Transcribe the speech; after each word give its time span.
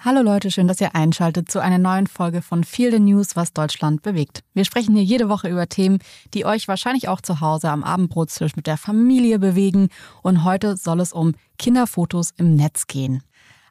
Hallo 0.00 0.20
Leute, 0.20 0.50
schön, 0.50 0.68
dass 0.68 0.80
ihr 0.80 0.94
einschaltet 0.94 1.50
zu 1.50 1.58
einer 1.58 1.78
neuen 1.78 2.06
Folge 2.06 2.42
von 2.42 2.64
Feel 2.64 2.92
the 2.92 3.00
News, 3.00 3.34
was 3.34 3.52
Deutschland 3.52 4.02
bewegt. 4.02 4.42
Wir 4.52 4.64
sprechen 4.64 4.94
hier 4.94 5.02
jede 5.02 5.28
Woche 5.28 5.48
über 5.48 5.68
Themen, 5.68 5.98
die 6.34 6.44
euch 6.44 6.68
wahrscheinlich 6.68 7.08
auch 7.08 7.20
zu 7.20 7.40
Hause 7.40 7.70
am 7.70 7.82
Abendbrotstisch 7.82 8.56
mit 8.56 8.66
der 8.66 8.76
Familie 8.76 9.38
bewegen. 9.38 9.88
Und 10.22 10.44
heute 10.44 10.76
soll 10.76 11.00
es 11.00 11.12
um 11.12 11.32
Kinderfotos 11.58 12.30
im 12.36 12.54
Netz 12.54 12.86
gehen. 12.86 13.22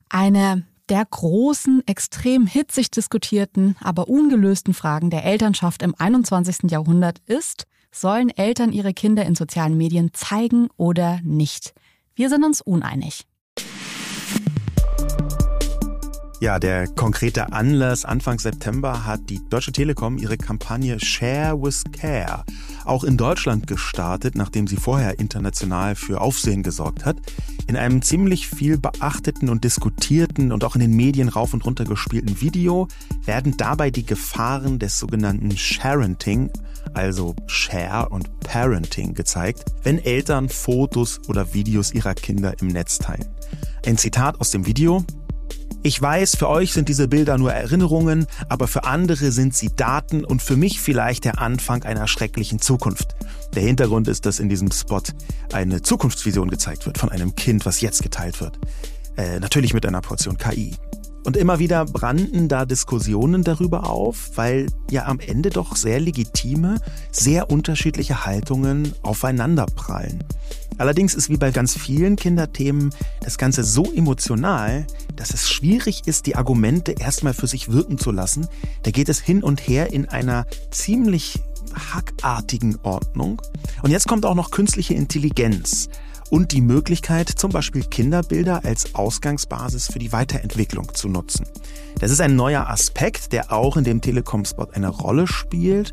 Eine 0.10 0.66
der 0.90 1.06
großen, 1.06 1.84
extrem 1.86 2.48
hitzig 2.48 2.92
diskutierten, 2.92 3.76
aber 3.80 4.08
ungelösten 4.08 4.74
Fragen 4.74 5.12
der 5.12 5.26
Elternschaft 5.26 5.84
im 5.84 5.94
21. 5.98 6.72
Jahrhundert 6.72 7.20
ist, 7.28 7.66
sollen 7.92 8.30
Eltern 8.30 8.74
ihre 8.74 8.94
Kinder 8.94 9.26
in 9.26 9.36
sozialen 9.36 9.78
Medien 9.78 10.12
zeigen 10.14 10.70
oder 10.76 11.20
nicht? 11.24 11.74
Wir 12.16 12.30
sind 12.30 12.44
uns 12.44 12.62
uneinig. 12.62 13.26
Ja, 16.46 16.60
der 16.60 16.88
konkrete 16.88 17.54
Anlass 17.54 18.06
Anfang 18.06 18.38
September 18.38 19.04
hat 19.04 19.32
die 19.32 19.42
Deutsche 19.50 19.72
Telekom 19.72 20.20
ihre 20.20 20.38
Kampagne 20.38 21.00
Share 21.00 21.60
with 21.60 21.82
Care 21.92 22.46
auch 22.84 23.04
in 23.04 23.18
Deutschland 23.18 23.66
gestartet, 23.66 24.36
nachdem 24.36 24.68
sie 24.68 24.76
vorher 24.76 25.18
international 25.18 25.96
für 25.96 26.22
Aufsehen 26.22 26.62
gesorgt 26.62 27.04
hat. 27.04 27.18
In 27.66 27.76
einem 27.76 28.04
ziemlich 28.04 28.48
viel 28.48 28.78
beachteten 28.78 29.50
und 29.50 29.64
diskutierten 29.64 30.52
und 30.52 30.64
auch 30.64 30.76
in 30.76 30.82
den 30.82 30.96
Medien 30.96 31.30
rauf 31.30 31.56
und 31.56 31.66
runter 31.66 31.84
gespielten 31.84 32.40
Video 32.40 32.90
werden 33.24 33.58
dabei 33.58 33.90
die 33.90 34.06
Gefahren 34.06 34.78
des 34.78 35.00
sogenannten 35.00 35.58
Sharenting, 35.58 36.52
also 36.94 37.36
Share 37.48 38.10
und 38.10 38.40
Parenting 38.42 39.16
gezeigt, 39.16 39.66
wenn 39.82 39.98
Eltern 39.98 40.50
Fotos 40.50 41.22
oder 41.28 41.56
Videos 41.56 41.92
ihrer 41.92 42.14
Kinder 42.14 42.54
im 42.62 42.68
Netz 42.68 43.00
teilen. 43.00 43.26
Ein 43.84 43.98
Zitat 43.98 44.40
aus 44.40 44.52
dem 44.52 44.68
Video. 44.68 45.04
Ich 45.84 46.02
weiß, 46.02 46.38
für 46.38 46.50
euch 46.50 46.74
sind 46.74 46.90
diese 46.90 47.08
Bilder 47.08 47.38
nur 47.38 47.54
Erinnerungen, 47.54 48.26
aber 48.50 48.68
für 48.68 48.86
andere 48.86 49.32
sind 49.32 49.56
sie 49.56 49.70
Daten 49.76 50.26
und 50.26 50.42
für 50.42 50.58
mich 50.58 50.82
vielleicht 50.82 51.26
der 51.26 51.40
Anfang 51.40 51.84
einer 51.84 52.08
schrecklichen 52.08 52.60
Zukunft. 52.60 53.16
Der 53.54 53.62
Hintergrund 53.62 54.08
ist, 54.08 54.26
dass 54.26 54.40
in 54.40 54.50
diesem 54.50 54.72
Spot 54.72 55.04
eine 55.54 55.84
Zukunftsvision 55.84 56.50
gezeigt 56.50 56.88
wird 56.88 56.98
von 56.98 57.10
einem 57.10 57.36
Kind, 57.36 57.68
was 57.68 57.82
jetzt 57.82 58.02
geteilt 58.02 58.42
wird. 58.42 58.58
Äh, 59.16 59.40
natürlich 59.40 59.76
mit 59.76 59.86
einer 59.86 60.02
Portion 60.02 60.38
KI. 60.38 60.74
Und 61.24 61.38
immer 61.38 61.58
wieder 61.58 61.86
brannten 61.86 62.48
da 62.48 62.66
Diskussionen 62.66 63.44
darüber 63.44 63.90
auf, 63.90 64.32
weil 64.36 64.68
ja 64.92 65.06
am 65.06 65.20
Ende 65.20 65.50
doch 65.50 65.76
sehr 65.76 66.00
legitime, 66.00 66.80
sehr 67.12 67.50
unterschiedliche 67.50 68.26
Haltungen 68.26 68.94
aufeinanderprallen. 69.02 70.24
Allerdings 70.78 71.14
ist 71.14 71.30
wie 71.30 71.38
bei 71.38 71.52
ganz 71.52 71.78
vielen 71.78 72.16
Kinderthemen 72.16 72.94
das 73.22 73.38
Ganze 73.38 73.64
so 73.64 73.92
emotional, 73.94 74.86
dass 75.16 75.34
es 75.34 75.50
schwierig 75.50 76.04
ist, 76.06 76.26
die 76.26 76.36
Argumente 76.36 76.94
erstmal 76.94 77.34
für 77.34 77.48
sich 77.48 77.72
wirken 77.72 77.98
zu 77.98 78.12
lassen. 78.12 78.48
Da 78.84 78.92
geht 78.92 79.10
es 79.10 79.20
hin 79.20 79.44
und 79.44 79.68
her 79.68 79.94
in 79.94 80.08
einer 80.08 80.46
ziemlich 80.72 81.40
hackartigen 81.94 82.78
Ordnung. 82.84 83.42
Und 83.82 83.92
jetzt 83.92 84.08
kommt 84.08 84.26
auch 84.26 84.36
noch 84.36 84.52
künstliche 84.52 84.94
Intelligenz 84.94 85.90
und 86.30 86.52
die 86.52 86.62
Möglichkeit, 86.62 87.30
zum 87.30 87.52
Beispiel 87.52 87.84
Kinderbilder 87.84 88.64
als 88.64 88.96
Ausgangsbasis 88.96 89.88
für 89.92 90.00
die 90.00 90.12
Weiterentwicklung 90.12 90.94
zu 90.94 91.08
nutzen. 91.08 91.46
Das 92.00 92.12
ist 92.12 92.22
ein 92.22 92.36
neuer 92.36 92.70
Aspekt, 92.70 93.32
der 93.32 93.52
auch 93.52 93.78
in 93.78 93.84
dem 93.84 94.02
Telekom-Spot 94.02 94.68
eine 94.74 94.90
Rolle 94.90 95.28
spielt. 95.28 95.92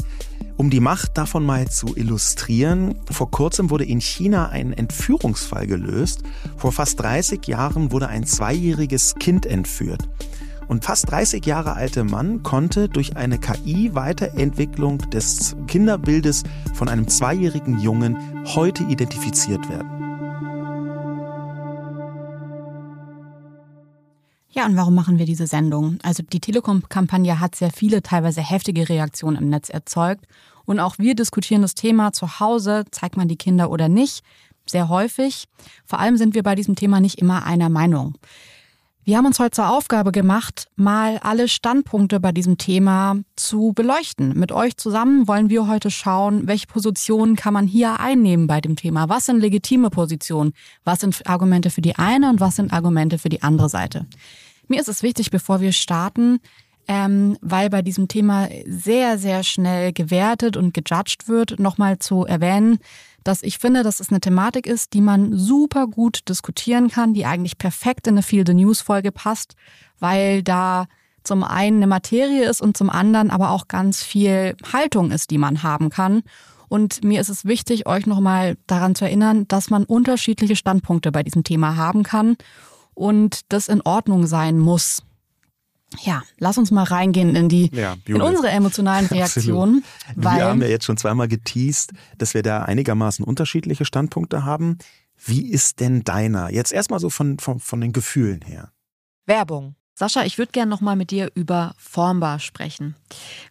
Um 0.56 0.70
die 0.70 0.80
Macht 0.80 1.16
davon 1.16 1.44
mal 1.44 1.68
zu 1.68 1.96
illustrieren, 1.96 2.94
vor 3.10 3.30
kurzem 3.30 3.70
wurde 3.70 3.84
in 3.84 4.00
China 4.00 4.48
ein 4.48 4.72
Entführungsfall 4.72 5.66
gelöst. 5.66 6.22
Vor 6.56 6.72
fast 6.72 7.00
30 7.00 7.46
Jahren 7.46 7.92
wurde 7.92 8.08
ein 8.08 8.24
zweijähriges 8.24 9.14
Kind 9.18 9.46
entführt. 9.46 10.08
Und 10.68 10.84
fast 10.84 11.10
30 11.10 11.44
Jahre 11.44 11.74
alte 11.74 12.04
Mann 12.04 12.42
konnte 12.42 12.88
durch 12.88 13.16
eine 13.16 13.38
KI-Weiterentwicklung 13.38 14.98
des 15.10 15.56
Kinderbildes 15.66 16.44
von 16.74 16.88
einem 16.88 17.08
zweijährigen 17.08 17.78
Jungen 17.78 18.16
heute 18.54 18.84
identifiziert 18.84 19.68
werden. 19.68 20.11
Ja, 24.54 24.66
und 24.66 24.76
warum 24.76 24.94
machen 24.94 25.18
wir 25.18 25.24
diese 25.24 25.46
Sendung? 25.46 25.98
Also 26.02 26.22
die 26.22 26.40
Telekom-Kampagne 26.40 27.40
hat 27.40 27.54
sehr 27.54 27.70
viele, 27.70 28.02
teilweise 28.02 28.42
heftige 28.42 28.86
Reaktionen 28.86 29.38
im 29.38 29.48
Netz 29.48 29.70
erzeugt. 29.70 30.26
Und 30.66 30.78
auch 30.78 30.98
wir 30.98 31.14
diskutieren 31.14 31.62
das 31.62 31.74
Thema 31.74 32.12
zu 32.12 32.38
Hause, 32.38 32.84
zeigt 32.90 33.16
man 33.16 33.28
die 33.28 33.36
Kinder 33.36 33.70
oder 33.70 33.88
nicht, 33.88 34.22
sehr 34.66 34.90
häufig. 34.90 35.48
Vor 35.86 36.00
allem 36.00 36.18
sind 36.18 36.34
wir 36.34 36.42
bei 36.42 36.54
diesem 36.54 36.76
Thema 36.76 37.00
nicht 37.00 37.18
immer 37.18 37.46
einer 37.46 37.70
Meinung. 37.70 38.18
Wir 39.04 39.16
haben 39.16 39.26
uns 39.26 39.40
heute 39.40 39.50
zur 39.50 39.68
Aufgabe 39.68 40.12
gemacht, 40.12 40.68
mal 40.76 41.18
alle 41.18 41.48
Standpunkte 41.48 42.20
bei 42.20 42.30
diesem 42.30 42.56
Thema 42.56 43.16
zu 43.34 43.72
beleuchten. 43.74 44.38
Mit 44.38 44.52
euch 44.52 44.76
zusammen 44.76 45.26
wollen 45.26 45.50
wir 45.50 45.66
heute 45.66 45.90
schauen, 45.90 46.46
welche 46.46 46.68
Positionen 46.68 47.34
kann 47.34 47.52
man 47.52 47.66
hier 47.66 47.98
einnehmen 47.98 48.46
bei 48.46 48.60
dem 48.60 48.76
Thema. 48.76 49.08
Was 49.08 49.26
sind 49.26 49.40
legitime 49.40 49.90
Positionen? 49.90 50.52
Was 50.84 51.00
sind 51.00 51.26
Argumente 51.26 51.70
für 51.70 51.80
die 51.80 51.96
eine 51.96 52.30
und 52.30 52.38
was 52.38 52.54
sind 52.54 52.72
Argumente 52.72 53.18
für 53.18 53.28
die 53.28 53.42
andere 53.42 53.68
Seite? 53.68 54.06
Mir 54.68 54.80
ist 54.80 54.88
es 54.88 55.02
wichtig, 55.02 55.32
bevor 55.32 55.60
wir 55.60 55.72
starten, 55.72 56.38
ähm, 56.86 57.36
weil 57.40 57.70
bei 57.70 57.82
diesem 57.82 58.06
Thema 58.06 58.48
sehr, 58.66 59.18
sehr 59.18 59.42
schnell 59.42 59.92
gewertet 59.92 60.56
und 60.56 60.74
gejudged 60.74 61.26
wird, 61.26 61.58
nochmal 61.58 61.98
zu 61.98 62.24
erwähnen, 62.24 62.78
dass 63.24 63.42
ich 63.42 63.58
finde, 63.58 63.82
dass 63.82 64.00
es 64.00 64.10
eine 64.10 64.20
Thematik 64.20 64.66
ist, 64.66 64.92
die 64.94 65.00
man 65.00 65.36
super 65.36 65.86
gut 65.86 66.28
diskutieren 66.28 66.88
kann, 66.88 67.14
die 67.14 67.26
eigentlich 67.26 67.58
perfekt 67.58 68.06
in 68.06 68.14
eine 68.14 68.22
Feel 68.22 68.46
the 68.46 68.54
News 68.54 68.80
Folge 68.80 69.12
passt, 69.12 69.54
weil 69.98 70.42
da 70.42 70.86
zum 71.24 71.44
einen 71.44 71.78
eine 71.78 71.86
Materie 71.86 72.48
ist 72.48 72.60
und 72.60 72.76
zum 72.76 72.90
anderen 72.90 73.30
aber 73.30 73.50
auch 73.50 73.68
ganz 73.68 74.02
viel 74.02 74.56
Haltung 74.72 75.10
ist, 75.10 75.30
die 75.30 75.38
man 75.38 75.62
haben 75.62 75.90
kann. 75.90 76.22
Und 76.68 77.04
mir 77.04 77.20
ist 77.20 77.28
es 77.28 77.44
wichtig, 77.44 77.86
euch 77.86 78.06
nochmal 78.06 78.56
daran 78.66 78.94
zu 78.94 79.04
erinnern, 79.04 79.46
dass 79.46 79.70
man 79.70 79.84
unterschiedliche 79.84 80.56
Standpunkte 80.56 81.12
bei 81.12 81.22
diesem 81.22 81.44
Thema 81.44 81.76
haben 81.76 82.02
kann 82.02 82.36
und 82.94 83.40
das 83.50 83.68
in 83.68 83.82
Ordnung 83.82 84.26
sein 84.26 84.58
muss. 84.58 85.02
Ja, 86.00 86.22
lass 86.38 86.58
uns 86.58 86.70
mal 86.70 86.84
reingehen 86.84 87.36
in 87.36 87.48
die 87.48 87.70
ja, 87.74 87.96
in 88.06 88.20
unsere 88.20 88.48
emotionalen 88.50 89.06
Reaktionen. 89.10 89.84
Weil 90.16 90.38
wir 90.38 90.44
haben 90.46 90.62
ja 90.62 90.68
jetzt 90.68 90.84
schon 90.84 90.96
zweimal 90.96 91.28
geteased, 91.28 91.92
dass 92.18 92.34
wir 92.34 92.42
da 92.42 92.62
einigermaßen 92.62 93.24
unterschiedliche 93.24 93.84
Standpunkte 93.84 94.44
haben. 94.44 94.78
Wie 95.24 95.50
ist 95.50 95.80
denn 95.80 96.02
deiner? 96.02 96.50
Jetzt 96.50 96.72
erstmal 96.72 97.00
so 97.00 97.10
von, 97.10 97.38
von, 97.38 97.60
von 97.60 97.80
den 97.80 97.92
Gefühlen 97.92 98.40
her. 98.42 98.72
Werbung. 99.26 99.76
Sascha, 99.94 100.24
ich 100.24 100.38
würde 100.38 100.52
gerne 100.52 100.70
nochmal 100.70 100.96
mit 100.96 101.10
dir 101.10 101.30
über 101.34 101.74
Formbar 101.76 102.40
sprechen. 102.40 102.96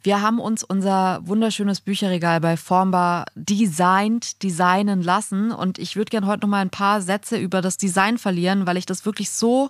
Wir 0.02 0.22
haben 0.22 0.40
uns 0.40 0.64
unser 0.64 1.26
wunderschönes 1.26 1.82
Bücherregal 1.82 2.42
bei 2.42 2.58
Formbar 2.58 3.26
designt, 3.36 4.42
designen 4.42 5.04
lassen 5.04 5.52
und 5.52 5.78
ich 5.78 5.96
würde 5.96 6.10
gerne 6.10 6.26
heute 6.26 6.42
nochmal 6.42 6.62
ein 6.62 6.72
paar 6.72 7.02
Sätze 7.02 7.38
über 7.38 7.62
das 7.62 7.78
Design 7.78 8.18
verlieren, 8.18 8.66
weil 8.66 8.78
ich 8.78 8.88
das 8.88 9.06
wirklich 9.06 9.30
so 9.30 9.70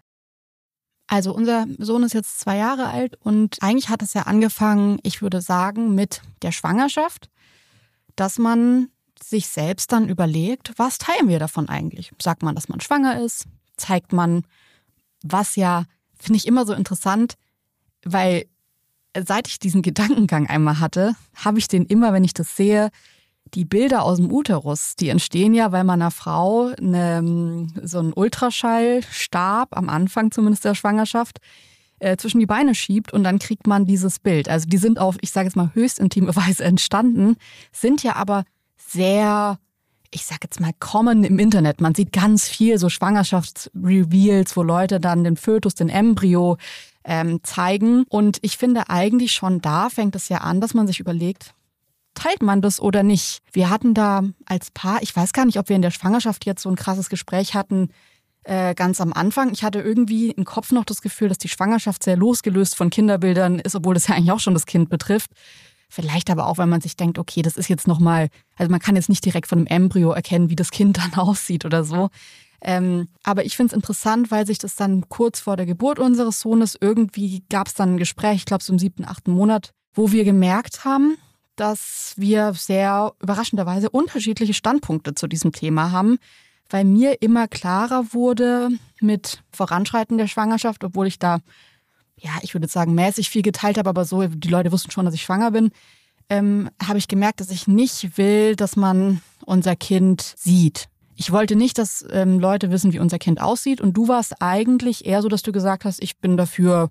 Also 1.11 1.35
unser 1.35 1.67
Sohn 1.77 2.03
ist 2.03 2.13
jetzt 2.13 2.39
zwei 2.39 2.55
Jahre 2.55 2.87
alt 2.87 3.17
und 3.19 3.57
eigentlich 3.61 3.89
hat 3.89 4.01
es 4.01 4.13
ja 4.13 4.21
angefangen, 4.21 4.97
ich 5.03 5.21
würde 5.21 5.41
sagen, 5.41 5.93
mit 5.93 6.21
der 6.41 6.53
Schwangerschaft, 6.53 7.29
dass 8.15 8.37
man 8.37 8.87
sich 9.21 9.49
selbst 9.49 9.91
dann 9.91 10.07
überlegt, 10.07 10.71
was 10.77 10.99
teilen 10.99 11.27
wir 11.27 11.37
davon 11.37 11.67
eigentlich? 11.67 12.13
Sagt 12.21 12.43
man, 12.43 12.55
dass 12.55 12.69
man 12.69 12.79
schwanger 12.79 13.19
ist? 13.19 13.43
Zeigt 13.75 14.13
man, 14.13 14.45
was 15.21 15.57
ja, 15.57 15.83
finde 16.17 16.37
ich 16.37 16.47
immer 16.47 16.65
so 16.65 16.71
interessant, 16.71 17.35
weil 18.05 18.45
seit 19.13 19.49
ich 19.49 19.59
diesen 19.59 19.81
Gedankengang 19.81 20.47
einmal 20.47 20.79
hatte, 20.79 21.17
habe 21.35 21.59
ich 21.59 21.67
den 21.67 21.87
immer, 21.87 22.13
wenn 22.13 22.23
ich 22.23 22.33
das 22.33 22.55
sehe, 22.55 22.89
die 23.53 23.65
Bilder 23.65 24.03
aus 24.03 24.17
dem 24.17 24.31
Uterus, 24.31 24.95
die 24.95 25.09
entstehen 25.09 25.53
ja, 25.53 25.71
weil 25.71 25.83
man 25.83 26.01
einer 26.01 26.11
Frau 26.11 26.71
eine, 26.77 27.67
so 27.83 27.99
einen 27.99 28.13
Ultraschallstab, 28.13 29.75
am 29.75 29.89
Anfang 29.89 30.31
zumindest 30.31 30.65
der 30.65 30.75
Schwangerschaft, 30.75 31.39
äh, 31.99 32.17
zwischen 32.17 32.39
die 32.39 32.45
Beine 32.45 32.75
schiebt 32.75 33.13
und 33.13 33.23
dann 33.23 33.39
kriegt 33.39 33.67
man 33.67 33.85
dieses 33.85 34.19
Bild. 34.19 34.49
Also 34.49 34.67
die 34.67 34.77
sind 34.77 34.99
auf, 34.99 35.17
ich 35.21 35.31
sage 35.31 35.47
jetzt 35.47 35.55
mal, 35.55 35.71
höchst 35.73 35.99
intime 35.99 36.35
Weise 36.35 36.63
entstanden, 36.63 37.35
sind 37.71 38.03
ja 38.03 38.15
aber 38.15 38.43
sehr, 38.77 39.59
ich 40.11 40.25
sage 40.25 40.41
jetzt 40.43 40.59
mal, 40.59 40.71
common 40.79 41.23
im 41.23 41.37
Internet. 41.37 41.81
Man 41.81 41.95
sieht 41.95 42.11
ganz 42.11 42.47
viel 42.47 42.77
so 42.77 42.89
Schwangerschaftsreveals, 42.89 44.57
wo 44.57 44.63
Leute 44.63 44.99
dann 44.99 45.23
den 45.23 45.37
Fötus, 45.37 45.75
den 45.75 45.89
Embryo 45.89 46.57
ähm, 47.03 47.39
zeigen. 47.43 48.03
Und 48.09 48.39
ich 48.41 48.57
finde 48.57 48.89
eigentlich 48.89 49.33
schon 49.33 49.61
da 49.61 49.89
fängt 49.89 50.15
es 50.15 50.29
ja 50.29 50.39
an, 50.39 50.61
dass 50.61 50.73
man 50.73 50.87
sich 50.87 50.99
überlegt, 50.99 51.53
teilt 52.21 52.43
man 52.43 52.61
das 52.61 52.79
oder 52.79 53.03
nicht? 53.03 53.39
Wir 53.51 53.69
hatten 53.69 53.93
da 53.93 54.23
als 54.45 54.71
Paar, 54.71 55.01
ich 55.01 55.15
weiß 55.15 55.33
gar 55.33 55.45
nicht, 55.45 55.57
ob 55.57 55.69
wir 55.69 55.75
in 55.75 55.81
der 55.81 55.91
Schwangerschaft 55.91 56.45
jetzt 56.45 56.61
so 56.61 56.69
ein 56.69 56.75
krasses 56.75 57.09
Gespräch 57.09 57.55
hatten, 57.55 57.89
äh, 58.43 58.75
ganz 58.75 59.01
am 59.01 59.13
Anfang. 59.13 59.51
Ich 59.53 59.63
hatte 59.63 59.79
irgendwie 59.79 60.31
im 60.31 60.45
Kopf 60.45 60.71
noch 60.71 60.85
das 60.85 61.01
Gefühl, 61.01 61.29
dass 61.29 61.37
die 61.37 61.49
Schwangerschaft 61.49 62.03
sehr 62.03 62.17
losgelöst 62.17 62.75
von 62.75 62.89
Kinderbildern 62.89 63.59
ist, 63.59 63.75
obwohl 63.75 63.93
das 63.93 64.07
ja 64.07 64.15
eigentlich 64.15 64.31
auch 64.31 64.39
schon 64.39 64.53
das 64.53 64.65
Kind 64.65 64.89
betrifft. 64.89 65.31
Vielleicht 65.89 66.29
aber 66.29 66.47
auch, 66.47 66.57
wenn 66.57 66.69
man 66.69 66.81
sich 66.81 66.95
denkt, 66.95 67.17
okay, 67.17 67.41
das 67.41 67.57
ist 67.57 67.67
jetzt 67.67 67.87
nochmal, 67.87 68.29
also 68.55 68.71
man 68.71 68.79
kann 68.79 68.95
jetzt 68.95 69.09
nicht 69.09 69.25
direkt 69.25 69.47
von 69.47 69.59
einem 69.59 69.67
Embryo 69.67 70.11
erkennen, 70.11 70.49
wie 70.49 70.55
das 70.55 70.71
Kind 70.71 70.97
dann 70.97 71.13
aussieht 71.15 71.65
oder 71.65 71.83
so. 71.83 72.09
Ähm, 72.61 73.07
aber 73.23 73.45
ich 73.45 73.57
finde 73.57 73.71
es 73.71 73.75
interessant, 73.75 74.29
weil 74.29 74.45
sich 74.45 74.59
das 74.59 74.75
dann 74.75 75.09
kurz 75.09 75.39
vor 75.39 75.57
der 75.57 75.65
Geburt 75.65 75.97
unseres 75.97 76.39
Sohnes 76.39 76.77
irgendwie 76.79 77.43
gab 77.49 77.67
es 77.67 77.73
dann 77.73 77.95
ein 77.95 77.97
Gespräch, 77.97 78.35
ich 78.35 78.45
glaube 78.45 78.63
so 78.63 78.71
im 78.71 78.77
siebten, 78.77 79.05
achten 79.05 79.31
Monat, 79.31 79.73
wo 79.95 80.11
wir 80.11 80.23
gemerkt 80.23 80.85
haben, 80.85 81.17
dass 81.55 82.13
wir 82.17 82.53
sehr 82.53 83.13
überraschenderweise 83.21 83.89
unterschiedliche 83.89 84.53
Standpunkte 84.53 85.13
zu 85.15 85.27
diesem 85.27 85.51
Thema 85.51 85.91
haben, 85.91 86.17
weil 86.69 86.85
mir 86.85 87.21
immer 87.21 87.47
klarer 87.47 88.13
wurde 88.13 88.69
mit 88.99 89.43
Voranschreiten 89.51 90.17
der 90.17 90.27
Schwangerschaft, 90.27 90.83
obwohl 90.83 91.07
ich 91.07 91.19
da, 91.19 91.39
ja, 92.17 92.31
ich 92.41 92.53
würde 92.53 92.67
sagen, 92.67 92.95
mäßig 92.95 93.29
viel 93.29 93.41
geteilt 93.41 93.77
habe, 93.77 93.89
aber 93.89 94.05
so, 94.05 94.25
die 94.25 94.47
Leute 94.47 94.71
wussten 94.71 94.91
schon, 94.91 95.05
dass 95.05 95.13
ich 95.13 95.23
schwanger 95.23 95.51
bin, 95.51 95.71
ähm, 96.29 96.69
habe 96.81 96.97
ich 96.97 97.09
gemerkt, 97.09 97.41
dass 97.41 97.51
ich 97.51 97.67
nicht 97.67 98.17
will, 98.17 98.55
dass 98.55 98.77
man 98.77 99.21
unser 99.45 99.75
Kind 99.75 100.33
sieht. 100.37 100.87
Ich 101.15 101.31
wollte 101.31 101.55
nicht, 101.55 101.77
dass 101.77 102.05
ähm, 102.09 102.39
Leute 102.39 102.71
wissen, 102.71 102.93
wie 102.93 102.99
unser 102.99 103.19
Kind 103.19 103.41
aussieht. 103.41 103.81
Und 103.81 103.93
du 103.93 104.07
warst 104.07 104.41
eigentlich 104.41 105.05
eher 105.05 105.21
so, 105.21 105.27
dass 105.27 105.43
du 105.43 105.51
gesagt 105.51 105.85
hast, 105.85 106.01
ich 106.01 106.17
bin 106.17 106.37
dafür, 106.37 106.89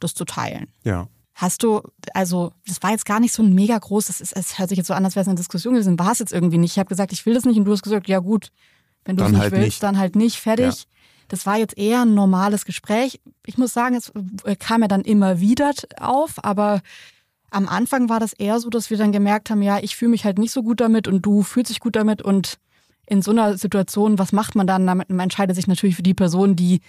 das 0.00 0.14
zu 0.14 0.24
teilen. 0.24 0.68
Ja. 0.84 1.06
Hast 1.34 1.62
du, 1.62 1.80
also 2.12 2.52
das 2.66 2.82
war 2.82 2.90
jetzt 2.90 3.06
gar 3.06 3.20
nicht 3.20 3.32
so 3.32 3.42
ein 3.42 3.54
mega 3.54 3.76
großes, 3.78 4.20
es, 4.20 4.32
es 4.32 4.58
hört 4.58 4.68
sich 4.68 4.78
jetzt 4.78 4.86
so 4.86 4.94
an, 4.94 5.04
als 5.04 5.16
wäre 5.16 5.22
es 5.22 5.28
eine 5.28 5.36
Diskussion 5.36 5.74
gewesen, 5.74 5.98
war 5.98 6.12
es 6.12 6.18
jetzt 6.18 6.32
irgendwie 6.32 6.58
nicht. 6.58 6.72
Ich 6.72 6.78
habe 6.78 6.88
gesagt, 6.88 7.12
ich 7.12 7.24
will 7.24 7.34
das 7.34 7.44
nicht 7.44 7.56
und 7.56 7.64
du 7.64 7.72
hast 7.72 7.82
gesagt, 7.82 8.08
ja 8.08 8.18
gut, 8.18 8.50
wenn 9.04 9.16
du 9.16 9.24
es 9.24 9.30
nicht 9.30 9.40
halt 9.40 9.52
willst, 9.52 9.64
nicht. 9.64 9.82
dann 9.82 9.98
halt 9.98 10.14
nicht, 10.14 10.36
fertig. 10.36 10.66
Ja. 10.82 10.86
Das 11.28 11.46
war 11.46 11.56
jetzt 11.56 11.78
eher 11.78 12.02
ein 12.02 12.14
normales 12.14 12.66
Gespräch. 12.66 13.20
Ich 13.46 13.56
muss 13.56 13.72
sagen, 13.72 13.94
es 13.94 14.12
äh, 14.44 14.54
kam 14.56 14.82
ja 14.82 14.88
dann 14.88 15.00
immer 15.00 15.40
wieder 15.40 15.72
auf, 15.98 16.44
aber 16.44 16.82
am 17.50 17.68
Anfang 17.68 18.08
war 18.08 18.20
das 18.20 18.32
eher 18.34 18.60
so, 18.60 18.68
dass 18.68 18.90
wir 18.90 18.98
dann 18.98 19.12
gemerkt 19.12 19.50
haben, 19.50 19.62
ja, 19.62 19.78
ich 19.78 19.96
fühle 19.96 20.10
mich 20.10 20.24
halt 20.24 20.38
nicht 20.38 20.52
so 20.52 20.62
gut 20.62 20.80
damit 20.80 21.08
und 21.08 21.22
du 21.22 21.42
fühlst 21.42 21.70
dich 21.70 21.80
gut 21.80 21.96
damit 21.96 22.22
und 22.22 22.58
in 23.06 23.22
so 23.22 23.30
einer 23.30 23.58
Situation, 23.58 24.18
was 24.18 24.32
macht 24.32 24.54
man 24.54 24.66
dann? 24.66 24.84
Man 24.84 25.20
entscheidet 25.20 25.56
sich 25.56 25.66
natürlich 25.66 25.96
für 25.96 26.02
die 26.02 26.14
Person, 26.14 26.56
die 26.56 26.80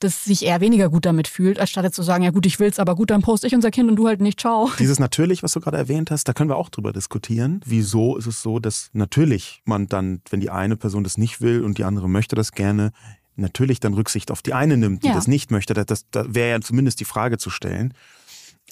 das 0.00 0.24
sich 0.24 0.44
eher 0.44 0.60
weniger 0.60 0.88
gut 0.88 1.06
damit 1.06 1.28
fühlt, 1.28 1.58
anstatt 1.58 1.94
zu 1.94 2.02
sagen, 2.02 2.24
ja 2.24 2.30
gut, 2.30 2.46
ich 2.46 2.58
will's, 2.58 2.78
aber 2.78 2.94
gut, 2.94 3.10
dann 3.10 3.22
poste 3.22 3.46
ich 3.46 3.54
unser 3.54 3.70
Kind 3.70 3.88
und 3.88 3.96
du 3.96 4.08
halt 4.08 4.20
nicht, 4.20 4.40
ciao. 4.40 4.70
Dieses 4.78 4.98
natürlich, 4.98 5.42
was 5.42 5.52
du 5.52 5.60
gerade 5.60 5.76
erwähnt 5.76 6.10
hast, 6.10 6.24
da 6.24 6.32
können 6.32 6.50
wir 6.50 6.56
auch 6.56 6.70
drüber 6.70 6.92
diskutieren. 6.92 7.60
Wieso 7.64 8.16
ist 8.16 8.26
es 8.26 8.42
so, 8.42 8.58
dass 8.58 8.90
natürlich 8.92 9.62
man 9.64 9.86
dann, 9.86 10.22
wenn 10.30 10.40
die 10.40 10.50
eine 10.50 10.76
Person 10.76 11.04
das 11.04 11.18
nicht 11.18 11.40
will 11.40 11.62
und 11.62 11.78
die 11.78 11.84
andere 11.84 12.08
möchte 12.08 12.34
das 12.34 12.52
gerne, 12.52 12.92
natürlich 13.36 13.80
dann 13.80 13.94
Rücksicht 13.94 14.30
auf 14.30 14.42
die 14.42 14.54
eine 14.54 14.76
nimmt, 14.76 15.02
die 15.02 15.08
ja. 15.08 15.14
das 15.14 15.28
nicht 15.28 15.50
möchte. 15.50 15.74
Das, 15.74 15.86
das, 15.86 16.10
das 16.10 16.26
wäre 16.30 16.50
ja 16.50 16.60
zumindest 16.60 17.00
die 17.00 17.04
Frage 17.04 17.38
zu 17.38 17.50
stellen. 17.50 17.94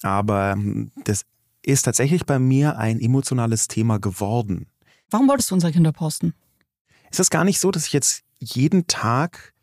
Aber 0.01 0.53
hm, 0.53 0.91
das 1.05 1.25
ist 1.61 1.83
tatsächlich 1.83 2.25
bei 2.25 2.39
mir 2.39 2.77
ein 2.77 2.99
emotionales 2.99 3.67
Thema 3.67 3.99
geworden. 3.99 4.67
Warum 5.09 5.27
wolltest 5.27 5.51
du 5.51 5.55
unsere 5.55 5.73
Kinder 5.73 5.91
posten? 5.91 6.33
Ist 7.11 7.19
es 7.19 7.29
gar 7.29 7.43
nicht 7.43 7.59
so, 7.59 7.71
dass 7.71 7.87
ich 7.87 7.93
jetzt 7.93 8.23
jeden 8.39 8.87
Tag 8.87 9.53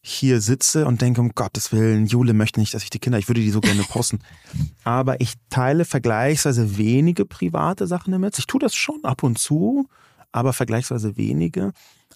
hier 0.00 0.40
sitze 0.40 0.86
und 0.86 1.00
denke, 1.00 1.20
um 1.20 1.30
Gottes 1.34 1.72
Willen, 1.72 2.06
Jule 2.06 2.32
möchte 2.32 2.60
nicht, 2.60 2.74
dass 2.74 2.82
ich 2.82 2.90
die 2.90 2.98
Kinder, 2.98 3.18
ich 3.18 3.28
würde 3.28 3.40
die 3.40 3.50
so 3.50 3.60
gerne 3.60 3.82
posten. 3.82 4.20
Aber 4.84 5.20
ich 5.20 5.34
teile 5.50 5.84
vergleichsweise 5.84 6.78
wenige 6.78 7.24
private 7.24 7.86
Sachen 7.86 8.12
damit. 8.12 8.38
Ich 8.38 8.46
tue 8.46 8.60
das 8.60 8.74
schon 8.74 9.04
ab 9.04 9.22
und 9.22 9.38
zu, 9.38 9.88
aber 10.32 10.52
vergleichsweise 10.52 11.16
wenige. 11.16 11.72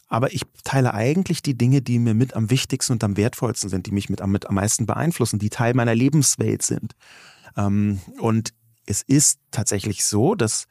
Aber 0.08 0.32
ich 0.32 0.42
teile 0.64 0.94
eigentlich 0.94 1.42
die 1.42 1.56
Dinge, 1.56 1.80
die 1.80 1.98
mir 1.98 2.14
mit 2.14 2.34
am 2.34 2.50
wichtigsten 2.50 2.92
und 2.92 3.04
am 3.04 3.16
wertvollsten 3.16 3.70
sind, 3.70 3.86
die 3.86 3.92
mich 3.92 4.10
mit 4.10 4.20
am, 4.20 4.30
mit 4.30 4.46
am 4.46 4.56
meisten 4.56 4.84
beeinflussen, 4.84 5.38
die 5.38 5.50
Teil 5.50 5.74
meiner 5.74 5.94
Lebenswelt 5.94 6.62
sind. 6.62 6.92
Ähm, 7.56 8.00
und 8.18 8.52
es 8.86 9.02
ist 9.02 9.38
tatsächlich 9.50 10.04
so, 10.04 10.34
dass 10.34 10.66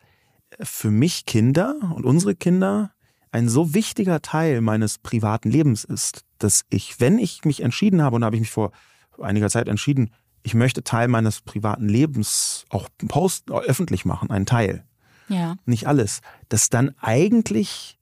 für 0.60 0.92
mich 0.92 1.26
Kinder 1.26 1.76
und 1.96 2.06
unsere 2.06 2.36
Kinder 2.36 2.92
ein 3.32 3.48
so 3.48 3.74
wichtiger 3.74 4.22
Teil 4.22 4.62
meines 4.62 4.98
privaten 4.98 5.50
Lebens 5.50 5.84
ist, 5.86 6.24
dass 6.44 6.66
ich, 6.70 7.00
wenn 7.00 7.18
ich 7.18 7.46
mich 7.46 7.62
entschieden 7.62 8.02
habe, 8.02 8.16
und 8.16 8.22
da 8.22 8.26
habe 8.26 8.36
ich 8.36 8.42
mich 8.42 8.52
vor 8.52 8.72
einiger 9.20 9.50
Zeit 9.50 9.68
entschieden, 9.68 10.12
ich 10.44 10.54
möchte 10.54 10.84
Teil 10.84 11.08
meines 11.08 11.42
privaten 11.42 11.88
Lebens 11.88 12.66
auch 12.70 12.90
post 13.08 13.52
öffentlich 13.52 14.06
machen, 14.06 14.32
einen 14.32 14.46
Teil. 14.46 14.84
Ja. 15.28 15.56
Nicht 15.66 15.88
alles. 15.88 16.22
Dass 16.50 16.70
dann 16.70 16.96
eigentlich 17.00 18.00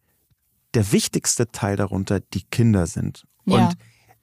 der 0.73 0.91
wichtigste 0.91 1.51
Teil 1.51 1.75
darunter 1.75 2.19
die 2.19 2.43
Kinder 2.43 2.87
sind. 2.87 3.25
Ja. 3.45 3.67
Und 3.67 3.77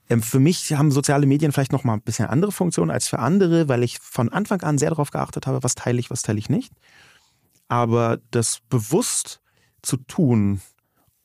ähm, 0.09 0.23
für 0.23 0.41
mich 0.41 0.73
haben 0.73 0.91
soziale 0.91 1.27
Medien 1.27 1.53
vielleicht 1.53 1.73
noch 1.73 1.85
mal 1.85 1.95
ein 1.95 2.03
bisschen 2.03 2.27
andere 2.27 2.53
Funktionen 2.53 2.91
als 2.91 3.09
für 3.09 3.19
andere, 3.19 3.69
weil 3.69 3.83
ich 3.83 3.99
von 3.99 4.29
Anfang 4.31 4.63
an 4.63 4.79
sehr 4.79 4.91
darauf 4.91 5.11
geachtet 5.11 5.47
habe, 5.47 5.63
was 5.63 5.75
teile 5.75 5.99
ich, 5.99 6.11
was 6.11 6.23
teile 6.23 6.39
ich 6.39 6.49
nicht. 6.49 6.73
Aber 7.69 8.19
das 8.31 8.61
bewusst 8.69 9.41
zu 9.83 9.97
tun, 9.97 10.61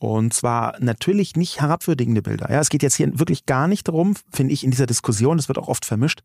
Und 0.01 0.33
zwar 0.33 0.77
natürlich 0.79 1.35
nicht 1.35 1.61
herabwürdigende 1.61 2.23
Bilder. 2.23 2.51
Ja, 2.51 2.59
es 2.59 2.69
geht 2.69 2.81
jetzt 2.81 2.95
hier 2.95 3.19
wirklich 3.19 3.45
gar 3.45 3.67
nicht 3.67 3.87
darum, 3.87 4.15
finde 4.31 4.51
ich, 4.51 4.63
in 4.63 4.71
dieser 4.71 4.87
Diskussion, 4.87 5.37
das 5.37 5.47
wird 5.47 5.59
auch 5.59 5.67
oft 5.67 5.85
vermischt, 5.85 6.23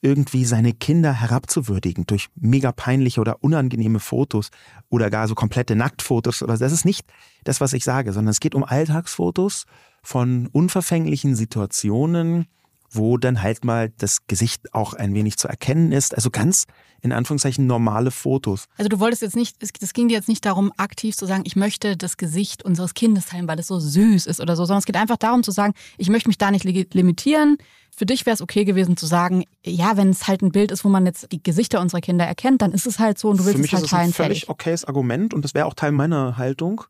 irgendwie 0.00 0.46
seine 0.46 0.72
Kinder 0.72 1.12
herabzuwürdigen 1.12 2.06
durch 2.06 2.28
mega 2.34 2.72
peinliche 2.72 3.20
oder 3.20 3.44
unangenehme 3.44 4.00
Fotos 4.00 4.48
oder 4.88 5.10
gar 5.10 5.28
so 5.28 5.34
komplette 5.34 5.76
Nacktfotos 5.76 6.42
oder 6.42 6.56
das 6.56 6.72
ist 6.72 6.86
nicht 6.86 7.04
das, 7.44 7.60
was 7.60 7.74
ich 7.74 7.84
sage, 7.84 8.14
sondern 8.14 8.30
es 8.30 8.40
geht 8.40 8.54
um 8.54 8.64
Alltagsfotos 8.64 9.66
von 10.02 10.46
unverfänglichen 10.46 11.36
Situationen, 11.36 12.46
wo 12.90 13.16
dann 13.18 13.42
halt 13.42 13.64
mal 13.64 13.92
das 13.98 14.26
Gesicht 14.26 14.74
auch 14.74 14.94
ein 14.94 15.14
wenig 15.14 15.36
zu 15.38 15.48
erkennen 15.48 15.92
ist. 15.92 16.14
Also 16.14 16.30
ganz 16.30 16.66
in 17.02 17.12
Anführungszeichen 17.12 17.66
normale 17.66 18.10
Fotos. 18.10 18.66
Also 18.76 18.88
du 18.88 19.00
wolltest 19.00 19.22
jetzt 19.22 19.36
nicht, 19.36 19.56
es 19.62 19.92
ging 19.92 20.08
dir 20.08 20.14
jetzt 20.14 20.28
nicht 20.28 20.44
darum, 20.44 20.72
aktiv 20.76 21.16
zu 21.16 21.24
sagen, 21.24 21.44
ich 21.46 21.56
möchte 21.56 21.96
das 21.96 22.16
Gesicht 22.16 22.62
unseres 22.62 22.94
Kindes 22.94 23.26
teilen, 23.26 23.48
weil 23.48 23.58
es 23.58 23.68
so 23.68 23.78
süß 23.78 24.26
ist 24.26 24.40
oder 24.40 24.56
so, 24.56 24.64
sondern 24.64 24.80
es 24.80 24.86
geht 24.86 24.96
einfach 24.96 25.16
darum 25.16 25.42
zu 25.42 25.50
sagen, 25.50 25.72
ich 25.96 26.10
möchte 26.10 26.28
mich 26.28 26.36
da 26.36 26.50
nicht 26.50 26.64
limitieren. 26.64 27.56
Für 27.96 28.06
dich 28.06 28.26
wäre 28.26 28.34
es 28.34 28.42
okay 28.42 28.64
gewesen 28.64 28.96
zu 28.96 29.06
sagen, 29.06 29.44
ja, 29.64 29.96
wenn 29.96 30.10
es 30.10 30.26
halt 30.28 30.42
ein 30.42 30.52
Bild 30.52 30.70
ist, 30.72 30.84
wo 30.84 30.88
man 30.88 31.06
jetzt 31.06 31.32
die 31.32 31.42
Gesichter 31.42 31.80
unserer 31.80 32.00
Kinder 32.00 32.26
erkennt, 32.26 32.62
dann 32.62 32.72
ist 32.72 32.86
es 32.86 32.98
halt 32.98 33.18
so 33.18 33.30
und 33.30 33.40
du 33.40 33.44
willst 33.46 33.58
es 33.58 33.72
halt 33.72 33.86
teilen. 33.88 34.10
Das 34.10 34.10
ist 34.10 34.20
ein 34.20 34.24
völlig 34.24 34.48
okayes 34.48 34.84
Argument 34.84 35.32
und 35.32 35.44
das 35.44 35.54
wäre 35.54 35.66
auch 35.66 35.74
Teil 35.74 35.92
meiner 35.92 36.36
Haltung, 36.36 36.84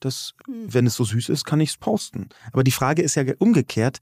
dass, 0.00 0.34
hm. 0.46 0.72
wenn 0.72 0.86
es 0.86 0.94
so 0.94 1.04
süß 1.04 1.28
ist, 1.30 1.44
kann 1.44 1.60
ich 1.60 1.70
es 1.70 1.76
posten. 1.76 2.28
Aber 2.52 2.64
die 2.64 2.70
Frage 2.70 3.02
ist 3.02 3.16
ja 3.16 3.24
umgekehrt, 3.38 3.98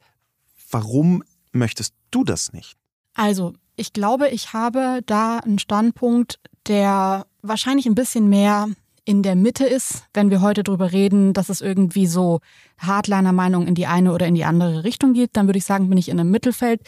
warum 0.70 1.22
möchtest 1.56 1.94
du 2.10 2.24
das 2.24 2.52
nicht? 2.52 2.76
Also, 3.14 3.54
ich 3.76 3.92
glaube, 3.92 4.28
ich 4.28 4.52
habe 4.52 5.00
da 5.06 5.38
einen 5.38 5.58
Standpunkt, 5.58 6.38
der 6.66 7.26
wahrscheinlich 7.42 7.86
ein 7.86 7.94
bisschen 7.94 8.28
mehr 8.28 8.68
in 9.04 9.22
der 9.22 9.36
Mitte 9.36 9.64
ist, 9.64 10.04
wenn 10.14 10.30
wir 10.30 10.40
heute 10.40 10.64
darüber 10.64 10.90
reden, 10.90 11.32
dass 11.32 11.48
es 11.48 11.60
irgendwie 11.60 12.06
so 12.06 12.40
Hardliner-Meinung 12.78 13.68
in 13.68 13.76
die 13.76 13.86
eine 13.86 14.12
oder 14.12 14.26
in 14.26 14.34
die 14.34 14.44
andere 14.44 14.82
Richtung 14.82 15.12
geht, 15.12 15.30
dann 15.34 15.46
würde 15.46 15.58
ich 15.58 15.64
sagen, 15.64 15.88
bin 15.88 15.96
ich 15.96 16.08
in 16.08 16.18
einem 16.18 16.32
Mittelfeld. 16.32 16.80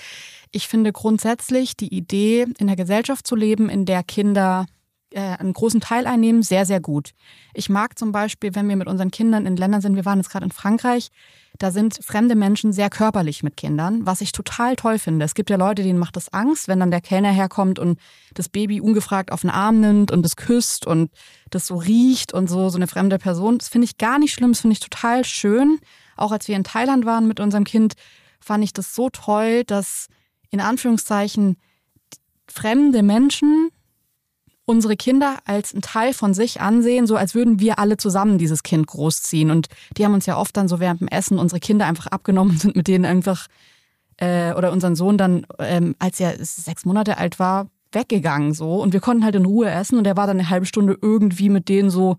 Ich 0.50 0.66
finde 0.66 0.92
grundsätzlich 0.92 1.76
die 1.76 1.94
Idee, 1.94 2.46
in 2.58 2.66
der 2.66 2.74
Gesellschaft 2.74 3.24
zu 3.24 3.36
leben, 3.36 3.68
in 3.68 3.84
der 3.84 4.02
Kinder 4.02 4.66
äh, 5.10 5.20
einen 5.20 5.52
großen 5.52 5.80
Teil 5.80 6.06
einnehmen, 6.06 6.42
sehr, 6.42 6.66
sehr 6.66 6.80
gut. 6.80 7.12
Ich 7.54 7.68
mag 7.68 7.98
zum 7.98 8.12
Beispiel, 8.12 8.54
wenn 8.54 8.68
wir 8.68 8.76
mit 8.76 8.88
unseren 8.88 9.10
Kindern 9.10 9.46
in 9.46 9.56
Ländern 9.56 9.80
sind, 9.80 9.96
wir 9.96 10.04
waren 10.04 10.18
jetzt 10.18 10.30
gerade 10.30 10.44
in 10.44 10.52
Frankreich, 10.52 11.10
da 11.58 11.72
sind 11.72 11.98
fremde 12.04 12.36
Menschen 12.36 12.72
sehr 12.72 12.88
körperlich 12.88 13.42
mit 13.42 13.56
Kindern, 13.56 14.06
was 14.06 14.20
ich 14.20 14.30
total 14.32 14.76
toll 14.76 14.98
finde. 14.98 15.24
Es 15.24 15.34
gibt 15.34 15.50
ja 15.50 15.56
Leute, 15.56 15.82
denen 15.82 15.98
macht 15.98 16.14
das 16.14 16.32
Angst, 16.32 16.68
wenn 16.68 16.78
dann 16.78 16.92
der 16.92 17.00
Kellner 17.00 17.32
herkommt 17.32 17.78
und 17.78 17.98
das 18.34 18.48
Baby 18.48 18.80
ungefragt 18.80 19.32
auf 19.32 19.40
den 19.40 19.50
Arm 19.50 19.80
nimmt 19.80 20.12
und 20.12 20.24
es 20.24 20.36
küsst 20.36 20.86
und 20.86 21.10
das 21.50 21.66
so 21.66 21.76
riecht 21.76 22.32
und 22.32 22.48
so, 22.48 22.68
so 22.68 22.76
eine 22.76 22.86
fremde 22.86 23.18
Person. 23.18 23.58
Das 23.58 23.68
finde 23.68 23.86
ich 23.86 23.98
gar 23.98 24.18
nicht 24.18 24.32
schlimm, 24.32 24.52
das 24.52 24.60
finde 24.60 24.74
ich 24.74 24.80
total 24.80 25.24
schön. 25.24 25.80
Auch 26.16 26.30
als 26.30 26.46
wir 26.46 26.54
in 26.54 26.64
Thailand 26.64 27.06
waren 27.06 27.26
mit 27.26 27.40
unserem 27.40 27.64
Kind, 27.64 27.94
fand 28.40 28.62
ich 28.62 28.72
das 28.72 28.94
so 28.94 29.10
toll, 29.10 29.64
dass 29.64 30.06
in 30.50 30.60
Anführungszeichen 30.60 31.56
fremde 32.46 33.02
Menschen 33.02 33.70
unsere 34.68 34.96
Kinder 34.96 35.38
als 35.46 35.72
ein 35.72 35.80
Teil 35.80 36.12
von 36.12 36.34
sich 36.34 36.60
ansehen, 36.60 37.06
so 37.06 37.16
als 37.16 37.34
würden 37.34 37.58
wir 37.58 37.78
alle 37.78 37.96
zusammen 37.96 38.36
dieses 38.36 38.62
Kind 38.62 38.86
großziehen. 38.86 39.50
Und 39.50 39.68
die 39.96 40.04
haben 40.04 40.12
uns 40.12 40.26
ja 40.26 40.36
oft 40.36 40.54
dann 40.58 40.68
so 40.68 40.78
während 40.78 41.00
dem 41.00 41.08
Essen 41.08 41.38
unsere 41.38 41.58
Kinder 41.58 41.86
einfach 41.86 42.06
abgenommen 42.08 42.52
und 42.52 42.60
sind 42.60 42.76
mit 42.76 42.86
denen 42.86 43.06
einfach, 43.06 43.46
äh, 44.18 44.52
oder 44.52 44.70
unseren 44.70 44.94
Sohn 44.94 45.16
dann, 45.16 45.46
ähm, 45.58 45.96
als 45.98 46.20
er 46.20 46.36
sechs 46.44 46.84
Monate 46.84 47.16
alt 47.16 47.38
war, 47.38 47.68
weggegangen 47.92 48.52
so. 48.52 48.82
Und 48.82 48.92
wir 48.92 49.00
konnten 49.00 49.24
halt 49.24 49.36
in 49.36 49.46
Ruhe 49.46 49.70
essen 49.70 49.96
und 49.96 50.06
er 50.06 50.18
war 50.18 50.26
dann 50.26 50.38
eine 50.38 50.50
halbe 50.50 50.66
Stunde 50.66 50.98
irgendwie 51.00 51.48
mit 51.48 51.70
denen 51.70 51.88
so, 51.88 52.18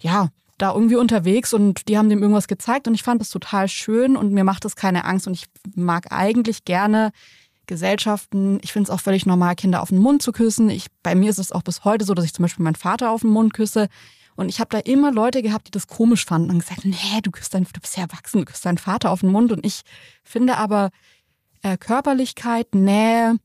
ja, 0.00 0.28
da 0.58 0.72
irgendwie 0.72 0.96
unterwegs 0.96 1.52
und 1.52 1.88
die 1.88 1.98
haben 1.98 2.08
dem 2.08 2.22
irgendwas 2.22 2.46
gezeigt 2.46 2.86
und 2.86 2.94
ich 2.94 3.02
fand 3.02 3.20
das 3.20 3.30
total 3.30 3.66
schön 3.66 4.16
und 4.16 4.32
mir 4.32 4.44
macht 4.44 4.64
das 4.64 4.76
keine 4.76 5.06
Angst 5.06 5.26
und 5.26 5.32
ich 5.32 5.46
mag 5.74 6.12
eigentlich 6.12 6.64
gerne 6.64 7.10
Gesellschaften. 7.70 8.58
Ich 8.62 8.72
finde 8.72 8.90
es 8.90 8.90
auch 8.90 9.00
völlig 9.00 9.26
normal, 9.26 9.54
Kinder 9.54 9.80
auf 9.80 9.90
den 9.90 9.98
Mund 9.98 10.22
zu 10.22 10.32
küssen. 10.32 10.68
Ich, 10.68 10.88
bei 11.02 11.14
mir 11.14 11.30
ist 11.30 11.38
es 11.38 11.52
auch 11.52 11.62
bis 11.62 11.84
heute 11.84 12.04
so, 12.04 12.14
dass 12.14 12.24
ich 12.24 12.34
zum 12.34 12.42
Beispiel 12.42 12.64
meinen 12.64 12.74
Vater 12.74 13.10
auf 13.10 13.20
den 13.20 13.30
Mund 13.30 13.54
küsse. 13.54 13.88
Und 14.34 14.48
ich 14.48 14.58
habe 14.58 14.70
da 14.70 14.78
immer 14.78 15.12
Leute 15.12 15.40
gehabt, 15.40 15.68
die 15.68 15.70
das 15.70 15.86
komisch 15.86 16.26
fanden 16.26 16.50
und 16.50 16.58
gesagt, 16.58 16.84
nee, 16.84 17.20
du 17.22 17.30
küsst 17.30 17.54
deinen, 17.54 17.66
du 17.72 17.80
bist 17.80 17.96
ja 17.96 18.02
erwachsen, 18.02 18.40
du 18.40 18.44
küsst 18.44 18.66
deinen 18.66 18.78
Vater 18.78 19.10
auf 19.10 19.20
den 19.20 19.30
Mund. 19.30 19.52
Und 19.52 19.64
ich 19.64 19.82
finde 20.24 20.56
aber 20.56 20.90
äh, 21.62 21.76
Körperlichkeit, 21.76 22.74
Nähe 22.74 23.36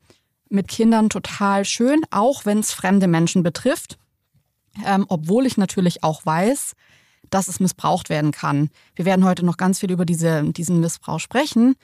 mit 0.50 0.68
Kindern 0.68 1.10
total 1.10 1.64
schön, 1.64 2.02
auch 2.10 2.46
wenn 2.46 2.60
es 2.60 2.74
fremde 2.74 3.08
Menschen 3.08 3.44
betrifft. 3.44 4.00
Ähm, 4.86 5.06
obwohl 5.08 5.46
ich 5.46 5.58
natürlich 5.58 6.04
auch 6.04 6.26
weiß, 6.26 6.74
dass 7.30 7.48
es 7.48 7.60
missbraucht 7.60 8.10
werden 8.10 8.32
kann. 8.32 8.70
Wir 8.96 9.06
werden 9.06 9.24
heute 9.24 9.46
noch 9.46 9.58
ganz 9.58 9.80
viel 9.80 9.92
über 9.92 10.06
diese, 10.06 10.44
diesen 10.52 10.80
Missbrauch 10.80 11.20
sprechen. 11.20 11.76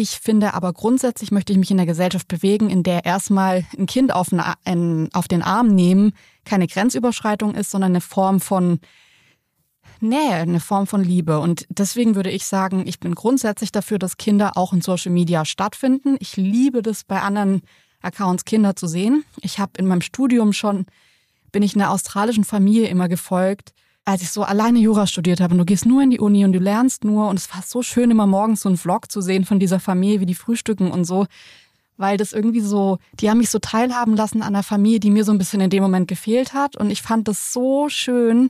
Ich 0.00 0.20
finde 0.20 0.54
aber 0.54 0.72
grundsätzlich 0.72 1.32
möchte 1.32 1.52
ich 1.52 1.58
mich 1.58 1.72
in 1.72 1.76
der 1.76 1.84
Gesellschaft 1.84 2.28
bewegen, 2.28 2.70
in 2.70 2.84
der 2.84 3.04
erstmal 3.04 3.66
ein 3.76 3.86
Kind 3.86 4.14
auf 4.14 4.28
den, 4.28 5.08
auf 5.12 5.26
den 5.26 5.42
Arm 5.42 5.74
nehmen 5.74 6.12
keine 6.44 6.68
Grenzüberschreitung 6.68 7.56
ist, 7.56 7.72
sondern 7.72 7.90
eine 7.90 8.00
Form 8.00 8.40
von 8.40 8.78
Nähe, 9.98 10.34
eine 10.34 10.60
Form 10.60 10.86
von 10.86 11.02
Liebe. 11.02 11.40
Und 11.40 11.66
deswegen 11.68 12.14
würde 12.14 12.30
ich 12.30 12.46
sagen, 12.46 12.86
ich 12.86 13.00
bin 13.00 13.16
grundsätzlich 13.16 13.72
dafür, 13.72 13.98
dass 13.98 14.18
Kinder 14.18 14.56
auch 14.56 14.72
in 14.72 14.82
Social 14.82 15.10
Media 15.10 15.44
stattfinden. 15.44 16.16
Ich 16.20 16.36
liebe 16.36 16.82
das 16.82 17.02
bei 17.02 17.20
anderen 17.20 17.62
Accounts 18.00 18.44
Kinder 18.44 18.76
zu 18.76 18.86
sehen. 18.86 19.24
Ich 19.40 19.58
habe 19.58 19.72
in 19.78 19.88
meinem 19.88 20.02
Studium 20.02 20.52
schon, 20.52 20.86
bin 21.50 21.64
ich 21.64 21.74
einer 21.74 21.90
australischen 21.90 22.44
Familie 22.44 22.86
immer 22.86 23.08
gefolgt, 23.08 23.72
als 24.08 24.22
ich 24.22 24.30
so 24.30 24.42
alleine 24.42 24.78
Jura 24.78 25.06
studiert 25.06 25.38
habe 25.38 25.52
und 25.52 25.58
du 25.58 25.66
gehst 25.66 25.84
nur 25.84 26.00
in 26.02 26.08
die 26.08 26.18
Uni 26.18 26.42
und 26.42 26.54
du 26.54 26.58
lernst 26.58 27.04
nur 27.04 27.28
und 27.28 27.36
es 27.36 27.54
war 27.54 27.60
so 27.60 27.82
schön, 27.82 28.10
immer 28.10 28.26
morgens 28.26 28.62
so 28.62 28.70
einen 28.70 28.78
Vlog 28.78 29.12
zu 29.12 29.20
sehen 29.20 29.44
von 29.44 29.60
dieser 29.60 29.80
Familie, 29.80 30.20
wie 30.20 30.26
die 30.26 30.34
frühstücken 30.34 30.90
und 30.90 31.04
so, 31.04 31.26
weil 31.98 32.16
das 32.16 32.32
irgendwie 32.32 32.62
so, 32.62 32.96
die 33.20 33.28
haben 33.28 33.36
mich 33.36 33.50
so 33.50 33.58
teilhaben 33.58 34.16
lassen 34.16 34.40
an 34.40 34.54
einer 34.54 34.62
Familie, 34.62 34.98
die 34.98 35.10
mir 35.10 35.24
so 35.24 35.32
ein 35.32 35.36
bisschen 35.36 35.60
in 35.60 35.68
dem 35.68 35.82
Moment 35.82 36.08
gefehlt 36.08 36.54
hat 36.54 36.74
und 36.74 36.90
ich 36.90 37.02
fand 37.02 37.28
das 37.28 37.52
so 37.52 37.90
schön, 37.90 38.48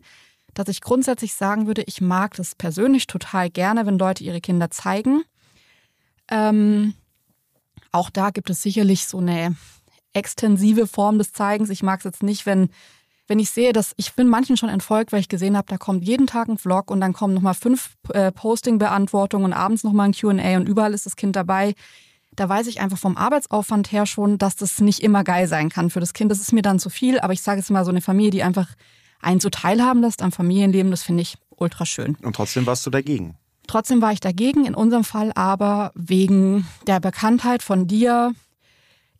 dass 0.54 0.68
ich 0.68 0.80
grundsätzlich 0.80 1.34
sagen 1.34 1.66
würde, 1.66 1.82
ich 1.88 2.00
mag 2.00 2.36
das 2.36 2.54
persönlich 2.54 3.08
total 3.08 3.50
gerne, 3.50 3.84
wenn 3.84 3.98
Leute 3.98 4.22
ihre 4.22 4.40
Kinder 4.40 4.70
zeigen. 4.70 5.24
Ähm, 6.30 6.94
auch 7.90 8.10
da 8.10 8.30
gibt 8.30 8.48
es 8.48 8.62
sicherlich 8.62 9.06
so 9.06 9.18
eine 9.18 9.56
extensive 10.12 10.86
Form 10.86 11.18
des 11.18 11.32
Zeigens. 11.32 11.68
Ich 11.68 11.82
mag 11.82 11.98
es 11.98 12.04
jetzt 12.04 12.22
nicht, 12.22 12.46
wenn 12.46 12.70
wenn 13.28 13.38
ich 13.38 13.50
sehe, 13.50 13.72
dass 13.72 13.92
ich 13.96 14.14
bin 14.14 14.26
manchen 14.26 14.56
schon 14.56 14.70
entfolgt, 14.70 15.12
weil 15.12 15.20
ich 15.20 15.28
gesehen 15.28 15.56
habe, 15.56 15.68
da 15.68 15.76
kommt 15.76 16.04
jeden 16.04 16.26
Tag 16.26 16.48
ein 16.48 16.58
Vlog 16.58 16.90
und 16.90 17.00
dann 17.00 17.12
kommen 17.12 17.34
nochmal 17.34 17.54
fünf 17.54 17.90
äh, 18.12 18.32
Posting-Beantwortungen 18.32 19.44
und 19.44 19.52
abends 19.52 19.84
nochmal 19.84 20.08
ein 20.08 20.12
QA 20.12 20.56
und 20.56 20.68
überall 20.68 20.94
ist 20.94 21.06
das 21.06 21.14
Kind 21.14 21.36
dabei. 21.36 21.74
Da 22.34 22.48
weiß 22.48 22.66
ich 22.68 22.80
einfach 22.80 22.98
vom 22.98 23.16
Arbeitsaufwand 23.16 23.92
her 23.92 24.06
schon, 24.06 24.38
dass 24.38 24.56
das 24.56 24.80
nicht 24.80 25.00
immer 25.00 25.24
geil 25.24 25.46
sein 25.46 25.68
kann 25.68 25.90
für 25.90 26.00
das 26.00 26.14
Kind. 26.14 26.30
Das 26.30 26.40
ist 26.40 26.52
mir 26.52 26.62
dann 26.62 26.78
zu 26.78 26.88
viel, 26.88 27.20
aber 27.20 27.32
ich 27.32 27.42
sage 27.42 27.60
jetzt 27.60 27.70
mal 27.70 27.84
so 27.84 27.90
eine 27.90 28.00
Familie, 28.00 28.30
die 28.30 28.42
einfach 28.42 28.68
einen 29.20 29.40
so 29.40 29.50
teilhaben 29.50 30.00
lässt 30.00 30.22
am 30.22 30.32
Familienleben, 30.32 30.90
das 30.90 31.02
finde 31.02 31.22
ich 31.22 31.36
ultra 31.50 31.84
schön. 31.84 32.16
Und 32.22 32.36
trotzdem 32.36 32.66
warst 32.66 32.86
du 32.86 32.90
dagegen? 32.90 33.36
Trotzdem 33.66 34.00
war 34.00 34.12
ich 34.12 34.20
dagegen, 34.20 34.64
in 34.64 34.74
unserem 34.74 35.04
Fall 35.04 35.32
aber 35.34 35.92
wegen 35.94 36.66
der 36.86 37.00
Bekanntheit 37.00 37.62
von 37.62 37.86
dir. 37.86 38.32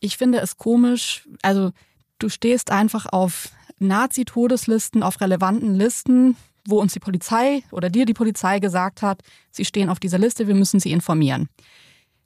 Ich 0.00 0.16
finde 0.16 0.38
es 0.38 0.56
komisch, 0.56 1.28
also 1.42 1.72
du 2.18 2.30
stehst 2.30 2.70
einfach 2.70 3.06
auf 3.12 3.50
Nazi-Todeslisten 3.78 5.02
auf 5.02 5.20
relevanten 5.20 5.75
Listen, 5.75 6.37
wo 6.66 6.80
uns 6.80 6.92
die 6.92 7.00
Polizei 7.00 7.62
oder 7.70 7.90
dir 7.90 8.04
die 8.04 8.14
Polizei 8.14 8.58
gesagt 8.58 9.02
hat, 9.02 9.23
sie 9.50 9.64
stehen 9.64 9.88
auf 9.88 10.00
dieser 10.00 10.18
Liste, 10.18 10.47
wir 10.47 10.54
müssen 10.54 10.80
sie 10.80 10.92
informieren. 10.92 11.49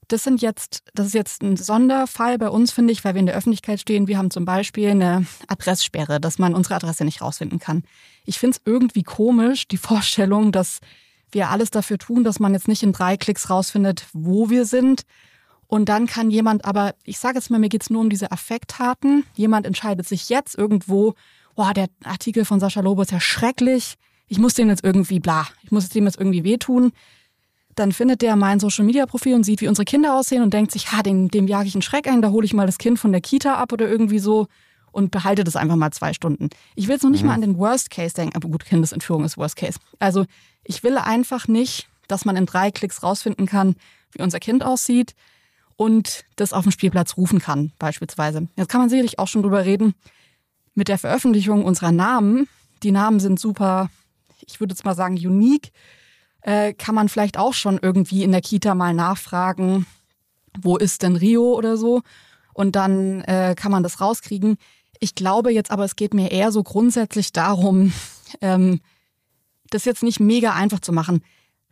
Das 0.08 0.24
sind 0.24 0.42
jetzt, 0.42 0.82
das 0.94 1.06
ist 1.06 1.14
jetzt 1.14 1.42
ein 1.42 1.56
Sonderfall 1.56 2.36
bei 2.36 2.48
uns, 2.48 2.72
finde 2.72 2.92
ich, 2.92 3.04
weil 3.04 3.14
wir 3.14 3.20
in 3.20 3.26
der 3.26 3.36
Öffentlichkeit 3.36 3.80
stehen. 3.80 4.08
Wir 4.08 4.18
haben 4.18 4.30
zum 4.30 4.44
Beispiel 4.44 4.90
eine 4.90 5.26
Adresssperre, 5.46 6.20
dass 6.20 6.38
man 6.38 6.54
unsere 6.54 6.74
Adresse 6.74 7.04
nicht 7.04 7.22
rausfinden 7.22 7.60
kann. 7.60 7.84
Ich 8.24 8.38
finde 8.38 8.56
es 8.56 8.62
irgendwie 8.70 9.04
komisch, 9.04 9.68
die 9.68 9.76
Vorstellung, 9.78 10.52
dass 10.52 10.80
wir 11.30 11.48
alles 11.48 11.70
dafür 11.70 11.98
tun, 11.98 12.24
dass 12.24 12.40
man 12.40 12.52
jetzt 12.52 12.68
nicht 12.68 12.82
in 12.82 12.92
drei 12.92 13.16
Klicks 13.16 13.48
rausfindet, 13.48 14.06
wo 14.12 14.50
wir 14.50 14.66
sind. 14.66 15.02
Und 15.66 15.88
dann 15.88 16.06
kann 16.06 16.30
jemand 16.30 16.66
aber, 16.66 16.94
ich 17.04 17.18
sage 17.18 17.38
jetzt 17.38 17.50
mal, 17.50 17.58
mir 17.58 17.70
geht's 17.70 17.88
nur 17.88 18.02
um 18.02 18.10
diese 18.10 18.30
Affekttaten. 18.30 19.24
Jemand 19.34 19.66
entscheidet 19.66 20.06
sich 20.06 20.28
jetzt 20.28 20.58
irgendwo 20.58 21.14
boah, 21.54 21.72
der 21.74 21.88
Artikel 22.04 22.44
von 22.44 22.60
Sascha 22.60 22.80
Lobo 22.80 23.02
ist 23.02 23.12
ja 23.12 23.20
schrecklich, 23.20 23.96
ich 24.28 24.38
muss 24.38 24.54
dem 24.54 24.68
jetzt 24.68 24.84
irgendwie 24.84 25.20
bla, 25.20 25.46
ich 25.62 25.70
muss 25.70 25.88
dem 25.88 26.04
jetzt 26.04 26.18
irgendwie 26.18 26.44
wehtun. 26.44 26.92
Dann 27.74 27.92
findet 27.92 28.22
der 28.22 28.36
mein 28.36 28.60
Social 28.60 28.84
Media 28.84 29.06
Profil 29.06 29.34
und 29.34 29.44
sieht, 29.44 29.60
wie 29.60 29.68
unsere 29.68 29.84
Kinder 29.84 30.14
aussehen 30.14 30.42
und 30.42 30.52
denkt 30.52 30.72
sich, 30.72 30.92
ha, 30.92 31.02
dem, 31.02 31.30
dem 31.30 31.46
jage 31.46 31.68
ich 31.68 31.74
einen 31.74 31.82
Schreck 31.82 32.06
ein, 32.06 32.22
da 32.22 32.30
hole 32.30 32.44
ich 32.44 32.52
mal 32.52 32.66
das 32.66 32.78
Kind 32.78 32.98
von 32.98 33.12
der 33.12 33.20
Kita 33.20 33.54
ab 33.54 33.72
oder 33.72 33.88
irgendwie 33.88 34.18
so 34.18 34.46
und 34.90 35.10
behalte 35.10 35.42
das 35.42 35.56
einfach 35.56 35.76
mal 35.76 35.90
zwei 35.90 36.12
Stunden. 36.12 36.50
Ich 36.74 36.86
will 36.86 36.94
jetzt 36.94 37.02
noch 37.02 37.10
nicht 37.10 37.22
mhm. 37.22 37.28
mal 37.28 37.34
an 37.34 37.40
den 37.40 37.58
Worst 37.58 37.90
Case 37.90 38.14
denken, 38.14 38.36
aber 38.36 38.48
gut, 38.48 38.64
Kindesentführung 38.64 39.24
ist 39.24 39.38
Worst 39.38 39.56
Case. 39.56 39.78
Also 39.98 40.26
ich 40.64 40.82
will 40.82 40.98
einfach 40.98 41.48
nicht, 41.48 41.88
dass 42.08 42.24
man 42.24 42.36
in 42.36 42.46
drei 42.46 42.70
Klicks 42.70 43.02
rausfinden 43.02 43.46
kann, 43.46 43.74
wie 44.12 44.22
unser 44.22 44.38
Kind 44.38 44.62
aussieht 44.62 45.14
und 45.76 46.24
das 46.36 46.52
auf 46.52 46.64
dem 46.64 46.72
Spielplatz 46.72 47.16
rufen 47.16 47.38
kann, 47.38 47.72
beispielsweise. 47.78 48.48
Jetzt 48.56 48.68
kann 48.68 48.80
man 48.80 48.90
sicherlich 48.90 49.18
auch 49.18 49.28
schon 49.28 49.42
drüber 49.42 49.64
reden, 49.64 49.94
mit 50.74 50.88
der 50.88 50.98
Veröffentlichung 50.98 51.64
unserer 51.64 51.92
Namen, 51.92 52.48
die 52.82 52.92
Namen 52.92 53.20
sind 53.20 53.38
super, 53.38 53.90
ich 54.46 54.60
würde 54.60 54.72
jetzt 54.72 54.84
mal 54.84 54.94
sagen, 54.94 55.14
unique. 55.14 55.70
äh, 56.42 56.72
kann 56.72 56.94
man 56.94 57.08
vielleicht 57.08 57.38
auch 57.38 57.54
schon 57.54 57.78
irgendwie 57.80 58.24
in 58.24 58.32
der 58.32 58.40
Kita 58.40 58.74
mal 58.74 58.94
nachfragen, 58.94 59.86
wo 60.60 60.76
ist 60.76 61.02
denn 61.02 61.16
Rio 61.16 61.54
oder 61.54 61.76
so. 61.76 62.02
Und 62.52 62.76
dann 62.76 63.22
äh, 63.22 63.54
kann 63.56 63.72
man 63.72 63.82
das 63.82 64.00
rauskriegen. 64.00 64.56
Ich 64.98 65.14
glaube 65.14 65.52
jetzt 65.52 65.70
aber, 65.70 65.84
es 65.84 65.96
geht 65.96 66.14
mir 66.14 66.30
eher 66.30 66.52
so 66.52 66.62
grundsätzlich 66.62 67.32
darum, 67.32 67.92
ähm, 68.40 68.80
das 69.70 69.84
jetzt 69.84 70.02
nicht 70.02 70.20
mega 70.20 70.52
einfach 70.52 70.80
zu 70.80 70.92
machen. 70.92 71.22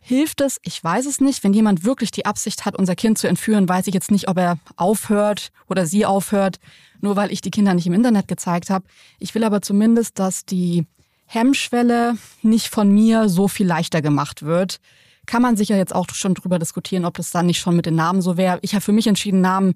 Hilft 0.03 0.41
es? 0.41 0.59
Ich 0.63 0.83
weiß 0.83 1.05
es 1.05 1.21
nicht. 1.21 1.43
Wenn 1.43 1.53
jemand 1.53 1.85
wirklich 1.85 2.09
die 2.09 2.25
Absicht 2.25 2.65
hat, 2.65 2.75
unser 2.75 2.95
Kind 2.95 3.19
zu 3.19 3.27
entführen, 3.27 3.69
weiß 3.69 3.85
ich 3.87 3.93
jetzt 3.93 4.09
nicht, 4.09 4.27
ob 4.27 4.37
er 4.37 4.57
aufhört 4.75 5.51
oder 5.69 5.85
sie 5.85 6.05
aufhört, 6.05 6.57
nur 7.01 7.15
weil 7.15 7.31
ich 7.31 7.41
die 7.41 7.51
Kinder 7.51 7.75
nicht 7.75 7.85
im 7.85 7.93
Internet 7.93 8.27
gezeigt 8.27 8.71
habe. 8.71 8.85
Ich 9.19 9.35
will 9.35 9.43
aber 9.43 9.61
zumindest, 9.61 10.17
dass 10.17 10.43
die 10.43 10.87
Hemmschwelle 11.27 12.17
nicht 12.41 12.67
von 12.67 12.91
mir 12.91 13.29
so 13.29 13.47
viel 13.47 13.67
leichter 13.67 14.01
gemacht 14.01 14.41
wird. 14.41 14.79
Kann 15.27 15.43
man 15.43 15.55
sicher 15.55 15.77
jetzt 15.77 15.93
auch 15.93 16.07
schon 16.13 16.33
drüber 16.33 16.57
diskutieren, 16.57 17.05
ob 17.05 17.15
das 17.15 17.29
dann 17.29 17.45
nicht 17.45 17.59
schon 17.59 17.75
mit 17.75 17.85
den 17.85 17.95
Namen 17.95 18.23
so 18.23 18.37
wäre. 18.37 18.57
Ich 18.63 18.73
habe 18.73 18.81
für 18.81 18.91
mich 18.91 19.05
entschieden, 19.05 19.39
Namen 19.39 19.75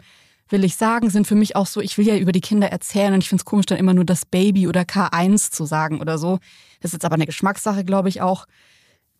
will 0.49 0.63
ich 0.63 0.75
sagen, 0.75 1.09
sind 1.11 1.27
für 1.27 1.35
mich 1.35 1.55
auch 1.55 1.67
so, 1.67 1.81
ich 1.81 1.97
will 1.97 2.07
ja 2.07 2.17
über 2.17 2.31
die 2.31 2.41
Kinder 2.41 2.67
erzählen 2.67 3.13
und 3.13 3.21
ich 3.21 3.29
finde 3.29 3.41
es 3.41 3.45
komisch, 3.45 3.67
dann 3.67 3.77
immer 3.77 3.93
nur 3.93 4.05
das 4.05 4.25
Baby 4.25 4.67
oder 4.67 4.81
K1 4.81 5.51
zu 5.51 5.65
sagen 5.65 6.01
oder 6.01 6.17
so. 6.17 6.39
Das 6.81 6.89
ist 6.89 6.93
jetzt 6.93 7.05
aber 7.05 7.15
eine 7.15 7.25
Geschmackssache, 7.25 7.85
glaube 7.85 8.09
ich 8.09 8.21
auch. 8.21 8.47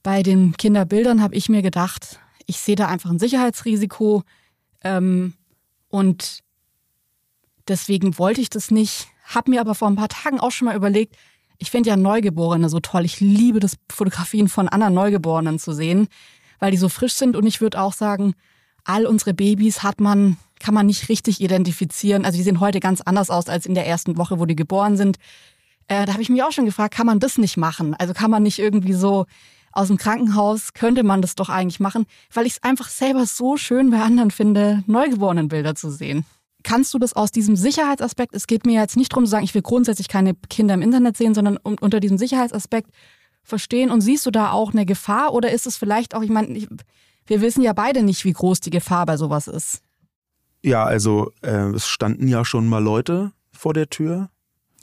Bei 0.05 0.21
den 0.21 0.55
Kinderbildern 0.55 1.19
habe 1.19 1.33
ich 1.33 1.49
mir 1.49 1.63
gedacht, 1.63 2.19
ich 2.45 2.59
sehe 2.59 2.75
da 2.75 2.87
einfach 2.89 3.09
ein 3.09 3.17
Sicherheitsrisiko 3.17 4.21
ähm, 4.83 5.33
und 5.89 6.43
deswegen 7.67 8.19
wollte 8.19 8.39
ich 8.39 8.51
das 8.51 8.69
nicht. 8.69 9.07
Habe 9.23 9.49
mir 9.49 9.61
aber 9.61 9.73
vor 9.73 9.87
ein 9.87 9.95
paar 9.95 10.09
Tagen 10.09 10.39
auch 10.39 10.51
schon 10.51 10.67
mal 10.67 10.75
überlegt, 10.75 11.15
ich 11.57 11.71
finde 11.71 11.89
ja 11.89 11.97
Neugeborene 11.97 12.69
so 12.69 12.79
toll. 12.79 13.03
Ich 13.03 13.19
liebe 13.19 13.59
das 13.59 13.77
Fotografien 13.91 14.47
von 14.47 14.69
anderen 14.69 14.93
Neugeborenen 14.93 15.57
zu 15.57 15.73
sehen, 15.73 16.07
weil 16.59 16.69
die 16.69 16.77
so 16.77 16.87
frisch 16.87 17.13
sind 17.13 17.35
und 17.35 17.47
ich 17.47 17.59
würde 17.59 17.81
auch 17.81 17.93
sagen, 17.93 18.35
all 18.83 19.07
unsere 19.07 19.33
Babys 19.33 19.81
hat 19.81 19.99
man, 19.99 20.37
kann 20.59 20.75
man 20.75 20.85
nicht 20.85 21.09
richtig 21.09 21.41
identifizieren. 21.41 22.25
Also 22.25 22.37
die 22.37 22.43
sehen 22.43 22.59
heute 22.59 22.79
ganz 22.79 23.01
anders 23.01 23.31
aus 23.31 23.49
als 23.49 23.65
in 23.65 23.73
der 23.73 23.87
ersten 23.87 24.17
Woche, 24.17 24.39
wo 24.39 24.45
die 24.45 24.55
geboren 24.55 24.97
sind. 24.97 25.17
Äh, 25.87 26.05
da 26.05 26.13
habe 26.13 26.21
ich 26.21 26.29
mich 26.29 26.43
auch 26.43 26.51
schon 26.51 26.65
gefragt, 26.65 26.93
kann 26.93 27.07
man 27.07 27.19
das 27.19 27.39
nicht 27.39 27.57
machen? 27.57 27.95
Also 27.95 28.13
kann 28.13 28.29
man 28.29 28.43
nicht 28.43 28.59
irgendwie 28.59 28.93
so 28.93 29.25
aus 29.75 29.89
dem 29.89 29.97
Krankenhaus 29.97 30.73
könnte 30.73 31.03
man 31.03 31.21
das 31.21 31.35
doch 31.35 31.49
eigentlich 31.49 31.79
machen, 31.79 32.05
weil 32.33 32.45
ich 32.45 32.53
es 32.53 32.63
einfach 32.63 32.89
selber 32.89 33.25
so 33.25 33.57
schön 33.57 33.91
bei 33.91 34.01
anderen 34.01 34.31
finde, 34.31 34.83
Neugeborenenbilder 34.87 35.75
zu 35.75 35.91
sehen. 35.91 36.25
Kannst 36.63 36.93
du 36.93 36.97
das 36.97 37.13
aus 37.13 37.31
diesem 37.31 37.55
Sicherheitsaspekt, 37.55 38.33
es 38.33 38.47
geht 38.47 38.65
mir 38.65 38.79
jetzt 38.79 38.97
nicht 38.97 39.11
darum 39.11 39.25
zu 39.25 39.31
sagen, 39.31 39.43
ich 39.43 39.53
will 39.53 39.61
grundsätzlich 39.61 40.07
keine 40.07 40.33
Kinder 40.49 40.73
im 40.73 40.81
Internet 40.81 41.17
sehen, 41.17 41.35
sondern 41.35 41.57
unter 41.57 41.99
diesem 41.99 42.17
Sicherheitsaspekt 42.17 42.89
verstehen 43.43 43.91
und 43.91 44.01
siehst 44.01 44.25
du 44.25 44.31
da 44.31 44.51
auch 44.51 44.73
eine 44.73 44.85
Gefahr 44.85 45.33
oder 45.33 45.51
ist 45.51 45.67
es 45.67 45.77
vielleicht 45.77 46.15
auch, 46.15 46.23
ich 46.23 46.31
meine, 46.31 46.67
wir 47.27 47.41
wissen 47.41 47.61
ja 47.61 47.73
beide 47.73 48.01
nicht, 48.01 48.25
wie 48.25 48.33
groß 48.33 48.61
die 48.61 48.71
Gefahr 48.71 49.05
bei 49.05 49.17
sowas 49.17 49.47
ist. 49.47 49.81
Ja, 50.63 50.83
also 50.83 51.31
äh, 51.43 51.69
es 51.75 51.87
standen 51.87 52.27
ja 52.27 52.43
schon 52.43 52.67
mal 52.67 52.83
Leute 52.83 53.33
vor 53.51 53.73
der 53.73 53.89
Tür, 53.89 54.29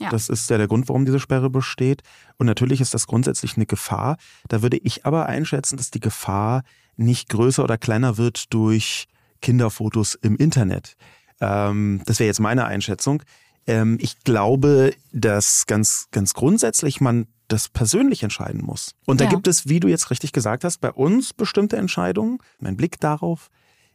ja. 0.03 0.09
Das 0.09 0.29
ist 0.29 0.49
ja 0.49 0.57
der 0.57 0.67
Grund, 0.67 0.87
warum 0.89 1.05
diese 1.05 1.19
Sperre 1.19 1.49
besteht. 1.49 2.01
Und 2.37 2.45
natürlich 2.45 2.81
ist 2.81 2.93
das 2.93 3.07
grundsätzlich 3.07 3.55
eine 3.55 3.65
Gefahr. 3.65 4.17
Da 4.47 4.61
würde 4.61 4.77
ich 4.77 5.05
aber 5.05 5.25
einschätzen, 5.25 5.77
dass 5.77 5.91
die 5.91 5.99
Gefahr 5.99 6.63
nicht 6.95 7.29
größer 7.29 7.63
oder 7.63 7.77
kleiner 7.77 8.17
wird 8.17 8.53
durch 8.53 9.07
Kinderfotos 9.41 10.15
im 10.15 10.37
Internet. 10.37 10.95
Ähm, 11.41 12.01
das 12.05 12.19
wäre 12.19 12.27
jetzt 12.27 12.39
meine 12.39 12.65
Einschätzung. 12.65 13.23
Ähm, 13.67 13.97
ich 13.99 14.19
glaube, 14.23 14.93
dass 15.11 15.65
ganz, 15.65 16.07
ganz 16.11 16.33
grundsätzlich 16.33 17.01
man 17.01 17.27
das 17.47 17.69
persönlich 17.69 18.23
entscheiden 18.23 18.63
muss. 18.63 18.95
Und 19.05 19.21
da 19.21 19.25
ja. 19.25 19.29
gibt 19.29 19.47
es, 19.47 19.67
wie 19.67 19.79
du 19.79 19.87
jetzt 19.87 20.09
richtig 20.09 20.31
gesagt 20.31 20.63
hast, 20.63 20.79
bei 20.79 20.91
uns 20.91 21.33
bestimmte 21.33 21.77
Entscheidungen. 21.77 22.39
Mein 22.59 22.77
Blick 22.77 22.99
darauf, 22.99 23.49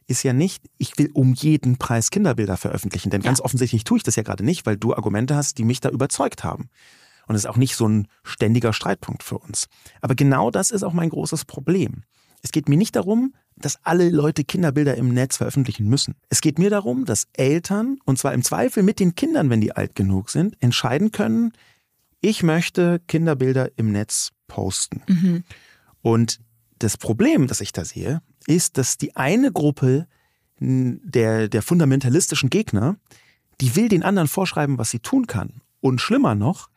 ist 0.08 0.22
ja 0.24 0.32
nicht, 0.32 0.64
ich 0.78 0.98
will 0.98 1.10
um 1.12 1.34
jeden 1.34 1.76
Preis 1.76 2.10
Kinderbilder 2.10 2.56
veröffentlichen. 2.56 3.10
Denn 3.10 3.20
ja. 3.20 3.26
ganz 3.26 3.40
offensichtlich 3.40 3.84
tue 3.84 3.98
ich 3.98 4.02
das 4.02 4.16
ja 4.16 4.22
gerade 4.24 4.44
nicht, 4.44 4.66
weil 4.66 4.76
du 4.76 4.94
Argumente 4.94 5.36
hast, 5.36 5.58
die 5.58 5.64
mich 5.64 5.80
da 5.80 5.90
überzeugt 5.90 6.42
haben. 6.42 6.70
Und 7.26 7.36
es 7.36 7.42
ist 7.42 7.50
auch 7.50 7.58
nicht 7.58 7.76
so 7.76 7.86
ein 7.86 8.08
ständiger 8.24 8.72
Streitpunkt 8.72 9.22
für 9.22 9.38
uns. 9.38 9.68
Aber 10.00 10.14
genau 10.14 10.50
das 10.50 10.70
ist 10.70 10.82
auch 10.82 10.94
mein 10.94 11.10
großes 11.10 11.44
Problem. 11.44 12.04
Es 12.42 12.52
geht 12.52 12.68
mir 12.68 12.78
nicht 12.78 12.96
darum, 12.96 13.34
dass 13.56 13.84
alle 13.84 14.08
Leute 14.08 14.44
Kinderbilder 14.44 14.96
im 14.96 15.12
Netz 15.12 15.36
veröffentlichen 15.36 15.86
müssen. 15.88 16.14
Es 16.30 16.40
geht 16.40 16.58
mir 16.58 16.70
darum, 16.70 17.04
dass 17.04 17.26
Eltern, 17.34 17.98
und 18.04 18.18
zwar 18.18 18.32
im 18.32 18.42
Zweifel 18.42 18.82
mit 18.82 19.00
den 19.00 19.14
Kindern, 19.14 19.50
wenn 19.50 19.60
die 19.60 19.72
alt 19.72 19.94
genug 19.94 20.30
sind, 20.30 20.56
entscheiden 20.62 21.12
können, 21.12 21.52
ich 22.20 22.42
möchte 22.42 23.00
Kinderbilder 23.08 23.70
im 23.76 23.92
Netz 23.92 24.30
posten. 24.46 25.02
Mhm. 25.06 25.44
Und 26.00 26.40
das 26.78 26.96
Problem, 26.96 27.46
das 27.46 27.60
ich 27.60 27.72
da 27.72 27.84
sehe, 27.84 28.22
ist, 28.46 28.78
dass 28.78 28.98
die 28.98 29.16
eine 29.16 29.52
Gruppe 29.52 30.06
der, 30.60 31.48
der 31.48 31.62
fundamentalistischen 31.62 32.50
Gegner, 32.50 32.96
die 33.60 33.76
will 33.76 33.88
den 33.88 34.02
anderen 34.02 34.28
vorschreiben, 34.28 34.78
was 34.78 34.90
sie 34.90 35.00
tun 35.00 35.26
kann. 35.26 35.60
Und 35.80 36.00
schlimmer 36.00 36.34
noch, 36.34 36.68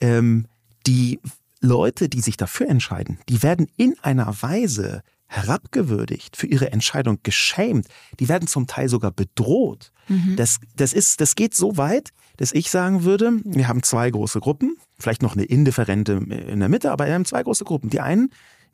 ähm, 0.00 0.46
die 0.86 1.20
Leute, 1.60 2.08
die 2.08 2.20
sich 2.20 2.36
dafür 2.36 2.68
entscheiden, 2.68 3.18
die 3.28 3.42
werden 3.42 3.66
in 3.76 3.96
einer 4.02 4.42
Weise 4.42 5.02
herabgewürdigt, 5.28 6.36
für 6.36 6.46
ihre 6.46 6.70
Entscheidung 6.70 7.18
geschämt, 7.22 7.88
die 8.20 8.28
werden 8.28 8.46
zum 8.46 8.68
Teil 8.68 8.88
sogar 8.88 9.10
bedroht. 9.10 9.92
Mhm. 10.08 10.36
Das, 10.36 10.58
das, 10.76 10.92
ist, 10.92 11.20
das 11.20 11.34
geht 11.34 11.54
so 11.54 11.76
weit, 11.76 12.10
dass 12.36 12.52
ich 12.52 12.70
sagen 12.70 13.02
würde, 13.02 13.32
wir 13.44 13.66
haben 13.66 13.82
zwei 13.82 14.10
große 14.10 14.38
Gruppen, 14.40 14.76
vielleicht 14.98 15.22
noch 15.22 15.34
eine 15.34 15.44
indifferente 15.44 16.12
in 16.12 16.60
der 16.60 16.68
Mitte, 16.68 16.92
aber 16.92 17.06
wir 17.06 17.14
haben 17.14 17.24
zwei 17.24 17.42
große 17.42 17.64
Gruppen. 17.64 17.90
Die 17.90 18.00
einen, 18.00 18.30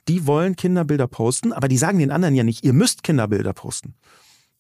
die 0.09 0.27
wollen 0.27 0.57
Kinderbilder 0.57 1.07
posten, 1.07 1.53
aber 1.53 1.69
die 1.69 1.79
sagen 1.79 1.99
den 1.99 2.11
anderen 2.11 2.35
ja 2.35 2.45
nicht, 2.45 2.65
ihr 2.65 2.73
müsst 2.73 3.03
Kinderbilder 3.03 3.53
posten. 3.53 3.95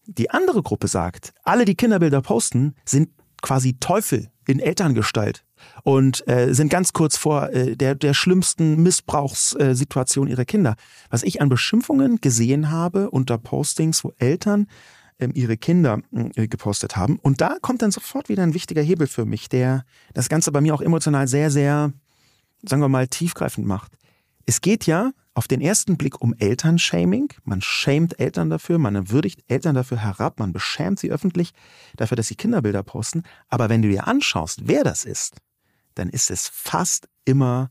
Die 0.06 0.30
andere 0.30 0.62
Gruppe 0.62 0.88
sagt, 0.88 1.32
alle, 1.42 1.64
die 1.64 1.74
Kinderbilder 1.74 2.22
posten, 2.22 2.74
sind 2.84 3.10
quasi 3.40 3.76
Teufel 3.78 4.30
in 4.46 4.60
Elterngestalt 4.60 5.44
und 5.84 6.26
äh, 6.28 6.52
sind 6.52 6.68
ganz 6.68 6.92
kurz 6.92 7.16
vor 7.16 7.50
äh, 7.50 7.76
der, 7.76 7.94
der 7.94 8.14
schlimmsten 8.14 8.82
Missbrauchssituation 8.82 10.28
ihrer 10.28 10.44
Kinder. 10.44 10.76
Was 11.10 11.22
ich 11.22 11.40
an 11.40 11.48
Beschimpfungen 11.48 12.20
gesehen 12.20 12.70
habe 12.70 13.10
unter 13.10 13.38
Postings, 13.38 14.02
wo 14.04 14.12
Eltern 14.18 14.66
äh, 15.18 15.28
ihre 15.34 15.56
Kinder 15.56 16.00
äh, 16.12 16.48
gepostet 16.48 16.96
haben. 16.96 17.18
Und 17.20 17.40
da 17.40 17.56
kommt 17.60 17.82
dann 17.82 17.90
sofort 17.90 18.28
wieder 18.28 18.42
ein 18.42 18.54
wichtiger 18.54 18.82
Hebel 18.82 19.06
für 19.06 19.24
mich, 19.24 19.48
der 19.48 19.84
das 20.14 20.28
Ganze 20.28 20.50
bei 20.50 20.60
mir 20.60 20.74
auch 20.74 20.82
emotional 20.82 21.28
sehr, 21.28 21.50
sehr, 21.50 21.92
sagen 22.62 22.82
wir 22.82 22.88
mal, 22.88 23.06
tiefgreifend 23.06 23.66
macht. 23.66 23.92
Es 24.46 24.60
geht 24.60 24.86
ja 24.86 25.12
auf 25.34 25.48
den 25.48 25.60
ersten 25.60 25.96
Blick 25.96 26.20
um 26.20 26.34
Elternshaming. 26.38 27.32
Man 27.44 27.62
schämt 27.62 28.18
Eltern 28.20 28.50
dafür, 28.50 28.78
man 28.78 29.10
würdigt 29.10 29.44
Eltern 29.48 29.74
dafür 29.74 29.98
herab, 29.98 30.38
man 30.38 30.52
beschämt 30.52 30.98
sie 30.98 31.10
öffentlich 31.10 31.52
dafür, 31.96 32.16
dass 32.16 32.28
sie 32.28 32.34
Kinderbilder 32.34 32.82
posten. 32.82 33.22
Aber 33.48 33.68
wenn 33.68 33.82
du 33.82 33.88
dir 33.88 34.06
anschaust, 34.06 34.62
wer 34.64 34.84
das 34.84 35.04
ist, 35.04 35.36
dann 35.94 36.08
ist 36.08 36.30
es 36.30 36.48
fast 36.48 37.08
immer 37.24 37.70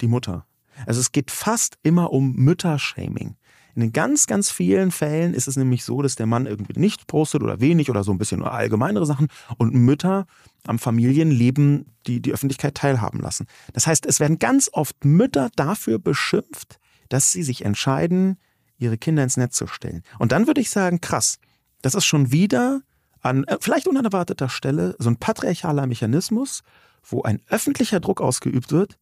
die 0.00 0.08
Mutter. 0.08 0.46
Also 0.86 1.00
es 1.00 1.12
geht 1.12 1.30
fast 1.30 1.78
immer 1.82 2.12
um 2.12 2.32
Müttershaming. 2.34 3.36
In 3.82 3.92
ganz, 3.92 4.26
ganz 4.26 4.50
vielen 4.50 4.90
Fällen 4.90 5.34
ist 5.34 5.48
es 5.48 5.56
nämlich 5.56 5.84
so, 5.84 6.02
dass 6.02 6.16
der 6.16 6.26
Mann 6.26 6.46
irgendwie 6.46 6.78
nicht 6.78 7.06
postet 7.06 7.42
oder 7.42 7.60
wenig 7.60 7.90
oder 7.90 8.04
so 8.04 8.12
ein 8.12 8.18
bisschen 8.18 8.42
allgemeinere 8.42 9.06
Sachen 9.06 9.28
und 9.58 9.74
Mütter 9.74 10.26
am 10.66 10.78
Familienleben 10.78 11.86
die, 12.06 12.20
die 12.20 12.32
Öffentlichkeit 12.32 12.74
teilhaben 12.74 13.20
lassen. 13.20 13.46
Das 13.72 13.86
heißt, 13.86 14.06
es 14.06 14.20
werden 14.20 14.38
ganz 14.38 14.70
oft 14.72 15.04
Mütter 15.04 15.50
dafür 15.56 15.98
beschimpft, 15.98 16.78
dass 17.08 17.32
sie 17.32 17.42
sich 17.42 17.64
entscheiden, 17.64 18.38
ihre 18.78 18.98
Kinder 18.98 19.22
ins 19.22 19.36
Netz 19.36 19.56
zu 19.56 19.66
stellen. 19.66 20.02
Und 20.18 20.32
dann 20.32 20.46
würde 20.46 20.60
ich 20.60 20.70
sagen, 20.70 21.00
krass, 21.00 21.38
das 21.82 21.94
ist 21.94 22.06
schon 22.06 22.32
wieder 22.32 22.80
an 23.20 23.44
äh, 23.44 23.58
vielleicht 23.60 23.86
unerwarteter 23.86 24.48
Stelle 24.48 24.96
so 24.98 25.10
ein 25.10 25.16
patriarchaler 25.16 25.86
Mechanismus, 25.86 26.62
wo 27.02 27.22
ein 27.22 27.40
öffentlicher 27.48 28.00
Druck 28.00 28.20
ausgeübt 28.20 28.72
wird, 28.72 28.96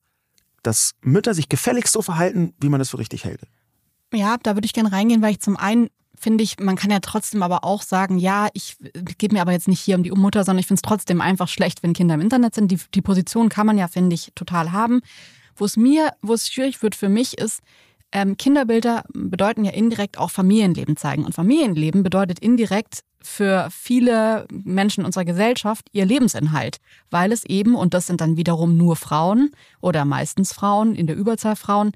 dass 0.62 0.94
Mütter 1.00 1.34
sich 1.34 1.48
gefälligst 1.48 1.92
so 1.92 2.02
verhalten, 2.02 2.54
wie 2.60 2.68
man 2.68 2.80
es 2.80 2.90
für 2.90 2.98
richtig 2.98 3.24
hält. 3.24 3.42
Ja, 4.12 4.36
da 4.42 4.54
würde 4.54 4.66
ich 4.66 4.72
gerne 4.72 4.92
reingehen, 4.92 5.22
weil 5.22 5.32
ich 5.32 5.40
zum 5.40 5.56
einen 5.56 5.88
finde 6.18 6.42
ich, 6.42 6.58
man 6.58 6.76
kann 6.76 6.90
ja 6.90 7.00
trotzdem 7.00 7.42
aber 7.42 7.64
auch 7.64 7.82
sagen, 7.82 8.18
ja, 8.18 8.48
ich 8.52 8.76
gebe 9.18 9.34
mir 9.34 9.40
aber 9.42 9.52
jetzt 9.52 9.68
nicht 9.68 9.80
hier 9.80 9.96
um 9.96 10.02
die 10.02 10.10
Mutter, 10.10 10.44
sondern 10.44 10.60
ich 10.60 10.66
finde 10.66 10.78
es 10.78 10.88
trotzdem 10.88 11.20
einfach 11.20 11.48
schlecht, 11.48 11.82
wenn 11.82 11.92
Kinder 11.92 12.14
im 12.14 12.20
Internet 12.20 12.54
sind. 12.54 12.70
Die, 12.70 12.78
die 12.94 13.02
Position 13.02 13.48
kann 13.48 13.66
man 13.66 13.78
ja, 13.78 13.88
finde 13.88 14.14
ich, 14.14 14.32
total 14.34 14.72
haben. 14.72 15.00
Wo 15.56 15.64
es 15.64 15.76
mir, 15.76 16.12
wo 16.22 16.34
es 16.34 16.48
schwierig 16.48 16.82
wird 16.82 16.94
für 16.94 17.08
mich 17.08 17.38
ist, 17.38 17.60
ähm, 18.10 18.36
Kinderbilder 18.36 19.04
bedeuten 19.12 19.64
ja 19.64 19.72
indirekt 19.72 20.18
auch 20.18 20.30
Familienleben 20.30 20.96
zeigen. 20.96 21.24
Und 21.24 21.34
Familienleben 21.34 22.02
bedeutet 22.02 22.38
indirekt 22.38 23.04
für 23.20 23.68
viele 23.70 24.46
Menschen 24.50 25.04
unserer 25.04 25.24
Gesellschaft 25.24 25.86
ihr 25.92 26.06
Lebensinhalt, 26.06 26.78
weil 27.10 27.32
es 27.32 27.44
eben, 27.44 27.74
und 27.74 27.92
das 27.92 28.06
sind 28.06 28.20
dann 28.20 28.36
wiederum 28.36 28.76
nur 28.76 28.96
Frauen 28.96 29.50
oder 29.80 30.04
meistens 30.04 30.52
Frauen, 30.52 30.94
in 30.94 31.06
der 31.06 31.16
Überzahl 31.16 31.56
Frauen, 31.56 31.92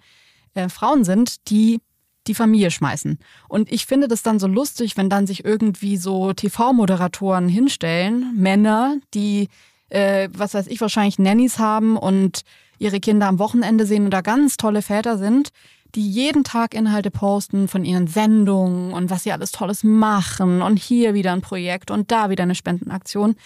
äh, 0.55 0.69
Frauen 0.69 1.05
sind, 1.05 1.49
die 1.49 1.81
die 2.27 2.35
Familie 2.35 2.71
schmeißen. 2.71 3.19
Und 3.49 3.73
ich 3.73 3.87
finde 3.87 4.09
das 4.09 4.23
dann 4.23 4.39
so 4.39 4.47
lustig, 4.47 4.97
wenn 4.97 5.11
dann 5.11 5.27
sich 5.27 5.45
irgendwie 5.45 5.97
so 5.97 6.33
TV-Moderatoren 6.33 7.49
hinstellen, 7.49 8.33
Männer, 8.37 8.97
die, 9.15 9.49
äh, 9.89 10.29
was 10.33 10.55
weiß 10.55 10.69
ich, 10.69 10.81
wahrscheinlich 10.81 11.19
Nannies 11.19 11.59
haben 11.59 11.97
und 11.97 12.43
ihre 12.79 13.01
Kinder 13.01 13.29
am 13.29 13.39
Wochenende 13.39 13.87
sehen 13.87 14.07
oder 14.07 14.23
ganz 14.23 14.57
tolle 14.57 14.83
Väter 14.83 15.19
sind, 15.19 15.51
die 15.95 16.09
jeden 16.09 16.43
Tag 16.43 16.75
Inhalte 16.75 17.11
posten 17.11 17.69
von 17.69 17.85
ihren 17.85 18.07
Sendungen 18.07 18.93
und 18.93 19.11
was 19.11 19.25
sie 19.25 19.33
alles 19.33 19.53
Tolles 19.53 19.85
machen 19.85 20.63
und 20.63 20.79
hier 20.79 21.15
wieder 21.15 21.33
ein 21.33 21.43
Projekt 21.43 21.91
und 21.91 22.11
da 22.11 22.31
wieder 22.31 22.45
eine 22.45 22.55
Spendenaktion. 22.55 23.37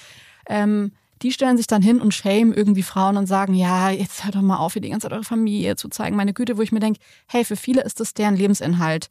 Ähm, 0.49 0.93
die 1.23 1.33
stellen 1.33 1.57
sich 1.57 1.67
dann 1.67 1.83
hin 1.83 2.01
und 2.01 2.15
shame 2.15 2.53
irgendwie 2.53 2.83
Frauen 2.83 3.17
und 3.17 3.27
sagen, 3.27 3.55
ja, 3.55 3.91
jetzt 3.91 4.25
hört 4.25 4.35
doch 4.35 4.43
mal 4.43 4.59
auf, 4.59 4.75
hier 4.75 4.83
die 4.83 4.91
ganze 4.91 5.07
Zeit 5.07 5.13
eure 5.13 5.25
Familie 5.25 5.77
zu 5.77 5.89
zeigen. 5.89 6.17
Meine 6.17 6.35
Güte, 6.35 6.57
wo 6.57 6.63
ich 6.63 6.73
mir 6.73 6.81
denke, 6.81 7.01
hey, 7.27 7.45
für 7.45 7.57
viele 7.57 7.83
ist 7.83 8.01
das 8.01 8.15
deren 8.15 8.37
Lebensinhalt. 8.37 9.09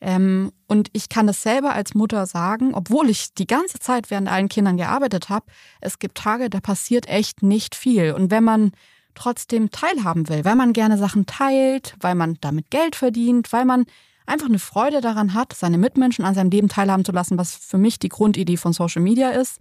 Ähm, 0.00 0.52
und 0.66 0.90
ich 0.92 1.08
kann 1.08 1.26
das 1.26 1.42
selber 1.42 1.72
als 1.72 1.94
Mutter 1.94 2.26
sagen, 2.26 2.74
obwohl 2.74 3.08
ich 3.08 3.32
die 3.34 3.46
ganze 3.46 3.78
Zeit 3.78 4.10
während 4.10 4.28
allen 4.28 4.48
Kindern 4.48 4.76
gearbeitet 4.76 5.30
habe, 5.30 5.46
es 5.80 5.98
gibt 5.98 6.18
Tage, 6.18 6.50
da 6.50 6.60
passiert 6.60 7.08
echt 7.08 7.42
nicht 7.42 7.74
viel. 7.74 8.12
Und 8.12 8.30
wenn 8.30 8.44
man 8.44 8.72
trotzdem 9.14 9.70
teilhaben 9.70 10.28
will, 10.28 10.44
weil 10.44 10.56
man 10.56 10.74
gerne 10.74 10.98
Sachen 10.98 11.24
teilt, 11.24 11.94
weil 12.00 12.14
man 12.14 12.36
damit 12.42 12.70
Geld 12.70 12.94
verdient, 12.94 13.52
weil 13.52 13.64
man 13.64 13.86
einfach 14.26 14.48
eine 14.48 14.58
Freude 14.58 15.00
daran 15.00 15.32
hat, 15.32 15.54
seine 15.54 15.78
Mitmenschen 15.78 16.24
an 16.24 16.34
seinem 16.34 16.50
Leben 16.50 16.68
teilhaben 16.68 17.04
zu 17.04 17.12
lassen, 17.12 17.38
was 17.38 17.54
für 17.54 17.78
mich 17.78 17.98
die 17.98 18.08
Grundidee 18.08 18.56
von 18.56 18.72
Social 18.72 19.00
Media 19.00 19.30
ist, 19.30 19.58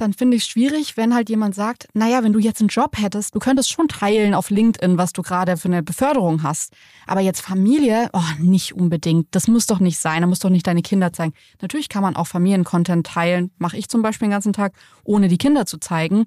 dann 0.00 0.12
finde 0.12 0.36
ich 0.36 0.44
es 0.44 0.48
schwierig, 0.48 0.96
wenn 0.96 1.14
halt 1.14 1.28
jemand 1.28 1.54
sagt, 1.54 1.88
naja, 1.92 2.22
wenn 2.22 2.32
du 2.32 2.38
jetzt 2.38 2.60
einen 2.60 2.68
Job 2.68 2.96
hättest, 2.96 3.34
du 3.34 3.38
könntest 3.38 3.70
schon 3.70 3.88
teilen 3.88 4.34
auf 4.34 4.50
LinkedIn, 4.50 4.96
was 4.96 5.12
du 5.12 5.22
gerade 5.22 5.56
für 5.56 5.68
eine 5.68 5.82
Beförderung 5.82 6.42
hast. 6.42 6.72
Aber 7.06 7.20
jetzt 7.20 7.40
Familie, 7.40 8.08
oh, 8.12 8.22
nicht 8.38 8.74
unbedingt. 8.74 9.28
Das 9.32 9.48
muss 9.48 9.66
doch 9.66 9.80
nicht 9.80 9.98
sein, 9.98 10.22
da 10.22 10.26
muss 10.26 10.38
doch 10.38 10.50
nicht 10.50 10.66
deine 10.66 10.82
Kinder 10.82 11.12
zeigen. 11.12 11.34
Natürlich 11.60 11.88
kann 11.88 12.02
man 12.02 12.16
auch 12.16 12.26
Familiencontent 12.26 13.06
teilen, 13.06 13.50
mache 13.58 13.76
ich 13.76 13.88
zum 13.88 14.02
Beispiel 14.02 14.26
den 14.26 14.32
ganzen 14.32 14.52
Tag, 14.52 14.72
ohne 15.04 15.28
die 15.28 15.38
Kinder 15.38 15.66
zu 15.66 15.78
zeigen. 15.78 16.26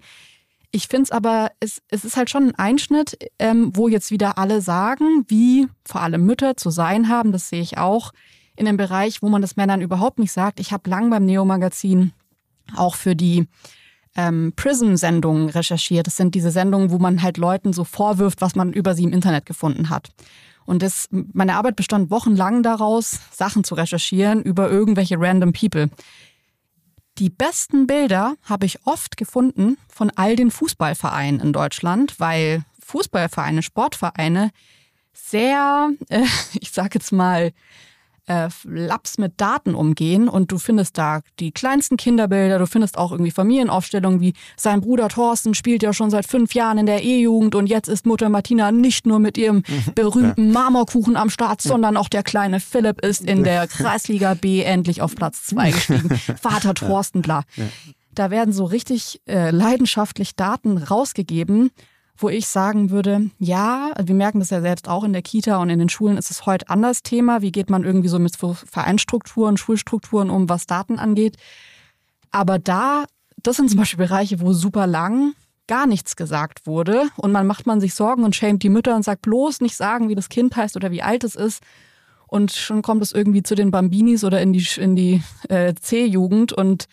Ich 0.72 0.88
finde 0.88 1.04
es 1.04 1.12
aber, 1.12 1.52
es, 1.60 1.82
es 1.90 2.06
ist 2.06 2.16
halt 2.16 2.30
schon 2.30 2.50
ein 2.50 2.56
Einschnitt, 2.56 3.18
ähm, 3.40 3.72
wo 3.76 3.88
jetzt 3.88 4.12
wieder 4.12 4.38
alle 4.38 4.62
sagen, 4.62 5.26
wie 5.28 5.68
vor 5.84 6.02
allem 6.02 6.26
Mütter 6.26 6.56
zu 6.56 6.70
sein 6.70 7.10
haben, 7.10 7.32
das 7.32 7.50
sehe 7.50 7.62
ich 7.62 7.78
auch, 7.78 8.12
in 8.56 8.66
dem 8.66 8.78
Bereich, 8.78 9.22
wo 9.22 9.30
man 9.30 9.42
das 9.42 9.56
Männern 9.56 9.82
überhaupt 9.82 10.20
nicht 10.20 10.32
sagt. 10.32 10.60
Ich 10.60 10.72
habe 10.72 10.90
lang 10.90 11.10
beim 11.10 11.26
Neo-Magazin 11.26 12.14
auch 12.76 12.96
für 12.96 13.16
die 13.16 13.48
ähm, 14.16 14.54
Prism-Sendungen 14.56 15.50
recherchiert. 15.50 16.08
Das 16.08 16.18
sind 16.18 16.36
diese 16.36 16.52
Sendungen, 16.52 16.92
wo 16.92 17.00
man 17.00 17.22
halt 17.22 17.38
Leuten 17.38 17.74
so 17.74 17.84
vorwirft, 17.84 18.42
was 18.42 18.56
man 18.56 18.74
über 18.74 18.94
sie 18.94 19.04
im 19.04 19.14
Internet 19.14 19.46
gefunden 19.46 19.90
hat. 19.90 20.10
Und 20.66 20.82
das, 20.82 21.08
meine 21.12 21.56
Arbeit 21.56 21.76
bestand 21.76 22.12
wochenlang 22.12 22.64
daraus, 22.64 23.20
Sachen 23.32 23.64
zu 23.64 23.76
recherchieren 23.76 24.42
über 24.42 24.70
irgendwelche 24.70 25.20
random 25.20 25.54
People. 25.54 25.90
Die 27.18 27.30
besten 27.30 27.88
Bilder 27.88 28.36
habe 28.44 28.66
ich 28.66 28.86
oft 28.86 29.18
gefunden 29.18 29.78
von 29.90 30.12
all 30.16 30.36
den 30.36 30.52
Fußballvereinen 30.52 31.42
in 31.42 31.54
Deutschland, 31.54 32.20
weil 32.20 32.64
Fußballvereine, 32.80 33.64
Sportvereine 33.64 34.52
sehr, 35.14 35.92
äh, 36.10 36.26
ich 36.60 36.72
sage 36.72 36.92
jetzt 36.96 37.12
mal, 37.12 37.52
äh, 38.32 38.50
Labs 38.64 39.18
mit 39.18 39.40
Daten 39.42 39.76
umgehen 39.76 40.30
und 40.30 40.52
du 40.52 40.58
findest 40.58 40.98
da 40.98 41.22
die 41.40 41.52
kleinsten 41.52 41.98
Kinderbilder, 41.98 42.60
du 42.60 42.68
findest 42.68 42.98
auch 42.98 43.12
irgendwie 43.12 43.32
Familienaufstellungen 43.32 44.22
wie 44.22 44.34
sein 44.56 44.82
Bruder 44.82 45.10
Thorsten 45.10 45.54
spielt 45.54 45.84
ja 45.84 45.94
schon 45.94 46.10
seit 46.10 46.28
fünf 46.28 46.54
Jahren 46.54 46.78
in 46.78 46.86
der 46.86 47.04
E-Jugend 47.04 47.56
und 47.56 47.68
jetzt 47.68 47.90
ist 47.90 48.06
Mutter 48.06 48.30
Martina 48.30 48.72
nicht 48.72 49.06
nur 49.06 49.20
mit 49.20 49.38
ihrem 49.38 49.58
mhm. 49.58 49.94
berühmten 49.96 50.52
Marmorkuchen 50.52 51.16
am 51.16 51.30
Start, 51.30 51.62
sondern 51.62 51.98
auch 51.98 52.08
der 52.08 52.24
kleine 52.24 52.60
Philipp 52.60 53.02
ist 53.02 53.22
in 53.22 53.44
der 53.44 53.68
Kreisliga 53.68 54.34
B 54.34 54.62
endlich 54.62 55.02
auf 55.02 55.16
Platz 55.16 55.44
zwei 55.46 55.72
gestiegen. 55.72 56.10
Vater 56.42 56.74
Thorsten, 56.74 57.22
bla. 57.22 57.44
Da 58.14 58.30
werden 58.30 58.54
so 58.54 58.66
richtig 58.66 59.22
äh, 59.28 59.52
leidenschaftlich 59.52 60.36
Daten 60.36 60.78
rausgegeben 60.78 61.72
wo 62.22 62.30
ich 62.30 62.48
sagen 62.48 62.90
würde, 62.90 63.30
ja, 63.40 63.92
wir 64.02 64.16
merken 64.16 64.40
das 64.40 64.50
ja 64.50 64.62
selbst 64.62 64.88
auch 64.88 65.04
in 65.04 65.14
der 65.14 65.22
Kita 65.22 65.58
und 65.58 65.70
in 65.70 65.80
den 65.80 65.90
Schulen 65.90 66.18
ist 66.18 66.32
es 66.32 66.46
heute 66.46 66.70
anders 66.70 67.04
Thema. 67.04 67.42
Wie 67.42 67.52
geht 67.52 67.70
man 67.70 67.84
irgendwie 67.84 68.08
so 68.08 68.20
mit 68.20 68.36
Vereinsstrukturen, 68.36 69.58
Schulstrukturen 69.58 70.30
um, 70.30 70.50
was 70.50 70.66
Daten 70.68 71.00
angeht? 71.00 71.38
Aber 72.32 72.60
da, 72.60 73.06
das 73.44 73.58
sind 73.58 73.70
zum 73.70 73.80
Beispiel 73.80 74.06
Bereiche, 74.06 74.40
wo 74.40 74.54
super 74.54 74.88
lang 74.88 75.34
gar 75.68 75.88
nichts 75.88 76.16
gesagt 76.16 76.66
wurde 76.66 77.04
und 77.18 77.32
man 77.32 77.48
macht 77.48 77.66
man 77.66 77.80
sich 77.80 77.94
Sorgen 77.94 78.24
und 78.24 78.36
schämt 78.36 78.64
die 78.64 78.70
Mütter 78.70 78.96
und 78.96 79.04
sagt 79.04 79.22
bloß 79.22 79.62
nicht 79.62 79.76
sagen, 79.76 80.10
wie 80.10 80.16
das 80.16 80.30
Kind 80.30 80.56
heißt 80.56 80.76
oder 80.76 80.92
wie 80.92 81.02
alt 81.02 81.24
es 81.24 81.36
ist. 81.36 81.64
Und 82.28 82.52
schon 82.52 82.82
kommt 82.82 83.02
es 83.02 83.12
irgendwie 83.12 83.44
zu 83.44 83.56
den 83.56 83.72
Bambinis 83.72 84.24
oder 84.24 84.42
in 84.42 84.54
die, 84.54 84.66
in 84.78 84.96
die 84.96 85.22
äh, 85.50 85.74
C-Jugend 85.74 86.54
und 86.54 86.88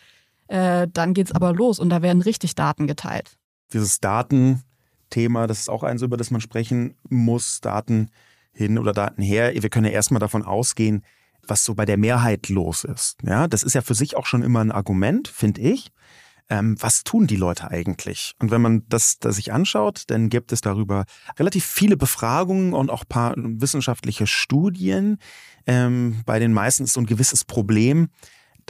äh, 0.49 0.89
dann 0.93 1.15
geht's 1.15 1.33
aber 1.33 1.53
los 1.53 1.79
und 1.79 1.91
da 1.91 2.03
werden 2.03 2.23
richtig 2.23 2.55
Daten 2.55 2.87
geteilt. 2.87 3.37
Dieses 3.73 4.01
Daten 4.01 4.63
Thema, 5.11 5.47
das 5.47 5.61
ist 5.61 5.69
auch 5.69 5.83
eins, 5.83 6.03
über 6.03 6.17
das 6.17 6.31
man 6.31 6.41
sprechen 6.41 6.95
muss, 7.09 7.61
Daten 7.61 8.11
hin 8.53 8.79
oder 8.79 8.93
Daten 8.93 9.23
her. 9.23 9.53
Wir 9.55 9.71
können 9.71 9.87
ja 9.87 9.93
erstmal 9.93 10.21
davon 10.21 10.45
ausgehen, 10.45 11.05
was 11.47 11.65
so 11.65 11.75
bei 11.75 11.85
der 11.85 11.97
Mehrheit 11.97 12.49
los 12.49 12.85
ist. 12.85 13.19
Ja, 13.23 13.49
das 13.49 13.63
ist 13.63 13.75
ja 13.75 13.83
für 13.83 13.95
sich 13.95 14.17
auch 14.17 14.27
schon 14.27 14.43
immer 14.43 14.61
ein 14.61 14.73
Argument, 14.73 15.29
finde 15.29 15.61
ich. 15.61 15.91
Ähm, 16.51 16.77
was 16.81 17.05
tun 17.05 17.27
die 17.27 17.37
Leute 17.37 17.71
eigentlich? 17.71 18.35
Und 18.39 18.51
wenn 18.51 18.63
man 18.63 18.83
das, 18.89 19.19
das 19.19 19.37
sich 19.37 19.53
anschaut, 19.53 20.05
dann 20.09 20.31
gibt 20.31 20.51
es 20.53 20.63
darüber 20.63 21.05
relativ 21.39 21.65
viele 21.65 21.97
Befragungen 21.97 22.73
und 22.73 22.91
auch 22.91 23.05
paar 23.07 23.35
wissenschaftliche 23.37 24.27
Studien. 24.27 25.19
Ähm, 25.67 26.23
bei 26.25 26.39
den 26.39 26.55
meisten 26.55 26.85
ist 26.85 26.95
so 26.95 27.01
ein 27.01 27.07
gewisses 27.07 27.45
Problem, 27.45 28.09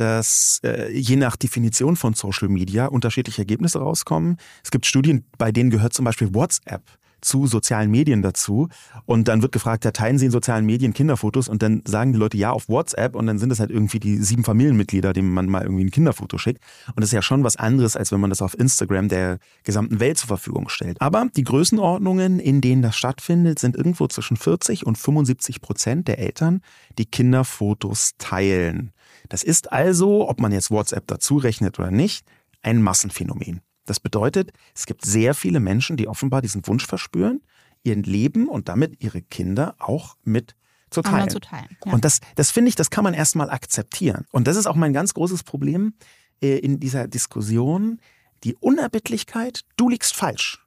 dass 0.00 0.60
äh, 0.64 0.90
je 0.92 1.16
nach 1.16 1.36
Definition 1.36 1.96
von 1.96 2.14
Social 2.14 2.48
Media 2.48 2.86
unterschiedliche 2.86 3.42
Ergebnisse 3.42 3.80
rauskommen. 3.80 4.36
Es 4.62 4.70
gibt 4.70 4.86
Studien, 4.86 5.24
bei 5.38 5.50
denen 5.50 5.70
gehört 5.70 5.92
zum 5.92 6.04
Beispiel 6.04 6.32
WhatsApp 6.34 6.82
zu 7.20 7.46
sozialen 7.46 7.90
Medien 7.90 8.22
dazu. 8.22 8.68
Und 9.06 9.28
dann 9.28 9.42
wird 9.42 9.52
gefragt, 9.52 9.84
ja, 9.84 9.90
teilen 9.90 10.18
Sie 10.18 10.26
in 10.26 10.30
sozialen 10.30 10.66
Medien 10.66 10.92
Kinderfotos? 10.92 11.48
Und 11.48 11.62
dann 11.62 11.82
sagen 11.86 12.12
die 12.12 12.18
Leute 12.18 12.36
ja 12.36 12.50
auf 12.50 12.68
WhatsApp 12.68 13.14
und 13.14 13.26
dann 13.26 13.38
sind 13.38 13.50
es 13.50 13.60
halt 13.60 13.70
irgendwie 13.70 14.00
die 14.00 14.18
sieben 14.18 14.44
Familienmitglieder, 14.44 15.12
denen 15.12 15.32
man 15.32 15.46
mal 15.46 15.62
irgendwie 15.62 15.84
ein 15.84 15.90
Kinderfoto 15.90 16.38
schickt. 16.38 16.62
Und 16.88 17.00
das 17.00 17.06
ist 17.06 17.14
ja 17.14 17.22
schon 17.22 17.44
was 17.44 17.56
anderes, 17.56 17.96
als 17.96 18.12
wenn 18.12 18.20
man 18.20 18.30
das 18.30 18.42
auf 18.42 18.58
Instagram 18.58 19.08
der 19.08 19.38
gesamten 19.64 20.00
Welt 20.00 20.18
zur 20.18 20.28
Verfügung 20.28 20.68
stellt. 20.68 21.00
Aber 21.00 21.26
die 21.36 21.44
Größenordnungen, 21.44 22.40
in 22.40 22.60
denen 22.60 22.82
das 22.82 22.96
stattfindet, 22.96 23.58
sind 23.58 23.76
irgendwo 23.76 24.06
zwischen 24.08 24.36
40 24.36 24.86
und 24.86 24.98
75 24.98 25.60
Prozent 25.60 26.08
der 26.08 26.18
Eltern, 26.18 26.60
die 26.98 27.06
Kinderfotos 27.06 28.12
teilen. 28.18 28.92
Das 29.28 29.42
ist 29.42 29.72
also, 29.72 30.28
ob 30.28 30.40
man 30.40 30.52
jetzt 30.52 30.70
WhatsApp 30.70 31.06
dazu 31.06 31.36
rechnet 31.36 31.78
oder 31.78 31.90
nicht, 31.90 32.24
ein 32.62 32.82
Massenphänomen. 32.82 33.60
Das 33.88 34.00
bedeutet, 34.00 34.52
es 34.74 34.86
gibt 34.86 35.04
sehr 35.04 35.34
viele 35.34 35.60
Menschen, 35.60 35.96
die 35.96 36.08
offenbar 36.08 36.42
diesen 36.42 36.66
Wunsch 36.66 36.86
verspüren, 36.86 37.40
ihr 37.84 37.96
Leben 37.96 38.48
und 38.48 38.68
damit 38.68 39.02
ihre 39.02 39.22
Kinder 39.22 39.74
auch 39.78 40.16
mit 40.24 40.54
zu 40.90 41.02
teilen. 41.02 41.30
Zu 41.30 41.40
teilen 41.40 41.76
ja. 41.84 41.92
Und 41.92 42.04
das, 42.04 42.20
das 42.34 42.50
finde 42.50 42.70
ich, 42.70 42.74
das 42.74 42.90
kann 42.90 43.04
man 43.04 43.14
erstmal 43.14 43.50
akzeptieren. 43.50 44.26
Und 44.30 44.46
das 44.46 44.56
ist 44.56 44.66
auch 44.66 44.74
mein 44.74 44.92
ganz 44.92 45.14
großes 45.14 45.42
Problem 45.42 45.94
äh, 46.42 46.58
in 46.58 46.80
dieser 46.80 47.08
Diskussion. 47.08 48.00
Die 48.44 48.54
Unerbittlichkeit, 48.56 49.62
du 49.76 49.88
liegst 49.88 50.14
falsch. 50.14 50.64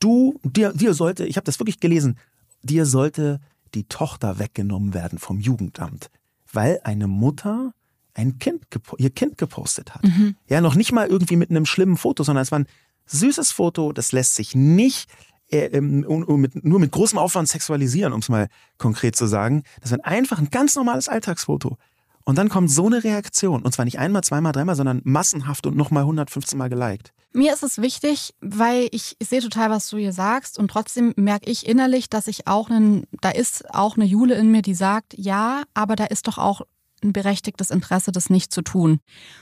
Du, 0.00 0.40
dir, 0.42 0.72
dir 0.72 0.94
sollte, 0.94 1.26
ich 1.26 1.36
habe 1.36 1.44
das 1.44 1.60
wirklich 1.60 1.78
gelesen, 1.80 2.18
dir 2.62 2.86
sollte 2.86 3.40
die 3.74 3.84
Tochter 3.84 4.38
weggenommen 4.38 4.94
werden 4.94 5.18
vom 5.18 5.40
Jugendamt, 5.40 6.10
weil 6.52 6.80
eine 6.84 7.06
Mutter 7.06 7.72
ein 8.14 8.38
Kind, 8.38 8.64
ihr 8.98 9.10
Kind 9.10 9.38
gepostet 9.38 9.94
hat. 9.94 10.04
Mhm. 10.04 10.36
Ja, 10.48 10.60
noch 10.60 10.74
nicht 10.74 10.92
mal 10.92 11.06
irgendwie 11.06 11.36
mit 11.36 11.50
einem 11.50 11.66
schlimmen 11.66 11.96
Foto, 11.96 12.22
sondern 12.22 12.42
es 12.42 12.52
war 12.52 12.60
ein 12.60 12.66
süßes 13.06 13.52
Foto, 13.52 13.92
das 13.92 14.12
lässt 14.12 14.34
sich 14.34 14.54
nicht 14.54 15.08
äh, 15.50 15.66
ähm, 15.66 16.06
mit, 16.40 16.64
nur 16.64 16.80
mit 16.80 16.92
großem 16.92 17.18
Aufwand 17.18 17.48
sexualisieren, 17.48 18.12
um 18.12 18.20
es 18.20 18.28
mal 18.28 18.48
konkret 18.78 19.16
zu 19.16 19.26
sagen. 19.26 19.64
Das 19.80 19.92
war 19.92 19.98
einfach 20.04 20.38
ein 20.38 20.50
ganz 20.50 20.76
normales 20.76 21.08
Alltagsfoto. 21.08 21.76
Und 22.24 22.38
dann 22.38 22.48
kommt 22.48 22.70
so 22.70 22.86
eine 22.86 23.02
Reaktion. 23.02 23.62
Und 23.62 23.72
zwar 23.72 23.84
nicht 23.84 23.98
einmal, 23.98 24.22
zweimal, 24.22 24.52
dreimal, 24.52 24.76
sondern 24.76 25.00
massenhaft 25.04 25.66
und 25.66 25.76
nochmal 25.76 26.02
115 26.02 26.56
Mal 26.56 26.68
geliked. 26.68 27.12
Mir 27.32 27.52
ist 27.52 27.62
es 27.62 27.80
wichtig, 27.80 28.34
weil 28.40 28.88
ich, 28.92 29.16
ich 29.18 29.28
sehe 29.28 29.40
total, 29.40 29.70
was 29.70 29.88
du 29.88 29.96
hier 29.96 30.12
sagst. 30.12 30.58
Und 30.58 30.68
trotzdem 30.68 31.12
merke 31.16 31.50
ich 31.50 31.66
innerlich, 31.66 32.08
dass 32.08 32.28
ich 32.28 32.46
auch 32.46 32.70
einen, 32.70 33.04
da 33.20 33.30
ist 33.30 33.74
auch 33.74 33.96
eine 33.96 34.04
Jule 34.04 34.34
in 34.34 34.50
mir, 34.50 34.62
die 34.62 34.74
sagt, 34.74 35.14
ja, 35.16 35.62
aber 35.74 35.96
da 35.96 36.04
ist 36.04 36.28
doch 36.28 36.38
auch 36.38 36.62
ein 37.04 37.12
berechtigtes 37.12 37.70
Interesse, 37.70 38.12
das 38.12 38.30
nicht 38.30 38.52
zu 38.52 38.62
tun. 38.62 39.00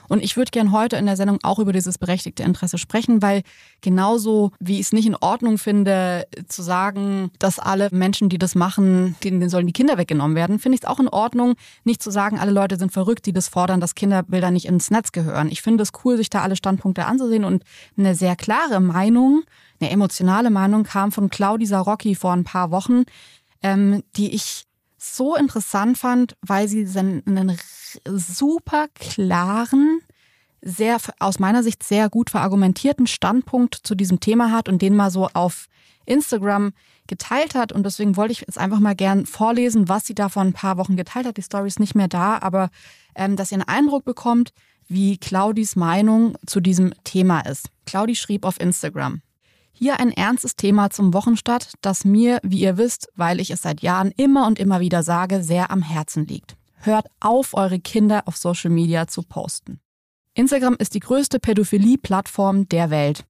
Und 0.09 0.23
ich 0.23 0.37
würde 0.37 0.51
gern 0.51 0.73
heute 0.73 0.97
in 0.97 1.07
der 1.07 1.17
Sendung 1.17 1.39
auch 1.43 1.59
über 1.59 1.73
dieses 1.73 1.99
berechtigte 1.99 2.43
Interesse 2.43 2.79
sprechen, 2.79 3.23
weil 3.23 3.43
genauso 3.81 4.53
wie 4.59 4.75
ich 4.75 4.87
es 4.87 4.93
nicht 4.93 5.07
in 5.07 5.17
Ordnung 5.17 5.59
finde, 5.59 6.27
zu 6.49 6.63
sagen, 6.63 7.31
dass 7.39 7.59
alle 7.59 7.89
Menschen, 7.93 8.29
die 8.29 8.39
das 8.39 8.55
machen, 8.55 9.17
denen 9.23 9.49
sollen 9.49 9.67
die 9.67 9.73
Kinder 9.73 9.99
weggenommen 9.99 10.37
werden, 10.37 10.59
finde 10.59 10.77
ich 10.77 10.83
es 10.83 10.89
auch 10.89 11.01
in 11.01 11.09
Ordnung, 11.09 11.55
nicht 11.85 12.03
zu 12.03 12.11
sagen, 12.11 12.39
alle 12.39 12.53
Leute 12.53 12.77
sind 12.77 12.93
verrückt, 12.93 13.27
die 13.27 13.33
das 13.33 13.49
fordern, 13.49 13.81
dass 13.81 13.95
Kinderbilder 13.95 14.51
nicht 14.51 14.67
ins 14.67 14.91
Netz 14.91 15.13
gehören. 15.13 15.51
Ich 15.51 15.63
finde 15.63 15.83
es 15.83 15.93
cool, 16.05 16.17
sich 16.17 16.31
da 16.31 16.43
alle 16.43 16.57
Standpunkte 16.57 17.07
anzusehen 17.07 17.45
und 17.45 17.65
eine 17.97 18.15
sehr 18.15 18.37
klare 18.37 18.81
Meinung, 18.81 19.43
eine 19.81 19.91
emotionale 19.91 20.51
Meinung 20.51 20.85
kam 20.85 21.13
von 21.13 21.31
Claudi 21.31 21.67
Sarocki 21.67 22.15
vor 22.15 22.33
ein 22.33 22.45
paar 22.45 22.71
Wochen, 22.71 23.05
ähm, 23.63 24.03
die 24.17 24.35
ich 24.35 24.65
so 25.01 25.35
interessant 25.35 25.99
fand, 25.99 26.37
weil 26.43 26.69
sie 26.69 26.87
einen 26.97 27.59
super 28.07 28.89
klaren, 28.95 30.01
sehr 30.63 30.99
aus 31.19 31.39
meiner 31.39 31.63
Sicht 31.63 31.83
sehr 31.83 32.11
gut 32.11 32.31
verargumentierten 32.31 33.07
Standpunkt 33.07 33.75
zu 33.75 33.95
diesem 33.95 34.21
Thema 34.21 34.53
hat 34.53 34.69
und 34.69 34.83
den 34.83 34.95
mal 34.95 35.11
so 35.11 35.29
auf 35.33 35.67
Instagram 36.05 36.73
geteilt 37.07 37.55
hat. 37.55 37.73
Und 37.73 37.85
deswegen 37.85 38.17
wollte 38.17 38.33
ich 38.33 38.41
jetzt 38.41 38.59
einfach 38.59 38.79
mal 38.79 38.95
gern 38.95 39.27
vorlesen, 39.27 39.89
was 39.89 40.07
sie 40.07 40.15
da 40.15 40.29
vor 40.29 40.43
ein 40.43 40.53
paar 40.53 40.77
Wochen 40.77 40.97
geteilt 40.97 41.27
hat. 41.27 41.39
Die 41.39 41.43
Story 41.43 41.69
ist 41.69 41.81
nicht 41.81 41.95
mehr 41.95 42.09
da, 42.09 42.39
aber 42.39 42.71
ähm, 43.15 43.37
dass 43.37 43.53
ihr 43.53 43.57
einen 43.57 43.69
Eindruck 43.69 44.05
bekommt, 44.05 44.53
wie 44.89 45.17
Claudis 45.19 45.77
Meinung 45.77 46.37
zu 46.47 46.61
diesem 46.61 46.93
Thema 47.05 47.41
ist. 47.41 47.71
Claudi 47.87 48.17
schrieb 48.17 48.45
auf 48.45 48.61
Instagram. 48.61 49.23
Hier 49.73 49.99
ein 49.99 50.13
ernstes 50.13 50.57
Thema 50.57 50.91
zum 50.91 51.15
Wochenstart, 51.15 51.75
das 51.81 52.05
mir, 52.05 52.39
wie 52.43 52.61
ihr 52.61 52.77
wisst, 52.77 53.09
weil 53.15 53.41
ich 53.41 53.51
es 53.51 53.63
seit 53.63 53.81
Jahren 53.83 54.11
immer 54.17 54.47
und 54.47 54.59
immer 54.59 54.81
wieder 54.81 55.03
sage, 55.03 55.43
sehr 55.43 55.71
am 55.71 55.83
Herzen 55.83 56.27
liegt. 56.27 56.57
Hört 56.77 57.07
auf, 57.21 57.55
eure 57.55 57.79
Kinder 57.79 58.23
auf 58.27 58.37
Social 58.37 58.71
Media 58.71 59.07
zu 59.07 59.23
posten. 59.23 59.81
Instagram 60.35 60.77
ist 60.79 60.95
die 60.95 61.01
größte 61.01 61.39
Pädophilie-Plattform 61.39 62.69
der 62.69 62.91
Welt. 62.91 63.25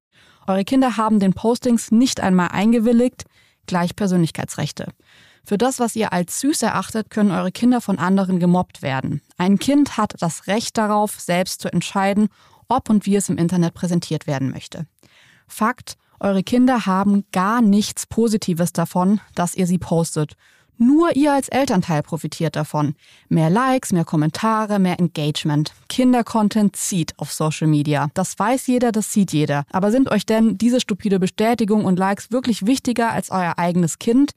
Eure 0.47 0.63
Kinder 0.63 0.97
haben 0.97 1.19
den 1.19 1.33
Postings 1.33 1.91
nicht 1.91 2.19
einmal 2.19 2.49
eingewilligt, 2.49 3.25
gleich 3.65 3.95
Persönlichkeitsrechte. 3.95 4.87
Für 5.43 5.57
das, 5.57 5.79
was 5.79 5.95
ihr 5.95 6.13
als 6.13 6.39
süß 6.39 6.61
erachtet, 6.61 7.09
können 7.09 7.31
eure 7.31 7.51
Kinder 7.51 7.81
von 7.81 7.97
anderen 7.97 8.39
gemobbt 8.39 8.81
werden. 8.81 9.21
Ein 9.37 9.57
Kind 9.57 9.97
hat 9.97 10.15
das 10.19 10.47
Recht 10.47 10.77
darauf, 10.77 11.19
selbst 11.19 11.61
zu 11.61 11.71
entscheiden, 11.71 12.29
ob 12.67 12.89
und 12.89 13.05
wie 13.05 13.15
es 13.15 13.29
im 13.29 13.37
Internet 13.37 13.73
präsentiert 13.73 14.27
werden 14.27 14.51
möchte. 14.51 14.85
Fakt, 15.47 15.97
eure 16.21 16.43
Kinder 16.43 16.85
haben 16.85 17.25
gar 17.31 17.61
nichts 17.61 18.05
Positives 18.05 18.73
davon, 18.73 19.19
dass 19.35 19.55
ihr 19.55 19.67
sie 19.67 19.79
postet. 19.79 20.35
Nur 20.77 21.15
ihr 21.15 21.33
als 21.33 21.47
Elternteil 21.47 22.01
profitiert 22.01 22.55
davon. 22.55 22.95
Mehr 23.29 23.51
Likes, 23.51 23.91
mehr 23.91 24.03
Kommentare, 24.03 24.79
mehr 24.79 24.99
Engagement. 24.99 25.73
Kindercontent 25.89 26.75
zieht 26.75 27.13
auf 27.19 27.31
Social 27.31 27.67
Media. 27.67 28.09
Das 28.15 28.39
weiß 28.39 28.65
jeder, 28.65 28.91
das 28.91 29.13
sieht 29.13 29.31
jeder. 29.31 29.63
Aber 29.71 29.91
sind 29.91 30.09
euch 30.09 30.25
denn 30.25 30.57
diese 30.57 30.79
stupide 30.79 31.19
Bestätigung 31.19 31.85
und 31.85 31.99
Likes 31.99 32.31
wirklich 32.31 32.65
wichtiger 32.65 33.11
als 33.11 33.29
euer 33.29 33.59
eigenes 33.59 33.99
Kind? 33.99 34.31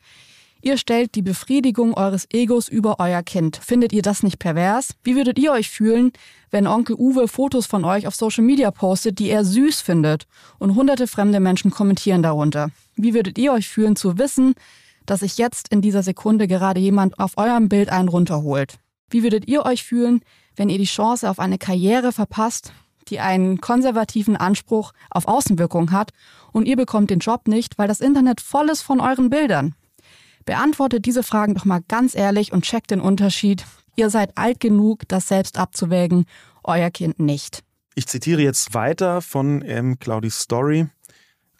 Ihr 0.66 0.78
stellt 0.78 1.14
die 1.14 1.20
Befriedigung 1.20 1.92
eures 1.92 2.26
Egos 2.32 2.68
über 2.68 2.98
euer 2.98 3.22
Kind. 3.22 3.58
Findet 3.58 3.92
ihr 3.92 4.00
das 4.00 4.22
nicht 4.22 4.38
pervers? 4.38 4.94
Wie 5.02 5.14
würdet 5.14 5.38
ihr 5.38 5.52
euch 5.52 5.68
fühlen, 5.68 6.10
wenn 6.50 6.66
Onkel 6.66 6.96
Uwe 6.98 7.28
Fotos 7.28 7.66
von 7.66 7.84
euch 7.84 8.06
auf 8.06 8.14
Social 8.14 8.42
Media 8.42 8.70
postet, 8.70 9.18
die 9.18 9.28
er 9.28 9.44
süß 9.44 9.82
findet 9.82 10.26
und 10.58 10.74
hunderte 10.74 11.06
fremde 11.06 11.38
Menschen 11.38 11.70
kommentieren 11.70 12.22
darunter? 12.22 12.70
Wie 12.96 13.12
würdet 13.12 13.36
ihr 13.36 13.52
euch 13.52 13.68
fühlen 13.68 13.94
zu 13.94 14.16
wissen, 14.16 14.54
dass 15.04 15.20
sich 15.20 15.36
jetzt 15.36 15.68
in 15.68 15.82
dieser 15.82 16.02
Sekunde 16.02 16.48
gerade 16.48 16.80
jemand 16.80 17.18
auf 17.18 17.36
eurem 17.36 17.68
Bild 17.68 17.90
einen 17.90 18.08
runterholt? 18.08 18.78
Wie 19.10 19.22
würdet 19.22 19.46
ihr 19.46 19.66
euch 19.66 19.84
fühlen, 19.84 20.22
wenn 20.56 20.70
ihr 20.70 20.78
die 20.78 20.84
Chance 20.84 21.28
auf 21.28 21.40
eine 21.40 21.58
Karriere 21.58 22.10
verpasst, 22.10 22.72
die 23.08 23.20
einen 23.20 23.60
konservativen 23.60 24.38
Anspruch 24.38 24.94
auf 25.10 25.28
Außenwirkung 25.28 25.90
hat 25.90 26.12
und 26.52 26.66
ihr 26.66 26.76
bekommt 26.76 27.10
den 27.10 27.18
Job 27.18 27.48
nicht, 27.48 27.76
weil 27.76 27.86
das 27.86 28.00
Internet 28.00 28.40
voll 28.40 28.70
ist 28.70 28.80
von 28.80 29.00
euren 29.00 29.28
Bildern? 29.28 29.74
Beantwortet 30.44 31.06
diese 31.06 31.22
Fragen 31.22 31.54
doch 31.54 31.64
mal 31.64 31.80
ganz 31.88 32.14
ehrlich 32.14 32.52
und 32.52 32.64
checkt 32.64 32.90
den 32.90 33.00
Unterschied. 33.00 33.64
Ihr 33.96 34.10
seid 34.10 34.36
alt 34.36 34.60
genug, 34.60 35.08
das 35.08 35.28
selbst 35.28 35.58
abzuwägen, 35.58 36.26
euer 36.62 36.90
Kind 36.90 37.18
nicht. 37.18 37.62
Ich 37.94 38.06
zitiere 38.06 38.42
jetzt 38.42 38.74
weiter 38.74 39.22
von 39.22 39.62
ähm, 39.64 39.98
Claudis 39.98 40.40
Story. 40.40 40.88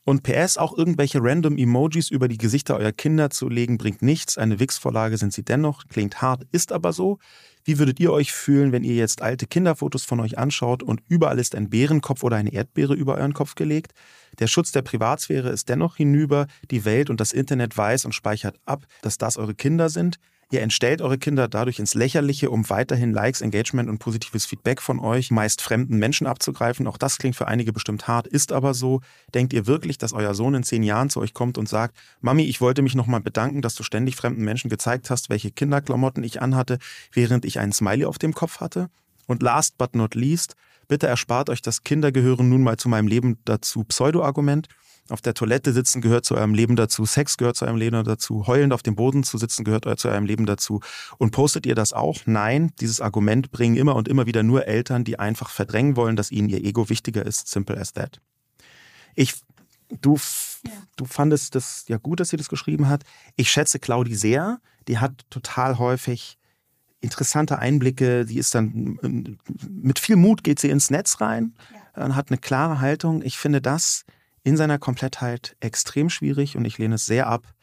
Und 0.07 0.23
PS, 0.23 0.59
auch 0.59 0.77
irgendwelche 0.77 1.19
random 1.23 1.57
Emojis 1.57 2.11
über 2.11 2.29
die 2.29 2.37
Gesichter 2.37 2.77
eurer 2.77 2.93
Kinder 2.93 3.31
zu 3.31 3.49
legen, 3.49 3.79
bringt 3.79 4.03
nichts. 4.03 4.37
Eine 4.37 4.61
Wix-Vorlage 4.61 5.17
sind 5.17 5.33
sie 5.33 5.45
dennoch. 5.45 5.85
Klingt 5.89 6.21
hart, 6.21 6.43
ist 6.53 6.73
aber 6.73 6.93
so. 6.93 7.19
Wie 7.67 7.79
würdet 7.79 7.99
ihr 7.99 8.13
euch 8.13 8.31
fühlen, 8.31 8.73
wenn 8.73 8.85
ihr 8.85 8.95
jetzt 8.95 9.23
alte 9.23 9.47
Kinderfotos 9.47 10.05
von 10.05 10.21
euch 10.21 10.37
anschaut 10.37 10.83
und 10.83 11.01
überall 11.09 11.39
ist 11.39 11.55
ein 11.55 11.71
Bärenkopf 11.71 12.23
oder 12.23 12.37
eine 12.37 12.53
Erdbeere 12.53 12.93
über 12.93 13.15
euren 13.15 13.33
Kopf 13.33 13.55
gelegt? 13.55 13.95
Der 14.39 14.49
Schutz 14.49 14.71
der 14.71 14.83
Privatsphäre 14.83 15.49
ist 15.49 15.71
dennoch 15.71 15.97
hinüber. 15.97 16.47
Die 16.71 16.85
Welt 16.85 17.09
und 17.09 17.21
das 17.21 17.33
Internet 17.33 17.75
weiß 17.75 18.05
und 18.05 18.15
speichert 18.15 18.61
ab, 18.67 18.87
dass 19.01 19.17
das 19.17 19.39
eure 19.39 19.55
Kinder 19.55 19.89
sind. 19.89 20.19
Ihr 20.51 20.63
entstellt 20.63 21.03
eure 21.03 21.19
Kinder 21.19 21.49
dadurch 21.49 21.79
ins 21.79 21.95
Lächerliche, 21.95 22.51
um 22.51 22.69
weiterhin 22.71 23.13
Likes, 23.13 23.41
Engagement 23.41 23.89
und 23.89 23.99
positives 23.99 24.47
Feedback 24.47 24.81
von 24.81 25.01
euch, 25.01 25.31
meist 25.31 25.61
fremden 25.61 25.99
Menschen 25.99 26.27
abzugreifen. 26.27 26.87
Auch 26.87 26.99
das 26.99 27.19
klingt 27.19 27.37
für 27.37 27.49
einige 27.49 27.73
bestimmt 27.73 28.07
hart, 28.09 28.27
ist 28.27 28.53
aber 28.53 28.75
so. 28.75 29.01
Denkt 29.35 29.53
ihr 29.53 29.67
wirklich, 29.67 29.99
dass 29.99 30.13
euer 30.13 30.35
Sohn 30.35 30.55
in 30.55 30.63
zehn 30.63 30.83
Jahren 30.83 31.11
zu 31.11 31.21
euch 31.21 31.35
kommt 31.35 31.59
und 31.59 31.69
sagt, 31.69 31.97
Mami, 32.21 32.45
ich 32.45 32.61
wollte 32.61 32.83
mich 32.83 32.95
nochmal 32.95 33.21
bedanken, 33.21 33.63
dass 33.63 33.75
du 33.75 33.83
ständig 33.83 34.17
fremden 34.17 34.45
Menschen 34.45 34.71
gezeigt 34.71 35.11
hast, 35.11 35.31
welche 35.31 35.51
Kinderklamotten 35.51 36.23
ich 36.23 36.43
anhatte, 36.43 36.79
während 37.13 37.45
ich 37.45 37.59
einen 37.59 37.73
Smiley 37.73 38.05
auf 38.05 38.19
dem 38.19 38.35
Kopf 38.35 38.61
hatte? 38.61 38.91
Und 39.27 39.43
last 39.43 39.79
but 39.79 39.95
not 39.95 40.15
least, 40.15 40.55
bitte 40.89 41.07
erspart 41.07 41.51
euch 41.51 41.63
das 41.63 41.83
Kinder 41.83 42.13
gehören 42.13 42.49
nun 42.49 42.63
mal 42.63 42.77
zu 42.77 42.89
meinem 42.89 43.09
Leben 43.09 43.39
dazu 43.45 43.85
Pseudo-Argument. 43.85 44.69
Auf 45.11 45.21
der 45.21 45.35
Toilette 45.35 45.75
sitzen 45.75 46.01
gehört 46.01 46.25
zu 46.25 46.35
eurem 46.35 46.55
Leben 46.55 46.77
dazu, 46.77 47.05
Sex 47.05 47.37
gehört 47.37 47.57
zu 47.57 47.67
eurem 47.67 47.77
Leben 47.77 48.03
dazu, 48.05 48.47
heulend 48.47 48.73
auf 48.73 48.83
dem 48.83 48.95
Boden 48.95 49.23
zu 49.23 49.37
sitzen 49.37 49.63
gehört 49.63 49.85
zu 50.01 50.09
eurem 50.09 50.25
Leben 50.25 50.47
dazu. 50.47 50.81
Und 51.19 51.31
postet 51.31 51.67
ihr 51.67 51.75
das 51.75 51.93
auch? 51.93 52.21
Nein, 52.25 52.73
dieses 52.81 53.03
Argument 53.03 53.51
bringen 53.51 53.77
immer 53.77 53.97
und 53.97 54.09
immer 54.09 54.25
wieder 54.25 54.43
nur 54.43 54.67
Eltern, 54.67 55.05
die 55.05 55.19
einfach 55.19 55.51
verdrängen 55.51 55.97
wollen, 55.97 56.17
dass 56.17 56.31
ihnen 56.31 56.49
ihr 56.49 56.65
Ego 56.65 56.89
wichtiger 56.89 57.27
ist. 57.27 57.49
Simple 57.49 57.79
as 57.79 57.93
that. 57.93 58.23
Ich, 59.15 59.35
du, 60.01 60.19
ja. 60.65 60.73
du 60.97 61.05
fandest 61.05 61.55
das 61.55 61.85
ja 61.89 61.99
gut, 61.99 62.21
dass 62.21 62.31
sie 62.31 62.39
das 62.39 62.49
geschrieben 62.49 62.89
hat. 62.89 63.03
Ich 63.37 63.51
schätze 63.51 63.79
Claudi 63.79 64.15
sehr. 64.15 64.59
Die 64.89 64.99
hat 64.99 65.27
total 65.29 65.79
häufig 65.79 66.39
interessante 67.03 67.59
Einblicke. 67.59 68.25
Die 68.25 68.39
ist 68.39 68.55
dann 68.55 68.99
mit 69.69 69.99
viel 69.99 70.17
Mut 70.17 70.43
geht 70.43 70.59
sie 70.59 70.71
ins 70.71 70.89
Netz 70.89 71.21
rein 71.21 71.55
ja. 71.95 72.07
und 72.07 72.17
hat 72.17 72.31
eine 72.31 72.39
klare 72.39 72.81
Haltung. 72.81 73.21
Ich 73.21 73.37
finde 73.37 73.61
das 73.61 74.07
in 74.45 74.57
seiner 74.57 74.79
Komplettheit 74.79 75.57
extrem 75.61 76.11
schwierig 76.11 76.57
und 76.57 76.65
ich 76.65 76.79
lehne 76.79 76.95
es 76.95 77.07
sehr 77.07 77.27
ab. 77.27 77.55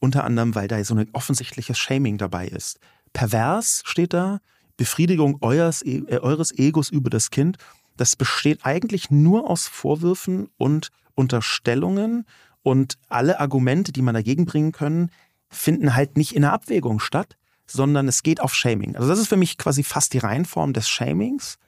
Unter 0.00 0.24
anderem, 0.24 0.54
weil 0.54 0.68
da 0.68 0.82
so 0.84 0.94
ein 0.94 1.08
offensichtliches 1.12 1.78
Shaming 1.78 2.18
dabei 2.18 2.48
ist. 2.48 2.78
Pervers 3.14 3.82
steht 3.86 4.12
da, 4.12 4.40
Befriedigung 4.76 5.38
eures, 5.40 5.82
äh, 5.82 6.02
eures 6.20 6.52
Egos 6.58 6.90
über 6.90 7.08
das 7.08 7.30
Kind. 7.30 7.56
Das 7.96 8.16
besteht 8.16 8.66
eigentlich 8.66 9.10
nur 9.10 9.48
aus 9.48 9.66
Vorwürfen 9.66 10.48
und 10.58 10.90
Unterstellungen 11.14 12.26
und 12.62 12.98
alle 13.08 13.40
Argumente, 13.40 13.92
die 13.92 14.02
man 14.02 14.14
dagegen 14.14 14.44
bringen 14.46 14.72
können, 14.72 15.10
finden 15.48 15.94
halt 15.94 16.16
nicht 16.16 16.34
in 16.34 16.42
der 16.42 16.52
Abwägung 16.52 16.98
statt, 16.98 17.36
sondern 17.66 18.08
es 18.08 18.22
geht 18.22 18.40
auf 18.40 18.54
Shaming. 18.54 18.96
Also 18.96 19.08
das 19.08 19.20
ist 19.20 19.28
für 19.28 19.36
mich 19.36 19.56
quasi 19.56 19.84
fast 19.84 20.12
die 20.12 20.18
Reihenform 20.18 20.72
des 20.72 20.88
Shamings. 20.88 21.58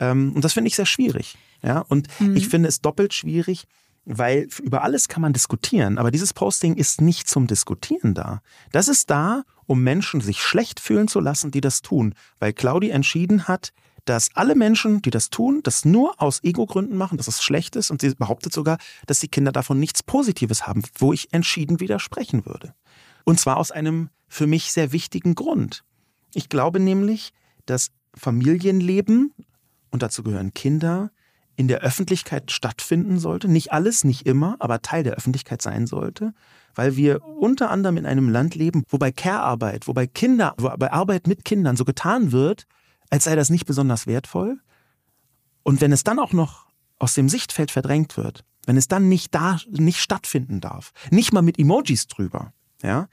Ähm, 0.00 0.32
und 0.34 0.44
das 0.44 0.52
finde 0.52 0.68
ich 0.68 0.76
sehr 0.76 0.86
schwierig. 0.86 1.38
Ja, 1.62 1.80
und 1.80 2.08
mhm. 2.20 2.36
ich 2.36 2.48
finde 2.48 2.68
es 2.68 2.80
doppelt 2.80 3.14
schwierig, 3.14 3.66
weil 4.08 4.48
über 4.62 4.82
alles 4.82 5.08
kann 5.08 5.20
man 5.20 5.34
diskutieren, 5.34 5.98
aber 5.98 6.10
dieses 6.10 6.32
Posting 6.32 6.74
ist 6.74 7.00
nicht 7.00 7.28
zum 7.28 7.46
Diskutieren 7.46 8.14
da. 8.14 8.40
Das 8.72 8.88
ist 8.88 9.10
da, 9.10 9.42
um 9.66 9.82
Menschen 9.82 10.22
sich 10.22 10.40
schlecht 10.40 10.80
fühlen 10.80 11.08
zu 11.08 11.20
lassen, 11.20 11.50
die 11.50 11.60
das 11.60 11.82
tun, 11.82 12.14
weil 12.38 12.54
Claudi 12.54 12.88
entschieden 12.88 13.48
hat, 13.48 13.72
dass 14.06 14.30
alle 14.34 14.54
Menschen, 14.54 15.02
die 15.02 15.10
das 15.10 15.28
tun, 15.28 15.60
das 15.62 15.84
nur 15.84 16.20
aus 16.22 16.42
Ego-Gründen 16.42 16.96
machen, 16.96 17.18
dass 17.18 17.28
es 17.28 17.42
schlecht 17.42 17.76
ist 17.76 17.90
und 17.90 18.00
sie 18.00 18.14
behauptet 18.14 18.54
sogar, 18.54 18.78
dass 19.06 19.20
die 19.20 19.28
Kinder 19.28 19.52
davon 19.52 19.78
nichts 19.78 20.02
Positives 20.02 20.66
haben, 20.66 20.82
wo 20.96 21.12
ich 21.12 21.30
entschieden 21.34 21.78
widersprechen 21.78 22.46
würde. 22.46 22.74
Und 23.24 23.38
zwar 23.38 23.58
aus 23.58 23.70
einem 23.70 24.08
für 24.26 24.46
mich 24.46 24.72
sehr 24.72 24.92
wichtigen 24.92 25.34
Grund. 25.34 25.84
Ich 26.32 26.48
glaube 26.48 26.80
nämlich, 26.80 27.34
dass 27.66 27.90
Familienleben, 28.14 29.34
und 29.90 30.02
dazu 30.02 30.22
gehören 30.22 30.54
Kinder, 30.54 31.10
in 31.58 31.66
der 31.66 31.80
Öffentlichkeit 31.80 32.52
stattfinden 32.52 33.18
sollte. 33.18 33.48
Nicht 33.48 33.72
alles, 33.72 34.04
nicht 34.04 34.26
immer, 34.26 34.54
aber 34.60 34.80
Teil 34.80 35.02
der 35.02 35.14
Öffentlichkeit 35.14 35.60
sein 35.60 35.88
sollte, 35.88 36.32
weil 36.76 36.94
wir 36.94 37.20
unter 37.24 37.70
anderem 37.70 37.96
in 37.96 38.06
einem 38.06 38.28
Land 38.28 38.54
leben, 38.54 38.84
wo 38.88 38.96
bei 38.96 39.10
Care-Arbeit, 39.10 39.88
wo 39.88 39.92
bei 39.92 40.06
Kinder, 40.06 40.54
wo 40.56 40.68
bei 40.78 40.92
Arbeit 40.92 41.26
mit 41.26 41.44
Kindern 41.44 41.76
so 41.76 41.84
getan 41.84 42.30
wird, 42.30 42.68
als 43.10 43.24
sei 43.24 43.34
das 43.34 43.50
nicht 43.50 43.66
besonders 43.66 44.06
wertvoll. 44.06 44.60
Und 45.64 45.80
wenn 45.80 45.90
es 45.90 46.04
dann 46.04 46.20
auch 46.20 46.32
noch 46.32 46.68
aus 47.00 47.14
dem 47.14 47.28
Sichtfeld 47.28 47.72
verdrängt 47.72 48.16
wird, 48.16 48.44
wenn 48.66 48.76
es 48.76 48.86
dann 48.86 49.08
nicht 49.08 49.34
da, 49.34 49.58
nicht 49.68 49.98
stattfinden 49.98 50.60
darf, 50.60 50.92
nicht 51.10 51.32
mal 51.32 51.42
mit 51.42 51.58
Emojis 51.58 52.06
drüber, 52.06 52.52
ja, 52.84 53.08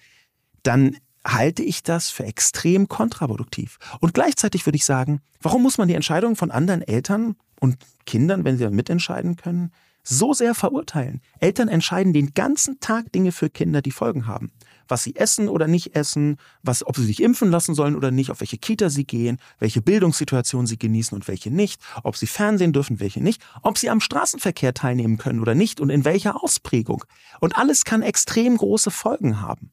dann 0.61 0.97
halte 1.25 1.63
ich 1.63 1.81
das 1.81 2.11
für 2.11 2.25
extrem 2.25 2.87
kontraproduktiv. 2.87 3.79
Und 4.01 4.13
gleichzeitig 4.13 4.67
würde 4.67 4.75
ich 4.75 4.85
sagen, 4.85 5.21
warum 5.41 5.63
muss 5.63 5.79
man 5.79 5.87
die 5.87 5.95
Entscheidungen 5.95 6.35
von 6.35 6.51
anderen 6.51 6.83
Eltern 6.83 7.35
und 7.59 7.77
Kindern, 8.05 8.43
wenn 8.43 8.57
sie 8.57 8.69
mitentscheiden 8.69 9.35
können, 9.35 9.71
so 10.03 10.33
sehr 10.33 10.53
verurteilen? 10.53 11.21
Eltern 11.39 11.67
entscheiden 11.67 12.13
den 12.13 12.33
ganzen 12.33 12.79
Tag 12.79 13.11
Dinge 13.11 13.31
für 13.31 13.49
Kinder, 13.49 13.81
die 13.81 13.91
Folgen 13.91 14.27
haben. 14.27 14.51
Was 14.87 15.03
sie 15.03 15.15
essen 15.15 15.49
oder 15.49 15.67
nicht 15.67 15.95
essen, 15.95 16.37
was, 16.61 16.85
ob 16.85 16.95
sie 16.95 17.05
sich 17.05 17.23
impfen 17.23 17.49
lassen 17.49 17.73
sollen 17.73 17.95
oder 17.95 18.11
nicht, 18.11 18.29
auf 18.29 18.39
welche 18.39 18.57
Kita 18.59 18.89
sie 18.89 19.05
gehen, 19.05 19.39
welche 19.57 19.81
Bildungssituation 19.81 20.67
sie 20.67 20.77
genießen 20.77 21.15
und 21.15 21.27
welche 21.27 21.49
nicht, 21.49 21.81
ob 22.03 22.17
sie 22.17 22.27
Fernsehen 22.27 22.71
dürfen, 22.71 22.99
welche 22.99 23.23
nicht, 23.23 23.41
ob 23.63 23.79
sie 23.79 23.89
am 23.89 23.99
Straßenverkehr 23.99 24.75
teilnehmen 24.75 25.17
können 25.17 25.39
oder 25.39 25.55
nicht 25.55 25.79
und 25.79 25.89
in 25.89 26.05
welcher 26.05 26.43
Ausprägung. 26.43 27.03
Und 27.39 27.57
alles 27.57 27.83
kann 27.83 28.03
extrem 28.03 28.57
große 28.57 28.91
Folgen 28.91 29.41
haben. 29.41 29.71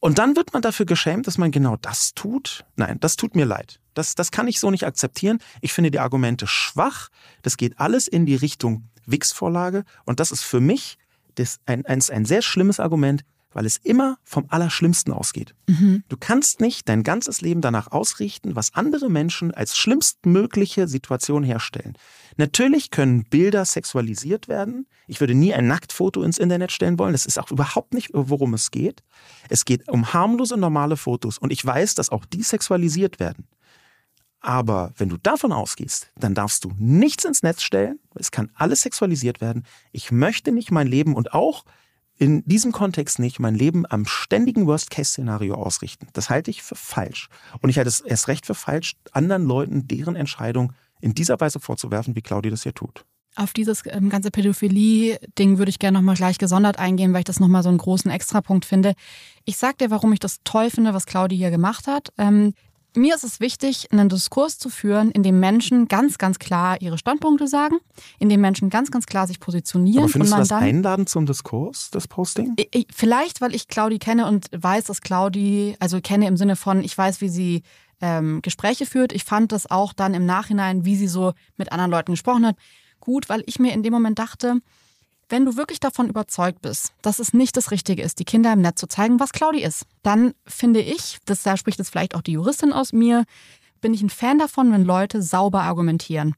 Und 0.00 0.18
dann 0.18 0.34
wird 0.34 0.52
man 0.52 0.62
dafür 0.62 0.84
geschämt, 0.84 1.28
dass 1.28 1.38
man 1.38 1.52
genau 1.52 1.76
das 1.76 2.12
tut. 2.14 2.64
Nein, 2.74 2.98
das 2.98 3.14
tut 3.14 3.36
mir 3.36 3.44
leid. 3.44 3.78
Das, 3.94 4.14
das 4.14 4.30
kann 4.30 4.48
ich 4.48 4.60
so 4.60 4.70
nicht 4.70 4.86
akzeptieren. 4.86 5.38
Ich 5.60 5.72
finde 5.72 5.90
die 5.90 6.00
Argumente 6.00 6.46
schwach. 6.46 7.08
Das 7.42 7.56
geht 7.56 7.78
alles 7.78 8.08
in 8.08 8.26
die 8.26 8.36
Richtung 8.36 8.88
Wix-Vorlage. 9.06 9.84
Und 10.04 10.20
das 10.20 10.32
ist 10.32 10.42
für 10.42 10.60
mich 10.60 10.98
das 11.34 11.60
ein, 11.66 11.86
ein, 11.86 12.02
ein 12.10 12.24
sehr 12.24 12.42
schlimmes 12.42 12.80
Argument, 12.80 13.24
weil 13.54 13.66
es 13.66 13.76
immer 13.76 14.18
vom 14.24 14.46
Allerschlimmsten 14.48 15.12
ausgeht. 15.12 15.54
Mhm. 15.66 16.04
Du 16.08 16.16
kannst 16.18 16.60
nicht 16.60 16.88
dein 16.88 17.02
ganzes 17.02 17.40
Leben 17.40 17.60
danach 17.60 17.90
ausrichten, 17.92 18.56
was 18.56 18.74
andere 18.74 19.10
Menschen 19.10 19.52
als 19.52 19.76
schlimmstmögliche 19.76 20.88
Situation 20.88 21.44
herstellen. 21.44 21.96
Natürlich 22.36 22.90
können 22.90 23.24
Bilder 23.24 23.64
sexualisiert 23.64 24.48
werden. 24.48 24.86
Ich 25.06 25.20
würde 25.20 25.34
nie 25.34 25.52
ein 25.52 25.66
Nacktfoto 25.66 26.22
ins 26.22 26.38
Internet 26.38 26.72
stellen 26.72 26.98
wollen. 26.98 27.12
Das 27.12 27.26
ist 27.26 27.38
auch 27.38 27.50
überhaupt 27.50 27.92
nicht, 27.92 28.10
worum 28.12 28.54
es 28.54 28.70
geht. 28.70 29.02
Es 29.48 29.64
geht 29.64 29.88
um 29.88 30.12
harmlose, 30.12 30.56
normale 30.56 30.96
Fotos. 30.96 31.38
Und 31.38 31.52
ich 31.52 31.64
weiß, 31.64 31.94
dass 31.94 32.08
auch 32.08 32.24
die 32.24 32.42
sexualisiert 32.42 33.20
werden. 33.20 33.46
Aber 34.42 34.92
wenn 34.96 35.08
du 35.08 35.16
davon 35.16 35.52
ausgehst, 35.52 36.10
dann 36.16 36.34
darfst 36.34 36.64
du 36.64 36.72
nichts 36.76 37.24
ins 37.24 37.44
Netz 37.44 37.62
stellen. 37.62 38.00
Es 38.16 38.32
kann 38.32 38.50
alles 38.54 38.82
sexualisiert 38.82 39.40
werden. 39.40 39.64
Ich 39.92 40.10
möchte 40.10 40.50
nicht 40.50 40.72
mein 40.72 40.88
Leben 40.88 41.14
und 41.14 41.32
auch 41.32 41.64
in 42.18 42.44
diesem 42.44 42.72
Kontext 42.72 43.20
nicht 43.20 43.38
mein 43.38 43.54
Leben 43.54 43.84
am 43.88 44.04
ständigen 44.04 44.66
Worst-Case-Szenario 44.66 45.54
ausrichten. 45.54 46.08
Das 46.12 46.28
halte 46.28 46.50
ich 46.50 46.62
für 46.62 46.74
falsch. 46.74 47.28
Und 47.60 47.70
ich 47.70 47.78
halte 47.78 47.88
es 47.88 48.00
erst 48.00 48.26
recht 48.26 48.44
für 48.44 48.54
falsch, 48.54 48.96
anderen 49.12 49.44
Leuten 49.44 49.86
deren 49.86 50.16
Entscheidung 50.16 50.72
in 51.00 51.14
dieser 51.14 51.40
Weise 51.40 51.60
vorzuwerfen, 51.60 52.16
wie 52.16 52.22
Claudia 52.22 52.50
das 52.50 52.64
hier 52.64 52.74
tut. 52.74 53.04
Auf 53.34 53.52
dieses 53.52 53.82
ähm, 53.86 54.10
ganze 54.10 54.30
Pädophilie-Ding 54.30 55.56
würde 55.58 55.70
ich 55.70 55.78
gerne 55.78 55.98
nochmal 55.98 56.16
gleich 56.16 56.36
gesondert 56.36 56.78
eingehen, 56.78 57.12
weil 57.12 57.20
ich 57.20 57.26
das 57.26 57.40
nochmal 57.40 57.62
so 57.62 57.70
einen 57.70 57.78
großen 57.78 58.10
Extrapunkt 58.10 58.66
finde. 58.66 58.94
Ich 59.44 59.56
sag 59.56 59.78
dir, 59.78 59.90
warum 59.90 60.12
ich 60.12 60.20
das 60.20 60.38
toll 60.44 60.68
finde, 60.68 60.92
was 60.94 61.06
Claudia 61.06 61.38
hier 61.38 61.50
gemacht 61.50 61.86
hat. 61.86 62.12
Mir 62.94 63.14
ist 63.14 63.24
es 63.24 63.40
wichtig, 63.40 63.88
einen 63.90 64.10
Diskurs 64.10 64.58
zu 64.58 64.68
führen, 64.68 65.10
in 65.12 65.22
dem 65.22 65.40
Menschen 65.40 65.88
ganz, 65.88 66.18
ganz 66.18 66.38
klar 66.38 66.80
ihre 66.82 66.98
Standpunkte 66.98 67.48
sagen, 67.48 67.76
in 68.18 68.28
dem 68.28 68.42
Menschen 68.42 68.68
ganz, 68.68 68.90
ganz 68.90 69.06
klar 69.06 69.26
sich 69.26 69.40
positionieren. 69.40 70.04
Aber 70.04 70.08
findest 70.08 70.32
und 70.32 70.38
man 70.38 70.46
du 70.46 70.48
das 70.48 70.48
dann, 70.48 70.62
einladend 70.62 71.08
zum 71.08 71.24
Diskurs, 71.24 71.90
das 71.90 72.06
Posting? 72.06 72.54
Vielleicht, 72.94 73.40
weil 73.40 73.54
ich 73.54 73.68
Claudi 73.68 73.98
kenne 73.98 74.26
und 74.26 74.48
weiß, 74.52 74.84
dass 74.84 75.00
Claudi, 75.00 75.74
also 75.80 76.00
kenne 76.02 76.26
im 76.26 76.36
Sinne 76.36 76.54
von, 76.54 76.84
ich 76.84 76.96
weiß, 76.96 77.22
wie 77.22 77.30
sie 77.30 77.62
ähm, 78.02 78.42
Gespräche 78.42 78.84
führt. 78.84 79.12
Ich 79.12 79.24
fand 79.24 79.52
das 79.52 79.70
auch 79.70 79.94
dann 79.94 80.12
im 80.12 80.26
Nachhinein, 80.26 80.84
wie 80.84 80.96
sie 80.96 81.08
so 81.08 81.32
mit 81.56 81.72
anderen 81.72 81.90
Leuten 81.90 82.12
gesprochen 82.12 82.46
hat, 82.46 82.56
gut, 83.00 83.30
weil 83.30 83.42
ich 83.46 83.58
mir 83.58 83.72
in 83.72 83.82
dem 83.82 83.92
Moment 83.92 84.18
dachte, 84.18 84.60
wenn 85.32 85.46
du 85.46 85.56
wirklich 85.56 85.80
davon 85.80 86.10
überzeugt 86.10 86.60
bist, 86.60 86.92
dass 87.00 87.18
es 87.18 87.32
nicht 87.32 87.56
das 87.56 87.70
Richtige 87.70 88.02
ist, 88.02 88.18
die 88.18 88.26
Kinder 88.26 88.52
im 88.52 88.60
Netz 88.60 88.78
zu 88.78 88.86
zeigen, 88.86 89.18
was 89.18 89.32
Claudi 89.32 89.62
ist, 89.62 89.86
dann 90.02 90.34
finde 90.46 90.82
ich, 90.82 91.20
das, 91.24 91.42
da 91.42 91.56
spricht 91.56 91.78
jetzt 91.78 91.88
vielleicht 91.88 92.14
auch 92.14 92.20
die 92.20 92.32
Juristin 92.32 92.70
aus 92.70 92.92
mir, 92.92 93.24
bin 93.80 93.94
ich 93.94 94.02
ein 94.02 94.10
Fan 94.10 94.38
davon, 94.38 94.70
wenn 94.72 94.84
Leute 94.84 95.22
sauber 95.22 95.62
argumentieren. 95.62 96.34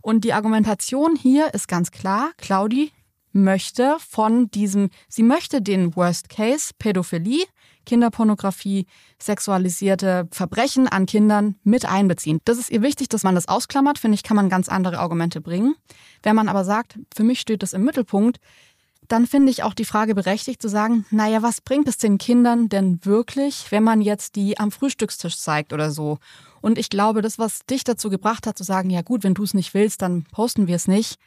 Und 0.00 0.24
die 0.24 0.32
Argumentation 0.32 1.14
hier 1.14 1.52
ist 1.52 1.68
ganz 1.68 1.90
klar, 1.90 2.30
Claudi 2.38 2.90
möchte 3.32 3.96
von 3.98 4.50
diesem, 4.50 4.88
sie 5.10 5.24
möchte 5.24 5.60
den 5.60 5.94
Worst 5.94 6.30
Case, 6.30 6.72
Pädophilie, 6.78 7.44
Kinderpornografie, 7.88 8.86
sexualisierte 9.18 10.28
Verbrechen 10.30 10.88
an 10.88 11.06
Kindern 11.06 11.56
mit 11.64 11.86
einbeziehen. 11.86 12.40
Das 12.44 12.58
ist 12.58 12.70
ihr 12.70 12.82
wichtig, 12.82 13.08
dass 13.08 13.24
man 13.24 13.34
das 13.34 13.48
ausklammert. 13.48 13.98
Finde 13.98 14.14
ich, 14.14 14.22
kann 14.22 14.36
man 14.36 14.50
ganz 14.50 14.68
andere 14.68 14.98
Argumente 14.98 15.40
bringen. 15.40 15.74
Wenn 16.22 16.36
man 16.36 16.48
aber 16.48 16.64
sagt, 16.64 16.98
für 17.16 17.24
mich 17.24 17.40
steht 17.40 17.62
das 17.62 17.72
im 17.72 17.84
Mittelpunkt, 17.84 18.40
dann 19.08 19.26
finde 19.26 19.50
ich 19.50 19.62
auch 19.62 19.72
die 19.72 19.86
Frage 19.86 20.14
berechtigt 20.14 20.60
zu 20.60 20.68
sagen, 20.68 21.06
naja, 21.10 21.42
was 21.42 21.62
bringt 21.62 21.88
es 21.88 21.96
den 21.96 22.18
Kindern 22.18 22.68
denn 22.68 23.00
wirklich, 23.04 23.66
wenn 23.70 23.82
man 23.82 24.02
jetzt 24.02 24.36
die 24.36 24.58
am 24.58 24.70
Frühstückstisch 24.70 25.38
zeigt 25.38 25.72
oder 25.72 25.90
so? 25.90 26.18
Und 26.60 26.76
ich 26.76 26.90
glaube, 26.90 27.22
das, 27.22 27.38
was 27.38 27.60
dich 27.64 27.84
dazu 27.84 28.10
gebracht 28.10 28.46
hat, 28.46 28.58
zu 28.58 28.64
sagen, 28.64 28.90
ja 28.90 29.00
gut, 29.00 29.24
wenn 29.24 29.32
du 29.32 29.44
es 29.44 29.54
nicht 29.54 29.72
willst, 29.72 30.02
dann 30.02 30.24
posten 30.24 30.66
wir 30.66 30.76
es 30.76 30.88
nicht, 30.88 31.18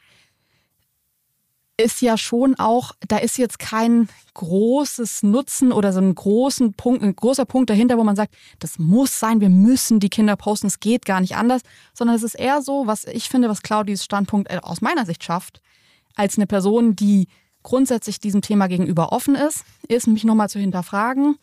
ist 1.76 2.02
ja 2.02 2.16
schon 2.18 2.54
auch, 2.56 2.92
da 3.08 3.18
ist 3.18 3.38
jetzt 3.38 3.58
kein 3.58 4.08
großes 4.34 5.22
Nutzen 5.22 5.72
oder 5.72 5.92
so 5.92 6.00
ein 6.00 6.14
großen 6.14 6.74
Punkt, 6.74 7.02
ein 7.02 7.16
großer 7.16 7.44
Punkt 7.44 7.70
dahinter, 7.70 7.98
wo 7.98 8.04
man 8.04 8.16
sagt, 8.16 8.34
das 8.58 8.78
muss 8.78 9.18
sein, 9.18 9.40
wir 9.40 9.48
müssen 9.48 9.98
die 9.98 10.10
Kinder 10.10 10.36
posten, 10.36 10.66
es 10.66 10.80
geht 10.80 11.04
gar 11.04 11.20
nicht 11.20 11.36
anders, 11.36 11.62
sondern 11.94 12.16
es 12.16 12.22
ist 12.22 12.34
eher 12.34 12.62
so, 12.62 12.86
was 12.86 13.04
ich 13.06 13.28
finde, 13.28 13.48
was 13.48 13.62
Claudis 13.62 14.04
Standpunkt 14.04 14.50
äh, 14.50 14.58
aus 14.62 14.80
meiner 14.80 15.06
Sicht 15.06 15.24
schafft, 15.24 15.60
als 16.14 16.36
eine 16.36 16.46
Person, 16.46 16.94
die 16.94 17.28
grundsätzlich 17.62 18.20
diesem 18.20 18.42
Thema 18.42 18.66
gegenüber 18.66 19.12
offen 19.12 19.34
ist, 19.34 19.64
ist 19.88 20.06
mich 20.06 20.24
nochmal 20.24 20.50
zu 20.50 20.58
hinterfragen, 20.58 21.36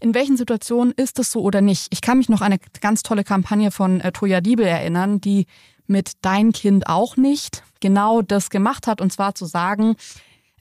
in 0.00 0.14
welchen 0.14 0.36
Situationen 0.36 0.92
ist 0.92 1.18
es 1.18 1.30
so 1.30 1.40
oder 1.40 1.60
nicht. 1.60 1.86
Ich 1.90 2.00
kann 2.00 2.18
mich 2.18 2.28
noch 2.28 2.42
an 2.42 2.52
eine 2.52 2.60
ganz 2.80 3.02
tolle 3.02 3.24
Kampagne 3.24 3.70
von 3.70 4.00
äh, 4.00 4.12
Toya 4.12 4.40
Diebel 4.40 4.66
erinnern, 4.66 5.20
die 5.20 5.46
mit 5.86 6.12
Dein 6.22 6.52
Kind 6.52 6.86
auch 6.86 7.16
nicht 7.16 7.62
genau 7.80 8.22
das 8.22 8.50
gemacht 8.50 8.86
hat, 8.86 9.00
und 9.00 9.12
zwar 9.12 9.34
zu 9.34 9.46
sagen, 9.46 9.96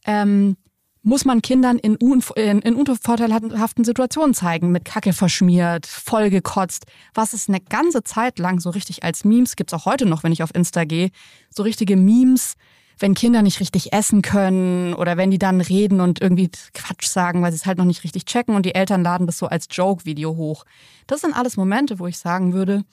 ähm, 0.06 0.58
muss 1.04 1.26
man 1.26 1.42
Kindern 1.42 1.78
in, 1.80 1.96
in, 1.96 2.60
in 2.62 2.76
unvorteilhaften 2.76 3.84
Situationen 3.84 4.34
zeigen, 4.34 4.72
mit 4.72 4.86
Kacke 4.86 5.12
verschmiert, 5.12 5.86
vollgekotzt, 5.86 6.86
was 7.14 7.34
es 7.34 7.50
eine 7.50 7.60
ganze 7.60 8.04
Zeit 8.04 8.40
lang 8.40 8.62
so 8.62 8.70
richtig 8.70 9.04
als 9.04 9.26
Memes, 9.26 9.58
gibt's 9.58 9.74
auch 9.74 9.86
heute 9.86 10.06
noch, 10.06 10.24
wenn 10.24 10.32
ich 10.32 10.44
auf 10.44 10.56
Insta 10.56 10.86
gehe, 10.86 11.10
so 11.50 11.64
richtige 11.64 11.98
Memes, 11.98 12.56
wenn 13.00 13.16
Kinder 13.16 13.42
nicht 13.42 13.60
richtig 13.60 13.92
essen 13.92 14.22
können 14.22 14.94
oder 14.94 15.18
wenn 15.18 15.32
die 15.32 15.40
dann 15.40 15.62
reden 15.62 16.00
und 16.00 16.22
irgendwie 16.22 16.50
Quatsch 16.74 17.08
sagen, 17.08 17.42
weil 17.42 17.52
sie 17.52 17.58
es 17.58 17.66
halt 17.66 17.78
noch 17.78 17.86
nicht 17.86 18.04
richtig 18.04 18.26
checken. 18.26 18.56
Und 18.56 18.66
die 18.66 18.76
Eltern 18.76 19.04
laden 19.04 19.28
das 19.28 19.38
so 19.38 19.48
als 19.48 19.68
Joke-Video 19.70 20.36
hoch. 20.36 20.64
Das 21.08 21.22
sind 21.22 21.36
alles 21.36 21.58
Momente, 21.58 22.00
wo 22.00 22.08
ich 22.08 22.18
sagen 22.18 22.54
würde, 22.54 22.84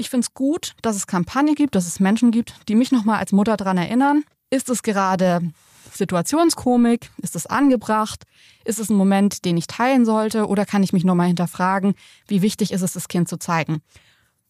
ich 0.00 0.10
finde 0.10 0.24
es 0.24 0.34
gut, 0.34 0.74
dass 0.82 0.96
es 0.96 1.06
Kampagnen 1.06 1.54
gibt, 1.54 1.74
dass 1.74 1.86
es 1.86 2.00
Menschen 2.00 2.30
gibt, 2.30 2.54
die 2.68 2.74
mich 2.74 2.90
nochmal 2.90 3.18
als 3.18 3.32
Mutter 3.32 3.56
daran 3.56 3.76
erinnern. 3.76 4.24
Ist 4.48 4.70
es 4.70 4.82
gerade 4.82 5.40
Situationskomik? 5.92 7.10
Ist 7.18 7.36
es 7.36 7.46
angebracht? 7.46 8.24
Ist 8.64 8.78
es 8.78 8.88
ein 8.88 8.96
Moment, 8.96 9.44
den 9.44 9.56
ich 9.56 9.66
teilen 9.66 10.04
sollte? 10.04 10.46
Oder 10.46 10.64
kann 10.64 10.82
ich 10.82 10.92
mich 10.92 11.04
nochmal 11.04 11.26
hinterfragen, 11.28 11.94
wie 12.26 12.42
wichtig 12.42 12.72
ist 12.72 12.82
es, 12.82 12.94
das 12.94 13.08
Kind 13.08 13.28
zu 13.28 13.36
zeigen? 13.36 13.82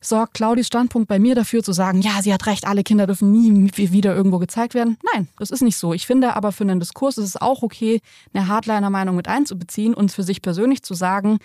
Sorgt 0.00 0.34
Claudis 0.34 0.68
Standpunkt 0.68 1.08
bei 1.08 1.18
mir 1.18 1.34
dafür 1.34 1.62
zu 1.62 1.72
sagen, 1.72 2.00
ja, 2.00 2.22
sie 2.22 2.32
hat 2.32 2.46
recht, 2.46 2.66
alle 2.66 2.82
Kinder 2.82 3.06
dürfen 3.06 3.32
nie 3.32 3.70
wieder 3.76 4.14
irgendwo 4.14 4.38
gezeigt 4.38 4.72
werden? 4.72 4.96
Nein, 5.12 5.28
das 5.38 5.50
ist 5.50 5.60
nicht 5.60 5.76
so. 5.76 5.92
Ich 5.92 6.06
finde 6.06 6.36
aber 6.36 6.52
für 6.52 6.64
einen 6.64 6.80
Diskurs 6.80 7.18
ist 7.18 7.26
es 7.26 7.36
auch 7.36 7.62
okay, 7.62 8.00
eine 8.32 8.46
Hardliner-Meinung 8.46 9.14
mit 9.14 9.28
einzubeziehen 9.28 9.92
und 9.92 10.10
für 10.10 10.22
sich 10.22 10.40
persönlich 10.40 10.82
zu 10.82 10.94
sagen, 10.94 11.38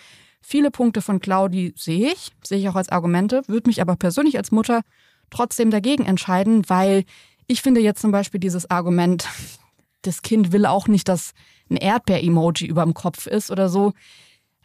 Viele 0.47 0.69
Punkte 0.69 1.01
von 1.01 1.19
Claudi 1.19 1.73
sehe 1.75 2.12
ich, 2.12 2.31
sehe 2.43 2.60
ich 2.60 2.69
auch 2.69 2.75
als 2.75 2.89
Argumente, 2.89 3.41
würde 3.47 3.67
mich 3.67 3.81
aber 3.81 3.95
persönlich 3.95 4.38
als 4.38 4.51
Mutter 4.51 4.81
trotzdem 5.31 5.71
dagegen 5.71 6.05
entscheiden, 6.05 6.69
weil 6.69 7.03
ich 7.47 7.63
finde 7.63 7.81
jetzt 7.81 7.99
zum 7.99 8.12
Beispiel 8.12 8.39
dieses 8.39 8.69
Argument, 8.69 9.27
das 10.03 10.21
Kind 10.21 10.51
will 10.51 10.67
auch 10.67 10.88
nicht, 10.88 11.10
dass 11.10 11.31
ein 11.67 11.77
Erdbeer-Emoji 11.77 12.67
über 12.67 12.84
dem 12.84 12.93
Kopf 12.93 13.25
ist 13.25 13.49
oder 13.49 13.69
so. 13.69 13.93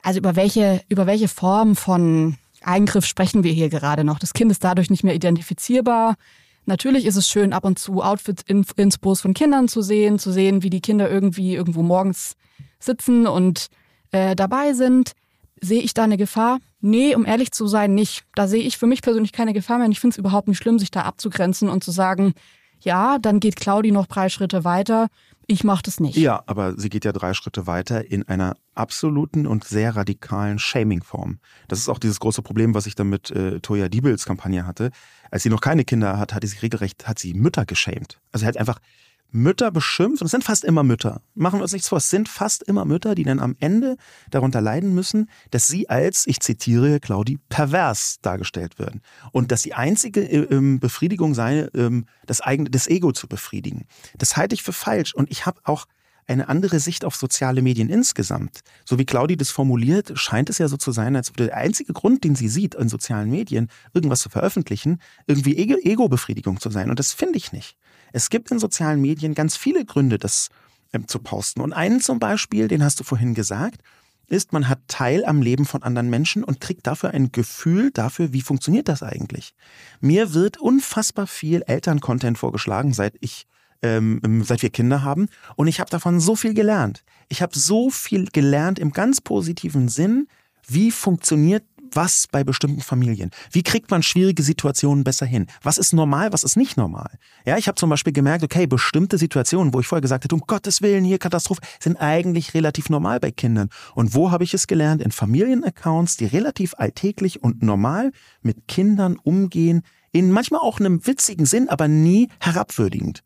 Also 0.02 0.18
über 0.18 0.36
welche, 0.36 0.82
über 0.90 1.06
welche 1.06 1.28
Form 1.28 1.74
von 1.76 2.36
Eingriff 2.60 3.06
sprechen 3.06 3.42
wir 3.42 3.52
hier 3.52 3.70
gerade 3.70 4.04
noch? 4.04 4.18
Das 4.18 4.34
Kind 4.34 4.52
ist 4.52 4.62
dadurch 4.62 4.90
nicht 4.90 5.02
mehr 5.02 5.14
identifizierbar. 5.14 6.16
Natürlich 6.66 7.06
ist 7.06 7.16
es 7.16 7.26
schön, 7.26 7.54
ab 7.54 7.64
und 7.64 7.78
zu 7.78 8.02
Outfit-Inspos 8.02 9.22
von 9.22 9.32
Kindern 9.32 9.66
zu 9.66 9.80
sehen, 9.80 10.18
zu 10.18 10.30
sehen, 10.30 10.62
wie 10.62 10.68
die 10.68 10.82
Kinder 10.82 11.08
irgendwie 11.08 11.54
irgendwo 11.54 11.80
morgens 11.80 12.36
sitzen 12.78 13.26
und 13.26 13.68
äh, 14.10 14.36
dabei 14.36 14.74
sind. 14.74 15.14
Sehe 15.60 15.82
ich 15.82 15.94
da 15.94 16.04
eine 16.04 16.16
Gefahr? 16.16 16.58
Nee, 16.80 17.14
um 17.14 17.26
ehrlich 17.26 17.52
zu 17.52 17.66
sein, 17.66 17.94
nicht. 17.94 18.24
Da 18.34 18.48
sehe 18.48 18.62
ich 18.62 18.78
für 18.78 18.86
mich 18.86 19.02
persönlich 19.02 19.32
keine 19.32 19.52
Gefahr 19.52 19.78
mehr. 19.78 19.86
Und 19.86 19.92
ich 19.92 20.00
finde 20.00 20.14
es 20.14 20.18
überhaupt 20.18 20.48
nicht 20.48 20.58
schlimm, 20.58 20.78
sich 20.78 20.90
da 20.90 21.02
abzugrenzen 21.02 21.68
und 21.68 21.84
zu 21.84 21.90
sagen, 21.90 22.34
ja, 22.80 23.18
dann 23.18 23.40
geht 23.40 23.56
Claudi 23.56 23.92
noch 23.92 24.06
drei 24.06 24.28
Schritte 24.28 24.64
weiter. 24.64 25.08
Ich 25.46 25.64
mache 25.64 25.82
das 25.82 26.00
nicht. 26.00 26.16
Ja, 26.16 26.42
aber 26.46 26.78
sie 26.78 26.88
geht 26.88 27.04
ja 27.04 27.12
drei 27.12 27.34
Schritte 27.34 27.66
weiter 27.66 28.10
in 28.10 28.26
einer 28.28 28.56
absoluten 28.74 29.46
und 29.46 29.64
sehr 29.64 29.96
radikalen 29.96 30.58
Shaming-Form. 30.58 31.40
Das 31.68 31.80
ist 31.80 31.88
auch 31.88 31.98
dieses 31.98 32.20
große 32.20 32.40
Problem, 32.40 32.72
was 32.72 32.86
ich 32.86 32.94
dann 32.94 33.08
mit 33.08 33.30
äh, 33.30 33.60
Toya 33.60 33.88
Diebels 33.88 34.24
Kampagne 34.24 34.66
hatte. 34.66 34.90
Als 35.30 35.42
sie 35.42 35.50
noch 35.50 35.60
keine 35.60 35.84
Kinder 35.84 36.18
hat, 36.18 36.32
hat 36.34 36.46
sie 36.46 36.58
regelrecht, 36.58 37.08
hat 37.08 37.18
sie 37.18 37.34
Mütter 37.34 37.66
geschämt. 37.66 38.20
Also 38.32 38.44
sie 38.44 38.46
hat 38.46 38.56
einfach 38.56 38.78
Mütter 39.32 39.70
beschimpft, 39.70 40.22
und 40.22 40.26
es 40.26 40.30
sind 40.30 40.44
fast 40.44 40.64
immer 40.64 40.82
Mütter, 40.82 41.22
machen 41.34 41.58
wir 41.58 41.62
uns 41.62 41.72
nichts 41.72 41.88
vor, 41.88 41.98
es 41.98 42.10
sind 42.10 42.28
fast 42.28 42.62
immer 42.62 42.84
Mütter, 42.84 43.14
die 43.14 43.24
dann 43.24 43.40
am 43.40 43.56
Ende 43.60 43.96
darunter 44.30 44.60
leiden 44.60 44.94
müssen, 44.94 45.28
dass 45.50 45.68
sie 45.68 45.88
als, 45.88 46.26
ich 46.26 46.40
zitiere 46.40 47.00
Claudi, 47.00 47.38
pervers 47.48 48.18
dargestellt 48.22 48.78
werden. 48.78 49.00
Und 49.32 49.52
dass 49.52 49.62
die 49.62 49.74
einzige 49.74 50.22
äh, 50.22 50.78
Befriedigung 50.78 51.34
sei, 51.34 51.68
ähm, 51.74 52.06
das 52.26 52.40
eigene, 52.40 52.70
das 52.70 52.86
Ego 52.88 53.12
zu 53.12 53.28
befriedigen. 53.28 53.86
Das 54.16 54.36
halte 54.36 54.54
ich 54.54 54.62
für 54.62 54.72
falsch. 54.72 55.14
Und 55.14 55.30
ich 55.30 55.46
habe 55.46 55.60
auch 55.64 55.86
eine 56.30 56.48
andere 56.48 56.78
Sicht 56.78 57.04
auf 57.04 57.16
soziale 57.16 57.60
Medien 57.60 57.88
insgesamt. 57.88 58.60
So 58.84 58.98
wie 58.98 59.04
Claudi 59.04 59.36
das 59.36 59.50
formuliert, 59.50 60.12
scheint 60.14 60.48
es 60.48 60.58
ja 60.58 60.68
so 60.68 60.76
zu 60.76 60.92
sein, 60.92 61.16
als 61.16 61.30
würde 61.30 61.46
der 61.46 61.56
einzige 61.56 61.92
Grund, 61.92 62.22
den 62.22 62.36
sie 62.36 62.48
sieht 62.48 62.76
in 62.76 62.88
sozialen 62.88 63.30
Medien, 63.30 63.68
irgendwas 63.92 64.20
zu 64.20 64.28
veröffentlichen, 64.28 65.00
irgendwie 65.26 65.56
Ego-Befriedigung 65.56 66.60
zu 66.60 66.70
sein. 66.70 66.88
Und 66.88 66.98
das 66.98 67.12
finde 67.12 67.36
ich 67.36 67.52
nicht. 67.52 67.76
Es 68.12 68.30
gibt 68.30 68.50
in 68.50 68.58
sozialen 68.58 69.00
Medien 69.00 69.34
ganz 69.34 69.56
viele 69.56 69.84
Gründe, 69.84 70.18
das 70.18 70.48
ähm, 70.92 71.08
zu 71.08 71.18
posten. 71.18 71.60
Und 71.60 71.72
einen 71.72 72.00
zum 72.00 72.18
Beispiel, 72.18 72.68
den 72.68 72.82
hast 72.82 73.00
du 73.00 73.04
vorhin 73.04 73.34
gesagt, 73.34 73.82
ist, 74.26 74.52
man 74.52 74.68
hat 74.68 74.78
Teil 74.86 75.24
am 75.24 75.42
Leben 75.42 75.66
von 75.66 75.82
anderen 75.82 76.08
Menschen 76.08 76.44
und 76.44 76.60
kriegt 76.60 76.86
dafür 76.86 77.10
ein 77.10 77.32
Gefühl 77.32 77.90
dafür, 77.90 78.32
wie 78.32 78.42
funktioniert 78.42 78.88
das 78.88 79.02
eigentlich. 79.02 79.54
Mir 80.00 80.34
wird 80.34 80.58
unfassbar 80.58 81.26
viel 81.26 81.62
Elterncontent 81.66 82.38
vorgeschlagen, 82.38 82.92
seit 82.92 83.16
ich 83.20 83.46
ähm, 83.82 84.20
ähm, 84.24 84.44
seit 84.44 84.62
wir 84.62 84.70
Kinder 84.70 85.02
haben. 85.02 85.28
Und 85.56 85.66
ich 85.66 85.80
habe 85.80 85.90
davon 85.90 86.20
so 86.20 86.36
viel 86.36 86.54
gelernt. 86.54 87.02
Ich 87.28 87.42
habe 87.42 87.58
so 87.58 87.90
viel 87.90 88.26
gelernt 88.26 88.78
im 88.78 88.92
ganz 88.92 89.20
positiven 89.20 89.88
Sinn, 89.88 90.28
wie 90.66 90.90
funktioniert 90.90 91.64
was 91.96 92.26
bei 92.30 92.44
bestimmten 92.44 92.80
Familien? 92.80 93.30
Wie 93.50 93.62
kriegt 93.62 93.90
man 93.90 94.02
schwierige 94.02 94.42
Situationen 94.42 95.04
besser 95.04 95.26
hin? 95.26 95.46
Was 95.62 95.78
ist 95.78 95.92
normal, 95.92 96.32
was 96.32 96.42
ist 96.42 96.56
nicht 96.56 96.76
normal? 96.76 97.10
Ja, 97.44 97.56
ich 97.58 97.68
habe 97.68 97.76
zum 97.76 97.90
Beispiel 97.90 98.12
gemerkt, 98.12 98.44
okay, 98.44 98.66
bestimmte 98.66 99.18
Situationen, 99.18 99.74
wo 99.74 99.80
ich 99.80 99.86
vorher 99.86 100.02
gesagt 100.02 100.24
hätte, 100.24 100.34
um 100.34 100.42
Gottes 100.46 100.82
Willen, 100.82 101.04
hier 101.04 101.18
Katastrophe, 101.18 101.60
sind 101.78 101.96
eigentlich 101.96 102.54
relativ 102.54 102.90
normal 102.90 103.20
bei 103.20 103.30
Kindern. 103.30 103.70
Und 103.94 104.14
wo 104.14 104.30
habe 104.30 104.44
ich 104.44 104.54
es 104.54 104.66
gelernt? 104.66 105.02
In 105.02 105.12
Familienaccounts, 105.12 106.16
die 106.16 106.26
relativ 106.26 106.74
alltäglich 106.76 107.42
und 107.42 107.62
normal 107.62 108.12
mit 108.42 108.68
Kindern 108.68 109.16
umgehen, 109.16 109.82
in 110.12 110.30
manchmal 110.32 110.60
auch 110.60 110.80
einem 110.80 111.06
witzigen 111.06 111.46
Sinn, 111.46 111.68
aber 111.68 111.88
nie 111.88 112.28
herabwürdigend. 112.40 113.22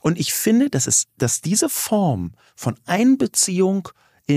Und 0.00 0.18
ich 0.18 0.32
finde, 0.32 0.70
dass 0.70 0.86
es, 0.86 1.06
dass 1.18 1.40
diese 1.40 1.68
Form 1.68 2.32
von 2.54 2.76
Einbeziehung 2.86 3.88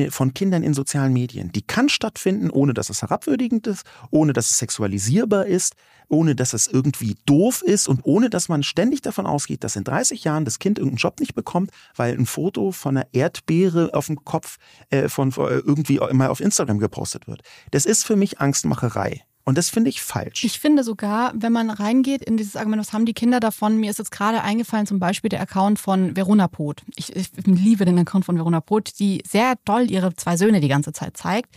von 0.09 0.33
Kindern 0.33 0.63
in 0.63 0.73
sozialen 0.73 1.11
Medien, 1.11 1.51
die 1.51 1.61
kann 1.61 1.89
stattfinden, 1.89 2.49
ohne 2.49 2.73
dass 2.73 2.89
es 2.89 3.01
herabwürdigend 3.01 3.67
ist, 3.67 3.83
ohne 4.09 4.31
dass 4.31 4.49
es 4.49 4.57
sexualisierbar 4.57 5.45
ist, 5.45 5.75
ohne 6.07 6.35
dass 6.35 6.53
es 6.53 6.67
irgendwie 6.67 7.15
doof 7.25 7.61
ist 7.61 7.87
und 7.87 8.01
ohne 8.03 8.29
dass 8.29 8.49
man 8.49 8.63
ständig 8.63 9.01
davon 9.01 9.25
ausgeht, 9.25 9.63
dass 9.63 9.75
in 9.75 9.83
30 9.83 10.23
Jahren 10.23 10.45
das 10.45 10.59
Kind 10.59 10.77
irgendeinen 10.77 10.97
Job 10.97 11.19
nicht 11.19 11.35
bekommt, 11.35 11.71
weil 11.95 12.17
ein 12.17 12.25
Foto 12.25 12.71
von 12.71 12.97
einer 12.97 13.07
Erdbeere 13.13 13.93
auf 13.93 14.07
dem 14.07 14.23
Kopf 14.23 14.57
äh, 14.89 15.09
von 15.09 15.31
äh, 15.31 15.59
irgendwie 15.59 15.99
mal 16.11 16.29
auf 16.29 16.39
Instagram 16.39 16.79
gepostet 16.79 17.27
wird. 17.27 17.41
Das 17.71 17.85
ist 17.85 18.05
für 18.05 18.15
mich 18.15 18.39
Angstmacherei. 18.39 19.23
Und 19.43 19.57
das 19.57 19.69
finde 19.69 19.89
ich 19.89 20.01
falsch. 20.01 20.43
Ich 20.43 20.59
finde 20.59 20.83
sogar, 20.83 21.33
wenn 21.35 21.51
man 21.51 21.69
reingeht 21.69 22.23
in 22.23 22.37
dieses 22.37 22.55
Argument, 22.55 22.81
was 22.81 22.93
haben 22.93 23.05
die 23.05 23.13
Kinder 23.13 23.39
davon? 23.39 23.77
Mir 23.77 23.89
ist 23.89 23.99
jetzt 23.99 24.11
gerade 24.11 24.41
eingefallen, 24.41 24.85
zum 24.85 24.99
Beispiel 24.99 25.29
der 25.29 25.41
Account 25.41 25.79
von 25.79 26.15
Verona 26.15 26.47
Poth. 26.47 26.83
Ich, 26.95 27.15
ich 27.15 27.29
liebe 27.45 27.85
den 27.85 27.97
Account 27.97 28.25
von 28.25 28.37
Verona 28.37 28.61
Poth, 28.61 28.99
die 28.99 29.23
sehr 29.27 29.55
doll 29.65 29.89
ihre 29.89 30.15
zwei 30.15 30.37
Söhne 30.37 30.61
die 30.61 30.67
ganze 30.67 30.93
Zeit 30.93 31.17
zeigt. 31.17 31.49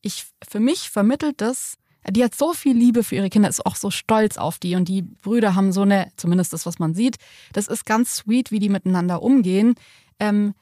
Ich, 0.00 0.24
für 0.48 0.60
mich 0.60 0.90
vermittelt 0.90 1.40
das, 1.40 1.76
die 2.10 2.24
hat 2.24 2.34
so 2.34 2.52
viel 2.52 2.76
Liebe 2.76 3.02
für 3.02 3.16
ihre 3.16 3.30
Kinder, 3.30 3.48
ist 3.48 3.66
auch 3.66 3.76
so 3.76 3.90
stolz 3.90 4.38
auf 4.38 4.58
die 4.58 4.76
und 4.76 4.88
die 4.88 5.02
Brüder 5.02 5.54
haben 5.54 5.72
so 5.72 5.82
eine, 5.82 6.08
zumindest 6.16 6.52
das, 6.52 6.64
was 6.64 6.78
man 6.78 6.94
sieht, 6.94 7.16
das 7.52 7.66
ist 7.66 7.84
ganz 7.84 8.14
sweet, 8.16 8.50
wie 8.50 8.60
die 8.60 8.68
miteinander 8.68 9.22
umgehen. 9.22 9.74
Ähm, 10.20 10.54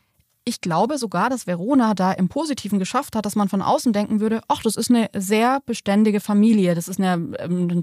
ich 0.44 0.60
glaube 0.60 0.98
sogar, 0.98 1.30
dass 1.30 1.46
Verona 1.46 1.94
da 1.94 2.12
im 2.12 2.28
Positiven 2.28 2.78
geschafft 2.78 3.16
hat, 3.16 3.24
dass 3.24 3.34
man 3.34 3.48
von 3.48 3.62
außen 3.62 3.92
denken 3.92 4.20
würde, 4.20 4.42
ach, 4.48 4.62
das 4.62 4.76
ist 4.76 4.90
eine 4.90 5.08
sehr 5.14 5.60
beständige 5.64 6.20
Familie, 6.20 6.74
das 6.74 6.88
ist 6.88 7.00
eine, 7.00 7.36
ähm, 7.38 7.68
ein 7.68 7.82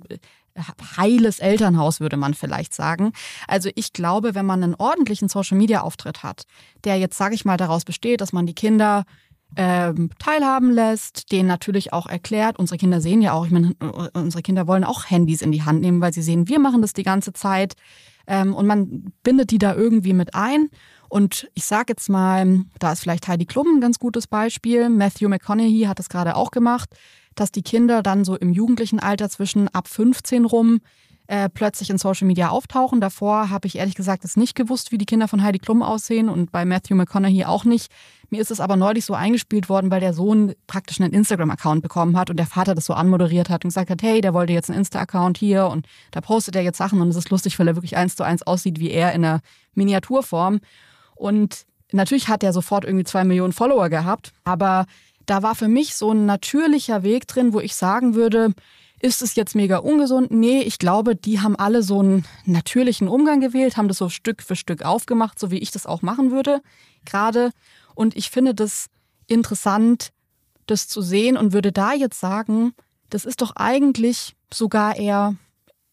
heiles 0.97 1.39
Elternhaus, 1.39 1.99
würde 1.99 2.17
man 2.17 2.33
vielleicht 2.33 2.73
sagen. 2.73 3.13
Also 3.47 3.69
ich 3.75 3.93
glaube, 3.93 4.35
wenn 4.35 4.45
man 4.45 4.63
einen 4.63 4.75
ordentlichen 4.75 5.27
Social-Media-Auftritt 5.27 6.23
hat, 6.23 6.43
der 6.83 6.97
jetzt, 6.97 7.17
sage 7.17 7.35
ich 7.35 7.45
mal, 7.45 7.57
daraus 7.57 7.83
besteht, 7.83 8.21
dass 8.21 8.33
man 8.33 8.45
die 8.45 8.55
Kinder 8.55 9.05
ähm, 9.55 10.11
teilhaben 10.19 10.71
lässt, 10.71 11.31
denen 11.31 11.47
natürlich 11.47 11.93
auch 11.93 12.07
erklärt, 12.07 12.59
unsere 12.59 12.77
Kinder 12.77 13.01
sehen 13.01 13.21
ja 13.21 13.33
auch, 13.33 13.45
ich 13.45 13.51
meine, 13.51 13.75
unsere 14.13 14.43
Kinder 14.43 14.67
wollen 14.67 14.83
auch 14.83 15.09
Handys 15.09 15.41
in 15.41 15.51
die 15.51 15.63
Hand 15.63 15.81
nehmen, 15.81 15.99
weil 15.99 16.13
sie 16.13 16.21
sehen, 16.21 16.47
wir 16.47 16.59
machen 16.59 16.81
das 16.81 16.93
die 16.93 17.03
ganze 17.03 17.33
Zeit. 17.33 17.73
Ähm, 18.27 18.53
und 18.53 18.67
man 18.67 19.13
bindet 19.23 19.51
die 19.51 19.57
da 19.57 19.73
irgendwie 19.73 20.13
mit 20.13 20.35
ein 20.35 20.69
und 21.11 21.49
ich 21.55 21.65
sage 21.65 21.87
jetzt 21.89 22.07
mal, 22.07 22.61
da 22.79 22.93
ist 22.93 23.01
vielleicht 23.01 23.27
Heidi 23.27 23.45
Klum 23.45 23.67
ein 23.67 23.81
ganz 23.81 23.99
gutes 23.99 24.27
Beispiel. 24.27 24.87
Matthew 24.87 25.27
McConaughey 25.27 25.83
hat 25.85 25.99
das 25.99 26.07
gerade 26.07 26.37
auch 26.37 26.51
gemacht, 26.51 26.89
dass 27.35 27.51
die 27.51 27.63
Kinder 27.63 28.01
dann 28.01 28.23
so 28.23 28.37
im 28.37 28.53
jugendlichen 28.53 29.01
Alter 29.01 29.29
zwischen 29.29 29.67
ab 29.67 29.89
15 29.89 30.45
rum 30.45 30.79
äh, 31.27 31.49
plötzlich 31.49 31.89
in 31.89 31.97
Social 31.97 32.27
Media 32.27 32.47
auftauchen. 32.47 33.01
Davor 33.01 33.49
habe 33.49 33.67
ich 33.67 33.77
ehrlich 33.77 33.95
gesagt 33.95 34.23
es 34.23 34.37
nicht 34.37 34.55
gewusst, 34.55 34.93
wie 34.93 34.97
die 34.97 35.05
Kinder 35.05 35.27
von 35.27 35.43
Heidi 35.43 35.59
Klum 35.59 35.81
aussehen 35.81 36.29
und 36.29 36.49
bei 36.53 36.63
Matthew 36.63 36.95
McConaughey 36.95 37.43
auch 37.43 37.65
nicht. 37.65 37.91
Mir 38.29 38.39
ist 38.39 38.49
es 38.51 38.61
aber 38.61 38.77
neulich 38.77 39.03
so 39.03 39.13
eingespielt 39.13 39.67
worden, 39.67 39.91
weil 39.91 39.99
der 39.99 40.13
Sohn 40.13 40.53
praktisch 40.65 41.01
einen 41.01 41.11
Instagram-Account 41.11 41.81
bekommen 41.81 42.17
hat 42.17 42.29
und 42.29 42.37
der 42.37 42.47
Vater 42.47 42.73
das 42.73 42.85
so 42.85 42.93
anmoderiert 42.93 43.49
hat 43.49 43.65
und 43.65 43.71
gesagt 43.71 43.89
hat, 43.89 44.01
hey, 44.01 44.21
der 44.21 44.33
wollte 44.33 44.53
jetzt 44.53 44.69
einen 44.69 44.79
Insta-Account 44.79 45.37
hier 45.37 45.67
und 45.67 45.87
da 46.11 46.21
postet 46.21 46.55
er 46.55 46.61
jetzt 46.61 46.77
Sachen 46.77 47.01
und 47.01 47.09
es 47.09 47.17
ist 47.17 47.29
lustig, 47.31 47.59
weil 47.59 47.67
er 47.67 47.75
wirklich 47.75 47.97
eins 47.97 48.15
zu 48.15 48.23
eins 48.23 48.43
aussieht 48.43 48.79
wie 48.79 48.91
er 48.91 49.11
in 49.11 49.25
einer 49.25 49.41
Miniaturform. 49.75 50.61
Und 51.15 51.65
natürlich 51.91 52.27
hat 52.27 52.43
er 52.43 52.53
sofort 52.53 52.85
irgendwie 52.85 53.05
zwei 53.05 53.23
Millionen 53.23 53.53
Follower 53.53 53.89
gehabt, 53.89 54.33
aber 54.43 54.85
da 55.25 55.43
war 55.43 55.55
für 55.55 55.67
mich 55.67 55.95
so 55.95 56.11
ein 56.11 56.25
natürlicher 56.25 57.03
Weg 57.03 57.27
drin, 57.27 57.53
wo 57.53 57.59
ich 57.59 57.75
sagen 57.75 58.15
würde, 58.15 58.53
ist 59.01 59.21
es 59.21 59.35
jetzt 59.35 59.55
mega 59.55 59.77
ungesund? 59.77 60.31
Nee, 60.31 60.61
ich 60.61 60.77
glaube, 60.77 61.15
die 61.15 61.39
haben 61.39 61.55
alle 61.55 61.81
so 61.81 61.99
einen 61.99 62.25
natürlichen 62.45 63.07
Umgang 63.07 63.41
gewählt, 63.41 63.77
haben 63.77 63.87
das 63.87 63.97
so 63.97 64.09
Stück 64.09 64.43
für 64.43 64.55
Stück 64.55 64.83
aufgemacht, 64.83 65.39
so 65.39 65.49
wie 65.49 65.57
ich 65.57 65.71
das 65.71 65.87
auch 65.87 66.01
machen 66.01 66.31
würde, 66.31 66.61
gerade. 67.05 67.51
Und 67.95 68.15
ich 68.15 68.29
finde 68.29 68.53
das 68.53 68.87
interessant, 69.27 70.11
das 70.67 70.87
zu 70.87 71.01
sehen 71.01 71.35
und 71.35 71.53
würde 71.53 71.71
da 71.71 71.93
jetzt 71.93 72.19
sagen, 72.19 72.73
das 73.09 73.25
ist 73.25 73.41
doch 73.41 73.55
eigentlich 73.55 74.35
sogar 74.53 74.95
eher 74.95 75.35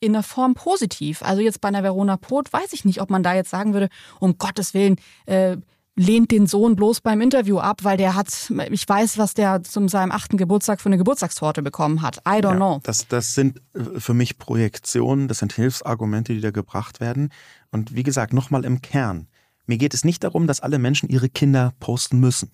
in 0.01 0.13
der 0.13 0.23
Form 0.23 0.55
positiv. 0.55 1.23
Also 1.23 1.43
jetzt 1.43 1.61
bei 1.61 1.69
einer 1.69 1.83
Verona 1.83 2.17
Pot 2.17 2.53
weiß 2.53 2.73
ich 2.73 2.85
nicht, 2.85 3.01
ob 3.01 3.11
man 3.11 3.23
da 3.23 3.35
jetzt 3.35 3.51
sagen 3.51 3.73
würde, 3.73 3.89
um 4.21 4.39
Gottes 4.39 4.75
Willen, 4.75 4.97
äh, 5.27 5.57
lehnt 5.99 6.31
den 6.31 6.47
Sohn 6.47 6.77
bloß 6.77 7.01
beim 7.01 7.21
Interview 7.21 7.59
ab, 7.59 7.81
weil 7.83 7.97
der 7.97 8.15
hat, 8.15 8.29
ich 8.71 8.89
weiß, 8.89 9.19
was 9.19 9.35
der 9.35 9.65
zum 9.65 9.89
seinem 9.89 10.13
achten 10.13 10.37
Geburtstag 10.37 10.81
für 10.81 10.89
eine 10.89 10.97
Geburtstagstorte 10.97 11.61
bekommen 11.61 12.03
hat. 12.03 12.19
I 12.19 12.41
don't 12.41 12.53
ja, 12.53 12.57
know. 12.57 12.81
Das, 12.85 13.09
das 13.09 13.35
sind 13.35 13.61
äh, 13.75 13.99
für 13.99 14.15
mich 14.15 14.39
Projektionen, 14.39 15.27
das 15.27 15.39
sind 15.39 15.53
Hilfsargumente, 15.53 16.33
die 16.33 16.41
da 16.41 16.53
gebracht 16.53 17.01
werden. 17.01 17.31
Und 17.73 17.95
wie 17.97 18.05
gesagt, 18.05 18.33
nochmal 18.33 18.65
im 18.65 18.81
Kern. 18.81 19.27
Mir 19.67 19.77
geht 19.77 19.93
es 19.93 20.05
nicht 20.05 20.23
darum, 20.25 20.47
dass 20.47 20.61
alle 20.61 20.79
Menschen 20.79 21.09
ihre 21.09 21.29
Kinder 21.29 21.75
posten 21.81 22.21
müssen. 22.21 22.53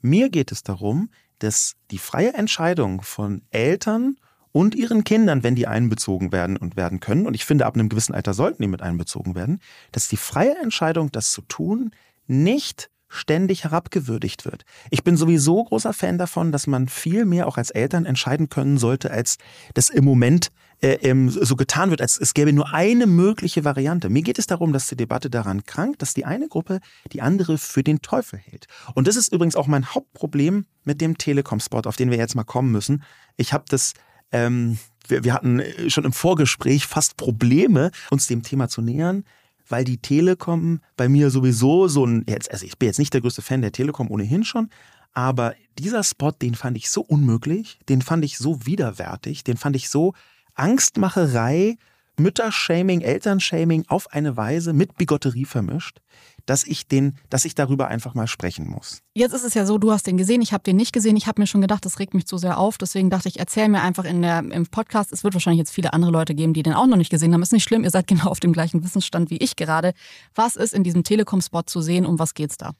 Mir 0.00 0.28
geht 0.28 0.52
es 0.52 0.62
darum, 0.62 1.08
dass 1.38 1.74
die 1.90 1.98
freie 1.98 2.34
Entscheidung 2.34 3.00
von 3.00 3.42
Eltern 3.50 4.16
und 4.54 4.76
ihren 4.76 5.02
Kindern, 5.02 5.42
wenn 5.42 5.56
die 5.56 5.66
einbezogen 5.66 6.30
werden 6.30 6.56
und 6.56 6.76
werden 6.76 7.00
können, 7.00 7.26
und 7.26 7.34
ich 7.34 7.44
finde, 7.44 7.66
ab 7.66 7.74
einem 7.74 7.88
gewissen 7.88 8.14
Alter 8.14 8.34
sollten 8.34 8.62
die 8.62 8.68
mit 8.68 8.82
einbezogen 8.82 9.34
werden, 9.34 9.58
dass 9.90 10.06
die 10.06 10.16
freie 10.16 10.56
Entscheidung, 10.62 11.10
das 11.10 11.32
zu 11.32 11.42
tun, 11.42 11.90
nicht 12.28 12.88
ständig 13.08 13.64
herabgewürdigt 13.64 14.44
wird. 14.44 14.64
Ich 14.90 15.02
bin 15.02 15.16
sowieso 15.16 15.64
großer 15.64 15.92
Fan 15.92 16.18
davon, 16.18 16.52
dass 16.52 16.68
man 16.68 16.86
viel 16.86 17.24
mehr 17.24 17.48
auch 17.48 17.56
als 17.56 17.70
Eltern 17.70 18.06
entscheiden 18.06 18.48
können 18.48 18.78
sollte, 18.78 19.10
als 19.10 19.38
das 19.74 19.90
im 19.90 20.04
Moment 20.04 20.52
äh, 20.80 21.14
so 21.28 21.56
getan 21.56 21.90
wird, 21.90 22.00
als 22.00 22.16
es 22.16 22.32
gäbe 22.32 22.52
nur 22.52 22.72
eine 22.72 23.08
mögliche 23.08 23.64
Variante. 23.64 24.08
Mir 24.08 24.22
geht 24.22 24.38
es 24.38 24.46
darum, 24.46 24.72
dass 24.72 24.86
die 24.86 24.96
Debatte 24.96 25.30
daran 25.30 25.64
krankt, 25.64 26.00
dass 26.00 26.14
die 26.14 26.24
eine 26.24 26.46
Gruppe 26.46 26.78
die 27.12 27.22
andere 27.22 27.58
für 27.58 27.82
den 27.82 28.02
Teufel 28.02 28.38
hält. 28.38 28.68
Und 28.94 29.08
das 29.08 29.16
ist 29.16 29.32
übrigens 29.32 29.56
auch 29.56 29.66
mein 29.66 29.92
Hauptproblem 29.94 30.66
mit 30.84 31.00
dem 31.00 31.18
Telekom-Spot, 31.18 31.82
auf 31.86 31.96
den 31.96 32.12
wir 32.12 32.18
jetzt 32.18 32.36
mal 32.36 32.44
kommen 32.44 32.70
müssen. 32.70 33.02
Ich 33.36 33.52
habe 33.52 33.64
das 33.68 33.94
ähm, 34.34 34.78
wir, 35.06 35.24
wir 35.24 35.32
hatten 35.32 35.62
schon 35.88 36.04
im 36.04 36.12
Vorgespräch 36.12 36.86
fast 36.86 37.16
Probleme, 37.16 37.90
uns 38.10 38.26
dem 38.26 38.42
Thema 38.42 38.68
zu 38.68 38.82
nähern, 38.82 39.24
weil 39.68 39.84
die 39.84 39.98
Telekom 39.98 40.80
bei 40.96 41.08
mir 41.08 41.30
sowieso 41.30 41.88
so 41.88 42.04
ein, 42.04 42.24
jetzt, 42.28 42.50
also 42.50 42.66
ich 42.66 42.78
bin 42.78 42.88
jetzt 42.88 42.98
nicht 42.98 43.14
der 43.14 43.20
größte 43.20 43.42
Fan 43.42 43.62
der 43.62 43.72
Telekom 43.72 44.10
ohnehin 44.10 44.44
schon, 44.44 44.68
aber 45.12 45.54
dieser 45.78 46.02
Spot, 46.02 46.32
den 46.32 46.54
fand 46.54 46.76
ich 46.76 46.90
so 46.90 47.00
unmöglich, 47.00 47.78
den 47.88 48.02
fand 48.02 48.24
ich 48.24 48.36
so 48.36 48.66
widerwärtig, 48.66 49.44
den 49.44 49.56
fand 49.56 49.76
ich 49.76 49.88
so 49.88 50.12
Angstmacherei, 50.54 51.78
Müttershaming, 52.18 53.00
Elternshaming 53.00 53.84
auf 53.88 54.12
eine 54.12 54.36
Weise 54.36 54.72
mit 54.72 54.96
Bigotterie 54.96 55.46
vermischt, 55.46 56.00
dass 56.46 56.64
ich 56.64 56.86
den, 56.86 57.16
dass 57.30 57.44
ich 57.44 57.54
darüber 57.54 57.88
einfach 57.88 58.14
mal 58.14 58.26
sprechen 58.26 58.68
muss. 58.68 59.00
Jetzt 59.14 59.32
ist 59.32 59.44
es 59.44 59.54
ja 59.54 59.64
so, 59.64 59.78
du 59.78 59.92
hast 59.92 60.06
den 60.06 60.16
gesehen, 60.16 60.42
ich 60.42 60.52
habe 60.52 60.62
den 60.62 60.76
nicht 60.76 60.92
gesehen. 60.92 61.16
Ich 61.16 61.26
habe 61.26 61.40
mir 61.40 61.46
schon 61.46 61.60
gedacht, 61.60 61.84
das 61.84 61.98
regt 61.98 62.14
mich 62.14 62.26
zu 62.26 62.36
sehr 62.38 62.58
auf. 62.58 62.78
Deswegen 62.78 63.10
dachte 63.10 63.28
ich, 63.28 63.38
erzähl 63.38 63.68
mir 63.68 63.82
einfach 63.82 64.04
in 64.04 64.22
der, 64.22 64.38
im 64.38 64.66
Podcast. 64.66 65.12
Es 65.12 65.24
wird 65.24 65.34
wahrscheinlich 65.34 65.58
jetzt 65.58 65.72
viele 65.72 65.92
andere 65.92 66.10
Leute 66.10 66.34
geben, 66.34 66.52
die 66.52 66.62
den 66.62 66.74
auch 66.74 66.86
noch 66.86 66.96
nicht 66.96 67.10
gesehen 67.10 67.32
haben. 67.32 67.42
Ist 67.42 67.52
nicht 67.52 67.64
schlimm, 67.64 67.84
ihr 67.84 67.90
seid 67.90 68.06
genau 68.06 68.26
auf 68.26 68.40
dem 68.40 68.52
gleichen 68.52 68.82
Wissensstand 68.84 69.30
wie 69.30 69.38
ich 69.38 69.56
gerade. 69.56 69.92
Was 70.34 70.56
ist 70.56 70.74
in 70.74 70.84
diesem 70.84 71.04
Telekom-Spot 71.04 71.62
zu 71.62 71.80
sehen? 71.80 72.06
Um 72.06 72.18
was 72.18 72.34
geht's 72.34 72.56
da? 72.56 72.72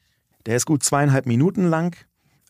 Der 0.45 0.55
ist 0.55 0.65
gut 0.65 0.83
zweieinhalb 0.83 1.25
Minuten 1.25 1.67
lang. 1.67 1.95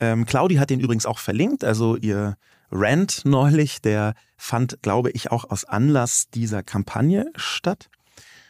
Ähm, 0.01 0.25
Claudi 0.25 0.55
hat 0.55 0.69
den 0.69 0.79
übrigens 0.79 1.05
auch 1.05 1.19
verlinkt. 1.19 1.63
Also 1.63 1.95
ihr 1.95 2.35
Rant 2.71 3.21
neulich, 3.23 3.81
der 3.81 4.15
fand, 4.37 4.79
glaube 4.81 5.11
ich, 5.11 5.31
auch 5.31 5.49
aus 5.49 5.63
Anlass 5.65 6.29
dieser 6.33 6.63
Kampagne 6.63 7.31
statt. 7.35 7.89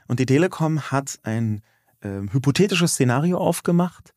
Und 0.07 0.20
die 0.20 0.26
Telekom 0.26 0.82
hat 0.82 1.20
ein 1.24 1.61
ähm, 2.06 2.32
hypothetisches 2.32 2.93
Szenario 2.93 3.38
aufgemacht, 3.38 4.14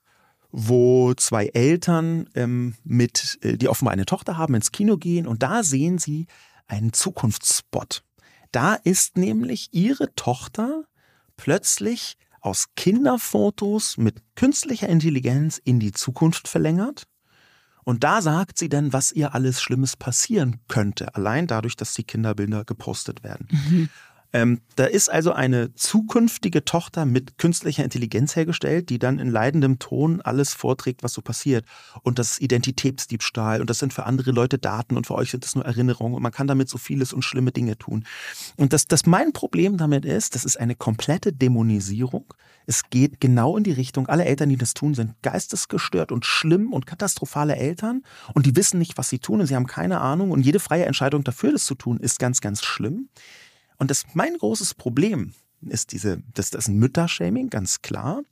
wo 0.51 1.15
zwei 1.15 1.47
Eltern 1.47 2.29
ähm, 2.35 2.75
mit, 2.85 3.39
äh, 3.43 3.57
die 3.57 3.69
offenbar 3.69 3.93
eine 3.93 4.07
Tochter 4.07 4.37
haben, 4.37 4.55
ins 4.55 4.73
Kino 4.73 4.97
gehen 4.97 5.27
und 5.27 5.43
da 5.43 5.63
sehen 5.63 5.99
sie 5.99 6.27
einen 6.67 6.93
Zukunftsspot. 6.93 8.03
Da 8.53 8.75
ist 8.75 9.17
nämlich 9.17 9.69
ihre 9.73 10.15
Tochter 10.15 10.85
plötzlich 11.37 12.17
aus 12.41 12.67
Kinderfotos 12.77 13.97
mit 13.97 14.23
künstlicher 14.37 14.89
Intelligenz 14.89 15.61
in 15.63 15.81
die 15.81 15.93
Zukunft 15.93 16.49
verlängert. 16.49 17.05
Und 17.85 18.05
da 18.05 18.21
sagt 18.21 18.59
sie 18.59 18.69
dann, 18.69 18.93
was 18.93 19.13
ihr 19.13 19.35
alles 19.35 19.63
Schlimmes 19.63 19.97
passieren 19.97 20.61
könnte, 20.69 21.15
allein 21.15 21.47
dadurch, 21.47 21.75
dass 21.75 21.95
die 21.95 22.05
Kinderbilder 22.05 22.65
gepostet 22.65 23.23
werden. 23.23 23.49
Mhm. 23.51 23.89
Ähm, 24.33 24.61
da 24.77 24.85
ist 24.85 25.11
also 25.11 25.33
eine 25.33 25.75
zukünftige 25.75 26.65
Tochter 26.65 27.07
mit 27.07 27.39
künstlicher 27.39 27.83
Intelligenz 27.83 28.37
hergestellt, 28.37 28.91
die 28.91 28.99
dann 28.99 29.19
in 29.19 29.31
leidendem 29.31 29.79
Ton 29.79 30.21
alles 30.21 30.53
vorträgt, 30.53 31.03
was 31.03 31.15
so 31.15 31.23
passiert. 31.23 31.65
Und 32.03 32.19
das 32.19 32.33
ist 32.33 32.43
Identitätsdiebstahl 32.43 33.63
und 33.63 33.71
das 33.71 33.79
sind 33.79 33.95
für 33.95 34.05
andere 34.05 34.33
Leute 34.33 34.59
Daten 34.59 34.97
und 34.99 35.07
für 35.07 35.15
euch 35.15 35.31
sind 35.31 35.45
das 35.45 35.55
nur 35.55 35.65
Erinnerungen 35.65 36.15
und 36.15 36.23
man 36.23 36.33
kann 36.33 36.47
damit 36.47 36.69
so 36.69 36.77
vieles 36.77 37.15
und 37.15 37.23
schlimme 37.23 37.53
Dinge 37.53 37.79
tun. 37.79 38.05
Und 38.57 38.75
das, 38.75 38.87
das 38.87 39.07
mein 39.07 39.33
Problem 39.33 39.79
damit 39.79 40.05
ist, 40.05 40.35
das 40.35 40.45
ist 40.45 40.61
eine 40.61 40.75
komplette 40.75 41.33
Dämonisierung. 41.33 42.27
Es 42.67 42.91
geht 42.91 43.21
genau 43.21 43.57
in 43.57 43.65
die 43.65 43.73
Richtung, 43.73 44.09
alle 44.09 44.27
Eltern, 44.27 44.51
die 44.51 44.59
das 44.59 44.75
tun, 44.75 44.93
sind 44.93 45.15
geistesgestört 45.23 46.13
und 46.13 46.27
schlimm 46.27 46.75
und 46.75 46.85
katastrophale 46.85 47.57
Eltern 47.57 48.03
und 48.35 48.45
die 48.45 48.57
wissen 48.57 48.79
nicht, 48.79 48.99
was 48.99 49.09
sie 49.09 49.21
tun 49.21 49.41
und 49.41 49.47
sie 49.47 49.57
haben 49.57 49.67
keine 49.67 50.03
Ahnung 50.03 50.33
und 50.33 50.43
jede 50.43 50.61
freie 50.61 50.85
Entscheidung 50.85 51.25
dafür, 51.25 51.53
das 51.53 51.65
zu 51.65 51.75
tun, 51.75 51.99
ist 51.99 52.19
ganz, 52.19 52.43
ganz 52.43 52.63
schlimm. 52.63 53.09
Und 53.79 53.91
das 53.91 54.05
mein 54.15 54.37
großes 54.37 54.75
Problem 54.75 55.33
ist 55.61 55.93
diese, 55.93 56.23
das, 56.35 56.51
das 56.51 56.65
ist 56.65 56.69
ein 56.69 56.79
Müttershaming, 56.79 57.51
ganz 57.51 57.83
klar. 57.83 58.23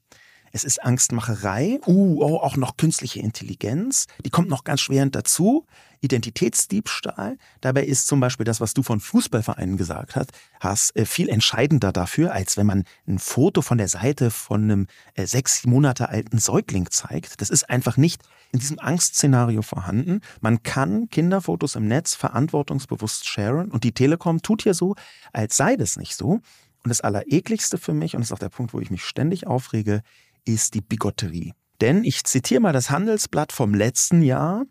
Es 0.56 0.64
ist 0.64 0.82
Angstmacherei. 0.82 1.80
Uh, 1.86 2.24
oh, 2.24 2.38
auch 2.38 2.56
noch 2.56 2.78
künstliche 2.78 3.20
Intelligenz. 3.20 4.06
Die 4.24 4.30
kommt 4.30 4.48
noch 4.48 4.64
ganz 4.64 4.80
schwerend 4.80 5.14
dazu. 5.14 5.66
Identitätsdiebstahl. 6.00 7.36
Dabei 7.60 7.84
ist 7.84 8.06
zum 8.06 8.20
Beispiel 8.20 8.44
das, 8.44 8.58
was 8.58 8.72
du 8.72 8.82
von 8.82 9.00
Fußballvereinen 9.00 9.76
gesagt 9.76 10.16
hast, 10.16 10.32
hast 10.58 10.96
äh, 10.96 11.04
viel 11.04 11.28
entscheidender 11.28 11.92
dafür, 11.92 12.32
als 12.32 12.56
wenn 12.56 12.64
man 12.64 12.84
ein 13.06 13.18
Foto 13.18 13.60
von 13.60 13.76
der 13.76 13.88
Seite 13.88 14.30
von 14.30 14.62
einem 14.62 14.86
äh, 15.12 15.26
sechs 15.26 15.66
Monate 15.66 16.08
alten 16.08 16.38
Säugling 16.38 16.90
zeigt. 16.90 17.42
Das 17.42 17.50
ist 17.50 17.68
einfach 17.68 17.98
nicht 17.98 18.22
in 18.50 18.58
diesem 18.58 18.78
Angstszenario 18.78 19.60
vorhanden. 19.60 20.22
Man 20.40 20.62
kann 20.62 21.10
Kinderfotos 21.10 21.74
im 21.74 21.86
Netz 21.86 22.14
verantwortungsbewusst 22.14 23.28
sharen 23.28 23.70
und 23.70 23.84
die 23.84 23.92
Telekom 23.92 24.40
tut 24.40 24.62
hier 24.62 24.72
so, 24.72 24.94
als 25.34 25.58
sei 25.58 25.76
das 25.76 25.98
nicht 25.98 26.16
so. 26.16 26.40
Und 26.86 26.90
das 26.90 27.00
Allerekligste 27.00 27.78
für 27.78 27.92
mich, 27.92 28.14
und 28.14 28.20
das 28.20 28.28
ist 28.28 28.32
auch 28.32 28.38
der 28.38 28.48
Punkt, 28.48 28.72
wo 28.72 28.78
ich 28.78 28.92
mich 28.92 29.04
ständig 29.04 29.48
aufrege, 29.48 30.02
ist 30.46 30.74
die 30.74 30.80
Bigotterie. 30.80 31.52
Denn 31.80 32.04
ich 32.04 32.24
zitiere 32.24 32.60
mal 32.60 32.72
das 32.72 32.90
Handelsblatt 32.90 33.52
vom 33.52 33.74
letzten 33.74 34.22
Jahr. 34.22 34.64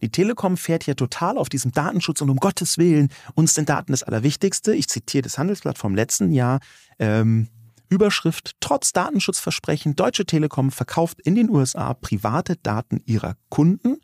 Die 0.00 0.10
Telekom 0.10 0.56
fährt 0.56 0.84
hier 0.84 0.96
total 0.96 1.38
auf 1.38 1.48
diesem 1.48 1.72
Datenschutz 1.72 2.20
und 2.20 2.30
um 2.30 2.38
Gottes 2.38 2.78
Willen, 2.78 3.10
uns 3.34 3.54
sind 3.54 3.68
Daten 3.68 3.92
das 3.92 4.02
Allerwichtigste. 4.02 4.74
Ich 4.74 4.88
zitiere 4.88 5.22
das 5.22 5.38
Handelsblatt 5.38 5.78
vom 5.78 5.94
letzten 5.94 6.32
Jahr. 6.32 6.60
Ähm, 6.98 7.48
Überschrift, 7.88 8.56
trotz 8.60 8.92
Datenschutzversprechen, 8.92 9.96
Deutsche 9.96 10.26
Telekom 10.26 10.70
verkauft 10.70 11.20
in 11.22 11.34
den 11.34 11.48
USA 11.48 11.94
private 11.94 12.56
Daten 12.56 13.00
ihrer 13.06 13.36
Kunden. 13.48 13.98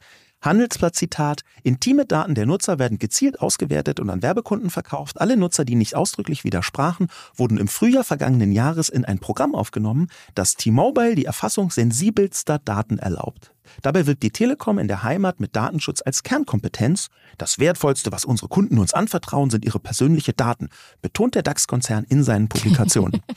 Handelsblatt-Zitat, 0.45 1.43
intime 1.63 2.05
Daten 2.05 2.35
der 2.35 2.47
Nutzer 2.47 2.79
werden 2.79 2.99
gezielt 2.99 3.41
ausgewertet 3.41 4.01
und 4.01 4.11
an 4.11 4.23
Werbekunden 4.23 4.71
verkauft. 4.71 5.21
Alle 5.21 5.37
Nutzer, 5.37 5.65
die 5.65 5.75
nicht 5.75 5.97
ausdrücklich 5.97 6.45
widersprachen, 6.45 7.09
wurden 7.35 7.59
im 7.59 7.69
Frühjahr 7.69 8.05
vergangenen 8.05 8.53
Jahres 8.53 8.89
in 8.89 9.05
ein 9.05 9.19
Programm 9.19 9.55
aufgenommen, 9.55 10.09
das 10.35 10.55
T-Mobile 10.55 11.15
die 11.15 11.25
Erfassung 11.25 11.71
sensibelster 11.71 12.59
Daten 12.59 12.99
erlaubt. 12.99 13.53
Dabei 13.83 14.07
wirkt 14.07 14.23
die 14.23 14.31
Telekom 14.31 14.79
in 14.79 14.87
der 14.89 15.03
Heimat 15.03 15.41
mit 15.41 15.57
Datenschutz 15.57 16.03
als 16.05 16.23
Kernkompetenz. 16.23 17.09
Das 17.39 17.59
Wertvollste, 17.59 18.13
was 18.13 18.27
unsere 18.27 18.49
Kunden 18.49 18.79
uns 18.79 18.95
anvertrauen, 18.95 19.51
sind 19.51 19.65
ihre 19.65 19.81
persönlichen 19.81 20.37
Daten, 20.37 20.69
betont 21.03 21.35
der 21.35 21.43
DAX-Konzern 21.43 22.05
in 22.05 22.23
seinen 22.23 22.49
Publikationen. 22.49 23.23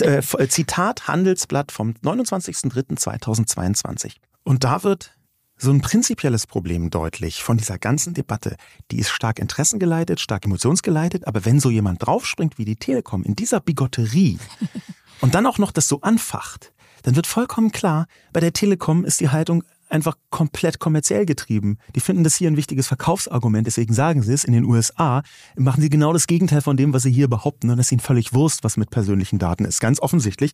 Äh, 0.00 0.22
Zitat 0.48 1.06
Handelsblatt 1.08 1.72
vom 1.72 1.94
29.03.2022. 2.02 4.16
Und 4.44 4.64
da 4.64 4.82
wird 4.82 5.16
so 5.58 5.70
ein 5.70 5.80
prinzipielles 5.80 6.46
Problem 6.46 6.90
deutlich 6.90 7.42
von 7.42 7.56
dieser 7.56 7.78
ganzen 7.78 8.14
Debatte. 8.14 8.56
Die 8.90 8.98
ist 8.98 9.10
stark 9.10 9.38
interessengeleitet, 9.38 10.20
stark 10.20 10.44
emotionsgeleitet, 10.44 11.26
aber 11.26 11.44
wenn 11.44 11.60
so 11.60 11.70
jemand 11.70 12.04
draufspringt 12.06 12.58
wie 12.58 12.64
die 12.64 12.76
Telekom 12.76 13.22
in 13.22 13.34
dieser 13.36 13.60
Bigotterie 13.60 14.38
und 15.20 15.34
dann 15.34 15.46
auch 15.46 15.58
noch 15.58 15.72
das 15.72 15.88
so 15.88 16.00
anfacht, 16.02 16.72
dann 17.02 17.16
wird 17.16 17.26
vollkommen 17.26 17.72
klar, 17.72 18.06
bei 18.32 18.40
der 18.40 18.52
Telekom 18.52 19.04
ist 19.04 19.20
die 19.20 19.30
Haltung 19.30 19.62
einfach 19.88 20.16
komplett 20.30 20.80
kommerziell 20.80 21.24
getrieben. 21.24 21.78
Die 21.94 22.00
finden 22.00 22.24
das 22.24 22.34
hier 22.34 22.50
ein 22.50 22.56
wichtiges 22.56 22.88
Verkaufsargument, 22.88 23.66
deswegen 23.66 23.94
sagen 23.94 24.22
sie 24.22 24.32
es. 24.32 24.44
In 24.44 24.52
den 24.52 24.64
USA 24.64 25.22
machen 25.56 25.80
sie 25.80 25.88
genau 25.88 26.12
das 26.12 26.26
Gegenteil 26.26 26.60
von 26.60 26.76
dem, 26.76 26.92
was 26.92 27.04
sie 27.04 27.12
hier 27.12 27.28
behaupten 27.28 27.70
und 27.70 27.78
es 27.78 27.86
ist 27.86 27.92
ihnen 27.92 28.00
völlig 28.00 28.34
Wurst, 28.34 28.64
was 28.64 28.76
mit 28.76 28.90
persönlichen 28.90 29.38
Daten 29.38 29.64
ist. 29.64 29.80
Ganz 29.80 30.00
offensichtlich, 30.00 30.52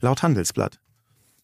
laut 0.00 0.22
Handelsblatt. 0.22 0.78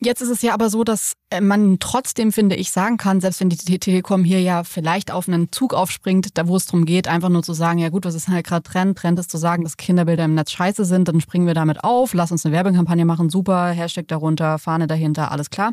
Jetzt 0.05 0.21
ist 0.21 0.31
es 0.31 0.43
ja 0.43 0.53
aber 0.53 0.69
so, 0.69 0.83
dass 0.83 1.13
äh, 1.31 1.41
man 1.41 1.79
trotzdem, 1.79 2.33
finde 2.33 2.57
ich, 2.57 2.73
sagen 2.73 2.97
kann, 2.97 3.21
selbst 3.21 3.41
wenn 3.41 3.51
die 3.51 3.79
Telekom 3.79 4.25
hier 4.25 4.41
ja 4.41 4.65
vielleicht 4.65 5.13
auf 5.13 5.29
einen 5.29 5.53
Zug 5.53 5.75
aufspringt, 5.75 6.37
da 6.37 6.49
wo 6.49 6.57
es 6.57 6.67
darum 6.67 6.87
geht, 6.87 7.07
einfach 7.07 7.29
nur 7.29 7.45
zu 7.45 7.53
sagen, 7.53 7.79
ja 7.79 7.89
gut, 7.89 8.05
was 8.05 8.15
ist 8.15 8.27
halt 8.27 8.47
gerade 8.47 8.65
Trend? 8.65 8.99
Trend 8.99 9.19
ist 9.21 9.31
zu 9.31 9.39
sagen, 9.39 9.63
dass 9.63 9.77
Kinderbilder 9.77 10.25
im 10.25 10.35
Netz 10.35 10.51
scheiße 10.51 10.85
sind, 10.85 11.07
dann 11.07 11.21
springen 11.21 11.47
wir 11.47 11.55
damit 11.55 11.85
auf, 11.85 12.15
lass 12.15 12.33
uns 12.33 12.45
eine 12.45 12.53
Werbekampagne 12.53 13.05
machen, 13.05 13.31
super, 13.31 13.69
Hashtag 13.69 14.09
darunter, 14.09 14.59
Fahne 14.59 14.89
dahinter, 14.89 15.31
alles 15.31 15.51
klar. 15.51 15.73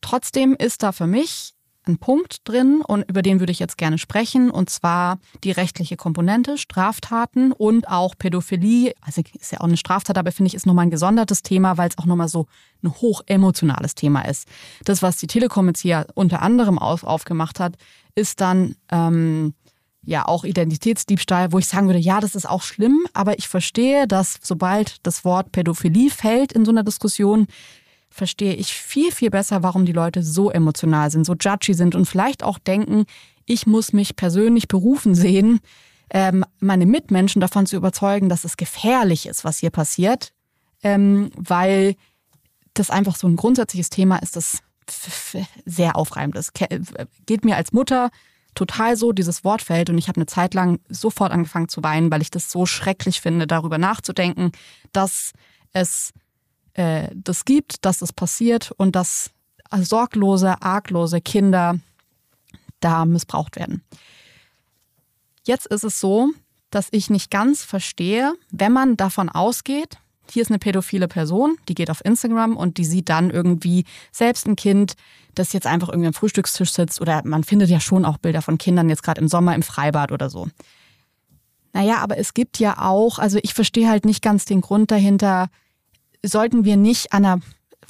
Trotzdem 0.00 0.56
ist 0.58 0.82
da 0.82 0.90
für 0.90 1.06
mich 1.06 1.55
ein 1.88 1.98
Punkt 1.98 2.38
drin 2.44 2.82
und 2.86 3.08
über 3.08 3.22
den 3.22 3.40
würde 3.40 3.52
ich 3.52 3.58
jetzt 3.58 3.78
gerne 3.78 3.98
sprechen 3.98 4.50
und 4.50 4.70
zwar 4.70 5.18
die 5.44 5.50
rechtliche 5.50 5.96
Komponente, 5.96 6.58
Straftaten 6.58 7.52
und 7.52 7.88
auch 7.88 8.14
Pädophilie. 8.18 8.92
Also 9.00 9.22
ist 9.38 9.52
ja 9.52 9.60
auch 9.60 9.66
eine 9.66 9.76
Straftat, 9.76 10.18
aber 10.18 10.32
finde 10.32 10.48
ich 10.48 10.54
ist 10.54 10.66
nochmal 10.66 10.86
ein 10.86 10.90
gesondertes 10.90 11.42
Thema, 11.42 11.76
weil 11.78 11.88
es 11.88 11.98
auch 11.98 12.06
nochmal 12.06 12.28
so 12.28 12.46
ein 12.82 12.92
hochemotionales 12.92 13.94
Thema 13.94 14.22
ist. 14.22 14.48
Das, 14.84 15.02
was 15.02 15.16
die 15.16 15.26
Telekom 15.26 15.68
jetzt 15.68 15.80
hier 15.80 16.06
unter 16.14 16.42
anderem 16.42 16.78
auf, 16.78 17.04
aufgemacht 17.04 17.60
hat, 17.60 17.76
ist 18.14 18.40
dann 18.40 18.76
ähm, 18.90 19.54
ja 20.02 20.26
auch 20.26 20.44
Identitätsdiebstahl, 20.44 21.52
wo 21.52 21.58
ich 21.58 21.66
sagen 21.66 21.86
würde, 21.86 21.98
ja, 21.98 22.20
das 22.20 22.34
ist 22.34 22.48
auch 22.48 22.62
schlimm, 22.62 23.06
aber 23.12 23.38
ich 23.38 23.48
verstehe, 23.48 24.06
dass 24.06 24.38
sobald 24.42 25.06
das 25.06 25.24
Wort 25.24 25.52
Pädophilie 25.52 26.10
fällt 26.10 26.52
in 26.52 26.64
so 26.64 26.70
einer 26.70 26.84
Diskussion, 26.84 27.46
verstehe 28.16 28.54
ich 28.54 28.72
viel, 28.72 29.12
viel 29.12 29.30
besser, 29.30 29.62
warum 29.62 29.84
die 29.84 29.92
Leute 29.92 30.22
so 30.22 30.50
emotional 30.50 31.10
sind, 31.10 31.26
so 31.26 31.34
judgy 31.34 31.74
sind 31.74 31.94
und 31.94 32.06
vielleicht 32.06 32.42
auch 32.42 32.58
denken, 32.58 33.04
ich 33.44 33.66
muss 33.66 33.92
mich 33.92 34.16
persönlich 34.16 34.68
berufen 34.68 35.14
sehen, 35.14 35.60
ähm, 36.08 36.44
meine 36.58 36.86
Mitmenschen 36.86 37.40
davon 37.40 37.66
zu 37.66 37.76
überzeugen, 37.76 38.30
dass 38.30 38.44
es 38.44 38.56
gefährlich 38.56 39.26
ist, 39.26 39.44
was 39.44 39.58
hier 39.58 39.70
passiert, 39.70 40.32
ähm, 40.82 41.30
weil 41.36 41.94
das 42.72 42.88
einfach 42.88 43.16
so 43.16 43.28
ein 43.28 43.36
grundsätzliches 43.36 43.90
Thema 43.90 44.16
ist, 44.16 44.34
das 44.34 44.62
sehr 45.66 45.96
aufreibend 45.96 46.36
ist. 46.36 46.52
Geht 47.26 47.44
mir 47.44 47.56
als 47.56 47.72
Mutter 47.72 48.10
total 48.54 48.96
so, 48.96 49.12
dieses 49.12 49.44
Wortfeld. 49.44 49.90
Und 49.90 49.98
ich 49.98 50.08
habe 50.08 50.16
eine 50.16 50.26
Zeit 50.26 50.54
lang 50.54 50.80
sofort 50.88 51.32
angefangen 51.32 51.68
zu 51.68 51.82
weinen, 51.82 52.10
weil 52.10 52.22
ich 52.22 52.30
das 52.30 52.50
so 52.50 52.64
schrecklich 52.64 53.20
finde, 53.20 53.46
darüber 53.46 53.78
nachzudenken, 53.78 54.52
dass 54.92 55.32
es 55.72 56.12
äh, 56.76 57.08
das 57.14 57.44
gibt, 57.44 57.84
dass 57.84 57.98
das 57.98 58.12
passiert 58.12 58.70
und 58.76 58.94
dass 58.94 59.30
sorglose, 59.82 60.62
arglose 60.62 61.20
Kinder 61.20 61.78
da 62.80 63.04
missbraucht 63.04 63.56
werden. 63.56 63.82
Jetzt 65.44 65.66
ist 65.66 65.84
es 65.84 66.00
so, 66.00 66.30
dass 66.70 66.88
ich 66.90 67.08
nicht 67.08 67.30
ganz 67.30 67.62
verstehe, 67.62 68.34
wenn 68.50 68.72
man 68.72 68.96
davon 68.96 69.28
ausgeht, 69.28 69.98
hier 70.30 70.42
ist 70.42 70.50
eine 70.50 70.58
pädophile 70.58 71.08
Person, 71.08 71.56
die 71.68 71.74
geht 71.74 71.90
auf 71.90 72.04
Instagram 72.04 72.56
und 72.56 72.78
die 72.78 72.84
sieht 72.84 73.08
dann 73.08 73.30
irgendwie 73.30 73.84
selbst 74.12 74.46
ein 74.46 74.56
Kind, 74.56 74.94
das 75.34 75.52
jetzt 75.52 75.66
einfach 75.66 75.88
irgendwie 75.88 76.08
am 76.08 76.14
Frühstückstisch 76.14 76.72
sitzt 76.72 77.00
oder 77.00 77.22
man 77.24 77.44
findet 77.44 77.70
ja 77.70 77.80
schon 77.80 78.04
auch 78.04 78.18
Bilder 78.18 78.42
von 78.42 78.58
Kindern 78.58 78.88
jetzt 78.88 79.02
gerade 79.02 79.20
im 79.20 79.28
Sommer 79.28 79.54
im 79.54 79.62
Freibad 79.62 80.12
oder 80.12 80.28
so. 80.28 80.48
Naja, 81.72 81.98
aber 81.98 82.18
es 82.18 82.34
gibt 82.34 82.58
ja 82.58 82.78
auch, 82.78 83.18
also 83.18 83.38
ich 83.42 83.54
verstehe 83.54 83.88
halt 83.88 84.04
nicht 84.04 84.22
ganz 84.22 84.44
den 84.44 84.62
Grund 84.62 84.90
dahinter, 84.90 85.48
sollten 86.24 86.64
wir 86.64 86.76
nicht 86.76 87.12
an 87.12 87.24
einer, 87.24 87.40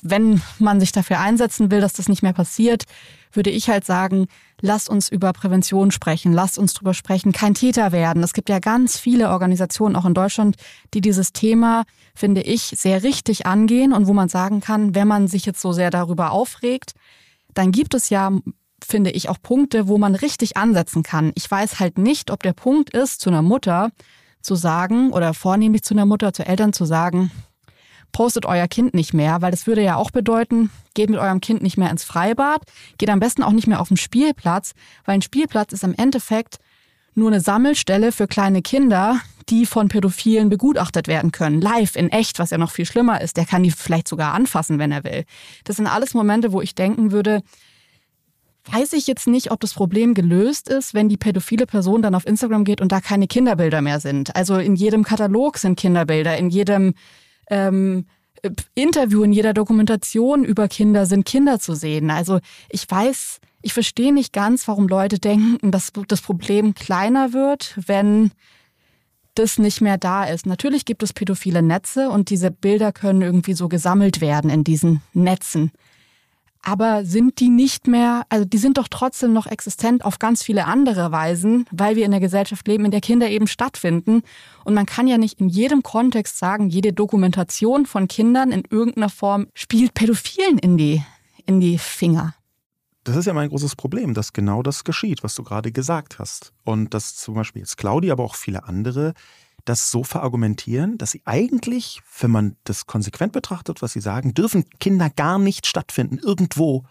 wenn 0.03 0.43
man 0.59 0.81
sich 0.81 0.93
dafür 0.93 1.21
einsetzen 1.21 1.71
will, 1.71 1.81
dass 1.81 1.95
das 1.95 2.09
nicht 2.09 2.23
mehr 2.23 2.33
passiert, 2.33 2.85
würde 3.33 3.51
ich 3.51 3.69
halt 3.69 3.85
sagen, 3.85 4.27
lasst 4.61 4.89
uns 4.89 5.09
über 5.09 5.33
Prävention 5.33 5.91
sprechen, 5.91 6.33
lasst 6.33 6.59
uns 6.59 6.75
drüber 6.75 6.95
sprechen, 6.95 7.33
kein 7.33 7.55
Täter 7.55 7.93
werden. 7.93 8.23
Es 8.23 8.33
gibt 8.33 8.49
ja 8.49 8.59
ganz 8.59 8.99
viele 8.99 9.31
Organisationen, 9.31 9.97
auch 9.97 10.07
in 10.07 10.15
Deutschland, 10.15 10.57
die 10.95 11.01
dieses 11.01 11.33
Thema, 11.33 11.85
finde 12.15 12.43
ich, 12.43 12.63
sehr 12.63 13.03
richtig 13.03 13.47
angehen 13.47 13.93
und 13.93 14.07
wo 14.07 14.13
man 14.13 14.29
sagen 14.29 14.61
kann, 14.61 14.95
wenn 14.95 15.09
man 15.09 15.29
sich 15.29 15.47
jetzt 15.47 15.61
so 15.61 15.73
sehr 15.73 15.91
darüber 15.91 16.31
aufregt, 16.31 16.93
dann 17.55 17.73
gibt 17.73 17.95
es 17.95 18.11
ja, 18.11 18.31
finde 18.85 19.11
ich, 19.11 19.29
auch 19.29 19.41
Punkte, 19.41 19.89
wo 19.89 19.99
man 19.99 20.15
richtig 20.15 20.57
ansetzen 20.57 21.03
kann. 21.03 21.33
Ich 21.35 21.51
weiß 21.51 21.81
halt 21.81 21.99
nicht, 21.99 22.31
ob 22.31 22.43
der 22.43 22.53
Punkt 22.53 22.91
ist, 22.91 23.21
zu 23.21 23.31
einer 23.31 23.43
Mutter 23.43 23.91
zu 24.41 24.55
sagen 24.55 25.11
oder 25.13 25.35
vornehmlich 25.35 25.83
zu 25.83 25.95
einer 25.95 26.07
Mutter, 26.07 26.33
zu 26.33 26.47
Eltern 26.47 26.73
zu 26.73 26.85
sagen, 26.85 27.31
postet 28.17 28.47
euer 28.47 28.67
Kind 28.67 28.95
nicht 28.95 29.13
mehr, 29.13 29.43
weil 29.43 29.51
das 29.51 29.67
würde 29.67 29.83
ja 29.83 29.97
auch 29.97 30.11
bedeuten, 30.11 30.71
geht 30.95 31.11
mit 31.11 31.19
eurem 31.19 31.43
Kind 31.43 31.63
nicht 31.63 31.77
mehr 31.77 31.91
ins 31.91 32.03
Freibad, 32.03 32.63
geht 32.97 33.11
am 33.11 33.21
besten 33.21 33.43
auch 33.43 33.53
nicht 33.53 33.67
mehr 33.67 33.79
auf 33.79 33.89
den 33.89 33.99
Spielplatz, 33.99 34.73
weil 35.05 35.17
ein 35.17 35.23
Spielplatz 35.23 35.75
ist 35.75 35.85
im 35.85 35.95
Endeffekt 35.95 36.57
nur 37.15 37.29
eine 37.29 37.43
Sammelstelle 37.43 38.13
für 38.13 38.27
kleine 38.27 38.63
Kinder, 38.63 39.21
die 39.51 39.67
von 39.67 39.89
Pädophilen 39.89 40.49
begutachtet 40.49 41.09
werden 41.09 41.31
können. 41.31 41.61
Live, 41.61 41.95
in 41.95 42.09
echt, 42.09 42.39
was 42.39 42.49
ja 42.49 42.57
noch 42.57 42.71
viel 42.71 42.87
schlimmer 42.87 43.21
ist. 43.21 43.37
Der 43.37 43.45
kann 43.45 43.63
die 43.63 43.71
vielleicht 43.71 44.09
sogar 44.09 44.33
anfassen, 44.33 44.79
wenn 44.79 44.93
er 44.93 45.05
will. 45.05 45.27
Das 45.65 45.77
sind 45.77 45.87
alles 45.87 46.15
Momente, 46.15 46.53
wo 46.53 46.63
ich 46.63 46.75
denken 46.75 47.13
würde, 47.13 47.43
weiß 48.73 48.95
ich 48.95 49.07
jetzt 49.07 49.27
nicht, 49.27 49.51
ob 49.51 49.61
das 49.61 49.75
Problem 49.75 50.15
gelöst 50.15 50.71
ist, 50.71 50.95
wenn 50.95 51.11
die 51.11 51.19
pädophile 51.19 51.67
Person 51.67 52.01
dann 52.01 52.15
auf 52.15 52.27
Instagram 52.27 52.65
geht 52.65 52.81
und 52.81 52.93
da 52.93 53.03
keine 53.03 53.27
Kinderbilder 53.27 53.83
mehr 53.83 54.01
sind. 54.01 54.35
Also 54.35 54.57
in 54.57 54.75
jedem 54.75 55.05
Katalog 55.05 55.59
sind 55.59 55.79
Kinderbilder, 55.79 56.39
in 56.39 56.49
jedem 56.49 56.95
ähm, 57.51 58.07
Interview, 58.75 59.23
in 59.23 59.33
jeder 59.33 59.55
Dokumentation 59.55 60.45
über 60.45 60.69
Kinder 60.69 61.07
sind 61.07 61.25
Kinder 61.25 61.59
zu 61.59 61.75
sehen. 61.75 62.11
Also 62.11 62.39
ich 62.71 62.89
weiß, 62.89 63.41
ich 63.63 63.73
verstehe 63.73 64.13
nicht 64.13 64.33
ganz, 64.33 64.69
warum 64.69 64.89
Leute 64.89 65.19
denken, 65.19 65.71
dass 65.71 65.93
das 66.09 66.21
Problem 66.21 66.75
kleiner 66.75 67.33
wird, 67.33 67.75
wenn 67.87 68.31
das 69.35 69.59
nicht 69.59 69.81
mehr 69.81 69.99
da 69.99 70.25
ist. 70.25 70.47
Natürlich 70.47 70.85
gibt 70.85 71.03
es 71.03 71.13
pädophile 71.13 71.63
Netze 71.63 72.09
und 72.11 72.31
diese 72.31 72.51
Bilder 72.51 72.93
können 72.93 73.23
irgendwie 73.23 73.53
so 73.53 73.69
gesammelt 73.69 74.21
werden 74.21 74.51
in 74.51 74.65
diesen 74.65 75.03
Netzen. 75.13 75.73
Aber 76.63 77.05
sind 77.05 77.39
die 77.41 77.49
nicht 77.49 77.87
mehr, 77.87 78.25
also 78.29 78.45
die 78.45 78.59
sind 78.59 78.79
doch 78.79 78.89
trotzdem 78.89 79.33
noch 79.33 79.47
existent 79.47 80.05
auf 80.05 80.19
ganz 80.19 80.43
viele 80.43 80.67
andere 80.67 81.13
Weisen, 81.13 81.67
weil 81.71 81.97
wir 81.97 82.05
in 82.05 82.11
der 82.11 82.21
Gesellschaft 82.21 82.67
leben, 82.67 82.85
in 82.85 82.91
der 82.91 83.01
Kinder 83.01 83.29
eben 83.29 83.47
stattfinden. 83.47 84.23
Und 84.65 84.75
man 84.75 84.87
kann 84.87 85.07
ja 85.07 85.19
nicht 85.19 85.41
in 85.41 85.49
jedem 85.49 85.83
Kontext 85.83 86.39
sagen, 86.39 86.69
jede 86.69 86.93
Dokumentation 86.93 87.87
von 87.87 88.09
Kindern 88.09 88.51
in 88.51 88.65
irgendeiner 88.69 89.11
Form 89.11 89.47
spielt 89.55 89.95
Pädophilen 89.95 90.59
in 90.59 90.77
die, 90.77 91.03
in 91.45 91.61
die 91.61 91.79
Finger. 91.79 92.35
Das 93.05 93.15
ist 93.15 93.27
ja 93.27 93.33
mein 93.35 93.49
großes 93.49 93.77
Problem, 93.77 94.15
dass 94.15 94.33
genau 94.33 94.65
das 94.65 94.83
geschieht, 94.83 95.23
was 95.23 95.37
du 95.37 95.45
gerade 95.45 95.71
gesagt 95.71 96.19
hast. 96.19 96.53
Und 96.65 96.93
dass 96.93 97.15
zum 97.15 97.35
Beispiel 97.35 97.61
jetzt 97.61 97.77
Claudi, 97.77 98.11
aber 98.11 98.25
auch 98.25 98.35
viele 98.35 98.65
andere 98.65 99.15
das 99.67 99.91
so 99.91 100.05
verargumentieren, 100.05 100.97
dass 100.97 101.11
sie 101.11 101.23
eigentlich, 101.25 102.01
wenn 102.21 102.31
man 102.31 102.57
das 102.65 102.87
konsequent 102.87 103.33
betrachtet, 103.33 103.83
was 103.83 103.93
sie 103.93 104.01
sagen, 104.01 104.33
dürfen 104.33 104.65
Kinder 104.81 105.11
gar 105.11 105.39
nicht 105.39 105.67
stattfinden, 105.67 106.19
irgendwo. 106.19 106.85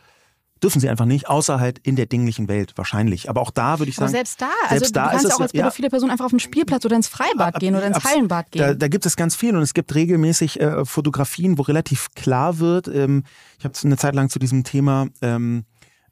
Dürfen 0.63 0.79
sie 0.79 0.87
einfach 0.89 1.05
nicht, 1.05 1.27
außer 1.27 1.59
halt 1.59 1.79
in 1.79 1.95
der 1.95 2.05
dinglichen 2.05 2.47
Welt 2.47 2.73
wahrscheinlich. 2.77 3.29
Aber 3.29 3.41
auch 3.41 3.51
da 3.51 3.79
würde 3.79 3.89
ich 3.89 3.97
sagen. 3.97 4.05
Aber 4.05 4.11
selbst 4.11 4.41
da, 4.41 4.49
also 4.63 4.77
selbst 4.77 4.95
da 4.95 5.03
du 5.03 5.09
kannst 5.09 5.27
ja 5.27 5.35
auch 5.35 5.41
als 5.41 5.51
pädophile 5.51 5.87
ja, 5.87 5.89
Person 5.89 6.09
einfach 6.09 6.25
auf 6.25 6.31
den 6.31 6.39
Spielplatz 6.39 6.85
oder 6.85 6.95
ins 6.95 7.07
Freibad 7.07 7.59
gehen 7.59 7.75
oder 7.75 7.85
ins 7.85 8.03
Hallenbad 8.03 8.51
gehen. 8.51 8.61
Da, 8.61 8.73
da, 8.73 8.87
gibt 8.87 9.05
es 9.05 9.17
ganz 9.17 9.35
viel 9.35 9.55
und 9.55 9.61
es 9.61 9.73
gibt 9.73 9.93
regelmäßig 9.93 10.61
äh, 10.61 10.85
Fotografien, 10.85 11.57
wo 11.57 11.61
relativ 11.63 12.07
klar 12.15 12.59
wird. 12.59 12.87
Ähm, 12.87 13.23
ich 13.59 13.65
habe 13.65 13.75
eine 13.83 13.97
Zeit 13.97 14.15
lang 14.15 14.29
zu 14.29 14.39
diesem 14.39 14.63
Thema 14.63 15.07
ähm, 15.21 15.65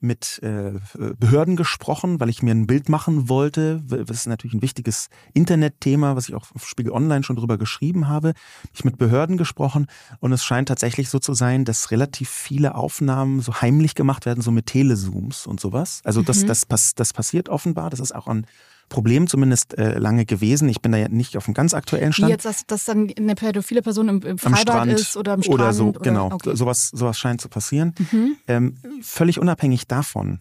mit 0.03 0.39
äh, 0.43 0.73
Behörden 1.17 1.55
gesprochen, 1.55 2.19
weil 2.19 2.29
ich 2.29 2.43
mir 2.43 2.53
ein 2.53 2.67
Bild 2.67 2.89
machen 2.89 3.29
wollte. 3.29 3.81
Das 3.87 4.17
ist 4.17 4.27
natürlich 4.27 4.53
ein 4.53 4.61
wichtiges 4.61 5.09
Internetthema, 5.33 6.15
was 6.15 6.29
ich 6.29 6.35
auch 6.35 6.45
auf 6.53 6.67
Spiegel 6.67 6.91
Online 6.91 7.23
schon 7.23 7.35
drüber 7.35 7.57
geschrieben 7.57 8.07
habe. 8.07 8.33
Ich 8.73 8.83
mit 8.83 8.97
Behörden 8.97 9.37
gesprochen 9.37 9.87
und 10.19 10.31
es 10.31 10.43
scheint 10.43 10.67
tatsächlich 10.67 11.09
so 11.09 11.19
zu 11.19 11.33
sein, 11.33 11.65
dass 11.65 11.91
relativ 11.91 12.29
viele 12.29 12.75
Aufnahmen 12.75 13.41
so 13.41 13.61
heimlich 13.61 13.95
gemacht 13.95 14.25
werden, 14.25 14.41
so 14.41 14.51
mit 14.51 14.67
Telezooms 14.67 15.47
und 15.47 15.59
sowas. 15.59 16.01
Also 16.03 16.21
das, 16.21 16.43
mhm. 16.43 16.47
das, 16.47 16.67
das, 16.67 16.95
das 16.95 17.13
passiert 17.13 17.49
offenbar. 17.49 17.89
Das 17.89 17.99
ist 17.99 18.13
auch 18.13 18.27
an 18.27 18.45
Problem 18.93 19.27
zumindest 19.27 19.75
äh, 19.77 19.97
lange 19.97 20.25
gewesen. 20.25 20.69
Ich 20.69 20.81
bin 20.81 20.91
da 20.91 20.99
ja 20.99 21.09
nicht 21.09 21.35
auf 21.35 21.45
dem 21.45 21.55
ganz 21.55 21.73
aktuellen 21.73 22.13
Stand. 22.13 22.27
Wie 22.27 22.31
jetzt, 22.31 22.45
dass, 22.45 22.67
dass 22.67 22.85
dann 22.85 23.11
eine 23.17 23.33
pädophile 23.33 23.81
Person 23.81 24.07
im, 24.07 24.21
im 24.21 24.37
Freibad 24.37 24.59
Strand 24.59 24.91
ist 24.93 25.17
oder 25.17 25.33
am 25.33 25.41
Strand? 25.41 25.59
Oder 25.59 25.73
so, 25.73 25.87
oder? 25.87 25.99
genau. 25.99 26.31
Okay. 26.31 26.55
Sowas, 26.55 26.89
sowas 26.93 27.17
scheint 27.17 27.41
zu 27.41 27.49
passieren. 27.49 27.95
Mhm. 28.11 28.35
Ähm, 28.47 28.75
völlig 29.01 29.39
unabhängig 29.39 29.87
davon 29.87 30.39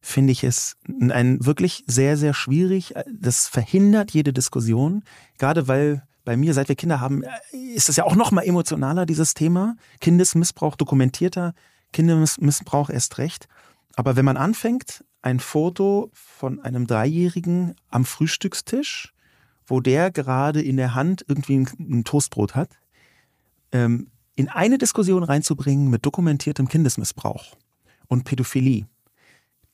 finde 0.00 0.32
ich 0.32 0.44
es 0.44 0.76
ein 1.10 1.44
wirklich 1.44 1.84
sehr, 1.86 2.16
sehr 2.16 2.32
schwierig. 2.32 2.94
Das 3.12 3.48
verhindert 3.48 4.12
jede 4.12 4.32
Diskussion, 4.32 5.02
gerade 5.36 5.68
weil 5.68 6.02
bei 6.24 6.38
mir, 6.38 6.54
seit 6.54 6.68
wir 6.68 6.76
Kinder 6.76 7.00
haben, 7.00 7.22
ist 7.74 7.90
es 7.90 7.96
ja 7.96 8.04
auch 8.04 8.16
noch 8.16 8.30
mal 8.30 8.42
emotionaler, 8.42 9.04
dieses 9.04 9.34
Thema. 9.34 9.76
Kindesmissbrauch 10.00 10.76
dokumentierter, 10.76 11.52
Kindesmissbrauch 11.92 12.88
erst 12.88 13.18
recht. 13.18 13.46
Aber 13.96 14.16
wenn 14.16 14.24
man 14.24 14.36
anfängt, 14.36 15.04
ein 15.22 15.40
Foto 15.40 16.10
von 16.12 16.60
einem 16.60 16.86
Dreijährigen 16.86 17.74
am 17.88 18.04
Frühstückstisch, 18.04 19.12
wo 19.66 19.80
der 19.80 20.10
gerade 20.10 20.62
in 20.62 20.76
der 20.76 20.94
Hand 20.94 21.24
irgendwie 21.28 21.58
ein, 21.58 22.04
Toastbrot 22.04 22.54
hat, 22.54 22.78
ähm, 23.72 24.10
in 24.34 24.48
eine 24.48 24.78
Diskussion 24.78 25.22
reinzubringen 25.22 25.90
mit 25.90 26.06
dokumentiertem 26.06 26.68
Kindesmissbrauch 26.68 27.56
und 28.08 28.24
Pädophilie, 28.24 28.86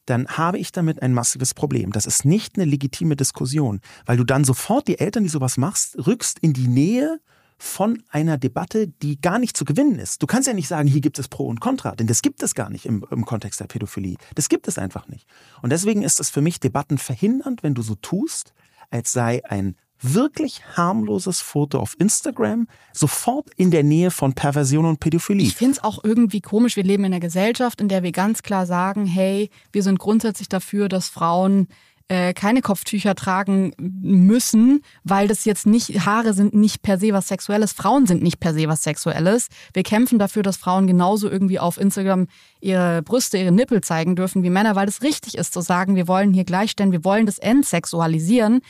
dann 0.07 0.29
habe 0.29 0.59
ich 0.59 0.73
damit 0.73 1.03
ein 1.03 1.13
massives 1.13 1.55
Problem. 1.55 1.93
Das 1.93 2.07
ist 2.07 2.25
nicht 2.25 2.57
eine 2.57 2.65
legitime 2.65 3.17
Diskussion, 3.17 3.81
weil 4.05 4.17
du 4.17 4.25
dann 4.25 4.45
sofort 4.45 4.89
die 4.89 4.99
Eltern, 4.99 5.25
die 5.25 5.29
sowas 5.29 5.57
machst, 5.57 6.07
rückst 6.07 6.39
in 6.39 6.53
die 6.53 6.69
Nähe 6.69 7.21
von 7.59 8.03
einer 8.11 8.39
Debatte, 8.39 8.89
die 8.89 9.21
gar 9.21 9.39
nicht 9.39 9.57
zu 9.57 9.65
gewinnen 9.65 9.99
ist. 9.99 10.23
Du 10.23 10.27
kannst 10.27 10.47
ja 10.47 10.55
nicht 10.55 10.69
sagen, 10.69 10.89
hier 10.89 11.01
gibt 11.01 11.19
es 11.19 11.29
Pro 11.29 11.47
und 11.47 11.61
Contra, 11.61 11.95
denn 11.95 12.07
das 12.07 12.23
gibt 12.23 12.43
es 12.43 12.55
gar 12.55 12.71
nicht 12.71 12.87
im, 12.87 13.05
im 13.11 13.25
Kontext 13.25 13.61
der 13.61 13.67
Pädophilie. 13.67 14.17
Das 14.35 14.49
gibt 14.49 14.69
es 14.69 14.79
einfach 14.79 15.09
nicht. 15.09 15.27
Und 15.63 15.71
deswegen 15.71 16.03
ist 16.03 16.21
es 16.21 16.31
für 16.31 16.43
mich 16.43 16.61
Debatten 16.61 16.99
verhindernd, 16.99 17.63
wenn 17.63 17.75
du 17.75 17.83
so 17.83 17.95
tust, 17.95 18.53
als 18.91 19.13
sei 19.13 19.43
ein 19.45 19.77
wirklich 20.01 20.63
harmloses 20.77 21.41
Foto 21.41 21.79
auf 21.79 21.97
Instagram 21.99 22.69
sofort 22.93 23.49
in 23.57 23.71
der 23.71 23.83
Nähe 23.83 24.11
von 24.11 24.35
Perversion 24.35 24.85
und 24.85 25.01
Pädophilie. 25.01 25.47
Ich 25.47 25.57
finde 25.57 25.73
es 25.73 25.85
auch 25.85 26.05
irgendwie 26.05 26.41
komisch. 26.41 26.77
Wir 26.77 26.85
leben 26.85 27.05
in 27.05 27.13
einer 27.13 27.21
Gesellschaft, 27.21 27.81
in 27.81 27.89
der 27.89 28.03
wir 28.03 28.13
ganz 28.13 28.43
klar 28.43 28.67
sagen, 28.67 29.07
hey, 29.07 29.51
wir 29.73 29.83
sind 29.83 29.99
grundsätzlich 29.99 30.49
dafür, 30.49 30.89
dass 30.89 31.09
Frauen 31.09 31.69
äh, 32.09 32.35
keine 32.35 32.63
Kopftücher 32.63 33.17
tragen 33.17 33.73
müssen, 33.79 34.83
weil 35.03 35.27
das 35.27 35.45
jetzt 35.45 35.67
nicht, 35.67 36.07
Haare 36.07 36.35
sind 36.35 36.55
nicht 36.55 36.83
per 36.83 36.99
se 36.99 37.13
was 37.13 37.27
Sexuelles, 37.27 37.73
Frauen 37.73 38.07
sind 38.07 38.23
nicht 38.23 38.39
per 38.39 38.55
se 38.55 38.69
was 38.69 38.85
Sexuelles. 38.85 39.49
Wir 39.73 39.83
kämpfen 39.83 40.19
dafür, 40.19 40.45
dass 40.45 40.57
Frauen 40.57 40.87
genauso 40.87 41.29
irgendwie 41.29 41.59
auf 41.59 41.79
Instagram 41.79 42.29
ihre 42.61 43.03
Brüste, 43.03 43.39
ihre 43.39 43.51
Nippel 43.51 43.81
zeigen 43.81 44.15
dürfen 44.15 44.45
wie 44.45 44.51
Männer, 44.51 44.77
weil 44.77 44.89
es 44.89 45.03
richtig 45.03 45.37
ist 45.37 45.53
zu 45.53 45.61
sagen, 45.61 45.97
wir 45.97 46.07
wollen 46.07 46.33
hier 46.33 46.45
gleichstellen, 46.45 46.93
wir 46.93 47.05
wollen 47.05 47.27
das 47.27 47.39
entsexualisieren. 47.39 48.61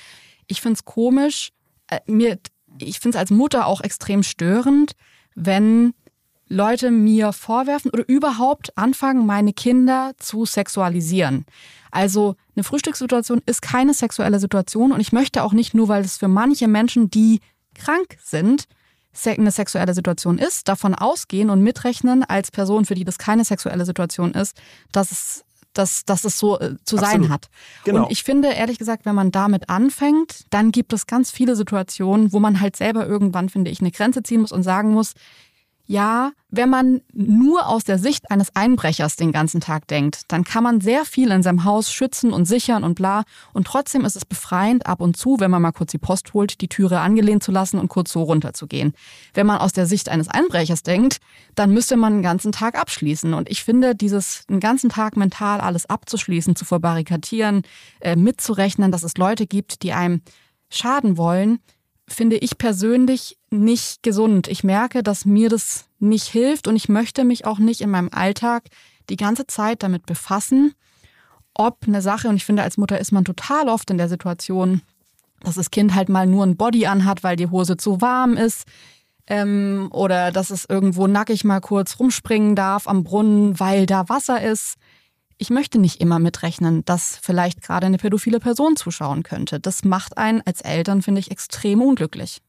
Ich 0.47 0.63
finde 0.63 0.77
es 0.77 0.85
komisch, 0.87 1.51
äh, 1.89 2.01
mir, 2.07 2.39
ich 2.79 3.01
finde 3.01 3.19
es 3.19 3.21
als 3.21 3.31
Mutter 3.31 3.67
auch 3.67 3.83
extrem 3.83 4.23
störend, 4.23 4.93
wenn 5.35 5.93
Leute 6.49 6.91
mir 6.91 7.33
vorwerfen 7.33 7.91
oder 7.91 8.09
überhaupt 8.09 8.77
anfangen, 8.79 9.27
meine 9.27 9.53
Kinder 9.53 10.13
zu 10.17 10.47
sexualisieren. 10.47 11.45
Also 11.91 12.37
eine 12.57 12.65
Frühstückssituation 12.65 13.43
ist 13.47 13.63
keine 13.63 13.95
sexuelle 13.95 14.41
Situation 14.41 14.93
und 14.93 15.01
ich 15.01 15.13
möchte 15.13 15.43
auch 15.43 15.53
nicht 15.53 15.75
nur, 15.75 15.89
weil 15.89 16.05
es 16.05 16.17
für 16.17 16.29
manche 16.29 16.69
Menschen, 16.69 17.11
die 17.11 17.41
krank 17.75 18.17
sind, 18.23 18.67
eine 19.25 19.51
sexuelle 19.51 19.95
Situation 19.95 20.39
ist, 20.39 20.69
davon 20.69 20.95
ausgehen 20.95 21.49
und 21.49 21.63
mitrechnen 21.63 22.23
als 22.23 22.51
Person, 22.51 22.85
für 22.85 22.95
die 22.95 23.05
das 23.05 23.17
keine 23.19 23.45
sexuelle 23.45 23.87
Situation 23.87 24.33
ist, 24.33 24.61
dass 24.93 25.11
es 25.11 25.43
dass, 25.73 26.05
dass 26.05 26.25
es 26.25 26.39
so 26.39 26.59
äh, 26.59 26.77
zu 26.85 26.97
Absolut. 26.97 27.05
sein 27.05 27.29
hat. 27.29 27.49
Genau. 27.85 28.05
Und 28.05 28.11
ich 28.11 28.23
finde, 28.23 28.49
ehrlich 28.49 28.79
gesagt, 28.79 29.05
wenn 29.05 29.15
man 29.15 29.31
damit 29.31 29.69
anfängt, 29.69 30.47
dann 30.49 30.73
gibt 30.73 30.95
es 30.95 31.07
ganz 31.07 31.31
viele 31.31 31.55
Situationen, 31.55 32.33
wo 32.33 32.41
man 32.41 32.61
halt 32.61 32.77
selber 32.77 33.07
irgendwann, 33.07 33.51
finde 33.51 33.71
ich, 33.71 33.81
eine 33.81 33.91
Grenze 33.91 34.23
ziehen 34.23 34.41
muss 34.41 34.53
und 34.53 34.63
sagen 34.63 34.93
muss, 34.93 35.13
ja, 35.87 36.33
wenn 36.51 36.69
man 36.69 37.01
nur 37.13 37.67
aus 37.69 37.85
der 37.85 37.99
Sicht 37.99 38.31
eines 38.31 38.55
Einbrechers 38.55 39.17
den 39.17 39.31
ganzen 39.31 39.61
Tag 39.61 39.87
denkt, 39.89 40.23
dann 40.29 40.43
kann 40.43 40.65
man 40.65 40.81
sehr 40.81 41.05
viel 41.05 41.31
in 41.31 41.43
seinem 41.43 41.65
Haus 41.65 41.93
schützen 41.93 42.33
und 42.33 42.47
sichern 42.47 42.83
und 42.83 42.95
bla. 42.95 43.25
Und 43.53 43.67
trotzdem 43.67 44.05
ist 44.05 44.17
es 44.17 44.25
befreiend, 44.25 44.87
ab 44.87 45.01
und 45.01 45.17
zu, 45.17 45.39
wenn 45.39 45.51
man 45.51 45.63
mal 45.63 45.73
kurz 45.73 45.93
die 45.93 45.99
Post 45.99 46.35
holt, 46.35 46.61
die 46.61 46.69
Türe 46.69 47.01
angelehnt 47.01 47.43
zu 47.43 47.53
lassen 47.53 47.79
und 47.79 47.89
kurz 47.89 48.13
so 48.13 48.23
runterzugehen. 48.23 48.95
Wenn 49.35 49.47
man 49.47 49.59
aus 49.59 49.73
der 49.73 49.87
Sicht 49.87 50.09
eines 50.09 50.29
Einbrechers 50.29 50.83
denkt, 50.83 51.19
dann 51.55 51.73
müsste 51.73 51.97
man 51.97 52.15
den 52.15 52.23
ganzen 52.23 52.53
Tag 52.53 52.79
abschließen. 52.79 53.35
Und 53.35 53.49
ich 53.49 53.63
finde, 53.63 53.95
dieses 53.95 54.45
den 54.47 54.61
ganzen 54.61 54.91
Tag 54.91 55.17
mental 55.17 55.61
alles 55.61 55.87
abzuschließen, 55.87 56.57
zu 56.57 56.65
verbarrikadieren, 56.65 57.63
äh, 58.01 58.17
mitzurechnen, 58.17 58.91
dass 58.91 59.05
es 59.05 59.17
Leute 59.17 59.47
gibt, 59.47 59.83
die 59.83 59.93
einem 59.93 60.23
schaden 60.69 61.17
wollen, 61.17 61.61
finde 62.09 62.37
ich 62.37 62.59
persönlich 62.59 63.39
nicht 63.51 64.03
gesund. 64.03 64.49
Ich 64.49 64.65
merke, 64.65 65.03
dass 65.03 65.25
mir 65.25 65.49
das 65.49 65.87
nicht 65.99 66.27
hilft 66.27 66.69
und 66.69 66.77
ich 66.77 66.89
möchte 66.89 67.25
mich 67.25 67.47
auch 67.47 67.59
nicht 67.59 67.81
in 67.81 67.91
meinem 67.91 68.11
Alltag 68.13 68.65
die 69.09 69.17
ganze 69.17 69.47
Zeit 69.47 69.83
damit 69.83 70.07
befassen, 70.07 70.75
ob 71.55 71.79
eine 71.87 72.03
Sache, 72.03 72.29
und 72.29 72.37
ich 72.37 72.45
finde, 72.45 72.63
als 72.63 72.77
Mutter 72.77 72.99
ist 72.99 73.13
man 73.13 73.25
total 73.25 73.69
oft 73.69 73.91
in 73.91 73.99
der 73.99 74.09
Situation, 74.09 74.83
dass 75.41 75.55
das 75.55 75.71
Kind 75.71 75.95
halt 75.95 76.09
mal 76.09 76.27
nur 76.27 76.45
ein 76.45 76.57
Body 76.57 76.87
anhat, 76.87 77.25
weil 77.25 77.37
die 77.37 77.49
Hose 77.49 77.77
zu 77.77 78.01
warm 78.01 78.37
ist. 78.37 78.65
Ähm, 79.29 79.89
oder 79.91 80.31
dass 80.31 80.51
es 80.51 80.67
irgendwo 80.69 81.07
nackig 81.09 81.45
mal 81.45 81.61
kurz 81.61 81.99
rumspringen 81.99 82.55
darf 82.55 82.87
am 82.87 83.03
Brunnen, 83.03 83.59
weil 83.59 83.87
da 83.87 84.09
Wasser 84.09 84.41
ist 84.41 84.77
ich 85.39 85.51
möchte 85.51 85.79
nicht 85.79 86.01
immer 86.01 86.19
mitrechnen, 86.19 86.85
dass 86.85 87.19
vielleicht 87.21 87.63
gerade 87.63 87.87
eine 87.87 87.99
pädophile 87.99 88.41
Person 88.41 88.77
zuschauen 88.77 89.23
könnte. 89.23 89.61
Das 89.61 89.85
macht 89.85 90.17
einen 90.17 90.43
als 90.43 90.61
Eltern, 90.61 91.03
finde 91.03 91.21
ich, 91.21 91.31
extrem 91.31 91.83
unglücklich. 91.83 92.41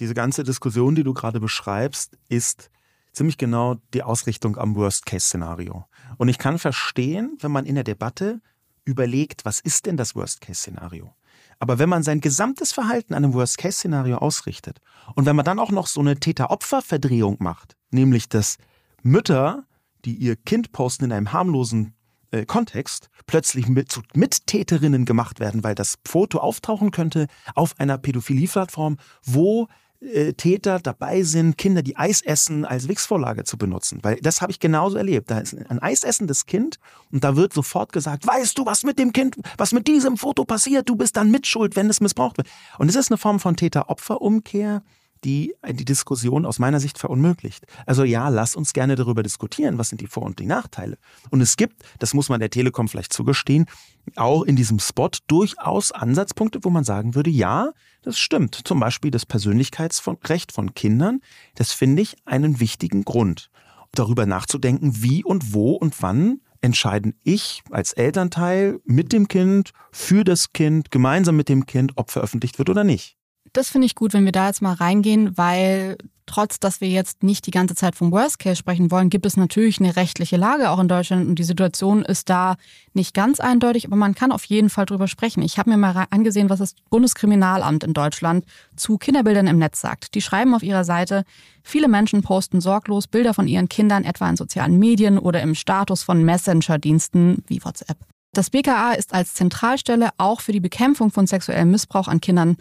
Diese 0.00 0.14
ganze 0.14 0.44
Diskussion, 0.44 0.94
die 0.94 1.04
du 1.04 1.14
gerade 1.14 1.40
beschreibst, 1.40 2.16
ist 2.28 2.70
ziemlich 3.12 3.38
genau 3.38 3.76
die 3.94 4.02
Ausrichtung 4.02 4.56
am 4.56 4.76
Worst-Case-Szenario. 4.76 5.86
Und 6.18 6.28
ich 6.28 6.38
kann 6.38 6.58
verstehen, 6.58 7.36
wenn 7.40 7.50
man 7.50 7.66
in 7.66 7.74
der 7.74 7.84
Debatte 7.84 8.40
überlegt, 8.84 9.44
was 9.44 9.60
ist 9.60 9.86
denn 9.86 9.96
das 9.96 10.14
Worst-Case-Szenario? 10.14 11.14
Aber 11.58 11.78
wenn 11.78 11.88
man 11.88 12.02
sein 12.02 12.20
gesamtes 12.20 12.72
Verhalten 12.72 13.14
an 13.14 13.24
einem 13.24 13.34
Worst-Case-Szenario 13.34 14.18
ausrichtet 14.18 14.80
und 15.16 15.26
wenn 15.26 15.34
man 15.34 15.44
dann 15.44 15.58
auch 15.58 15.70
noch 15.70 15.88
so 15.88 16.00
eine 16.00 16.20
Täter-Opfer-Verdrehung 16.20 17.36
macht, 17.40 17.76
nämlich 17.90 18.28
dass 18.28 18.58
Mütter, 19.02 19.64
die 20.04 20.14
ihr 20.14 20.36
Kind 20.36 20.70
posten 20.70 21.06
in 21.06 21.12
einem 21.12 21.32
harmlosen 21.32 21.94
äh, 22.30 22.44
Kontext 22.44 23.10
plötzlich 23.26 23.68
mit, 23.68 23.90
zu 23.90 24.02
Mittäterinnen 24.14 25.04
gemacht 25.04 25.40
werden, 25.40 25.64
weil 25.64 25.74
das 25.74 25.96
Foto 26.06 26.38
auftauchen 26.38 26.90
könnte 26.90 27.26
auf 27.54 27.78
einer 27.78 27.98
Pädophilie-Plattform, 27.98 28.96
wo 29.24 29.68
äh, 30.00 30.32
Täter 30.34 30.78
dabei 30.78 31.22
sind, 31.24 31.58
Kinder, 31.58 31.82
die 31.82 31.96
Eis 31.96 32.20
essen, 32.20 32.64
als 32.64 32.86
Wix-Vorlage 32.86 33.44
zu 33.44 33.58
benutzen. 33.58 33.98
Weil 34.02 34.16
das 34.16 34.40
habe 34.40 34.52
ich 34.52 34.60
genauso 34.60 34.96
erlebt. 34.96 35.30
Da 35.30 35.38
ist 35.40 35.54
ein 35.54 35.80
eisessendes 35.80 36.46
Kind 36.46 36.78
und 37.10 37.24
da 37.24 37.34
wird 37.34 37.52
sofort 37.52 37.92
gesagt, 37.92 38.26
weißt 38.26 38.56
du, 38.56 38.66
was 38.66 38.84
mit 38.84 38.98
dem 38.98 39.12
Kind, 39.12 39.36
was 39.56 39.72
mit 39.72 39.88
diesem 39.88 40.16
Foto 40.16 40.44
passiert? 40.44 40.88
Du 40.88 40.96
bist 40.96 41.16
dann 41.16 41.30
mitschuld, 41.30 41.74
wenn 41.74 41.90
es 41.90 42.00
missbraucht 42.00 42.36
wird. 42.36 42.48
Und 42.78 42.88
es 42.88 42.94
ist 42.94 43.10
eine 43.10 43.18
Form 43.18 43.40
von 43.40 43.56
Täter-Opfer-Umkehr, 43.56 44.82
die 45.24 45.54
die 45.70 45.84
Diskussion 45.84 46.46
aus 46.46 46.58
meiner 46.58 46.80
Sicht 46.80 46.98
verunmöglicht. 46.98 47.66
Also 47.86 48.04
ja, 48.04 48.28
lass 48.28 48.56
uns 48.56 48.72
gerne 48.72 48.96
darüber 48.96 49.22
diskutieren, 49.22 49.78
was 49.78 49.88
sind 49.88 50.00
die 50.00 50.06
Vor- 50.06 50.24
und 50.24 50.38
die 50.38 50.46
Nachteile. 50.46 50.98
Und 51.30 51.40
es 51.40 51.56
gibt, 51.56 51.82
das 51.98 52.14
muss 52.14 52.28
man 52.28 52.40
der 52.40 52.50
Telekom 52.50 52.88
vielleicht 52.88 53.12
zugestehen, 53.12 53.66
auch 54.16 54.42
in 54.42 54.56
diesem 54.56 54.78
Spot 54.78 55.10
durchaus 55.26 55.92
Ansatzpunkte, 55.92 56.60
wo 56.62 56.70
man 56.70 56.84
sagen 56.84 57.14
würde, 57.14 57.30
ja, 57.30 57.72
das 58.02 58.18
stimmt. 58.18 58.54
Zum 58.64 58.80
Beispiel 58.80 59.10
das 59.10 59.26
Persönlichkeitsrecht 59.26 60.52
von 60.52 60.74
Kindern, 60.74 61.20
das 61.54 61.72
finde 61.72 62.02
ich 62.02 62.16
einen 62.24 62.60
wichtigen 62.60 63.04
Grund. 63.04 63.50
Darüber 63.92 64.26
nachzudenken, 64.26 65.02
wie 65.02 65.24
und 65.24 65.52
wo 65.52 65.72
und 65.72 66.00
wann 66.02 66.40
entscheiden 66.60 67.14
ich 67.22 67.62
als 67.70 67.92
Elternteil 67.92 68.80
mit 68.84 69.12
dem 69.12 69.28
Kind, 69.28 69.72
für 69.92 70.24
das 70.24 70.52
Kind, 70.52 70.90
gemeinsam 70.90 71.36
mit 71.36 71.48
dem 71.48 71.66
Kind, 71.66 71.92
ob 71.96 72.10
veröffentlicht 72.10 72.58
wird 72.58 72.70
oder 72.70 72.84
nicht. 72.84 73.17
Das 73.52 73.70
finde 73.70 73.86
ich 73.86 73.94
gut, 73.94 74.12
wenn 74.12 74.24
wir 74.24 74.32
da 74.32 74.46
jetzt 74.46 74.62
mal 74.62 74.74
reingehen, 74.74 75.36
weil 75.36 75.96
trotz, 76.28 76.60
dass 76.60 76.80
wir 76.80 76.88
jetzt 76.88 77.22
nicht 77.22 77.46
die 77.46 77.50
ganze 77.50 77.74
Zeit 77.74 77.96
vom 77.96 78.12
Worst 78.12 78.38
Case 78.38 78.56
sprechen 78.56 78.90
wollen, 78.90 79.10
gibt 79.10 79.26
es 79.26 79.36
natürlich 79.36 79.80
eine 79.80 79.96
rechtliche 79.96 80.36
Lage 80.36 80.70
auch 80.70 80.78
in 80.78 80.88
Deutschland 80.88 81.26
und 81.26 81.38
die 81.38 81.44
Situation 81.44 82.04
ist 82.04 82.28
da 82.28 82.56
nicht 82.92 83.14
ganz 83.14 83.40
eindeutig, 83.40 83.86
aber 83.86 83.96
man 83.96 84.14
kann 84.14 84.30
auf 84.30 84.44
jeden 84.44 84.70
Fall 84.70 84.86
drüber 84.86 85.08
sprechen. 85.08 85.42
Ich 85.42 85.58
habe 85.58 85.70
mir 85.70 85.76
mal 85.76 86.06
angesehen, 86.10 86.50
was 86.50 86.58
das 86.60 86.74
Bundeskriminalamt 86.90 87.82
in 87.82 87.94
Deutschland 87.94 88.44
zu 88.76 88.98
Kinderbildern 88.98 89.46
im 89.46 89.58
Netz 89.58 89.80
sagt. 89.80 90.14
Die 90.14 90.22
schreiben 90.22 90.54
auf 90.54 90.62
ihrer 90.62 90.84
Seite, 90.84 91.24
viele 91.62 91.88
Menschen 91.88 92.22
posten 92.22 92.60
sorglos 92.60 93.06
Bilder 93.08 93.34
von 93.34 93.48
ihren 93.48 93.68
Kindern 93.68 94.04
etwa 94.04 94.28
in 94.28 94.36
sozialen 94.36 94.78
Medien 94.78 95.18
oder 95.18 95.42
im 95.42 95.54
Status 95.54 96.02
von 96.02 96.22
Messenger-Diensten 96.22 97.42
wie 97.46 97.64
WhatsApp. 97.64 97.96
Das 98.34 98.50
BKA 98.50 98.92
ist 98.92 99.14
als 99.14 99.34
Zentralstelle 99.34 100.10
auch 100.18 100.42
für 100.42 100.52
die 100.52 100.60
Bekämpfung 100.60 101.10
von 101.10 101.26
sexuellem 101.26 101.70
Missbrauch 101.70 102.08
an 102.08 102.20
Kindern 102.20 102.58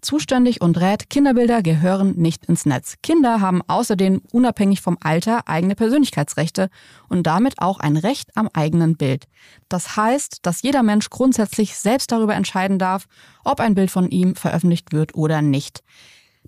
zuständig 0.00 0.60
und 0.60 0.80
rät, 0.80 1.10
Kinderbilder 1.10 1.62
gehören 1.62 2.14
nicht 2.16 2.46
ins 2.46 2.66
Netz. 2.66 2.96
Kinder 3.02 3.40
haben 3.40 3.62
außerdem 3.66 4.22
unabhängig 4.32 4.80
vom 4.80 4.98
Alter 5.00 5.48
eigene 5.48 5.74
Persönlichkeitsrechte 5.74 6.70
und 7.08 7.26
damit 7.26 7.54
auch 7.58 7.80
ein 7.80 7.96
Recht 7.96 8.36
am 8.36 8.48
eigenen 8.52 8.96
Bild. 8.96 9.26
Das 9.68 9.96
heißt, 9.96 10.38
dass 10.42 10.62
jeder 10.62 10.82
Mensch 10.82 11.10
grundsätzlich 11.10 11.76
selbst 11.76 12.12
darüber 12.12 12.34
entscheiden 12.34 12.78
darf, 12.78 13.06
ob 13.44 13.60
ein 13.60 13.74
Bild 13.74 13.90
von 13.90 14.08
ihm 14.10 14.34
veröffentlicht 14.34 14.92
wird 14.92 15.14
oder 15.14 15.42
nicht. 15.42 15.82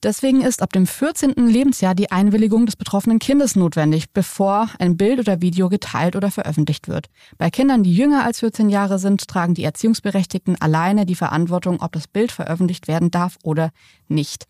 Deswegen 0.03 0.40
ist 0.40 0.62
ab 0.62 0.72
dem 0.72 0.86
14. 0.86 1.34
Lebensjahr 1.46 1.94
die 1.94 2.11
Einwilligung 2.11 2.64
des 2.64 2.76
betroffenen 2.76 3.18
Kindes 3.18 3.55
notwendig, 3.55 4.11
bevor 4.12 4.70
ein 4.78 4.96
Bild 4.96 5.20
oder 5.20 5.42
Video 5.42 5.68
geteilt 5.68 6.16
oder 6.16 6.30
veröffentlicht 6.30 6.88
wird. 6.88 7.11
Bei 7.36 7.51
Kindern, 7.51 7.82
die 7.82 7.92
jünger 7.92 8.24
als 8.24 8.40
14 8.40 8.70
Jahre 8.70 8.98
sind, 8.98 9.28
tragen 9.28 9.55
die 9.55 9.64
Erziehungsberechtigten 9.64 10.61
alleine 10.61 11.05
die 11.05 11.14
Verantwortung, 11.14 11.82
ob 11.82 11.92
das 11.92 12.09
Bild 12.09 12.32
veröffentlicht 12.32 12.88
werden 12.88 13.11
darf 13.11 13.36
oder 13.42 13.70
nicht. 14.09 14.46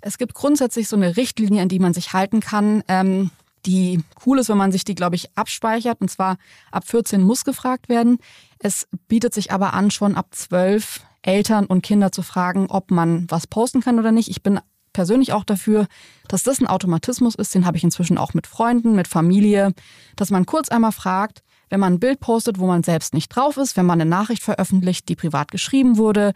Es 0.00 0.16
gibt 0.16 0.34
grundsätzlich 0.34 0.88
so 0.88 0.96
eine 0.96 1.16
Richtlinie, 1.16 1.62
an 1.62 1.68
die 1.68 1.78
man 1.78 1.92
sich 1.92 2.12
halten 2.12 2.40
kann. 2.40 2.82
Ähm, 2.88 3.30
die 3.66 4.00
cool 4.24 4.38
ist, 4.38 4.48
wenn 4.48 4.56
man 4.56 4.72
sich 4.72 4.84
die, 4.84 4.94
glaube 4.94 5.16
ich, 5.16 5.36
abspeichert. 5.36 6.00
Und 6.00 6.10
zwar 6.10 6.38
ab 6.70 6.86
14 6.86 7.20
muss 7.20 7.44
gefragt 7.44 7.88
werden. 7.88 8.18
Es 8.58 8.86
bietet 9.08 9.34
sich 9.34 9.50
aber 9.50 9.74
an, 9.74 9.90
schon 9.90 10.14
ab 10.14 10.28
12 10.30 11.00
Eltern 11.22 11.66
und 11.66 11.82
Kinder 11.82 12.12
zu 12.12 12.22
fragen, 12.22 12.68
ob 12.70 12.90
man 12.90 13.26
was 13.28 13.46
posten 13.46 13.80
kann 13.80 13.98
oder 13.98 14.12
nicht. 14.12 14.28
Ich 14.28 14.42
bin 14.42 14.60
persönlich 14.96 15.34
auch 15.34 15.44
dafür, 15.44 15.88
dass 16.26 16.42
das 16.42 16.58
ein 16.58 16.66
Automatismus 16.66 17.34
ist. 17.34 17.54
Den 17.54 17.66
habe 17.66 17.76
ich 17.76 17.84
inzwischen 17.84 18.16
auch 18.16 18.32
mit 18.32 18.46
Freunden, 18.46 18.96
mit 18.96 19.08
Familie, 19.08 19.74
dass 20.16 20.30
man 20.30 20.46
kurz 20.46 20.70
einmal 20.70 20.90
fragt, 20.90 21.42
wenn 21.68 21.80
man 21.80 21.94
ein 21.94 22.00
Bild 22.00 22.18
postet, 22.18 22.58
wo 22.58 22.66
man 22.66 22.82
selbst 22.82 23.12
nicht 23.12 23.28
drauf 23.28 23.58
ist, 23.58 23.76
wenn 23.76 23.84
man 23.84 24.00
eine 24.00 24.08
Nachricht 24.08 24.42
veröffentlicht, 24.42 25.10
die 25.10 25.14
privat 25.14 25.50
geschrieben 25.50 25.98
wurde. 25.98 26.32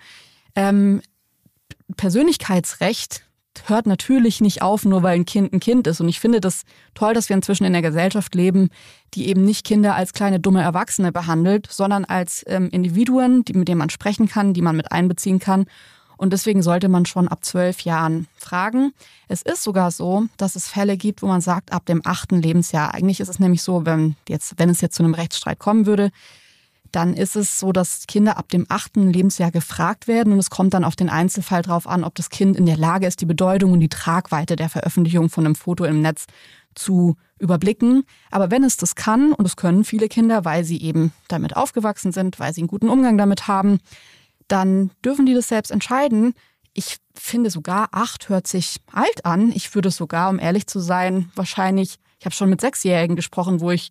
Ähm, 0.55 1.01
Persönlichkeitsrecht 1.97 3.25
hört 3.65 3.87
natürlich 3.87 4.43
nicht 4.43 4.61
auf, 4.61 4.85
nur 4.85 5.03
weil 5.03 5.15
ein 5.15 5.25
Kind 5.25 5.55
ein 5.55 5.61
Kind 5.61 5.87
ist. 5.87 6.03
Und 6.03 6.11
ich 6.11 6.21
finde 6.21 6.41
das 6.41 6.65
toll, 6.93 7.15
dass 7.15 7.31
wir 7.31 7.37
inzwischen 7.37 7.65
in 7.65 7.75
einer 7.75 7.89
Gesellschaft 7.89 8.35
leben, 8.35 8.69
die 9.15 9.29
eben 9.29 9.43
nicht 9.43 9.65
Kinder 9.65 9.95
als 9.95 10.13
kleine 10.13 10.39
dumme 10.39 10.61
Erwachsene 10.61 11.13
behandelt, 11.13 11.67
sondern 11.71 12.05
als 12.05 12.45
ähm, 12.47 12.69
Individuen, 12.69 13.43
die, 13.43 13.55
mit 13.55 13.69
denen 13.69 13.79
man 13.79 13.91
sprechen 13.91 14.29
kann, 14.29 14.53
die 14.53 14.63
man 14.63 14.77
mit 14.77 14.93
einbeziehen 14.93 15.39
kann 15.39 15.65
und 16.21 16.35
deswegen 16.35 16.63
sollte 16.63 16.91
man 16.91 17.07
schon 17.07 17.29
ab 17.29 17.47
zwölf 17.47 17.81
Jahren 17.81 18.27
fragen. 18.37 18.93
Es 19.27 19.41
ist 19.41 19.63
sogar 19.63 19.91
so, 19.91 20.27
dass 20.37 20.55
es 20.55 20.69
Fälle 20.69 20.99
gibt, 20.99 21.23
wo 21.23 21.27
man 21.27 21.41
sagt, 21.41 21.73
ab 21.73 21.87
dem 21.87 22.03
achten 22.05 22.43
Lebensjahr. 22.43 22.93
Eigentlich 22.93 23.21
ist 23.21 23.31
es 23.31 23.39
nämlich 23.39 23.63
so, 23.63 23.87
wenn, 23.87 24.17
jetzt, 24.29 24.59
wenn 24.59 24.69
es 24.69 24.83
jetzt 24.83 24.97
zu 24.97 25.03
einem 25.03 25.15
Rechtsstreit 25.15 25.59
kommen 25.59 25.87
würde, 25.87 26.11
dann 26.93 27.15
ist 27.15 27.37
es 27.37 27.59
so, 27.59 27.73
dass 27.73 28.07
Kinder 28.07 28.37
ab 28.37 28.51
dem 28.51 28.67
achten 28.69 29.11
Lebensjahr 29.11 29.51
gefragt 29.51 30.09
werden 30.09 30.35
und 30.35 30.39
es 30.39 30.51
kommt 30.51 30.75
dann 30.75 30.85
auf 30.85 30.95
den 30.95 31.09
Einzelfall 31.09 31.63
drauf 31.63 31.87
an, 31.87 32.05
ob 32.05 32.15
das 32.17 32.29
Kind 32.29 32.55
in 32.55 32.67
der 32.67 32.77
Lage 32.77 33.07
ist, 33.07 33.23
die 33.23 33.27
Bedeutung 33.27 33.73
und 33.73 33.81
die 33.81 33.89
Tragweite 33.89 34.57
der 34.57 34.69
Veröffentlichung 34.69 35.31
von 35.31 35.47
einem 35.47 35.55
Foto 35.55 35.85
im 35.85 36.03
Netz 36.03 36.27
zu 36.75 37.17
überblicken. 37.39 38.05
Aber 38.31 38.51
wenn 38.51 38.63
es 38.63 38.77
das 38.77 38.95
kann, 38.95 39.33
und 39.33 39.47
es 39.47 39.57
können 39.57 39.85
viele 39.85 40.09
Kinder, 40.09 40.45
weil 40.45 40.65
sie 40.65 40.83
eben 40.83 41.13
damit 41.29 41.57
aufgewachsen 41.57 42.13
sind, 42.13 42.39
weil 42.39 42.53
sie 42.53 42.61
einen 42.61 42.69
guten 42.69 42.91
Umgang 42.91 43.17
damit 43.17 43.49
haben, 43.49 43.79
dann 44.51 44.91
dürfen 45.05 45.27
die 45.27 45.35
das 45.35 45.49
selbst 45.49 45.71
entscheiden. 45.71 46.35
Ich 46.73 46.99
finde 47.15 47.51
sogar, 47.51 47.89
acht 47.93 48.29
hört 48.29 48.47
sich 48.47 48.81
alt 48.93 49.25
an. 49.25 49.53
Ich 49.53 49.75
würde 49.75 49.91
sogar, 49.91 50.31
um 50.31 50.39
ehrlich 50.39 50.67
zu 50.67 50.81
sein, 50.81 51.31
wahrscheinlich, 51.35 51.99
ich 52.19 52.27
habe 52.27 52.35
schon 52.35 52.51
mit 52.51 52.61
Sechsjährigen 52.61 53.17
gesprochen, 53.17 53.61
wo 53.61 53.71
ich 53.71 53.91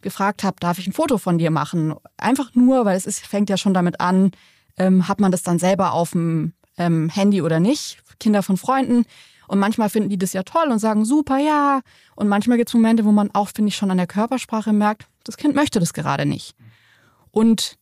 gefragt 0.00 0.44
habe, 0.44 0.56
darf 0.60 0.78
ich 0.78 0.86
ein 0.86 0.92
Foto 0.92 1.18
von 1.18 1.38
dir 1.38 1.50
machen? 1.50 1.94
Einfach 2.16 2.54
nur, 2.54 2.84
weil 2.84 2.96
es 2.96 3.06
ist, 3.06 3.26
fängt 3.26 3.50
ja 3.50 3.56
schon 3.56 3.74
damit 3.74 4.00
an, 4.00 4.32
ähm, 4.76 5.08
hat 5.08 5.20
man 5.20 5.30
das 5.30 5.42
dann 5.42 5.58
selber 5.58 5.92
auf 5.92 6.12
dem 6.12 6.54
ähm, 6.78 7.08
Handy 7.10 7.42
oder 7.42 7.60
nicht? 7.60 7.98
Kinder 8.18 8.42
von 8.42 8.56
Freunden. 8.56 9.04
Und 9.48 9.58
manchmal 9.58 9.90
finden 9.90 10.10
die 10.10 10.18
das 10.18 10.32
ja 10.32 10.42
toll 10.42 10.68
und 10.68 10.78
sagen, 10.78 11.04
super, 11.04 11.38
ja. 11.38 11.80
Und 12.14 12.28
manchmal 12.28 12.56
gibt 12.56 12.70
es 12.70 12.74
Momente, 12.74 13.04
wo 13.04 13.12
man 13.12 13.30
auch, 13.32 13.48
finde 13.48 13.70
ich, 13.70 13.76
schon 13.76 13.90
an 13.90 13.96
der 13.96 14.06
Körpersprache 14.06 14.72
merkt, 14.72 15.06
das 15.24 15.36
Kind 15.36 15.54
möchte 15.54 15.80
das 15.80 15.92
gerade 15.92 16.24
nicht. 16.24 16.54
Und 17.30 17.76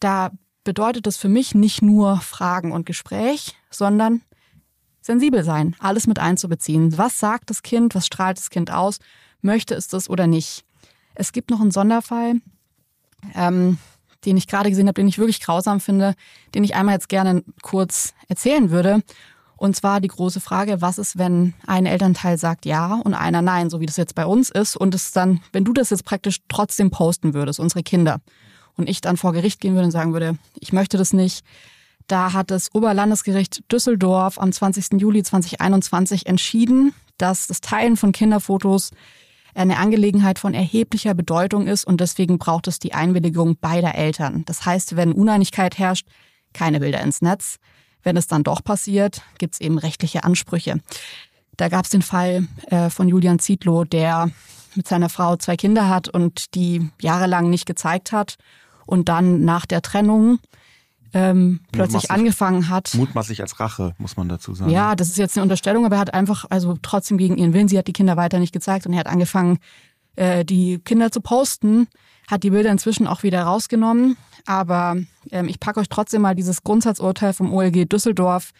da 0.00 0.30
bedeutet 0.68 1.06
das 1.06 1.16
für 1.16 1.30
mich 1.30 1.54
nicht 1.54 1.80
nur 1.80 2.18
Fragen 2.18 2.72
und 2.72 2.84
Gespräch, 2.84 3.56
sondern 3.70 4.20
sensibel 5.00 5.42
sein, 5.42 5.74
alles 5.78 6.06
mit 6.06 6.18
einzubeziehen. 6.18 6.98
Was 6.98 7.18
sagt 7.18 7.48
das 7.48 7.62
Kind, 7.62 7.94
was 7.94 8.04
strahlt 8.04 8.36
das 8.36 8.50
Kind 8.50 8.70
aus, 8.70 8.98
möchte 9.40 9.74
es 9.74 9.88
das 9.88 10.10
oder 10.10 10.26
nicht? 10.26 10.66
Es 11.14 11.32
gibt 11.32 11.48
noch 11.48 11.62
einen 11.62 11.70
Sonderfall, 11.70 12.42
ähm, 13.34 13.78
den 14.26 14.36
ich 14.36 14.46
gerade 14.46 14.68
gesehen 14.68 14.88
habe, 14.88 15.00
den 15.00 15.08
ich 15.08 15.16
wirklich 15.16 15.40
grausam 15.40 15.80
finde, 15.80 16.14
den 16.54 16.64
ich 16.64 16.74
einmal 16.74 16.96
jetzt 16.96 17.08
gerne 17.08 17.44
kurz 17.62 18.12
erzählen 18.28 18.70
würde. 18.70 19.02
Und 19.56 19.74
zwar 19.74 20.02
die 20.02 20.08
große 20.08 20.42
Frage, 20.42 20.82
was 20.82 20.98
ist, 20.98 21.16
wenn 21.16 21.54
ein 21.66 21.86
Elternteil 21.86 22.36
sagt 22.36 22.66
ja 22.66 23.00
und 23.02 23.14
einer 23.14 23.40
nein, 23.40 23.70
so 23.70 23.80
wie 23.80 23.86
das 23.86 23.96
jetzt 23.96 24.14
bei 24.14 24.26
uns 24.26 24.50
ist, 24.50 24.76
und 24.76 24.94
es 24.94 25.12
dann, 25.12 25.40
wenn 25.50 25.64
du 25.64 25.72
das 25.72 25.88
jetzt 25.88 26.04
praktisch 26.04 26.40
trotzdem 26.46 26.90
posten 26.90 27.32
würdest, 27.32 27.58
unsere 27.58 27.82
Kinder, 27.82 28.20
und 28.78 28.88
ich 28.88 29.00
dann 29.00 29.16
vor 29.16 29.32
Gericht 29.32 29.60
gehen 29.60 29.74
würde 29.74 29.86
und 29.86 29.90
sagen 29.90 30.12
würde, 30.12 30.38
ich 30.58 30.72
möchte 30.72 30.96
das 30.96 31.12
nicht. 31.12 31.44
Da 32.06 32.32
hat 32.32 32.50
das 32.50 32.74
Oberlandesgericht 32.74 33.70
Düsseldorf 33.70 34.38
am 34.38 34.50
20. 34.50 35.00
Juli 35.00 35.22
2021 35.22 36.26
entschieden, 36.26 36.94
dass 37.18 37.46
das 37.48 37.60
Teilen 37.60 37.96
von 37.96 38.12
Kinderfotos 38.12 38.92
eine 39.54 39.76
Angelegenheit 39.76 40.38
von 40.38 40.54
erheblicher 40.54 41.14
Bedeutung 41.14 41.66
ist 41.66 41.84
und 41.84 42.00
deswegen 42.00 42.38
braucht 42.38 42.68
es 42.68 42.78
die 42.78 42.94
Einwilligung 42.94 43.56
beider 43.60 43.94
Eltern. 43.94 44.44
Das 44.46 44.64
heißt, 44.64 44.96
wenn 44.96 45.12
Uneinigkeit 45.12 45.78
herrscht, 45.78 46.06
keine 46.52 46.80
Bilder 46.80 47.00
ins 47.02 47.20
Netz. 47.20 47.56
Wenn 48.02 48.16
es 48.16 48.28
dann 48.28 48.44
doch 48.44 48.62
passiert, 48.62 49.22
gibt 49.38 49.54
es 49.54 49.60
eben 49.60 49.76
rechtliche 49.76 50.24
Ansprüche. 50.24 50.80
Da 51.56 51.68
gab 51.68 51.84
es 51.84 51.90
den 51.90 52.02
Fall 52.02 52.46
äh, 52.68 52.88
von 52.88 53.08
Julian 53.08 53.40
Zietlow, 53.40 53.84
der 53.84 54.30
mit 54.76 54.86
seiner 54.86 55.08
Frau 55.08 55.36
zwei 55.36 55.56
Kinder 55.56 55.88
hat 55.88 56.08
und 56.08 56.54
die 56.54 56.88
jahrelang 57.00 57.50
nicht 57.50 57.66
gezeigt 57.66 58.12
hat 58.12 58.36
und 58.88 59.08
dann 59.08 59.44
nach 59.44 59.66
der 59.66 59.82
Trennung 59.82 60.38
ähm, 61.12 61.60
plötzlich 61.72 62.10
angefangen 62.10 62.68
hat. 62.70 62.94
Mutmaßlich 62.94 63.42
als 63.42 63.60
Rache, 63.60 63.94
muss 63.98 64.16
man 64.16 64.28
dazu 64.28 64.54
sagen. 64.54 64.70
Ja, 64.70 64.96
das 64.96 65.08
ist 65.08 65.18
jetzt 65.18 65.36
eine 65.36 65.42
Unterstellung, 65.42 65.84
aber 65.84 65.96
er 65.96 66.00
hat 66.00 66.14
einfach, 66.14 66.46
also 66.48 66.78
trotzdem 66.80 67.18
gegen 67.18 67.36
ihren 67.36 67.52
Willen, 67.52 67.68
sie 67.68 67.78
hat 67.78 67.86
die 67.86 67.92
Kinder 67.92 68.16
weiter 68.16 68.38
nicht 68.38 68.52
gezeigt 68.52 68.86
und 68.86 68.94
er 68.94 69.00
hat 69.00 69.06
angefangen, 69.06 69.58
äh, 70.16 70.44
die 70.44 70.78
Kinder 70.78 71.10
zu 71.12 71.20
posten, 71.20 71.86
hat 72.28 72.42
die 72.42 72.50
Bilder 72.50 72.70
inzwischen 72.70 73.06
auch 73.06 73.22
wieder 73.22 73.42
rausgenommen. 73.42 74.16
Aber 74.46 74.96
ähm, 75.30 75.48
ich 75.48 75.60
packe 75.60 75.80
euch 75.80 75.88
trotzdem 75.90 76.22
mal 76.22 76.34
dieses 76.34 76.62
Grundsatzurteil 76.62 77.34
vom 77.34 77.52
OLG 77.52 77.86
Düsseldorf 77.86 78.52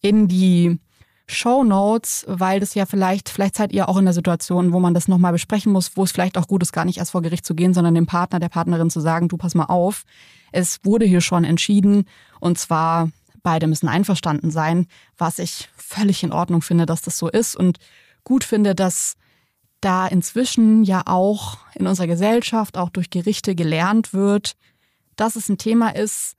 in 0.00 0.28
die 0.28 0.78
Show 1.26 1.64
Notes, 1.64 2.24
weil 2.28 2.60
das 2.60 2.74
ja 2.74 2.86
vielleicht, 2.86 3.28
vielleicht 3.28 3.56
seid 3.56 3.72
ihr 3.72 3.88
auch 3.88 3.96
in 3.96 4.04
der 4.04 4.14
Situation, 4.14 4.72
wo 4.72 4.80
man 4.80 4.94
das 4.94 5.08
nochmal 5.08 5.32
besprechen 5.32 5.72
muss, 5.72 5.96
wo 5.96 6.04
es 6.04 6.12
vielleicht 6.12 6.36
auch 6.36 6.48
gut 6.48 6.62
ist, 6.62 6.72
gar 6.72 6.84
nicht 6.84 6.98
erst 6.98 7.12
vor 7.12 7.22
Gericht 7.22 7.46
zu 7.46 7.54
gehen, 7.54 7.74
sondern 7.74 7.94
dem 7.94 8.06
Partner, 8.06 8.40
der 8.40 8.48
Partnerin 8.48 8.90
zu 8.90 9.00
sagen, 9.00 9.28
du 9.28 9.36
pass 9.36 9.54
mal 9.54 9.66
auf, 9.66 10.04
es 10.50 10.80
wurde 10.84 11.06
hier 11.06 11.20
schon 11.20 11.44
entschieden. 11.44 12.04
Und 12.40 12.58
zwar 12.58 13.10
beide 13.42 13.66
müssen 13.66 13.88
einverstanden 13.88 14.50
sein, 14.50 14.86
was 15.16 15.38
ich 15.38 15.68
völlig 15.76 16.22
in 16.22 16.32
Ordnung 16.32 16.62
finde, 16.62 16.86
dass 16.86 17.02
das 17.02 17.18
so 17.18 17.28
ist. 17.28 17.56
Und 17.56 17.78
gut 18.24 18.44
finde, 18.44 18.74
dass 18.74 19.14
da 19.80 20.06
inzwischen 20.06 20.84
ja 20.84 21.02
auch 21.06 21.58
in 21.74 21.86
unserer 21.86 22.06
Gesellschaft, 22.06 22.78
auch 22.78 22.90
durch 22.90 23.10
Gerichte 23.10 23.54
gelernt 23.54 24.12
wird, 24.12 24.56
dass 25.16 25.36
es 25.36 25.48
ein 25.48 25.58
Thema 25.58 25.94
ist, 25.94 26.36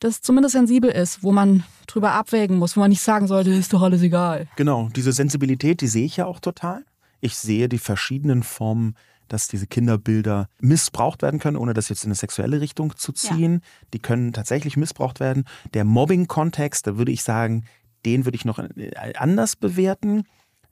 das 0.00 0.20
zumindest 0.20 0.52
sensibel 0.52 0.90
ist, 0.90 1.22
wo 1.22 1.32
man 1.32 1.64
drüber 1.86 2.12
abwägen 2.12 2.58
muss, 2.58 2.76
wo 2.76 2.80
man 2.80 2.90
nicht 2.90 3.02
sagen 3.02 3.26
sollte, 3.26 3.50
ist 3.50 3.72
doch 3.72 3.82
alles 3.82 4.02
egal. 4.02 4.46
Genau, 4.56 4.88
diese 4.94 5.12
Sensibilität, 5.12 5.80
die 5.80 5.86
sehe 5.86 6.04
ich 6.04 6.16
ja 6.16 6.26
auch 6.26 6.40
total. 6.40 6.84
Ich 7.20 7.36
sehe 7.36 7.68
die 7.68 7.78
verschiedenen 7.78 8.42
Formen, 8.42 8.94
dass 9.28 9.48
diese 9.48 9.66
Kinderbilder 9.66 10.48
missbraucht 10.60 11.22
werden 11.22 11.40
können, 11.40 11.56
ohne 11.56 11.74
das 11.74 11.88
jetzt 11.88 12.04
in 12.04 12.08
eine 12.08 12.14
sexuelle 12.14 12.60
Richtung 12.60 12.96
zu 12.96 13.12
ziehen. 13.12 13.54
Ja. 13.54 13.86
Die 13.94 13.98
können 13.98 14.32
tatsächlich 14.32 14.76
missbraucht 14.76 15.20
werden. 15.20 15.44
Der 15.72 15.84
Mobbing-Kontext, 15.84 16.86
da 16.86 16.98
würde 16.98 17.12
ich 17.12 17.22
sagen, 17.22 17.64
den 18.04 18.26
würde 18.26 18.36
ich 18.36 18.44
noch 18.44 18.58
äh, 18.58 19.14
anders 19.16 19.56
bewerten. 19.56 20.24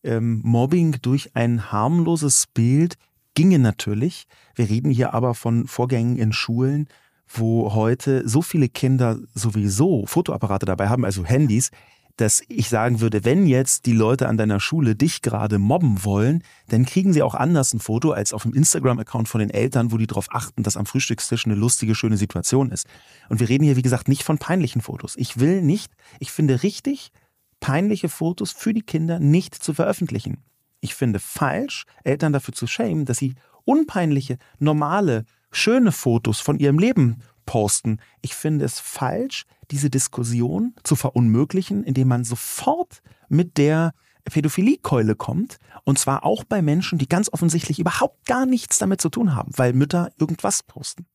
Ähm, 0.05 0.41
Mobbing 0.45 0.97
durch 1.01 1.35
ein 1.35 1.73
harmloses 1.73 2.47
Bild 2.53 2.97
ginge 3.35 3.59
natürlich. 3.59 4.27
Wir 4.55 4.68
reden 4.68 4.91
hier 4.91 5.14
aber 5.14 5.35
von 5.35 5.66
Vorgängen 5.66 6.18
in 6.18 6.33
Schulen, 6.33 6.89
wo 7.35 7.74
heute 7.74 8.28
so 8.28 8.43
viele 8.43 8.68
Kinder 8.68 9.18
sowieso 9.35 10.07
Fotoapparate 10.07 10.66
dabei 10.66 10.89
haben, 10.89 11.05
also 11.05 11.24
Handys, 11.24 11.70
dass 12.16 12.43
ich 12.49 12.68
sagen 12.68 13.01
würde, 13.01 13.24
wenn 13.24 13.47
jetzt 13.47 13.87
die 13.87 13.95
Leute 13.95 14.28
an 14.28 14.37
deiner 14.37 14.61
Schule 14.61 14.95
dich 14.95 15.22
gerade 15.22 15.59
mobben 15.59 16.05
wollen, 16.05 16.43
dann 16.68 16.85
kriegen 16.85 17.12
sie 17.12 17.22
auch 17.22 17.35
anders 17.35 17.72
ein 17.72 17.80
Foto 17.80 18.12
als 18.12 18.35
auf 18.35 18.43
dem 18.43 18.53
Instagram-Account 18.53 19.28
von 19.28 19.41
den 19.41 19.51
Eltern, 19.51 19.93
wo 19.93 19.97
die 19.97 20.07
darauf 20.07 20.26
achten, 20.30 20.62
dass 20.62 20.76
am 20.76 20.87
Frühstückstisch 20.87 21.47
eine 21.47 21.55
lustige, 21.55 21.95
schöne 21.95 22.16
Situation 22.16 22.70
ist. 22.70 22.87
Und 23.28 23.41
wir 23.41 23.49
reden 23.49 23.64
hier, 23.64 23.76
wie 23.76 23.83
gesagt, 23.83 24.09
nicht 24.09 24.24
von 24.24 24.39
peinlichen 24.39 24.83
Fotos. 24.83 25.14
Ich 25.16 25.41
will 25.41 25.62
nicht, 25.62 25.93
ich 26.18 26.30
finde 26.30 26.62
richtig, 26.62 27.12
peinliche 27.61 28.09
Fotos 28.09 28.53
für 28.53 28.74
die 28.74 28.83
Kinder 28.83 29.18
nicht 29.18 29.55
zu 29.55 29.72
veröffentlichen. 29.72 30.39
Ich 30.80 30.95
finde 30.95 31.18
falsch, 31.18 31.87
Eltern 32.05 32.33
dafür 32.33 32.53
zu 32.53 32.66
schämen, 32.66 33.07
dass 33.07 33.18
sie 33.18 33.37
unpeinliche, 33.64 34.37
normale, 34.59 35.24
schöne 35.53 35.93
Fotos 35.93 36.41
von 36.41 36.59
ihrem 36.59 36.79
Leben 36.79 37.23
posten. 37.47 37.99
Ich 38.21 38.35
finde 38.35 38.65
es 38.65 38.81
falsch, 38.81 39.45
diese 39.71 39.91
Diskussion 39.91 40.75
zu 40.85 40.97
verunmöglichen, 40.97 41.85
indem 41.85 42.09
man 42.09 42.25
sofort 42.25 43.03
mit 43.29 43.59
der 43.59 43.93
Pädophilie-Keule 44.25 45.17
kommt. 45.17 45.57
Und 45.85 45.99
zwar 45.99 46.25
auch 46.25 46.45
bei 46.45 46.63
Menschen, 46.63 46.99
die 46.99 47.09
ganz 47.09 47.29
offensichtlich 47.33 47.79
überhaupt 47.79 48.27
gar 48.27 48.47
nichts 48.47 48.79
damit 48.79 49.01
zu 49.01 49.09
tun 49.09 49.35
haben, 49.35 49.53
weil 49.57 49.73
Mütter 49.73 50.11
irgendwas 50.19 50.63
posten. 50.63 51.07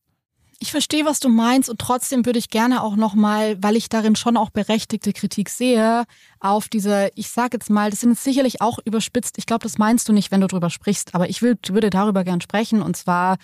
Ich 0.60 0.72
verstehe, 0.72 1.04
was 1.04 1.20
du 1.20 1.28
meinst 1.28 1.70
und 1.70 1.78
trotzdem 1.78 2.26
würde 2.26 2.40
ich 2.40 2.50
gerne 2.50 2.82
auch 2.82 2.96
nochmal, 2.96 3.56
weil 3.62 3.76
ich 3.76 3.88
darin 3.88 4.16
schon 4.16 4.36
auch 4.36 4.50
berechtigte 4.50 5.12
Kritik 5.12 5.50
sehe, 5.50 6.04
auf 6.40 6.68
diese, 6.68 7.10
ich 7.14 7.28
sage 7.30 7.58
jetzt 7.58 7.70
mal, 7.70 7.90
das 7.90 8.00
sind 8.00 8.18
sicherlich 8.18 8.60
auch 8.60 8.80
überspitzt. 8.84 9.38
Ich 9.38 9.46
glaube, 9.46 9.62
das 9.62 9.78
meinst 9.78 10.08
du 10.08 10.12
nicht, 10.12 10.32
wenn 10.32 10.40
du 10.40 10.48
drüber 10.48 10.68
sprichst, 10.68 11.14
aber 11.14 11.30
ich 11.30 11.42
würde 11.42 11.90
darüber 11.90 12.24
gern 12.24 12.40
sprechen 12.40 12.82
und 12.82 12.96
zwar 12.96 13.36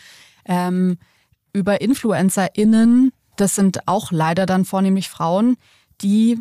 ähm, 0.46 0.98
über 1.52 1.80
InfluencerInnen, 1.80 3.12
das 3.36 3.54
sind 3.54 3.86
auch 3.86 4.12
leider 4.12 4.46
dann 4.46 4.64
vornehmlich 4.64 5.08
Frauen, 5.08 5.56
die 6.00 6.38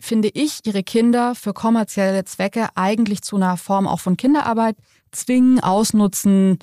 finde 0.00 0.30
ich, 0.32 0.60
ihre 0.64 0.82
Kinder 0.82 1.34
für 1.34 1.52
kommerzielle 1.52 2.24
Zwecke 2.24 2.68
eigentlich 2.74 3.22
zu 3.22 3.36
einer 3.36 3.56
Form 3.56 3.86
auch 3.86 4.00
von 4.00 4.16
Kinderarbeit 4.16 4.76
zwingen, 5.12 5.60
ausnutzen, 5.60 6.58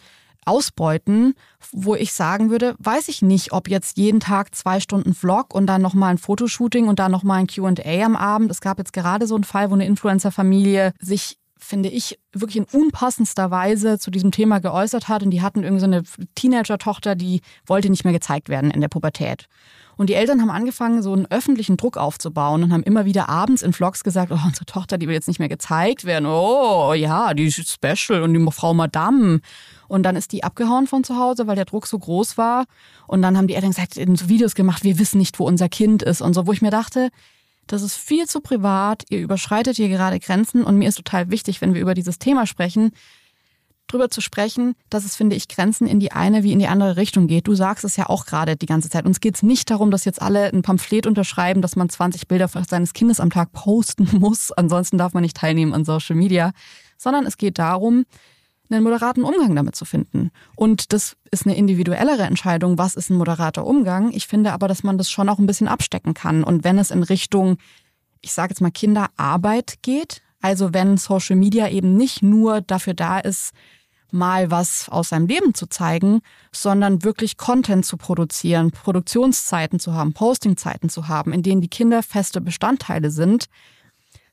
ausbeuten, 0.48 1.36
wo 1.72 1.96
ich 1.96 2.14
sagen 2.14 2.50
würde, 2.50 2.76
weiß 2.80 3.10
ich 3.10 3.22
nicht, 3.22 3.52
ob 3.52 3.70
jetzt 3.70 3.98
jeden 3.98 4.20
Tag 4.20 4.56
zwei 4.56 4.80
Stunden 4.80 5.14
Vlog 5.14 5.54
und 5.54 5.68
dann 5.68 5.82
nochmal 5.82 6.12
ein 6.12 6.18
Fotoshooting 6.18 6.88
und 6.88 7.00
dann 7.00 7.12
nochmal 7.12 7.40
ein 7.40 7.48
Q&A 7.48 8.06
am 8.06 8.16
Abend. 8.16 8.50
Es 8.50 8.62
gab 8.62 8.78
jetzt 8.78 8.94
gerade 8.94 9.28
so 9.28 9.36
einen 9.36 9.44
Fall, 9.44 9.70
wo 9.70 9.74
eine 9.74 9.86
Influencer-Familie 9.86 10.94
sich 11.00 11.38
finde 11.60 11.89
ich, 11.89 12.20
wirklich 12.34 12.58
in 12.58 12.66
unpassendster 12.66 13.51
Weise 13.51 13.99
zu 13.99 14.12
diesem 14.12 14.32
Thema 14.32 14.60
geäußert 14.60 15.08
hat. 15.08 15.24
Und 15.24 15.32
die 15.32 15.41
hatten 15.41 15.64
irgendwie 15.64 15.82
so 15.82 15.86
eine 15.86 16.03
Teenager-Tochter, 16.36 17.16
die 17.16 17.41
wollte 17.66 17.89
nicht 17.89 18.03
mehr 18.03 18.14
gezeigt 18.14 18.49
werden 18.49 18.72
in 18.72 18.82
der 18.82 18.88
Pubertät. 18.88 19.47
Und 19.97 20.12
die 20.12 20.14
Eltern 20.14 20.41
haben 20.41 20.51
angefangen, 20.51 21.01
so 21.01 21.12
einen 21.12 21.26
öffentlichen 21.26 21.76
Druck 21.76 21.97
aufzubauen 21.97 22.64
und 22.64 22.72
haben 22.72 22.84
immer 22.84 23.05
wieder 23.05 23.30
abends 23.30 23.64
in 23.64 23.74
Vlogs 23.74 24.03
gesagt, 24.03 24.32
oh, 24.32 24.39
unsere 24.45 24.66
Tochter, 24.66 24.99
die 24.99 25.08
will 25.08 25.16
jetzt 25.16 25.28
nicht 25.28 25.39
mehr 25.39 25.49
gezeigt 25.49 26.05
werden. 26.05 26.28
Oh, 26.28 26.93
ja, 26.93 27.34
die 27.34 27.45
ist 27.45 27.70
special 27.70 28.22
und 28.22 28.34
die 28.34 28.51
Frau 28.51 28.76
Madame. 28.76 29.41
Und 29.88 30.03
dann 30.03 30.16
ist 30.16 30.32
die 30.32 30.43
abgehauen 30.43 30.86
von 30.86 31.03
zu 31.03 31.18
Hause, 31.18 31.47
weil 31.47 31.55
der 31.55 31.66
Druck 31.66 31.88
so 31.88 31.97
groß 31.97 32.38
war. 32.38 32.66
Und 33.08 33.24
dann 33.24 33.38
haben 33.38 33.47
die 33.47 33.55
Eltern 33.55 33.72
gesagt, 33.72 33.97
in 33.97 34.16
so 34.16 34.30
Videos 34.30 34.53
gemacht, 34.53 34.84
wir 34.84 34.99
wissen 34.99 35.18
nicht, 35.18 35.39
wo 35.39 35.47
unser 35.47 35.68
Kind 35.68 36.03
ist 36.03 36.22
und 36.22 36.36
so, 36.36 36.45
wo 36.45 36.53
ich 36.53 36.62
mir 36.62 36.72
dachte, 36.72 37.10
das 37.68 37.82
ist 37.82 37.95
viel 37.95 38.28
zu 38.28 38.41
privat, 38.41 39.03
ihr 39.09 39.20
überschreitet 39.20 39.76
hier 39.76 39.89
gerade 39.89 40.20
Grenzen 40.20 40.63
und 40.63 40.78
mir 40.78 40.89
ist 40.89 40.95
total 40.95 41.30
wichtig, 41.30 41.61
wenn 41.61 41.74
wir 41.74 41.82
über 41.82 41.93
dieses 41.93 42.20
Thema 42.20 42.45
sprechen, 42.47 42.91
drüber 43.88 44.09
zu 44.09 44.22
sprechen, 44.22 44.76
dass 44.89 45.05
es, 45.05 45.15
finde 45.15 45.36
ich, 45.36 45.47
Grenzen 45.47 45.88
in 45.88 45.99
die 45.99 46.11
eine 46.11 46.43
wie 46.43 46.51
in 46.51 46.59
die 46.59 46.68
andere 46.68 46.97
Richtung 46.97 47.28
geht. 47.28 47.47
Du 47.47 47.55
sagst 47.55 47.84
es 47.86 47.95
ja 47.95 48.07
auch 48.09 48.26
gerade 48.26 48.55
die 48.55 48.65
ganze 48.65 48.89
Zeit. 48.89 49.05
Uns 49.05 49.20
geht 49.20 49.36
es 49.36 49.43
nicht 49.43 49.70
darum, 49.70 49.91
dass 49.91 50.05
jetzt 50.05 50.22
alle 50.22 50.51
ein 50.51 50.61
Pamphlet 50.61 51.07
unterschreiben, 51.07 51.61
dass 51.61 51.76
man 51.76 51.89
20 51.89 52.28
Bilder 52.28 52.47
seines 52.47 52.93
Kindes 52.93 53.20
am 53.20 53.30
Tag 53.30 53.51
posten 53.53 54.07
muss. 54.20 54.51
Ansonsten 54.51 54.97
darf 54.97 55.13
man 55.13 55.24
nicht 55.24 55.38
teilnehmen 55.38 55.74
an 55.74 55.86
Social 55.86 56.15
Media. 56.15 56.51
Sondern 56.97 57.26
es 57.26 57.38
geht 57.38 57.59
darum, 57.59 58.05
einen 58.70 58.84
moderaten 58.84 59.24
Umgang 59.24 59.55
damit 59.55 59.76
zu 59.76 59.86
finden. 59.86 60.32
Und 60.55 60.93
das 60.93 61.15
ist 61.32 61.45
eine 61.45 61.55
individuellere 61.55 62.24
Entscheidung, 62.24 62.78
was 62.78 62.95
ist 62.95 63.09
ein 63.09 63.18
moderater 63.18 63.65
Umgang. 63.65 64.11
Ich 64.11 64.28
finde 64.28 64.53
aber, 64.53 64.68
dass 64.68 64.84
man 64.84 64.97
das 64.97 65.09
schon 65.09 65.30
auch 65.30 65.39
ein 65.39 65.47
bisschen 65.47 65.68
abstecken 65.68 66.13
kann. 66.13 66.43
Und 66.43 66.63
wenn 66.63 66.78
es 66.78 66.91
in 66.91 67.03
Richtung, 67.03 67.57
ich 68.22 68.34
sage 68.34 68.51
jetzt 68.51 68.61
mal, 68.61 68.72
Kinderarbeit 68.72 69.76
geht, 69.82 70.22
also 70.41 70.74
wenn 70.74 70.97
Social 70.97 71.36
Media 71.36 71.70
eben 71.70 71.95
nicht 71.95 72.22
nur 72.22 72.61
dafür 72.61 72.93
da 72.93 73.20
ist, 73.20 73.51
mal 74.11 74.51
was 74.51 74.88
aus 74.89 75.09
seinem 75.09 75.28
Leben 75.28 75.53
zu 75.53 75.68
zeigen, 75.68 76.22
sondern 76.51 77.03
wirklich 77.03 77.38
Content 77.38 77.86
zu 77.86 77.97
produzieren, 77.97 78.72
Produktionszeiten 78.72 79.80
zu 79.80 79.93
haben, 79.93 80.13
Postingzeiten 80.13 80.89
zu 80.89 81.07
haben, 81.07 81.34
in 81.34 81.43
denen 81.43 81.61
die 81.61 81.68
Kinder 81.68 82.03
feste 82.03 82.39
Bestandteile 82.39 83.11
sind, 83.11 83.47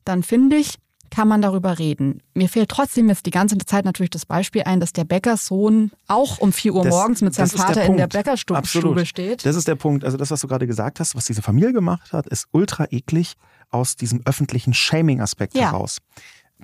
dann 0.05 0.23
finde 0.23 0.57
ich, 0.57 0.77
kann 1.15 1.29
man 1.29 1.41
darüber 1.41 1.79
reden. 1.79 2.23
Mir 2.35 2.49
fehlt 2.49 2.69
trotzdem 2.69 3.09
jetzt 3.09 3.25
die 3.25 3.31
ganze 3.31 3.57
Zeit 3.59 3.85
natürlich 3.85 4.11
das 4.11 4.27
Beispiel 4.27 4.63
ein, 4.65 4.81
dass 4.81 4.93
der 4.93 5.05
Bäckersohn 5.05 5.93
auch 6.09 6.39
um 6.39 6.53
4 6.53 6.75
Uhr 6.75 6.83
das, 6.83 6.93
morgens 6.93 7.21
mit 7.21 7.35
seinem 7.35 7.51
Vater 7.51 7.85
in 7.85 7.97
der 7.97 8.09
Bäckerstube 8.09 9.07
steht. 9.07 9.47
Das 9.47 9.55
ist 9.55 9.69
der 9.69 9.77
Punkt. 9.77 10.05
Also 10.05 10.17
das, 10.17 10.33
was 10.33 10.41
du 10.41 10.49
gerade 10.49 10.67
gesagt 10.67 10.99
hast, 10.99 11.15
was 11.15 11.27
diese 11.27 11.41
Familie 11.41 11.73
gemacht 11.73 12.13
hat, 12.13 12.27
ist 12.27 12.49
ultra 12.51 12.87
eklig 12.91 13.35
aus 13.71 13.95
diesem 13.95 14.23
öffentlichen 14.25 14.75
Shaming-Aspekt 14.75 15.55
ja. 15.55 15.71
heraus. 15.71 15.99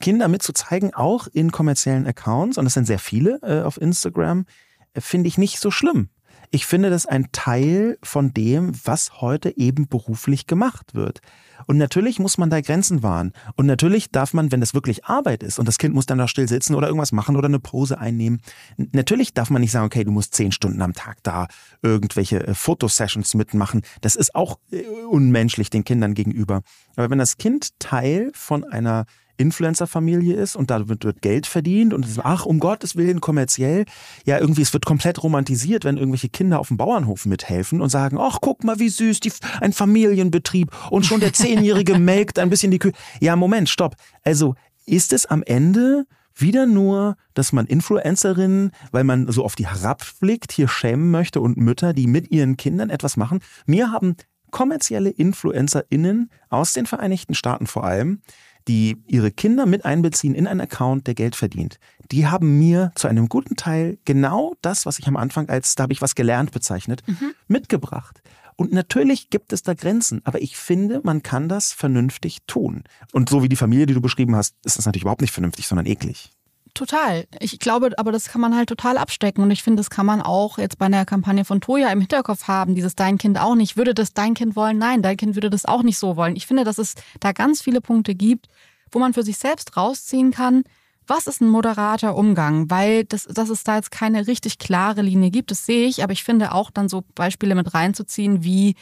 Kinder 0.00 0.26
mitzuzeigen, 0.26 0.94
auch 0.94 1.28
in 1.28 1.52
kommerziellen 1.52 2.06
Accounts, 2.06 2.58
und 2.58 2.64
das 2.64 2.74
sind 2.74 2.86
sehr 2.86 2.98
viele 2.98 3.38
äh, 3.42 3.62
auf 3.62 3.80
Instagram, 3.80 4.46
äh, 4.94 5.00
finde 5.00 5.28
ich 5.28 5.38
nicht 5.38 5.60
so 5.60 5.70
schlimm. 5.70 6.08
Ich 6.52 6.66
finde 6.66 6.90
das 6.90 7.06
ein 7.06 7.28
Teil 7.30 7.96
von 8.02 8.34
dem, 8.34 8.72
was 8.84 9.20
heute 9.20 9.56
eben 9.56 9.86
beruflich 9.86 10.48
gemacht 10.48 10.94
wird. 10.94 11.20
Und 11.66 11.78
natürlich 11.78 12.18
muss 12.18 12.38
man 12.38 12.50
da 12.50 12.60
Grenzen 12.60 13.04
wahren. 13.04 13.32
Und 13.54 13.66
natürlich 13.66 14.10
darf 14.10 14.32
man, 14.32 14.50
wenn 14.50 14.58
das 14.58 14.74
wirklich 14.74 15.04
Arbeit 15.04 15.44
ist 15.44 15.60
und 15.60 15.68
das 15.68 15.78
Kind 15.78 15.94
muss 15.94 16.06
dann 16.06 16.18
da 16.18 16.26
still 16.26 16.48
sitzen 16.48 16.74
oder 16.74 16.88
irgendwas 16.88 17.12
machen 17.12 17.36
oder 17.36 17.46
eine 17.46 17.60
Pose 17.60 17.98
einnehmen, 17.98 18.40
natürlich 18.76 19.32
darf 19.32 19.50
man 19.50 19.62
nicht 19.62 19.70
sagen, 19.70 19.86
okay, 19.86 20.02
du 20.02 20.10
musst 20.10 20.34
zehn 20.34 20.50
Stunden 20.50 20.82
am 20.82 20.92
Tag 20.92 21.18
da 21.22 21.46
irgendwelche 21.82 22.44
äh, 22.44 22.54
Fotosessions 22.54 23.34
mitmachen. 23.34 23.82
Das 24.00 24.16
ist 24.16 24.34
auch 24.34 24.58
äh, 24.72 24.82
unmenschlich 25.08 25.70
den 25.70 25.84
Kindern 25.84 26.14
gegenüber. 26.14 26.62
Aber 26.96 27.10
wenn 27.10 27.18
das 27.18 27.36
Kind 27.36 27.78
Teil 27.78 28.32
von 28.34 28.64
einer 28.64 29.06
Influencer-Familie 29.40 30.34
ist 30.34 30.54
und 30.54 30.70
da 30.70 30.88
wird, 30.88 31.22
Geld 31.22 31.46
verdient 31.46 31.94
und 31.94 32.04
es, 32.04 32.18
ach, 32.18 32.46
um 32.46 32.60
Gottes 32.60 32.94
Willen 32.96 33.20
kommerziell. 33.20 33.86
Ja, 34.24 34.38
irgendwie, 34.38 34.62
es 34.62 34.72
wird 34.72 34.84
komplett 34.84 35.22
romantisiert, 35.22 35.84
wenn 35.84 35.96
irgendwelche 35.96 36.28
Kinder 36.28 36.60
auf 36.60 36.68
dem 36.68 36.76
Bauernhof 36.76 37.26
mithelfen 37.26 37.80
und 37.80 37.88
sagen, 37.88 38.18
ach, 38.20 38.38
guck 38.40 38.64
mal, 38.64 38.78
wie 38.78 38.88
süß, 38.88 39.20
die, 39.20 39.32
ein 39.60 39.72
Familienbetrieb 39.72 40.70
und 40.90 41.06
schon 41.06 41.20
der 41.20 41.32
Zehnjährige 41.32 41.98
melkt 41.98 42.38
ein 42.38 42.50
bisschen 42.50 42.70
die 42.70 42.78
Kühe. 42.78 42.92
Ja, 43.20 43.34
Moment, 43.34 43.68
stopp. 43.68 43.96
Also, 44.22 44.54
ist 44.86 45.12
es 45.12 45.26
am 45.26 45.42
Ende 45.42 46.06
wieder 46.34 46.66
nur, 46.66 47.16
dass 47.34 47.52
man 47.52 47.66
Influencerinnen, 47.66 48.72
weil 48.92 49.04
man 49.04 49.30
so 49.30 49.44
auf 49.44 49.56
die 49.56 49.66
herabblickt, 49.66 50.52
hier 50.52 50.68
schämen 50.68 51.10
möchte 51.10 51.40
und 51.40 51.56
Mütter, 51.56 51.92
die 51.92 52.06
mit 52.06 52.30
ihren 52.30 52.56
Kindern 52.56 52.90
etwas 52.90 53.16
machen. 53.16 53.40
Mir 53.66 53.92
haben 53.92 54.16
kommerzielle 54.50 55.10
InfluencerInnen 55.10 56.30
aus 56.48 56.72
den 56.72 56.86
Vereinigten 56.86 57.34
Staaten 57.34 57.66
vor 57.66 57.84
allem 57.84 58.20
die 58.68 59.02
ihre 59.06 59.30
Kinder 59.30 59.66
mit 59.66 59.84
einbeziehen 59.84 60.34
in 60.34 60.46
einen 60.46 60.60
Account, 60.60 61.06
der 61.06 61.14
Geld 61.14 61.36
verdient, 61.36 61.78
die 62.10 62.26
haben 62.26 62.58
mir 62.58 62.92
zu 62.94 63.08
einem 63.08 63.28
guten 63.28 63.56
Teil 63.56 63.98
genau 64.04 64.54
das, 64.62 64.86
was 64.86 64.98
ich 64.98 65.06
am 65.06 65.16
Anfang 65.16 65.48
als, 65.48 65.74
da 65.74 65.84
habe 65.84 65.92
ich 65.92 66.02
was 66.02 66.14
gelernt 66.14 66.52
bezeichnet, 66.52 67.02
mhm. 67.06 67.32
mitgebracht. 67.48 68.22
Und 68.56 68.72
natürlich 68.72 69.30
gibt 69.30 69.54
es 69.54 69.62
da 69.62 69.72
Grenzen, 69.72 70.20
aber 70.24 70.42
ich 70.42 70.56
finde, 70.56 71.00
man 71.02 71.22
kann 71.22 71.48
das 71.48 71.72
vernünftig 71.72 72.40
tun. 72.46 72.84
Und 73.12 73.30
so 73.30 73.42
wie 73.42 73.48
die 73.48 73.56
Familie, 73.56 73.86
die 73.86 73.94
du 73.94 74.02
beschrieben 74.02 74.36
hast, 74.36 74.54
ist 74.64 74.76
das 74.76 74.84
natürlich 74.84 75.04
überhaupt 75.04 75.22
nicht 75.22 75.32
vernünftig, 75.32 75.66
sondern 75.66 75.86
eklig. 75.86 76.30
Total. 76.74 77.26
Ich 77.40 77.58
glaube, 77.58 77.90
aber 77.98 78.12
das 78.12 78.28
kann 78.28 78.40
man 78.40 78.54
halt 78.54 78.68
total 78.68 78.96
abstecken. 78.96 79.42
Und 79.42 79.50
ich 79.50 79.62
finde, 79.62 79.80
das 79.80 79.90
kann 79.90 80.06
man 80.06 80.22
auch 80.22 80.58
jetzt 80.58 80.78
bei 80.78 80.86
einer 80.86 81.04
Kampagne 81.04 81.44
von 81.44 81.60
Toya 81.60 81.90
im 81.90 82.00
Hinterkopf 82.00 82.48
haben. 82.48 82.74
Dieses 82.74 82.94
Dein 82.94 83.18
Kind 83.18 83.38
auch 83.38 83.54
nicht. 83.54 83.76
Würde 83.76 83.94
das 83.94 84.12
dein 84.12 84.34
Kind 84.34 84.56
wollen? 84.56 84.78
Nein, 84.78 85.02
dein 85.02 85.16
Kind 85.16 85.34
würde 85.34 85.50
das 85.50 85.64
auch 85.64 85.82
nicht 85.82 85.98
so 85.98 86.16
wollen. 86.16 86.36
Ich 86.36 86.46
finde, 86.46 86.64
dass 86.64 86.78
es 86.78 86.94
da 87.18 87.32
ganz 87.32 87.62
viele 87.62 87.80
Punkte 87.80 88.14
gibt, 88.14 88.46
wo 88.90 88.98
man 88.98 89.14
für 89.14 89.22
sich 89.22 89.38
selbst 89.38 89.76
rausziehen 89.76 90.30
kann, 90.30 90.64
was 91.06 91.26
ist 91.26 91.40
ein 91.40 91.48
moderater 91.48 92.14
Umgang? 92.14 92.70
Weil 92.70 93.04
das, 93.04 93.24
dass 93.24 93.48
es 93.48 93.64
da 93.64 93.76
jetzt 93.76 93.90
keine 93.90 94.28
richtig 94.28 94.58
klare 94.58 95.02
Linie 95.02 95.30
gibt, 95.30 95.50
das 95.50 95.66
sehe 95.66 95.88
ich. 95.88 96.04
Aber 96.04 96.12
ich 96.12 96.22
finde 96.22 96.52
auch 96.52 96.70
dann 96.70 96.88
so 96.88 97.02
Beispiele 97.14 97.56
mit 97.56 97.74
reinzuziehen, 97.74 98.44
wie 98.44 98.76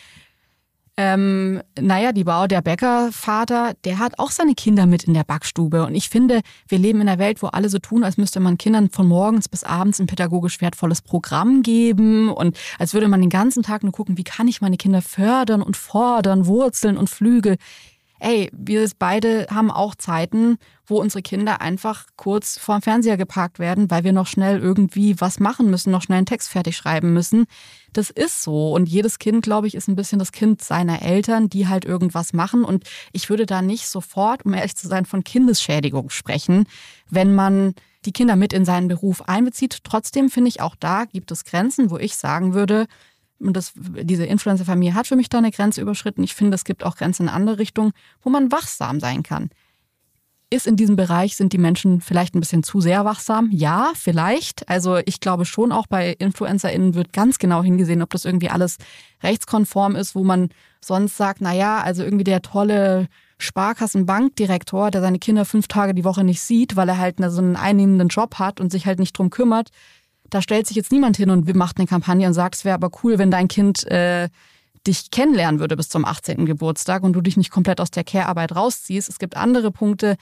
ähm, 1.01 1.63
naja, 1.81 2.11
die 2.11 2.25
Bauer, 2.25 2.49
der 2.49 2.61
Bäckervater, 2.61 3.75
der 3.85 4.01
hat 4.01 4.19
auch 4.19 4.33
seine 4.33 4.55
Kinder 4.55 4.85
mit 4.85 5.05
in 5.05 5.15
der 5.15 5.23
Backstube. 5.23 5.87
Und 5.87 5.95
ich 5.95 6.09
finde, 6.09 6.41
wir 6.67 6.79
leben 6.79 7.01
in 7.01 7.09
einer 7.09 7.21
Welt, 7.21 7.41
wo 7.41 7.47
alle 7.47 7.69
so 7.69 7.79
tun, 7.79 8.03
als 8.03 8.17
müsste 8.17 8.41
man 8.41 8.59
Kindern 8.59 8.91
von 8.91 9.07
morgens 9.07 9.49
bis 9.49 9.63
abends 9.63 10.01
ein 10.01 10.09
pädagogisch 10.09 10.61
wertvolles 10.61 11.01
Programm 11.01 11.63
geben 11.63 12.29
und 12.29 12.59
als 12.81 12.95
würde 12.95 13.07
man 13.07 13.21
den 13.21 13.31
ganzen 13.31 13.63
Tag 13.63 13.85
nur 13.85 13.93
gucken, 13.93 14.19
wie 14.19 14.25
kann 14.25 14.49
ich 14.49 14.61
meine 14.61 14.77
Kinder 14.77 15.01
fördern 15.01 15.63
und 15.63 15.77
fordern, 15.77 16.47
Wurzeln 16.47 16.97
und 16.97 17.09
Flügel 17.09 17.59
ey, 18.21 18.51
wir 18.53 18.89
beide 18.99 19.47
haben 19.51 19.71
auch 19.71 19.95
Zeiten, 19.95 20.59
wo 20.87 21.01
unsere 21.01 21.23
Kinder 21.23 21.61
einfach 21.61 22.07
kurz 22.17 22.59
vorm 22.59 22.83
Fernseher 22.83 23.17
geparkt 23.17 23.59
werden, 23.59 23.91
weil 23.91 24.05
wir 24.05 24.13
noch 24.13 24.27
schnell 24.27 24.59
irgendwie 24.59 25.21
was 25.21 25.39
machen 25.39 25.71
müssen, 25.71 25.91
noch 25.91 26.03
schnell 26.03 26.19
einen 26.19 26.27
Text 26.27 26.49
fertig 26.49 26.77
schreiben 26.77 27.13
müssen. 27.13 27.47
Das 27.93 28.11
ist 28.11 28.43
so. 28.43 28.73
Und 28.73 28.89
jedes 28.89 29.19
Kind, 29.19 29.43
glaube 29.43 29.67
ich, 29.67 29.75
ist 29.75 29.89
ein 29.89 29.97
bisschen 29.97 30.19
das 30.19 30.33
Kind 30.33 30.63
seiner 30.63 31.03
Eltern, 31.03 31.49
die 31.49 31.69
halt 31.69 31.85
irgendwas 31.85 32.33
machen. 32.33 32.65
Und 32.65 32.85
ich 33.13 33.31
würde 33.31 33.47
da 33.47 33.63
nicht 33.63 33.87
sofort, 33.87 34.45
um 34.45 34.55
ehrlich 34.55 34.77
zu 34.77 34.89
sein, 34.89 35.05
von 35.05 35.25
Kindesschädigung 35.25 36.11
sprechen, 36.11 36.67
wenn 37.11 37.35
man 37.35 37.75
die 38.05 38.13
Kinder 38.13 38.37
mit 38.37 38.53
in 38.53 38.65
seinen 38.65 38.89
Beruf 38.89 39.23
einbezieht. 39.29 39.79
Trotzdem 39.85 40.31
finde 40.31 40.49
ich 40.49 40.61
auch 40.61 40.77
da 40.77 41.05
gibt 41.05 41.31
es 41.31 41.45
Grenzen, 41.45 41.91
wo 41.91 41.99
ich 41.99 42.17
sagen 42.17 42.55
würde, 42.55 42.87
und 43.41 43.57
das, 43.57 43.73
diese 43.77 44.25
Influencer-Familie 44.25 44.95
hat 44.95 45.07
für 45.07 45.17
mich 45.17 45.29
da 45.29 45.39
eine 45.39 45.51
Grenze 45.51 45.81
überschritten. 45.81 46.23
Ich 46.25 46.35
finde, 46.35 46.55
es 46.55 46.65
gibt 46.65 46.85
auch 46.85 46.97
Grenzen 46.97 47.25
in 47.25 47.29
andere 47.29 47.59
Richtungen, 47.59 47.93
wo 48.23 48.31
man 48.31 48.51
wachsam 48.51 49.01
sein 49.01 49.23
kann. 49.23 49.51
Ist 50.51 50.67
in 50.67 50.77
diesem 50.77 50.97
Bereich, 50.97 51.37
sind 51.37 51.53
die 51.53 51.59
Menschen 51.59 52.01
vielleicht 52.01 52.35
ein 52.35 52.41
bisschen 52.41 52.63
zu 52.63 52.81
sehr 52.81 53.05
wachsam? 53.05 53.51
Ja, 53.53 53.93
vielleicht. 53.95 54.67
Also 54.69 54.97
ich 55.05 55.21
glaube 55.21 55.45
schon 55.45 55.73
auch 55.73 55.87
bei 55.87 56.13
InfluencerInnen 56.13 56.95
wird 56.95 57.13
ganz 57.13 57.39
genau 57.39 57.63
hingesehen, 57.63 58.01
ob 58.01 58.11
das 58.11 58.25
irgendwie 58.25 58.49
alles 58.49 58.79
rechtskonform 59.23 59.95
ist, 59.95 60.15
wo 60.15 60.25
man 60.25 60.49
sonst 60.81 61.19
sagt, 61.19 61.43
na 61.43 61.53
ja, 61.53 61.83
also 61.83 62.03
irgendwie 62.03 62.25
der 62.25 62.41
tolle 62.41 63.09
Sparkassenbankdirektor, 63.39 64.91
der 64.91 65.03
seine 65.03 65.19
Kinder 65.19 65.45
fünf 65.45 65.69
Tage 65.69 65.95
die 65.95 66.05
Woche 66.05 66.25
nicht 66.25 66.41
sieht, 66.41 66.77
weil 66.77 66.89
er 66.89 66.99
halt 66.99 67.17
so 67.19 67.39
einen 67.39 67.57
einnehmenden 67.57 68.09
Job 68.09 68.37
hat 68.37 68.59
und 68.59 68.73
sich 68.73 68.87
halt 68.87 68.99
nicht 68.99 69.17
drum 69.17 69.29
kümmert, 69.29 69.69
da 70.31 70.43
stellt 70.43 70.67
sich 70.67 70.77
jetzt 70.77 70.93
niemand 70.93 71.17
hin 71.17 71.31
und 71.31 71.55
macht 71.55 71.79
eine 71.79 71.87
Kampagne 71.87 72.27
und 72.27 72.35
sagt, 72.35 72.57
es 72.57 72.65
wäre 72.65 72.75
aber 72.75 72.91
cool, 73.03 73.19
wenn 73.19 73.31
dein 73.31 73.49
Kind 73.49 73.87
äh, 73.91 74.29
dich 74.87 75.11
kennenlernen 75.11 75.61
würde 75.61 75.77
bis 75.77 75.89
zum 75.89 76.05
18. 76.05 76.47
Geburtstag 76.47 77.03
und 77.03 77.13
du 77.13 77.21
dich 77.21 77.37
nicht 77.37 77.51
komplett 77.51 77.81
aus 77.81 77.91
der 77.91 78.05
Care-Arbeit 78.05 78.55
rausziehst. 78.55 79.09
Es 79.09 79.19
gibt 79.19 79.37
andere 79.37 79.71
Punkte, 79.71 80.17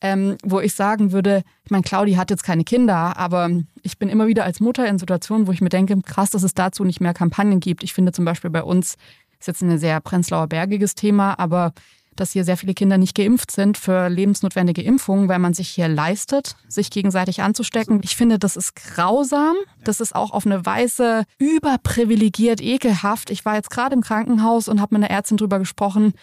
ähm, 0.00 0.36
wo 0.44 0.60
ich 0.60 0.74
sagen 0.74 1.12
würde, 1.12 1.42
ich 1.64 1.70
meine, 1.70 1.82
Claudi 1.82 2.14
hat 2.14 2.30
jetzt 2.30 2.44
keine 2.44 2.64
Kinder, 2.64 3.16
aber 3.16 3.50
ich 3.82 3.98
bin 3.98 4.08
immer 4.08 4.26
wieder 4.28 4.44
als 4.44 4.60
Mutter 4.60 4.86
in 4.86 4.98
Situationen, 4.98 5.46
wo 5.46 5.52
ich 5.52 5.60
mir 5.60 5.68
denke, 5.70 6.00
krass, 6.02 6.30
dass 6.30 6.42
es 6.42 6.54
dazu 6.54 6.84
nicht 6.84 7.00
mehr 7.00 7.14
Kampagnen 7.14 7.60
gibt. 7.60 7.82
Ich 7.82 7.94
finde 7.94 8.12
zum 8.12 8.24
Beispiel 8.24 8.50
bei 8.50 8.62
uns, 8.62 8.96
ist 9.40 9.46
jetzt 9.46 9.62
ein 9.62 9.78
sehr 9.78 10.00
Prenzlauer 10.00 10.48
Bergiges 10.48 10.94
Thema, 10.94 11.38
aber 11.38 11.72
dass 12.20 12.32
hier 12.32 12.44
sehr 12.44 12.56
viele 12.56 12.74
Kinder 12.74 12.98
nicht 12.98 13.14
geimpft 13.14 13.50
sind 13.50 13.78
für 13.78 14.08
lebensnotwendige 14.08 14.82
Impfungen, 14.82 15.28
weil 15.28 15.38
man 15.38 15.54
sich 15.54 15.68
hier 15.68 15.88
leistet, 15.88 16.56
sich 16.68 16.90
gegenseitig 16.90 17.42
anzustecken. 17.42 18.00
Ich 18.02 18.16
finde, 18.16 18.38
das 18.38 18.56
ist 18.56 18.74
grausam. 18.74 19.56
Das 19.84 20.00
ist 20.00 20.14
auch 20.14 20.32
auf 20.32 20.46
eine 20.46 20.66
Weise 20.66 21.24
überprivilegiert, 21.38 22.60
ekelhaft. 22.60 23.30
Ich 23.30 23.44
war 23.44 23.54
jetzt 23.54 23.70
gerade 23.70 23.94
im 23.94 24.02
Krankenhaus 24.02 24.68
und 24.68 24.80
habe 24.80 24.94
mit 24.94 25.04
einer 25.04 25.14
Ärztin 25.14 25.36
drüber 25.36 25.58
gesprochen, 25.58 26.14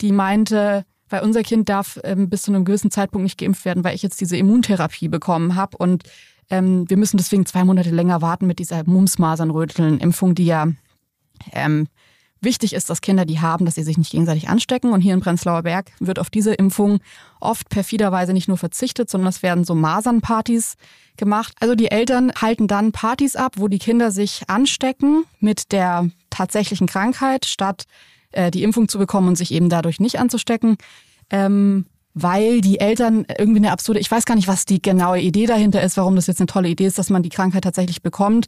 die 0.00 0.12
meinte, 0.12 0.84
weil 1.08 1.22
unser 1.22 1.42
Kind 1.42 1.68
darf 1.68 1.98
ähm, 2.04 2.28
bis 2.28 2.42
zu 2.42 2.52
einem 2.52 2.64
gewissen 2.64 2.90
Zeitpunkt 2.90 3.24
nicht 3.24 3.38
geimpft 3.38 3.64
werden, 3.64 3.84
weil 3.84 3.94
ich 3.94 4.02
jetzt 4.02 4.20
diese 4.20 4.36
Immuntherapie 4.36 5.08
bekommen 5.08 5.54
habe 5.54 5.76
und 5.78 6.04
ähm, 6.50 6.88
wir 6.88 6.96
müssen 6.96 7.16
deswegen 7.18 7.46
zwei 7.46 7.64
Monate 7.64 7.90
länger 7.90 8.22
warten 8.22 8.46
mit 8.46 8.58
dieser 8.58 8.84
Mumps-Masern-Röteln-Impfung, 8.84 10.34
die 10.34 10.46
ja 10.46 10.68
ähm, 11.52 11.88
wichtig 12.40 12.72
ist, 12.72 12.90
dass 12.90 13.00
Kinder 13.00 13.24
die 13.24 13.40
haben, 13.40 13.64
dass 13.64 13.74
sie 13.74 13.82
sich 13.82 13.98
nicht 13.98 14.10
gegenseitig 14.10 14.48
anstecken. 14.48 14.92
Und 14.92 15.00
hier 15.00 15.14
in 15.14 15.20
Prenzlauer 15.20 15.62
Berg 15.62 15.90
wird 16.00 16.18
auf 16.18 16.30
diese 16.30 16.54
Impfung 16.54 17.00
oft 17.40 17.68
perfiderweise 17.68 18.32
nicht 18.32 18.48
nur 18.48 18.56
verzichtet, 18.56 19.10
sondern 19.10 19.28
es 19.28 19.42
werden 19.42 19.64
so 19.64 19.74
Masernpartys 19.74 20.76
gemacht. 21.16 21.54
Also 21.60 21.74
die 21.74 21.90
Eltern 21.90 22.32
halten 22.40 22.68
dann 22.68 22.92
Partys 22.92 23.36
ab, 23.36 23.54
wo 23.56 23.68
die 23.68 23.78
Kinder 23.78 24.10
sich 24.10 24.42
anstecken 24.48 25.24
mit 25.40 25.72
der 25.72 26.10
tatsächlichen 26.30 26.86
Krankheit, 26.86 27.44
statt 27.44 27.84
äh, 28.32 28.50
die 28.50 28.62
Impfung 28.62 28.88
zu 28.88 28.98
bekommen 28.98 29.28
und 29.28 29.36
sich 29.36 29.52
eben 29.52 29.68
dadurch 29.68 30.00
nicht 30.00 30.18
anzustecken. 30.18 30.76
Ähm, 31.30 31.86
weil 32.14 32.60
die 32.60 32.80
Eltern 32.80 33.26
irgendwie 33.38 33.60
eine 33.60 33.70
absurde, 33.70 34.00
ich 34.00 34.10
weiß 34.10 34.24
gar 34.24 34.34
nicht, 34.34 34.48
was 34.48 34.64
die 34.64 34.82
genaue 34.82 35.20
Idee 35.20 35.46
dahinter 35.46 35.82
ist, 35.82 35.96
warum 35.96 36.16
das 36.16 36.26
jetzt 36.26 36.40
eine 36.40 36.46
tolle 36.46 36.68
Idee 36.68 36.86
ist, 36.86 36.98
dass 36.98 37.10
man 37.10 37.22
die 37.22 37.28
Krankheit 37.28 37.64
tatsächlich 37.64 38.02
bekommt. 38.02 38.46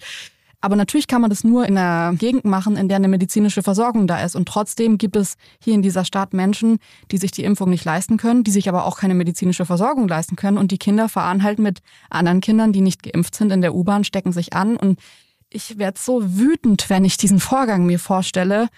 Aber 0.62 0.76
natürlich 0.76 1.06
kann 1.06 1.22
man 1.22 1.30
das 1.30 1.42
nur 1.42 1.66
in 1.66 1.78
einer 1.78 2.14
Gegend 2.16 2.44
machen, 2.44 2.76
in 2.76 2.88
der 2.88 2.96
eine 2.96 3.08
medizinische 3.08 3.62
Versorgung 3.62 4.06
da 4.06 4.22
ist. 4.22 4.36
Und 4.36 4.46
trotzdem 4.46 4.98
gibt 4.98 5.16
es 5.16 5.36
hier 5.58 5.72
in 5.72 5.80
dieser 5.80 6.04
Stadt 6.04 6.34
Menschen, 6.34 6.78
die 7.10 7.16
sich 7.16 7.30
die 7.30 7.44
Impfung 7.44 7.70
nicht 7.70 7.84
leisten 7.84 8.18
können, 8.18 8.44
die 8.44 8.50
sich 8.50 8.68
aber 8.68 8.84
auch 8.84 8.98
keine 8.98 9.14
medizinische 9.14 9.64
Versorgung 9.64 10.06
leisten 10.06 10.36
können. 10.36 10.58
Und 10.58 10.70
die 10.70 10.78
Kinder 10.78 11.08
fahren 11.08 11.42
halt 11.42 11.58
mit 11.58 11.80
anderen 12.10 12.42
Kindern, 12.42 12.74
die 12.74 12.82
nicht 12.82 13.02
geimpft 13.02 13.34
sind, 13.34 13.52
in 13.52 13.62
der 13.62 13.74
U-Bahn, 13.74 14.04
stecken 14.04 14.32
sich 14.32 14.52
an. 14.52 14.76
Und 14.76 15.00
ich 15.48 15.78
werde 15.78 15.98
so 15.98 16.36
wütend, 16.36 16.90
wenn 16.90 17.06
ich 17.06 17.16
diesen 17.16 17.40
Vorgang 17.40 17.86
mir 17.86 17.98
vorstelle. 17.98 18.68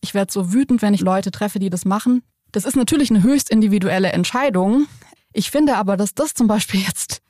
Ich 0.00 0.14
werde 0.14 0.32
so 0.32 0.52
wütend, 0.52 0.82
wenn 0.82 0.94
ich 0.94 1.00
Leute 1.00 1.30
treffe, 1.30 1.60
die 1.60 1.70
das 1.70 1.84
machen. 1.84 2.22
Das 2.50 2.64
ist 2.64 2.74
natürlich 2.74 3.10
eine 3.10 3.22
höchst 3.22 3.50
individuelle 3.50 4.10
Entscheidung. 4.10 4.86
Ich 5.32 5.52
finde 5.52 5.76
aber, 5.76 5.96
dass 5.96 6.12
das 6.12 6.34
zum 6.34 6.48
Beispiel 6.48 6.80
jetzt 6.80 7.22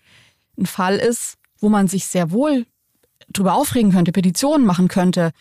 ein 0.58 0.64
Fall 0.64 0.96
ist, 0.96 1.34
wo 1.58 1.68
man 1.68 1.86
sich 1.86 2.06
sehr 2.06 2.30
wohl 2.30 2.64
drüber 3.32 3.54
aufregen 3.54 3.92
könnte, 3.92 4.12
Petitionen 4.12 4.66
machen 4.66 4.88
könnte, 4.88 5.32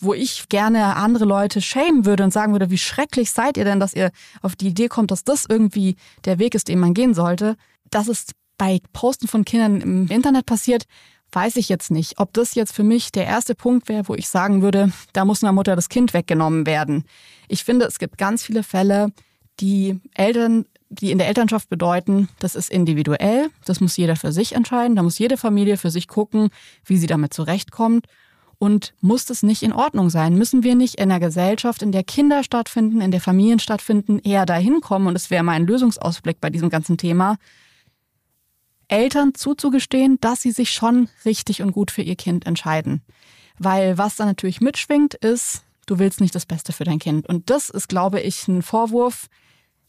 wo 0.00 0.14
ich 0.14 0.48
gerne 0.48 0.96
andere 0.96 1.24
Leute 1.24 1.60
schämen 1.60 2.04
würde 2.04 2.24
und 2.24 2.32
sagen 2.32 2.52
würde, 2.52 2.70
wie 2.70 2.78
schrecklich 2.78 3.30
seid 3.30 3.56
ihr 3.56 3.64
denn, 3.64 3.80
dass 3.80 3.94
ihr 3.94 4.10
auf 4.42 4.56
die 4.56 4.68
Idee 4.68 4.88
kommt, 4.88 5.10
dass 5.10 5.24
das 5.24 5.46
irgendwie 5.48 5.96
der 6.24 6.38
Weg 6.38 6.54
ist, 6.54 6.68
den 6.68 6.78
man 6.78 6.94
gehen 6.94 7.14
sollte. 7.14 7.56
Dass 7.90 8.08
es 8.08 8.26
bei 8.58 8.80
Posten 8.92 9.28
von 9.28 9.44
Kindern 9.44 9.80
im 9.80 10.08
Internet 10.08 10.46
passiert, 10.46 10.84
weiß 11.32 11.56
ich 11.56 11.68
jetzt 11.68 11.90
nicht. 11.90 12.18
Ob 12.18 12.32
das 12.32 12.54
jetzt 12.54 12.74
für 12.74 12.82
mich 12.82 13.12
der 13.12 13.26
erste 13.26 13.54
Punkt 13.54 13.88
wäre, 13.88 14.08
wo 14.08 14.14
ich 14.14 14.28
sagen 14.28 14.62
würde, 14.62 14.92
da 15.12 15.24
muss 15.24 15.42
einer 15.42 15.52
Mutter 15.52 15.76
das 15.76 15.88
Kind 15.88 16.14
weggenommen 16.14 16.66
werden. 16.66 17.04
Ich 17.48 17.64
finde, 17.64 17.86
es 17.86 17.98
gibt 17.98 18.18
ganz 18.18 18.42
viele 18.44 18.62
Fälle, 18.62 19.12
die 19.60 20.00
Eltern 20.14 20.66
die 20.88 21.10
in 21.10 21.18
der 21.18 21.28
Elternschaft 21.28 21.68
bedeuten, 21.68 22.28
das 22.38 22.54
ist 22.54 22.70
individuell, 22.70 23.50
das 23.64 23.80
muss 23.80 23.96
jeder 23.96 24.16
für 24.16 24.32
sich 24.32 24.54
entscheiden, 24.54 24.96
da 24.96 25.02
muss 25.02 25.18
jede 25.18 25.36
Familie 25.36 25.76
für 25.76 25.90
sich 25.90 26.08
gucken, 26.08 26.50
wie 26.84 26.96
sie 26.96 27.06
damit 27.06 27.34
zurechtkommt. 27.34 28.06
Und 28.58 28.94
muss 29.02 29.26
das 29.26 29.42
nicht 29.42 29.62
in 29.62 29.74
Ordnung 29.74 30.08
sein? 30.08 30.38
Müssen 30.38 30.62
wir 30.62 30.74
nicht 30.74 30.94
in 30.94 31.10
einer 31.10 31.20
Gesellschaft, 31.20 31.82
in 31.82 31.92
der 31.92 32.04
Kinder 32.04 32.42
stattfinden, 32.42 33.02
in 33.02 33.10
der 33.10 33.20
Familien 33.20 33.58
stattfinden, 33.58 34.18
eher 34.18 34.46
dahin 34.46 34.80
kommen? 34.80 35.08
Und 35.08 35.14
es 35.14 35.28
wäre 35.30 35.44
mein 35.44 35.66
Lösungsausblick 35.66 36.40
bei 36.40 36.48
diesem 36.48 36.70
ganzen 36.70 36.96
Thema, 36.96 37.36
Eltern 38.88 39.34
zuzugestehen, 39.34 40.18
dass 40.20 40.40
sie 40.40 40.52
sich 40.52 40.70
schon 40.70 41.08
richtig 41.24 41.60
und 41.60 41.72
gut 41.72 41.90
für 41.90 42.02
ihr 42.02 42.16
Kind 42.16 42.46
entscheiden. 42.46 43.02
Weil 43.58 43.98
was 43.98 44.16
da 44.16 44.24
natürlich 44.24 44.60
mitschwingt, 44.60 45.14
ist, 45.14 45.62
du 45.86 45.98
willst 45.98 46.20
nicht 46.20 46.34
das 46.34 46.46
Beste 46.46 46.72
für 46.72 46.84
dein 46.84 46.98
Kind. 46.98 47.28
Und 47.28 47.50
das 47.50 47.68
ist, 47.68 47.88
glaube 47.88 48.20
ich, 48.20 48.48
ein 48.48 48.62
Vorwurf, 48.62 49.28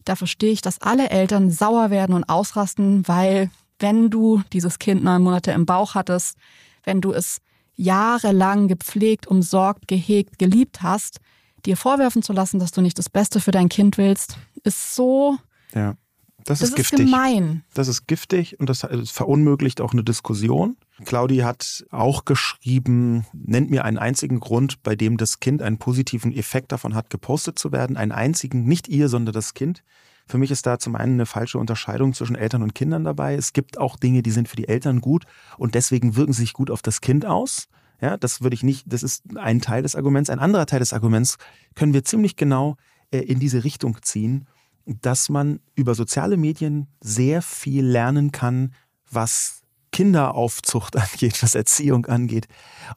da 0.08 0.16
verstehe 0.16 0.52
ich, 0.52 0.62
dass 0.62 0.80
alle 0.80 1.10
Eltern 1.10 1.50
sauer 1.50 1.90
werden 1.90 2.14
und 2.14 2.24
ausrasten, 2.24 3.06
weil 3.06 3.50
wenn 3.78 4.10
du 4.10 4.42
dieses 4.52 4.78
Kind 4.78 5.04
neun 5.04 5.22
Monate 5.22 5.52
im 5.52 5.66
Bauch 5.66 5.94
hattest, 5.94 6.36
wenn 6.84 7.00
du 7.00 7.12
es 7.12 7.40
jahrelang 7.76 8.68
gepflegt, 8.68 9.26
umsorgt, 9.26 9.86
gehegt, 9.86 10.38
geliebt 10.38 10.82
hast, 10.82 11.20
dir 11.64 11.76
vorwerfen 11.76 12.22
zu 12.22 12.32
lassen, 12.32 12.58
dass 12.58 12.72
du 12.72 12.80
nicht 12.80 12.98
das 12.98 13.08
Beste 13.08 13.40
für 13.40 13.50
dein 13.50 13.68
Kind 13.68 13.98
willst, 13.98 14.38
ist 14.64 14.94
so 14.94 15.38
ja. 15.74 15.96
Das, 16.44 16.60
das 16.60 16.70
ist, 16.70 16.76
giftig. 16.76 16.98
gemein. 17.00 17.62
Das 17.74 17.88
ist 17.88 18.06
giftig 18.06 18.58
und 18.58 18.70
das, 18.70 18.86
verunmöglicht 19.10 19.80
auch 19.82 19.92
eine 19.92 20.02
Diskussion. 20.02 20.76
Claudi 21.04 21.38
hat 21.38 21.84
auch 21.90 22.24
geschrieben, 22.24 23.24
nennt 23.32 23.70
mir 23.70 23.84
einen 23.84 23.98
einzigen 23.98 24.40
Grund, 24.40 24.82
bei 24.82 24.96
dem 24.96 25.16
das 25.16 25.40
Kind 25.40 25.62
einen 25.62 25.78
positiven 25.78 26.32
Effekt 26.32 26.72
davon 26.72 26.94
hat, 26.94 27.10
gepostet 27.10 27.58
zu 27.58 27.72
werden. 27.72 27.96
Einen 27.96 28.12
einzigen, 28.12 28.64
nicht 28.64 28.88
ihr, 28.88 29.08
sondern 29.08 29.32
das 29.32 29.54
Kind. 29.54 29.84
Für 30.26 30.38
mich 30.38 30.50
ist 30.50 30.66
da 30.66 30.78
zum 30.78 30.94
einen 30.94 31.14
eine 31.14 31.26
falsche 31.26 31.58
Unterscheidung 31.58 32.12
zwischen 32.12 32.36
Eltern 32.36 32.62
und 32.62 32.74
Kindern 32.74 33.04
dabei. 33.04 33.34
Es 33.34 33.52
gibt 33.52 33.78
auch 33.78 33.96
Dinge, 33.96 34.22
die 34.22 34.30
sind 34.30 34.48
für 34.48 34.56
die 34.56 34.68
Eltern 34.68 35.00
gut 35.00 35.24
und 35.56 35.74
deswegen 35.74 36.16
wirken 36.16 36.34
sich 36.34 36.52
gut 36.52 36.70
auf 36.70 36.82
das 36.82 37.00
Kind 37.00 37.24
aus. 37.24 37.68
Ja, 38.00 38.16
das 38.16 38.42
würde 38.42 38.54
ich 38.54 38.62
nicht, 38.62 38.84
das 38.92 39.02
ist 39.02 39.24
ein 39.36 39.60
Teil 39.60 39.82
des 39.82 39.96
Arguments. 39.96 40.30
Ein 40.30 40.38
anderer 40.38 40.66
Teil 40.66 40.80
des 40.80 40.92
Arguments 40.92 41.38
können 41.74 41.94
wir 41.94 42.04
ziemlich 42.04 42.36
genau 42.36 42.76
äh, 43.10 43.20
in 43.20 43.40
diese 43.40 43.64
Richtung 43.64 43.98
ziehen, 44.02 44.46
dass 44.84 45.28
man 45.28 45.60
über 45.74 45.94
soziale 45.94 46.36
Medien 46.36 46.88
sehr 47.00 47.42
viel 47.42 47.84
lernen 47.84 48.30
kann, 48.30 48.74
was 49.10 49.62
Kinderaufzucht 49.98 50.96
angeht, 50.96 51.42
was 51.42 51.56
Erziehung 51.56 52.06
angeht. 52.06 52.46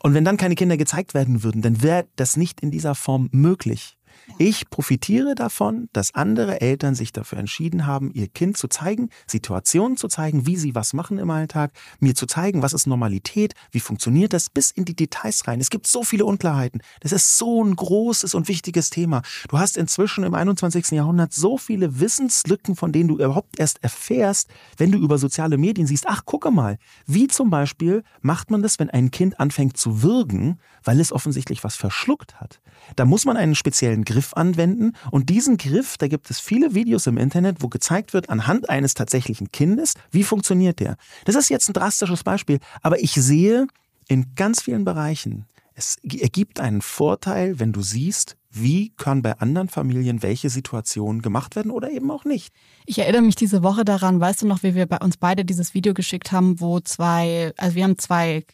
Und 0.03 0.13
wenn 0.13 0.23
dann 0.23 0.37
keine 0.37 0.53
Kinder 0.53 0.77
gezeigt 0.77 1.15
werden 1.15 1.41
würden, 1.41 1.63
dann 1.63 1.81
wäre 1.81 2.05
das 2.15 2.37
nicht 2.37 2.61
in 2.61 2.69
dieser 2.69 2.93
Form 2.93 3.27
möglich. 3.31 3.97
Ich 4.37 4.69
profitiere 4.69 5.35
davon, 5.35 5.89
dass 5.93 6.15
andere 6.15 6.61
Eltern 6.61 6.95
sich 6.95 7.11
dafür 7.11 7.37
entschieden 7.37 7.85
haben, 7.85 8.11
ihr 8.13 8.27
Kind 8.27 8.57
zu 8.57 8.67
zeigen, 8.67 9.09
Situationen 9.27 9.97
zu 9.97 10.07
zeigen, 10.07 10.45
wie 10.45 10.57
sie 10.57 10.75
was 10.75 10.93
machen 10.93 11.17
im 11.17 11.29
Alltag, 11.29 11.71
mir 11.99 12.15
zu 12.15 12.25
zeigen, 12.25 12.61
was 12.61 12.73
ist 12.73 12.87
Normalität, 12.87 13.53
wie 13.71 13.79
funktioniert 13.79 14.33
das, 14.33 14.49
bis 14.49 14.71
in 14.71 14.85
die 14.85 14.95
Details 14.95 15.47
rein. 15.47 15.59
Es 15.59 15.69
gibt 15.69 15.87
so 15.87 16.03
viele 16.03 16.25
Unklarheiten. 16.25 16.81
Das 17.01 17.11
ist 17.11 17.37
so 17.37 17.63
ein 17.63 17.75
großes 17.75 18.35
und 18.35 18.47
wichtiges 18.47 18.89
Thema. 18.89 19.21
Du 19.49 19.59
hast 19.59 19.77
inzwischen 19.77 20.23
im 20.23 20.33
21. 20.33 20.91
Jahrhundert 20.91 21.33
so 21.33 21.57
viele 21.57 21.99
Wissenslücken, 21.99 22.75
von 22.75 22.91
denen 22.91 23.09
du 23.09 23.15
überhaupt 23.15 23.59
erst 23.59 23.83
erfährst, 23.83 24.49
wenn 24.77 24.91
du 24.91 24.97
über 24.97 25.17
soziale 25.17 25.57
Medien 25.57 25.87
siehst. 25.87 26.05
Ach, 26.07 26.25
gucke 26.25 26.51
mal, 26.51 26.77
wie 27.05 27.27
zum 27.27 27.49
Beispiel 27.49 28.03
macht 28.21 28.51
man 28.51 28.61
das, 28.61 28.79
wenn 28.79 28.89
ein 28.89 29.11
Kind 29.11 29.39
anfängt 29.39 29.77
zu 29.77 30.03
würgen, 30.03 30.59
weil 30.83 30.99
es 30.99 31.11
offensichtlich 31.11 31.63
was 31.63 31.75
verschluckt 31.75 32.39
hat. 32.39 32.61
Da 32.95 33.05
muss 33.05 33.25
man 33.25 33.37
einen 33.37 33.55
speziellen 33.55 34.03
Griff 34.03 34.20
anwenden 34.35 34.93
und 35.11 35.29
diesen 35.29 35.57
Griff, 35.57 35.97
da 35.97 36.07
gibt 36.07 36.29
es 36.29 36.39
viele 36.39 36.73
Videos 36.73 37.07
im 37.07 37.17
Internet, 37.17 37.57
wo 37.59 37.67
gezeigt 37.67 38.13
wird 38.13 38.29
anhand 38.29 38.69
eines 38.69 38.93
tatsächlichen 38.93 39.51
Kindes, 39.51 39.95
wie 40.11 40.23
funktioniert 40.23 40.79
der. 40.79 40.97
Das 41.25 41.35
ist 41.35 41.49
jetzt 41.49 41.69
ein 41.69 41.73
drastisches 41.73 42.23
Beispiel, 42.23 42.59
aber 42.81 42.99
ich 42.99 43.13
sehe 43.13 43.67
in 44.07 44.35
ganz 44.35 44.61
vielen 44.61 44.83
Bereichen, 44.83 45.45
es 45.73 45.97
ergibt 46.03 46.59
einen 46.59 46.81
Vorteil, 46.81 47.59
wenn 47.59 47.71
du 47.71 47.81
siehst, 47.81 48.35
wie 48.49 48.89
kann 48.97 49.21
bei 49.21 49.39
anderen 49.39 49.69
Familien 49.69 50.21
welche 50.21 50.49
Situationen 50.49 51.21
gemacht 51.21 51.55
werden 51.55 51.71
oder 51.71 51.89
eben 51.89 52.11
auch 52.11 52.25
nicht. 52.25 52.53
Ich 52.85 52.99
erinnere 52.99 53.21
mich 53.21 53.35
diese 53.35 53.63
Woche 53.63 53.85
daran, 53.85 54.19
weißt 54.19 54.41
du 54.41 54.47
noch, 54.47 54.63
wie 54.63 54.75
wir 54.75 54.85
bei 54.85 54.97
uns 54.97 55.15
beide 55.17 55.45
dieses 55.45 55.73
Video 55.73 55.93
geschickt 55.93 56.31
haben, 56.33 56.59
wo 56.59 56.81
zwei, 56.81 57.53
also 57.57 57.75
wir 57.75 57.85
haben 57.85 57.97
zwei 57.97 58.45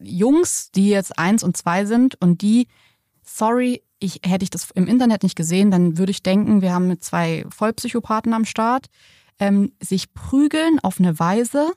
Jungs, 0.00 0.70
die 0.70 0.90
jetzt 0.90 1.18
eins 1.18 1.42
und 1.42 1.56
zwei 1.56 1.84
sind 1.84 2.14
und 2.20 2.40
die 2.42 2.68
sorry, 3.24 3.82
ich, 4.02 4.20
hätte 4.24 4.42
ich 4.44 4.50
das 4.50 4.70
im 4.72 4.86
Internet 4.86 5.22
nicht 5.22 5.36
gesehen, 5.36 5.70
dann 5.70 5.98
würde 5.98 6.10
ich 6.10 6.22
denken, 6.22 6.60
wir 6.60 6.72
haben 6.72 7.00
zwei 7.00 7.44
Vollpsychopathen 7.50 8.34
am 8.34 8.44
Start, 8.44 8.86
ähm, 9.38 9.72
sich 9.80 10.12
prügeln 10.12 10.78
auf 10.82 10.98
eine 10.98 11.18
Weise. 11.18 11.72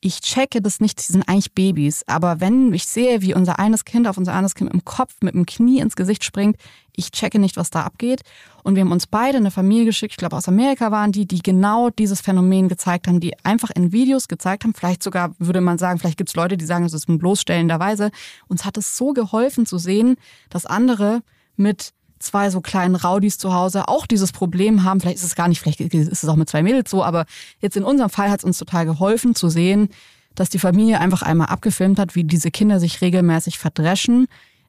Ich 0.00 0.20
checke 0.20 0.60
das 0.60 0.80
nicht, 0.80 1.00
sie 1.00 1.12
sind 1.12 1.26
eigentlich 1.28 1.52
Babys. 1.52 2.02
Aber 2.06 2.40
wenn 2.40 2.74
ich 2.74 2.84
sehe, 2.86 3.22
wie 3.22 3.34
unser 3.34 3.58
eines 3.58 3.86
Kind 3.86 4.06
auf 4.06 4.18
unser 4.18 4.34
eines 4.34 4.54
Kind 4.54 4.72
im 4.72 4.84
Kopf 4.84 5.14
mit 5.22 5.34
dem 5.34 5.46
Knie 5.46 5.80
ins 5.80 5.96
Gesicht 5.96 6.24
springt, 6.24 6.56
ich 6.92 7.10
checke 7.10 7.38
nicht, 7.38 7.56
was 7.56 7.70
da 7.70 7.82
abgeht. 7.82 8.20
Und 8.62 8.74
wir 8.76 8.82
haben 8.82 8.92
uns 8.92 9.06
beide 9.06 9.38
eine 9.38 9.50
Familie 9.50 9.86
geschickt, 9.86 10.12
ich 10.12 10.18
glaube 10.18 10.36
aus 10.36 10.46
Amerika 10.46 10.90
waren 10.90 11.10
die, 11.10 11.26
die 11.26 11.40
genau 11.40 11.88
dieses 11.88 12.20
Phänomen 12.20 12.68
gezeigt 12.68 13.08
haben, 13.08 13.20
die 13.20 13.32
einfach 13.44 13.70
in 13.70 13.92
Videos 13.92 14.28
gezeigt 14.28 14.64
haben. 14.64 14.74
Vielleicht 14.74 15.02
sogar 15.02 15.34
würde 15.38 15.62
man 15.62 15.78
sagen, 15.78 15.98
vielleicht 15.98 16.18
gibt 16.18 16.28
es 16.28 16.36
Leute, 16.36 16.58
die 16.58 16.66
sagen, 16.66 16.84
es 16.84 16.92
ist 16.92 17.08
ein 17.08 17.18
bloßstellenderweise. 17.18 18.10
Uns 18.46 18.64
hat 18.66 18.76
es 18.76 18.96
so 18.96 19.14
geholfen 19.14 19.64
zu 19.64 19.78
sehen, 19.78 20.16
dass 20.50 20.66
andere 20.66 21.22
mit 21.56 21.92
zwei 22.18 22.50
so 22.50 22.60
kleinen 22.60 22.96
Raudis 22.96 23.38
zu 23.38 23.52
Hause 23.54 23.88
auch 23.88 24.06
dieses 24.06 24.32
Problem 24.32 24.84
haben. 24.84 25.00
Vielleicht 25.00 25.18
ist 25.18 25.24
es 25.24 25.34
gar 25.34 25.48
nicht, 25.48 25.60
vielleicht 25.60 25.80
ist 25.80 26.22
es 26.22 26.28
auch 26.28 26.36
mit 26.36 26.48
zwei 26.48 26.62
Mädels 26.62 26.90
so, 26.90 27.04
aber 27.04 27.26
jetzt 27.60 27.76
in 27.76 27.84
unserem 27.84 28.10
Fall 28.10 28.30
hat 28.30 28.40
es 28.40 28.44
uns 28.44 28.58
total 28.58 28.86
geholfen 28.86 29.34
zu 29.34 29.48
sehen, 29.48 29.88
dass 30.34 30.48
die 30.48 30.58
Familie 30.58 31.00
einfach 31.00 31.22
einmal 31.22 31.48
abgefilmt 31.48 31.98
hat, 31.98 32.14
wie 32.14 32.24
diese 32.24 32.50
Kinder 32.50 32.80
sich 32.80 33.00
regelmäßig 33.00 33.58
verdreschen, 33.58 34.26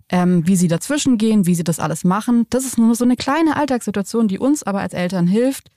ähm, 0.09 0.47
wie 0.47 0.55
sie 0.55 0.67
dazwischen 0.67 1.17
gehen, 1.17 1.47
wie 1.47 1.55
sie 1.55 1.63
das 1.63 1.79
alles 1.79 2.03
machen. 2.03 2.45
Das 2.49 2.65
ist 2.65 2.77
nur 2.77 2.93
so 2.95 3.03
eine 3.03 3.15
kleine 3.15 3.55
Alltagssituation, 3.55 4.27
die 4.27 4.37
uns 4.37 4.61
aber 4.61 4.81
als 4.81 4.93
Eltern 4.93 5.27
hilft, 5.27 5.69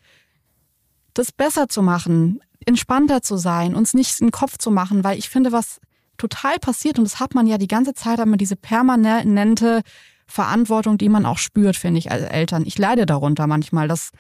das 1.15 1.33
besser 1.33 1.69
zu 1.69 1.83
machen, 1.83 2.41
entspannter 2.67 3.23
zu 3.23 3.37
sein, 3.37 3.75
uns 3.75 3.95
nicht 3.95 4.21
in 4.21 4.27
den 4.27 4.33
Kopf 4.33 4.59
zu 4.59 4.71
machen, 4.71 5.05
weil 5.05 5.19
ich 5.19 5.31
finde, 5.31 5.53
was 5.53 5.81
total 6.19 6.59
passiert, 6.59 6.99
und 6.99 7.05
das 7.05 7.21
hat 7.21 7.35
man 7.35 7.47
ja 7.47 7.57
die 7.57 7.69
ganze 7.69 7.95
Zeit, 7.95 8.19
immer 8.19 8.37
diese 8.37 8.57
permanente 8.57 9.83
Verantwortung, 10.29 10.99
die 10.99 11.09
man 11.09 11.27
auch 11.27 11.39
spürt, 11.39 11.77
finde 11.77 11.99
ich, 11.99 12.13
als 12.13 12.23
Eltern. 12.23 12.65
Ich 12.67 12.79
leide 12.79 13.07
darunter 13.07 13.47
manchmal, 13.47 13.89
dass 13.89 14.11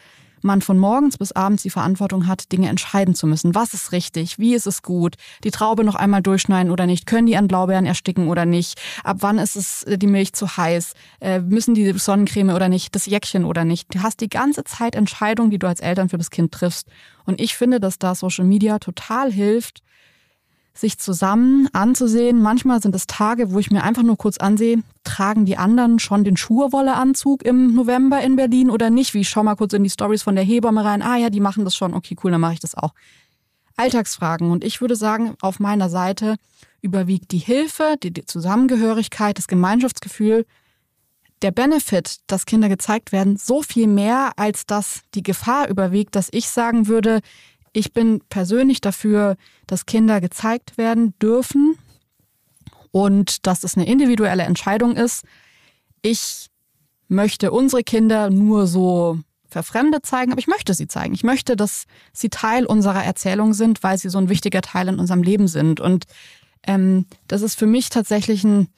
man 0.43 0.63
von 0.63 0.79
morgens 0.79 1.19
bis 1.19 1.33
abends 1.33 1.63
die 1.63 1.71
Verantwortung 1.71 2.27
hat, 2.27 2.53
Dinge 2.53 2.69
entscheiden 2.69 3.15
zu 3.15 3.27
müssen. 3.27 3.55
Was 3.55 3.75
ist 3.75 3.93
richtig? 3.93 4.39
Wie 4.39 4.55
ist 4.55 4.67
es 4.67 4.83
gut? 4.83 5.17
Die 5.45 5.51
Traube 5.51 5.85
noch 5.85 5.95
einmal 5.95 6.23
durchschneiden 6.23 6.71
oder 6.73 6.87
nicht? 6.87 7.07
Können 7.07 7.27
die 7.27 7.37
an 7.37 7.49
Blaubeeren 7.49 7.87
ersticken 7.87 8.29
oder 8.29 8.47
nicht? 8.47 8.81
Ab 9.05 9.19
wann 9.21 9.39
ist 9.39 9.57
es 9.57 9.83
äh, 9.85 9.99
die 9.99 10.07
Milch 10.07 10.33
zu 10.33 10.57
heiß? 10.57 10.95
Äh, 11.21 11.41
müssen 11.41 11.75
die 11.75 11.91
Sonnencreme 11.93 12.51
oder 12.51 12.69
nicht? 12.69 12.95
Das 12.95 13.07
Jäckchen 13.07 13.45
oder 13.45 13.65
nicht? 13.65 13.95
Du 13.95 14.03
hast 14.03 14.21
die 14.21 14.29
ganze 14.29 14.65
Zeit 14.65 14.95
Entscheidungen, 14.95 15.51
die 15.51 15.59
du 15.59 15.67
als 15.67 15.81
Eltern 15.81 16.09
für 16.09 16.19
das 16.19 16.31
Kind 16.31 16.53
triffst. 16.53 16.89
Und 17.25 17.41
ich 17.41 17.55
finde, 17.57 17.81
dass 17.81 17.99
da 17.99 18.15
Social 18.15 18.45
Media 18.45 18.79
total 18.79 19.33
hilft, 19.33 19.83
sich 20.79 20.99
zusammen 20.99 21.69
anzusehen. 21.73 22.41
Manchmal 22.41 22.81
sind 22.81 22.95
es 22.95 23.07
Tage, 23.07 23.53
wo 23.53 23.59
ich 23.59 23.71
mir 23.71 23.83
einfach 23.83 24.03
nur 24.03 24.17
kurz 24.17 24.39
ansehe, 24.39 24.83
tragen 25.03 25.45
die 25.45 25.57
anderen 25.57 25.99
schon 25.99 26.23
den 26.23 26.37
Schurwolleanzug 26.37 27.45
im 27.45 27.75
November 27.75 28.21
in 28.21 28.37
Berlin 28.37 28.71
oder 28.71 28.89
nicht? 28.89 29.13
Wie 29.15 29.21
ich 29.21 29.29
schau 29.29 29.43
mal 29.43 29.57
kurz 29.57 29.73
in 29.73 29.83
die 29.83 29.91
Stories 29.91 30.23
von 30.23 30.37
der 30.37 30.45
Hebamme 30.45 30.85
rein. 30.85 31.03
Ah 31.03 31.17
ja, 31.17 31.31
die 31.31 31.41
machen 31.41 31.65
das 31.65 31.75
schon. 31.75 31.95
Okay, 31.95 32.17
cool, 32.23 32.31
dann 32.31 32.41
mache 32.41 32.55
ich 32.55 32.61
das 32.61 32.77
auch. 32.77 32.95
Alltagsfragen. 33.77 34.51
Und 34.51 34.65
ich 34.65 34.81
würde 34.81 34.97
sagen, 34.97 35.35
auf 35.41 35.59
meiner 35.59 35.89
Seite 35.91 36.37
überwiegt 36.81 37.33
die 37.33 37.39
Hilfe, 37.39 37.97
die, 38.03 38.13
die 38.13 38.25
Zusammengehörigkeit, 38.25 39.37
das 39.37 39.49
Gemeinschaftsgefühl, 39.49 40.47
der 41.43 41.51
Benefit, 41.51 42.19
dass 42.27 42.47
Kinder 42.47 42.69
gezeigt 42.69 43.13
werden, 43.13 43.37
so 43.37 43.63
viel 43.63 43.87
mehr, 43.87 44.33
als 44.37 44.67
dass 44.67 45.03
die 45.15 45.23
Gefahr 45.23 45.69
überwiegt, 45.69 46.17
dass 46.17 46.29
ich 46.33 46.49
sagen 46.49 46.89
würde, 46.89 47.21
ich 47.73 47.93
bin 47.93 48.21
persönlich 48.29 48.81
dafür, 48.81 49.37
dass 49.67 49.87
Kinder 49.87 50.21
gezeigt 50.21 50.79
werden 50.79 51.15
dürfen 51.21 51.77
und 52.91 53.47
dass 53.47 53.65
es 53.65 53.77
eine 53.77 53.87
individuelle 53.87 54.45
Entscheidung 54.45 54.97
ist. 54.97 55.25
Ich 56.03 56.49
möchte 57.09 57.51
unsere 57.53 57.83
Kinder 57.83 58.31
nur 58.31 58.67
so 58.67 59.19
verfremdet 59.49 60.05
zeigen, 60.05 60.33
aber 60.33 60.41
ich 60.41 60.47
möchte 60.47 60.75
sie 60.75 60.89
zeigen. 60.89 61.15
Ich 61.15 61.25
möchte, 61.25 61.57
dass 61.57 61.85
sie 62.13 62.29
Teil 62.29 62.67
unserer 62.67 63.05
Erzählung 63.05 63.55
sind, 63.55 63.83
weil 63.83 63.97
sie 63.99 64.11
so 64.11 64.19
ein 64.19 64.29
wichtiger 64.29 64.61
Teil 64.61 64.89
in 64.89 64.99
unserem 64.99 65.23
Leben 65.23 65.49
sind. 65.49 65.81
Und 65.81 66.05
ähm, 66.67 67.07
das 67.29 67.43
ist 67.43 67.59
für 67.59 67.67
mich 67.67 67.89
tatsächlich 67.89 68.45
ein 68.45 68.69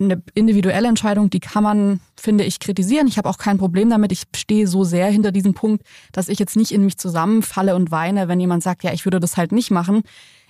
eine 0.00 0.22
individuelle 0.34 0.88
Entscheidung, 0.88 1.30
die 1.30 1.40
kann 1.40 1.62
man, 1.62 2.00
finde 2.16 2.44
ich, 2.44 2.60
kritisieren. 2.60 3.06
Ich 3.06 3.18
habe 3.18 3.28
auch 3.28 3.38
kein 3.38 3.58
Problem 3.58 3.90
damit. 3.90 4.12
Ich 4.12 4.24
stehe 4.34 4.66
so 4.66 4.84
sehr 4.84 5.06
hinter 5.06 5.32
diesem 5.32 5.54
Punkt, 5.54 5.84
dass 6.12 6.28
ich 6.28 6.38
jetzt 6.38 6.56
nicht 6.56 6.72
in 6.72 6.84
mich 6.84 6.98
zusammenfalle 6.98 7.74
und 7.74 7.90
weine, 7.90 8.28
wenn 8.28 8.40
jemand 8.40 8.62
sagt, 8.62 8.84
ja, 8.84 8.92
ich 8.92 9.04
würde 9.04 9.20
das 9.20 9.36
halt 9.36 9.52
nicht 9.52 9.70
machen. 9.70 10.02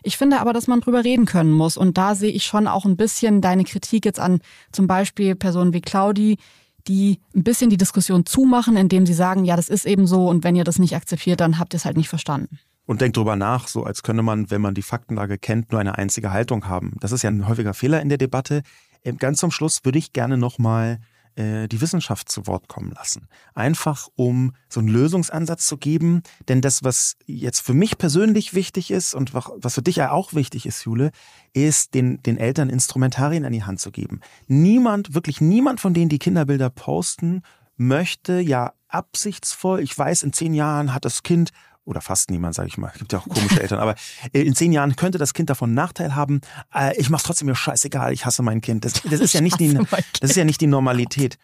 Ich 0.02 0.16
finde 0.16 0.40
aber, 0.40 0.52
dass 0.52 0.68
man 0.68 0.80
drüber 0.80 1.04
reden 1.04 1.26
können 1.26 1.52
muss. 1.52 1.76
Und 1.76 1.98
da 1.98 2.14
sehe 2.14 2.30
ich 2.30 2.44
schon 2.44 2.68
auch 2.68 2.84
ein 2.84 2.96
bisschen 2.96 3.40
deine 3.40 3.64
Kritik 3.64 4.04
jetzt 4.04 4.20
an 4.20 4.40
zum 4.72 4.86
Beispiel 4.86 5.34
Personen 5.34 5.72
wie 5.72 5.80
Claudi, 5.80 6.38
die 6.86 7.20
ein 7.34 7.44
bisschen 7.44 7.70
die 7.70 7.76
Diskussion 7.76 8.24
zumachen, 8.24 8.76
indem 8.76 9.06
sie 9.06 9.14
sagen, 9.14 9.44
ja, 9.44 9.56
das 9.56 9.68
ist 9.68 9.84
eben 9.84 10.06
so 10.06 10.28
und 10.28 10.44
wenn 10.44 10.56
ihr 10.56 10.64
das 10.64 10.78
nicht 10.78 10.96
akzeptiert, 10.96 11.40
dann 11.40 11.58
habt 11.58 11.74
ihr 11.74 11.78
es 11.78 11.84
halt 11.84 11.96
nicht 11.96 12.08
verstanden. 12.08 12.58
Und 12.86 13.02
denkt 13.02 13.18
drüber 13.18 13.36
nach, 13.36 13.68
so 13.68 13.84
als 13.84 14.02
könne 14.02 14.22
man, 14.22 14.50
wenn 14.50 14.62
man 14.62 14.72
die 14.72 14.80
Faktenlage 14.80 15.36
kennt, 15.36 15.72
nur 15.72 15.80
eine 15.80 15.98
einzige 15.98 16.32
Haltung 16.32 16.68
haben. 16.68 16.94
Das 17.00 17.12
ist 17.12 17.22
ja 17.22 17.28
ein 17.28 17.46
häufiger 17.46 17.74
Fehler 17.74 18.00
in 18.00 18.08
der 18.08 18.16
Debatte. 18.16 18.62
Ähm, 19.04 19.18
ganz 19.18 19.38
zum 19.38 19.50
Schluss 19.50 19.84
würde 19.84 19.98
ich 19.98 20.12
gerne 20.12 20.36
nochmal 20.36 21.00
äh, 21.38 21.68
die 21.68 21.80
Wissenschaft 21.80 22.28
zu 22.30 22.46
Wort 22.48 22.66
kommen 22.66 22.90
lassen. 22.90 23.28
Einfach 23.54 24.08
um 24.16 24.54
so 24.68 24.80
einen 24.80 24.88
Lösungsansatz 24.88 25.66
zu 25.66 25.76
geben. 25.76 26.22
Denn 26.48 26.60
das, 26.60 26.82
was 26.82 27.16
jetzt 27.26 27.60
für 27.60 27.74
mich 27.74 27.96
persönlich 27.96 28.54
wichtig 28.54 28.90
ist 28.90 29.14
und 29.14 29.34
was 29.34 29.74
für 29.74 29.82
dich 29.82 29.96
ja 29.96 30.10
auch 30.10 30.34
wichtig 30.34 30.66
ist, 30.66 30.84
Jule, 30.84 31.12
ist, 31.52 31.94
den, 31.94 32.20
den 32.24 32.38
Eltern 32.38 32.70
Instrumentarien 32.70 33.44
an 33.44 33.52
die 33.52 33.62
Hand 33.62 33.80
zu 33.80 33.92
geben. 33.92 34.20
Niemand, 34.48 35.14
wirklich 35.14 35.40
niemand 35.40 35.80
von 35.80 35.94
denen, 35.94 36.08
die 36.08 36.18
Kinderbilder 36.18 36.70
posten, 36.70 37.42
möchte 37.76 38.40
ja 38.40 38.72
absichtsvoll, 38.88 39.80
ich 39.80 39.96
weiß, 39.96 40.24
in 40.24 40.32
zehn 40.32 40.54
Jahren 40.54 40.92
hat 40.92 41.04
das 41.04 41.22
Kind 41.22 41.50
oder 41.88 42.02
fast 42.02 42.30
niemand, 42.30 42.54
sage 42.54 42.68
ich 42.68 42.76
mal. 42.76 42.90
Es 42.92 42.98
gibt 42.98 43.12
ja 43.12 43.18
auch 43.18 43.28
komische 43.28 43.62
Eltern, 43.62 43.80
aber 43.80 43.94
äh, 44.32 44.42
in 44.42 44.54
zehn 44.54 44.72
Jahren 44.72 44.94
könnte 44.94 45.16
das 45.16 45.32
Kind 45.32 45.48
davon 45.48 45.72
Nachteil 45.72 46.14
haben. 46.14 46.42
Äh, 46.74 46.96
ich 46.98 47.08
mache 47.08 47.24
trotzdem 47.24 47.46
mir 47.46 47.56
scheißegal, 47.56 48.12
ich 48.12 48.26
hasse 48.26 48.42
mein 48.42 48.60
Kind. 48.60 48.84
Das, 48.84 48.92
das 49.10 49.20
ist 49.20 49.32
ja 49.32 49.40
nicht 49.40 49.58
die, 49.58 49.78
das 50.20 50.30
ist 50.30 50.36
ja 50.36 50.44
nicht 50.44 50.60
die 50.60 50.66
Normalität. 50.66 51.38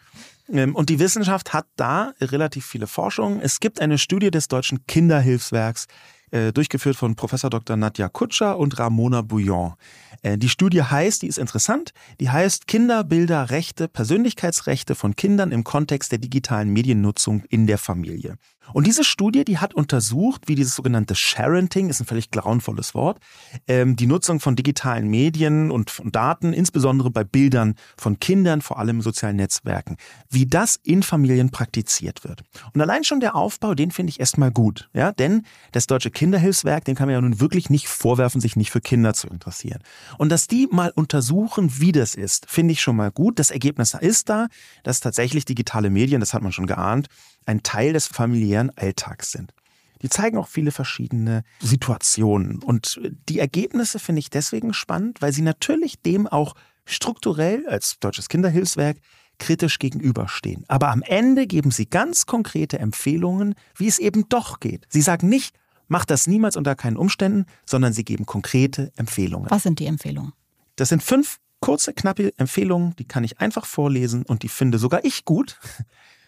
Ähm, 0.47 0.75
und 0.75 0.89
die 0.89 0.99
Wissenschaft 0.99 1.53
hat 1.53 1.65
da 1.75 2.13
relativ 2.21 2.65
viele 2.65 2.85
Forschungen. 2.85 3.41
Es 3.41 3.59
gibt 3.59 3.81
eine 3.81 3.97
Studie 3.97 4.29
des 4.29 4.47
Deutschen 4.47 4.85
Kinderhilfswerks, 4.85 5.87
äh, 6.35 6.51
durchgeführt 6.51 6.97
von 6.97 7.15
Professor 7.15 7.49
Dr. 7.49 7.77
Nadja 7.77 8.09
Kutscher 8.09 8.59
und 8.59 8.77
Ramona 8.77 9.21
Bouillon. 9.21 9.75
Äh, 10.21 10.37
die 10.37 10.49
Studie 10.49 10.83
heißt, 10.83 11.21
die 11.21 11.27
ist 11.27 11.37
interessant, 11.37 11.93
die 12.19 12.29
heißt 12.29 12.67
Kinderbilderrechte, 12.67 13.87
Persönlichkeitsrechte 13.87 14.95
von 14.95 15.15
Kindern 15.15 15.51
im 15.51 15.63
Kontext 15.63 16.11
der 16.11 16.19
digitalen 16.19 16.73
Mediennutzung 16.73 17.43
in 17.49 17.67
der 17.67 17.77
Familie. 17.77 18.37
Und 18.73 18.87
diese 18.87 19.03
Studie, 19.03 19.45
die 19.45 19.59
hat 19.59 19.73
untersucht, 19.73 20.47
wie 20.47 20.55
dieses 20.55 20.75
sogenannte 20.75 21.15
Sharenting, 21.15 21.89
ist 21.89 21.99
ein 21.99 22.05
völlig 22.05 22.31
grauenvolles 22.31 22.95
Wort, 22.95 23.19
ähm, 23.67 23.95
die 23.95 24.07
Nutzung 24.07 24.39
von 24.39 24.55
digitalen 24.55 25.07
Medien 25.07 25.71
und 25.71 25.91
von 25.91 26.11
Daten, 26.11 26.53
insbesondere 26.53 27.11
bei 27.11 27.23
Bildern 27.23 27.75
von 27.97 28.19
Kindern, 28.19 28.61
vor 28.61 28.79
allem 28.79 28.97
in 28.97 29.01
sozialen 29.01 29.35
Netzwerken, 29.35 29.97
wie 30.29 30.45
das 30.45 30.79
in 30.83 31.03
Familien 31.03 31.51
praktiziert 31.51 32.23
wird. 32.23 32.41
Und 32.73 32.81
allein 32.81 33.03
schon 33.03 33.19
der 33.19 33.35
Aufbau, 33.35 33.75
den 33.75 33.91
finde 33.91 34.09
ich 34.09 34.19
erstmal 34.19 34.51
gut, 34.51 34.89
ja, 34.93 35.11
denn 35.11 35.43
das 35.71 35.87
Deutsche 35.87 36.09
Kinderhilfswerk, 36.25 36.85
dem 36.85 36.95
kann 36.95 37.05
man 37.07 37.13
ja 37.13 37.21
nun 37.21 37.39
wirklich 37.39 37.69
nicht 37.69 37.87
vorwerfen, 37.87 38.41
sich 38.41 38.55
nicht 38.55 38.71
für 38.71 38.81
Kinder 38.81 39.13
zu 39.13 39.27
interessieren. 39.27 39.83
Und 40.17 40.29
dass 40.29 40.47
die 40.47 40.67
mal 40.71 40.91
untersuchen, 40.95 41.79
wie 41.79 41.91
das 41.91 42.15
ist, 42.15 42.49
finde 42.49 42.71
ich 42.71 42.81
schon 42.81 42.95
mal 42.95 43.11
gut. 43.11 43.37
Das 43.37 43.51
Ergebnis 43.51 43.93
ist 43.93 44.27
da, 44.27 44.47
dass 44.81 45.01
tatsächlich 45.01 45.45
digitale 45.45 45.91
Medien, 45.91 46.21
das 46.21 46.33
hat 46.33 46.41
man 46.41 46.51
schon 46.51 46.65
geahnt, 46.65 47.09
ein 47.45 47.61
Teil 47.61 47.93
des 47.93 48.07
familiären 48.07 48.71
Alltags 48.75 49.33
sind. 49.33 49.53
Die 50.01 50.09
zeigen 50.09 50.39
auch 50.39 50.47
viele 50.47 50.71
verschiedene 50.71 51.43
Situationen. 51.61 52.63
Und 52.63 52.99
die 53.29 53.37
Ergebnisse 53.37 53.99
finde 53.99 54.19
ich 54.19 54.31
deswegen 54.31 54.73
spannend, 54.73 55.21
weil 55.21 55.31
sie 55.31 55.43
natürlich 55.43 56.01
dem 56.01 56.25
auch 56.25 56.55
strukturell 56.85 57.67
als 57.67 57.99
Deutsches 57.99 58.29
Kinderhilfswerk 58.29 58.97
kritisch 59.37 59.77
gegenüberstehen. 59.77 60.65
Aber 60.69 60.89
am 60.89 61.03
Ende 61.03 61.45
geben 61.45 61.69
sie 61.69 61.85
ganz 61.85 62.25
konkrete 62.25 62.79
Empfehlungen, 62.79 63.53
wie 63.75 63.87
es 63.87 63.99
eben 63.99 64.27
doch 64.27 64.59
geht. 64.59 64.87
Sie 64.89 65.03
sagen 65.03 65.29
nicht, 65.29 65.55
mach 65.87 66.05
das 66.05 66.27
niemals 66.27 66.55
unter 66.55 66.75
keinen 66.75 66.97
Umständen, 66.97 67.45
sondern 67.65 67.93
sie 67.93 68.03
geben 68.03 68.25
konkrete 68.25 68.91
Empfehlungen. 68.95 69.49
Was 69.49 69.63
sind 69.63 69.79
die 69.79 69.85
Empfehlungen? 69.85 70.33
Das 70.75 70.89
sind 70.89 71.03
fünf 71.03 71.39
kurze, 71.59 71.93
knappe 71.93 72.31
Empfehlungen, 72.37 72.95
die 72.97 73.05
kann 73.05 73.23
ich 73.23 73.39
einfach 73.39 73.65
vorlesen 73.65 74.23
und 74.23 74.43
die 74.43 74.49
finde 74.49 74.77
sogar 74.77 75.03
ich 75.03 75.25
gut. 75.25 75.59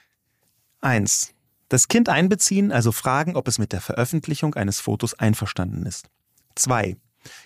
Eins: 0.81 1.33
Das 1.69 1.87
Kind 1.87 2.09
einbeziehen, 2.09 2.71
also 2.71 2.91
fragen, 2.91 3.35
ob 3.35 3.47
es 3.47 3.59
mit 3.59 3.73
der 3.73 3.81
Veröffentlichung 3.81 4.55
eines 4.55 4.79
Fotos 4.79 5.13
einverstanden 5.13 5.85
ist. 5.85 6.07
Zwei: 6.55 6.97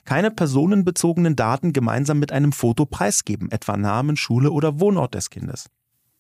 Keine 0.06 0.32
personenbezogenen 0.32 1.36
Daten 1.36 1.74
gemeinsam 1.74 2.20
mit 2.20 2.32
einem 2.32 2.52
Foto 2.52 2.86
preisgeben, 2.86 3.52
etwa 3.52 3.78
Namen, 3.78 4.16
Schule 4.16 4.52
oder 4.52 4.80
Wohnort 4.80 5.16
des 5.16 5.30
Kindes. 5.30 5.70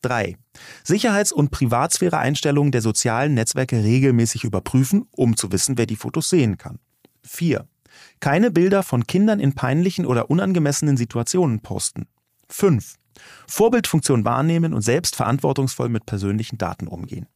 3. 0.01 0.37
Sicherheits- 0.83 1.31
und 1.31 1.51
Privatsphäre-Einstellungen 1.51 2.71
der 2.71 2.81
sozialen 2.81 3.33
Netzwerke 3.33 3.83
regelmäßig 3.83 4.43
überprüfen, 4.43 5.07
um 5.11 5.37
zu 5.37 5.51
wissen, 5.51 5.77
wer 5.77 5.85
die 5.85 5.95
Fotos 5.95 6.29
sehen 6.29 6.57
kann. 6.57 6.79
4. 7.23 7.67
Keine 8.19 8.51
Bilder 8.51 8.83
von 8.83 9.05
Kindern 9.05 9.39
in 9.39 9.53
peinlichen 9.53 10.05
oder 10.05 10.29
unangemessenen 10.29 10.97
Situationen 10.97 11.61
posten. 11.61 12.07
5. 12.49 12.95
Vorbildfunktion 13.47 14.25
wahrnehmen 14.25 14.73
und 14.73 14.81
selbst 14.81 15.15
verantwortungsvoll 15.15 15.89
mit 15.89 16.05
persönlichen 16.05 16.57
Daten 16.57 16.87
umgehen. 16.87 17.27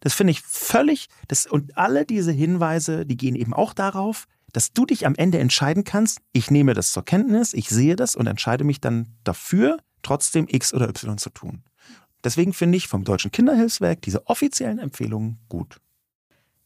Das 0.00 0.14
finde 0.14 0.32
ich 0.32 0.40
völlig, 0.40 1.08
das, 1.28 1.46
und 1.46 1.76
alle 1.78 2.04
diese 2.04 2.32
Hinweise, 2.32 3.06
die 3.06 3.16
gehen 3.16 3.36
eben 3.36 3.54
auch 3.54 3.72
darauf, 3.72 4.26
dass 4.52 4.72
du 4.72 4.84
dich 4.84 5.06
am 5.06 5.14
Ende 5.14 5.38
entscheiden 5.38 5.84
kannst, 5.84 6.18
ich 6.32 6.50
nehme 6.50 6.74
das 6.74 6.92
zur 6.92 7.04
Kenntnis, 7.04 7.54
ich 7.54 7.68
sehe 7.68 7.96
das 7.96 8.16
und 8.16 8.26
entscheide 8.26 8.64
mich 8.64 8.80
dann 8.80 9.08
dafür, 9.24 9.78
trotzdem 10.02 10.46
X 10.48 10.74
oder 10.74 10.88
Y 10.88 11.18
zu 11.18 11.30
tun. 11.30 11.62
Deswegen 12.24 12.52
finde 12.52 12.78
ich 12.78 12.88
vom 12.88 13.04
Deutschen 13.04 13.32
Kinderhilfswerk 13.32 14.02
diese 14.02 14.26
offiziellen 14.26 14.78
Empfehlungen 14.78 15.38
gut. 15.48 15.80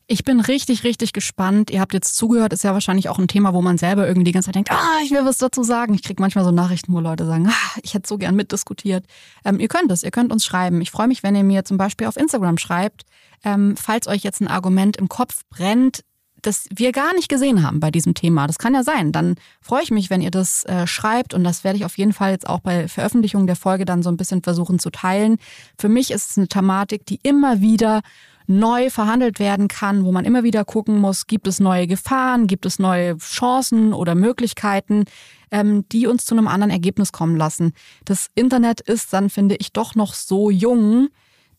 Ich 0.08 0.22
bin 0.22 0.38
richtig, 0.38 0.84
richtig 0.84 1.12
gespannt. 1.12 1.68
Ihr 1.70 1.80
habt 1.80 1.92
jetzt 1.92 2.14
zugehört, 2.14 2.52
ist 2.52 2.62
ja 2.62 2.72
wahrscheinlich 2.72 3.08
auch 3.08 3.18
ein 3.18 3.26
Thema, 3.26 3.54
wo 3.54 3.60
man 3.60 3.76
selber 3.76 4.06
irgendwie 4.06 4.24
die 4.24 4.32
ganze 4.32 4.46
Zeit 4.46 4.54
denkt, 4.54 4.70
ah, 4.70 5.00
ich 5.02 5.10
will 5.10 5.24
was 5.24 5.38
dazu 5.38 5.64
sagen. 5.64 5.94
Ich 5.94 6.04
kriege 6.04 6.22
manchmal 6.22 6.44
so 6.44 6.52
Nachrichten, 6.52 6.92
wo 6.92 7.00
Leute 7.00 7.26
sagen, 7.26 7.48
ah, 7.48 7.78
ich 7.82 7.94
hätte 7.94 8.08
so 8.08 8.16
gern 8.16 8.36
mitdiskutiert. 8.36 9.04
Ähm, 9.44 9.58
ihr 9.58 9.66
könnt 9.66 9.90
es, 9.90 10.04
ihr 10.04 10.12
könnt 10.12 10.30
uns 10.30 10.44
schreiben. 10.44 10.80
Ich 10.80 10.92
freue 10.92 11.08
mich, 11.08 11.24
wenn 11.24 11.34
ihr 11.34 11.42
mir 11.42 11.64
zum 11.64 11.76
Beispiel 11.76 12.06
auf 12.06 12.16
Instagram 12.16 12.56
schreibt, 12.56 13.04
ähm, 13.42 13.76
falls 13.76 14.06
euch 14.06 14.22
jetzt 14.22 14.40
ein 14.40 14.46
Argument 14.46 14.96
im 14.96 15.08
Kopf 15.08 15.42
brennt, 15.50 16.04
das 16.42 16.66
wir 16.74 16.92
gar 16.92 17.14
nicht 17.14 17.28
gesehen 17.28 17.62
haben 17.62 17.80
bei 17.80 17.90
diesem 17.90 18.14
Thema. 18.14 18.46
Das 18.46 18.58
kann 18.58 18.74
ja 18.74 18.82
sein. 18.82 19.12
Dann 19.12 19.36
freue 19.60 19.82
ich 19.82 19.90
mich, 19.90 20.10
wenn 20.10 20.20
ihr 20.20 20.30
das 20.30 20.64
äh, 20.64 20.86
schreibt 20.86 21.34
und 21.34 21.44
das 21.44 21.64
werde 21.64 21.78
ich 21.78 21.84
auf 21.84 21.98
jeden 21.98 22.12
Fall 22.12 22.32
jetzt 22.32 22.48
auch 22.48 22.60
bei 22.60 22.88
Veröffentlichung 22.88 23.46
der 23.46 23.56
Folge 23.56 23.84
dann 23.84 24.02
so 24.02 24.10
ein 24.10 24.16
bisschen 24.16 24.42
versuchen 24.42 24.78
zu 24.78 24.90
teilen. 24.90 25.38
Für 25.78 25.88
mich 25.88 26.10
ist 26.10 26.30
es 26.30 26.38
eine 26.38 26.48
Thematik, 26.48 27.06
die 27.06 27.20
immer 27.22 27.60
wieder 27.60 28.02
neu 28.46 28.90
verhandelt 28.90 29.40
werden 29.40 29.68
kann, 29.68 30.04
wo 30.04 30.12
man 30.12 30.24
immer 30.24 30.44
wieder 30.44 30.64
gucken 30.64 30.98
muss, 30.98 31.26
gibt 31.26 31.48
es 31.48 31.58
neue 31.58 31.86
Gefahren, 31.86 32.46
gibt 32.46 32.64
es 32.64 32.78
neue 32.78 33.16
Chancen 33.18 33.92
oder 33.92 34.14
Möglichkeiten, 34.14 35.04
ähm, 35.50 35.84
die 35.90 36.06
uns 36.06 36.24
zu 36.24 36.34
einem 36.34 36.48
anderen 36.48 36.70
Ergebnis 36.70 37.12
kommen 37.12 37.36
lassen. 37.36 37.72
Das 38.04 38.28
Internet 38.34 38.80
ist 38.80 39.12
dann, 39.12 39.30
finde 39.30 39.56
ich, 39.56 39.72
doch 39.72 39.94
noch 39.94 40.14
so 40.14 40.50
jung, 40.50 41.08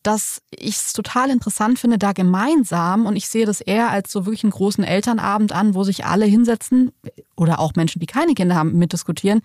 dass 0.08 0.42
ich 0.52 0.78
es 0.78 0.94
total 0.94 1.30
interessant 1.30 1.80
finde, 1.80 1.98
da 1.98 2.14
gemeinsam, 2.14 3.06
und 3.06 3.18
ich 3.18 3.28
sehe 3.28 3.46
das 3.46 3.60
eher 3.60 3.92
als 3.92 4.10
so 4.10 4.26
wirklich 4.26 4.46
einen 4.46 4.52
großen 4.52 4.86
Elternabend 4.86 5.52
an, 5.52 5.76
wo 5.76 5.84
sich 5.84 6.06
alle 6.06 6.24
hinsetzen 6.24 6.94
oder 7.36 7.60
auch 7.60 7.74
Menschen, 7.76 8.00
die 8.00 8.06
keine 8.06 8.34
Kinder 8.34 8.56
haben, 8.56 8.78
mitdiskutieren, 8.78 9.42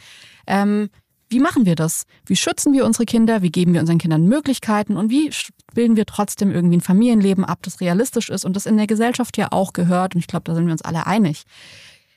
ähm, 0.46 0.88
wie 1.28 1.40
machen 1.40 1.66
wir 1.66 1.74
das? 1.74 2.04
Wie 2.26 2.36
schützen 2.36 2.72
wir 2.74 2.84
unsere 2.84 3.06
Kinder? 3.06 3.42
Wie 3.42 3.50
geben 3.50 3.72
wir 3.72 3.80
unseren 3.80 3.98
Kindern 3.98 4.26
Möglichkeiten? 4.26 4.96
Und 4.96 5.10
wie 5.10 5.32
bilden 5.74 5.96
wir 5.96 6.06
trotzdem 6.06 6.52
irgendwie 6.52 6.76
ein 6.76 6.82
Familienleben 6.82 7.44
ab, 7.44 7.58
das 7.62 7.80
realistisch 7.80 8.30
ist 8.30 8.44
und 8.44 8.54
das 8.54 8.66
in 8.66 8.76
der 8.76 8.86
Gesellschaft 8.86 9.36
ja 9.38 9.48
auch 9.50 9.72
gehört? 9.72 10.14
Und 10.14 10.20
ich 10.20 10.28
glaube, 10.28 10.44
da 10.44 10.54
sind 10.54 10.66
wir 10.66 10.72
uns 10.72 10.82
alle 10.82 11.08
einig. 11.08 11.42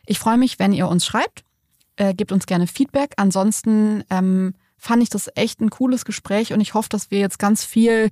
Ich 0.06 0.20
freue 0.20 0.38
mich, 0.38 0.60
wenn 0.60 0.72
ihr 0.72 0.88
uns 0.88 1.04
schreibt. 1.04 1.44
Äh, 1.96 2.14
gebt 2.14 2.32
uns 2.32 2.46
gerne 2.46 2.68
Feedback. 2.68 3.14
Ansonsten 3.16 4.04
ähm, 4.12 4.54
fand 4.86 5.04
ich 5.04 5.10
das 5.10 5.30
echt 5.36 5.62
ein 5.62 5.70
cooles 5.70 6.06
Gespräch 6.06 6.54
und 6.54 6.62
ich 6.62 6.76
hoffe, 6.76 6.90
dass 6.90 7.10
wir 7.12 7.20
jetzt 7.20 7.40
ganz 7.40 7.66
viel 7.66 8.10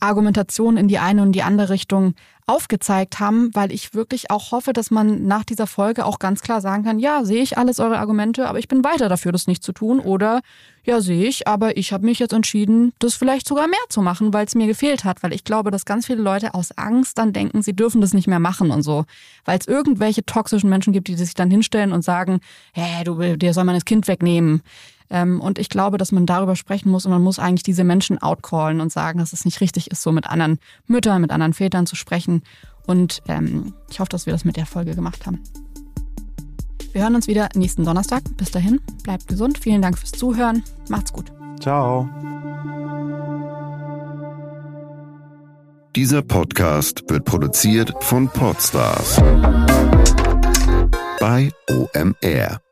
Argumentation 0.00 0.76
in 0.76 0.88
die 0.88 0.98
eine 0.98 1.22
und 1.22 1.32
die 1.32 1.42
andere 1.42 1.70
Richtung 1.70 2.14
aufgezeigt 2.46 3.20
haben, 3.20 3.50
weil 3.54 3.72
ich 3.72 3.94
wirklich 3.94 4.30
auch 4.30 4.52
hoffe, 4.52 4.74
dass 4.74 4.90
man 4.90 5.26
nach 5.26 5.44
dieser 5.44 5.66
Folge 5.66 6.04
auch 6.04 6.18
ganz 6.18 6.42
klar 6.42 6.60
sagen 6.60 6.84
kann, 6.84 6.98
ja, 6.98 7.24
sehe 7.24 7.42
ich 7.42 7.56
alles 7.56 7.80
eure 7.80 7.98
Argumente, 7.98 8.46
aber 8.46 8.58
ich 8.58 8.68
bin 8.68 8.84
weiter 8.84 9.08
dafür, 9.08 9.32
das 9.32 9.46
nicht 9.46 9.62
zu 9.62 9.72
tun. 9.72 9.98
Oder 9.98 10.42
ja, 10.84 11.00
sehe 11.00 11.26
ich, 11.26 11.48
aber 11.48 11.78
ich 11.78 11.94
habe 11.94 12.04
mich 12.04 12.18
jetzt 12.18 12.34
entschieden, 12.34 12.92
das 12.98 13.14
vielleicht 13.14 13.48
sogar 13.48 13.66
mehr 13.66 13.78
zu 13.88 14.02
machen, 14.02 14.34
weil 14.34 14.44
es 14.44 14.54
mir 14.54 14.66
gefehlt 14.66 15.04
hat. 15.04 15.22
Weil 15.22 15.32
ich 15.32 15.44
glaube, 15.44 15.70
dass 15.70 15.86
ganz 15.86 16.04
viele 16.04 16.20
Leute 16.20 16.52
aus 16.52 16.76
Angst 16.76 17.16
dann 17.16 17.32
denken, 17.32 17.62
sie 17.62 17.74
dürfen 17.74 18.02
das 18.02 18.12
nicht 18.12 18.28
mehr 18.28 18.40
machen 18.40 18.70
und 18.70 18.82
so. 18.82 19.06
Weil 19.46 19.58
es 19.58 19.66
irgendwelche 19.66 20.26
toxischen 20.26 20.68
Menschen 20.68 20.92
gibt, 20.92 21.08
die 21.08 21.14
sich 21.14 21.32
dann 21.32 21.50
hinstellen 21.50 21.92
und 21.92 22.02
sagen, 22.02 22.40
hä, 22.74 23.04
du, 23.04 23.36
dir 23.36 23.54
soll 23.54 23.64
man 23.64 23.74
das 23.74 23.86
Kind 23.86 24.06
wegnehmen. 24.06 24.60
Ähm, 25.14 25.40
und 25.40 25.60
ich 25.60 25.68
glaube, 25.68 25.96
dass 25.96 26.10
man 26.10 26.26
darüber 26.26 26.56
sprechen 26.56 26.90
muss 26.90 27.06
und 27.06 27.12
man 27.12 27.22
muss 27.22 27.38
eigentlich 27.38 27.62
diese 27.62 27.84
Menschen 27.84 28.20
outcallen 28.20 28.80
und 28.80 28.90
sagen, 28.90 29.20
dass 29.20 29.32
es 29.32 29.44
nicht 29.44 29.60
richtig 29.60 29.92
ist, 29.92 30.02
so 30.02 30.10
mit 30.10 30.26
anderen 30.26 30.58
Müttern, 30.88 31.20
mit 31.20 31.30
anderen 31.30 31.54
Vätern 31.54 31.86
zu 31.86 31.94
sprechen. 31.94 32.42
Und 32.84 33.22
ähm, 33.28 33.74
ich 33.88 34.00
hoffe, 34.00 34.08
dass 34.08 34.26
wir 34.26 34.32
das 34.32 34.44
mit 34.44 34.56
der 34.56 34.66
Folge 34.66 34.96
gemacht 34.96 35.24
haben. 35.24 35.40
Wir 36.92 37.02
hören 37.02 37.14
uns 37.14 37.28
wieder 37.28 37.48
nächsten 37.54 37.84
Donnerstag. 37.84 38.24
Bis 38.36 38.50
dahin, 38.50 38.80
bleibt 39.04 39.28
gesund. 39.28 39.58
Vielen 39.58 39.82
Dank 39.82 39.96
fürs 39.96 40.10
Zuhören. 40.10 40.64
Macht's 40.88 41.12
gut. 41.12 41.32
Ciao. 41.60 42.08
Dieser 45.94 46.22
Podcast 46.22 47.04
wird 47.08 47.24
produziert 47.24 47.94
von 48.00 48.28
Podstars 48.28 49.22
bei 51.20 51.52
OMR. 51.70 52.63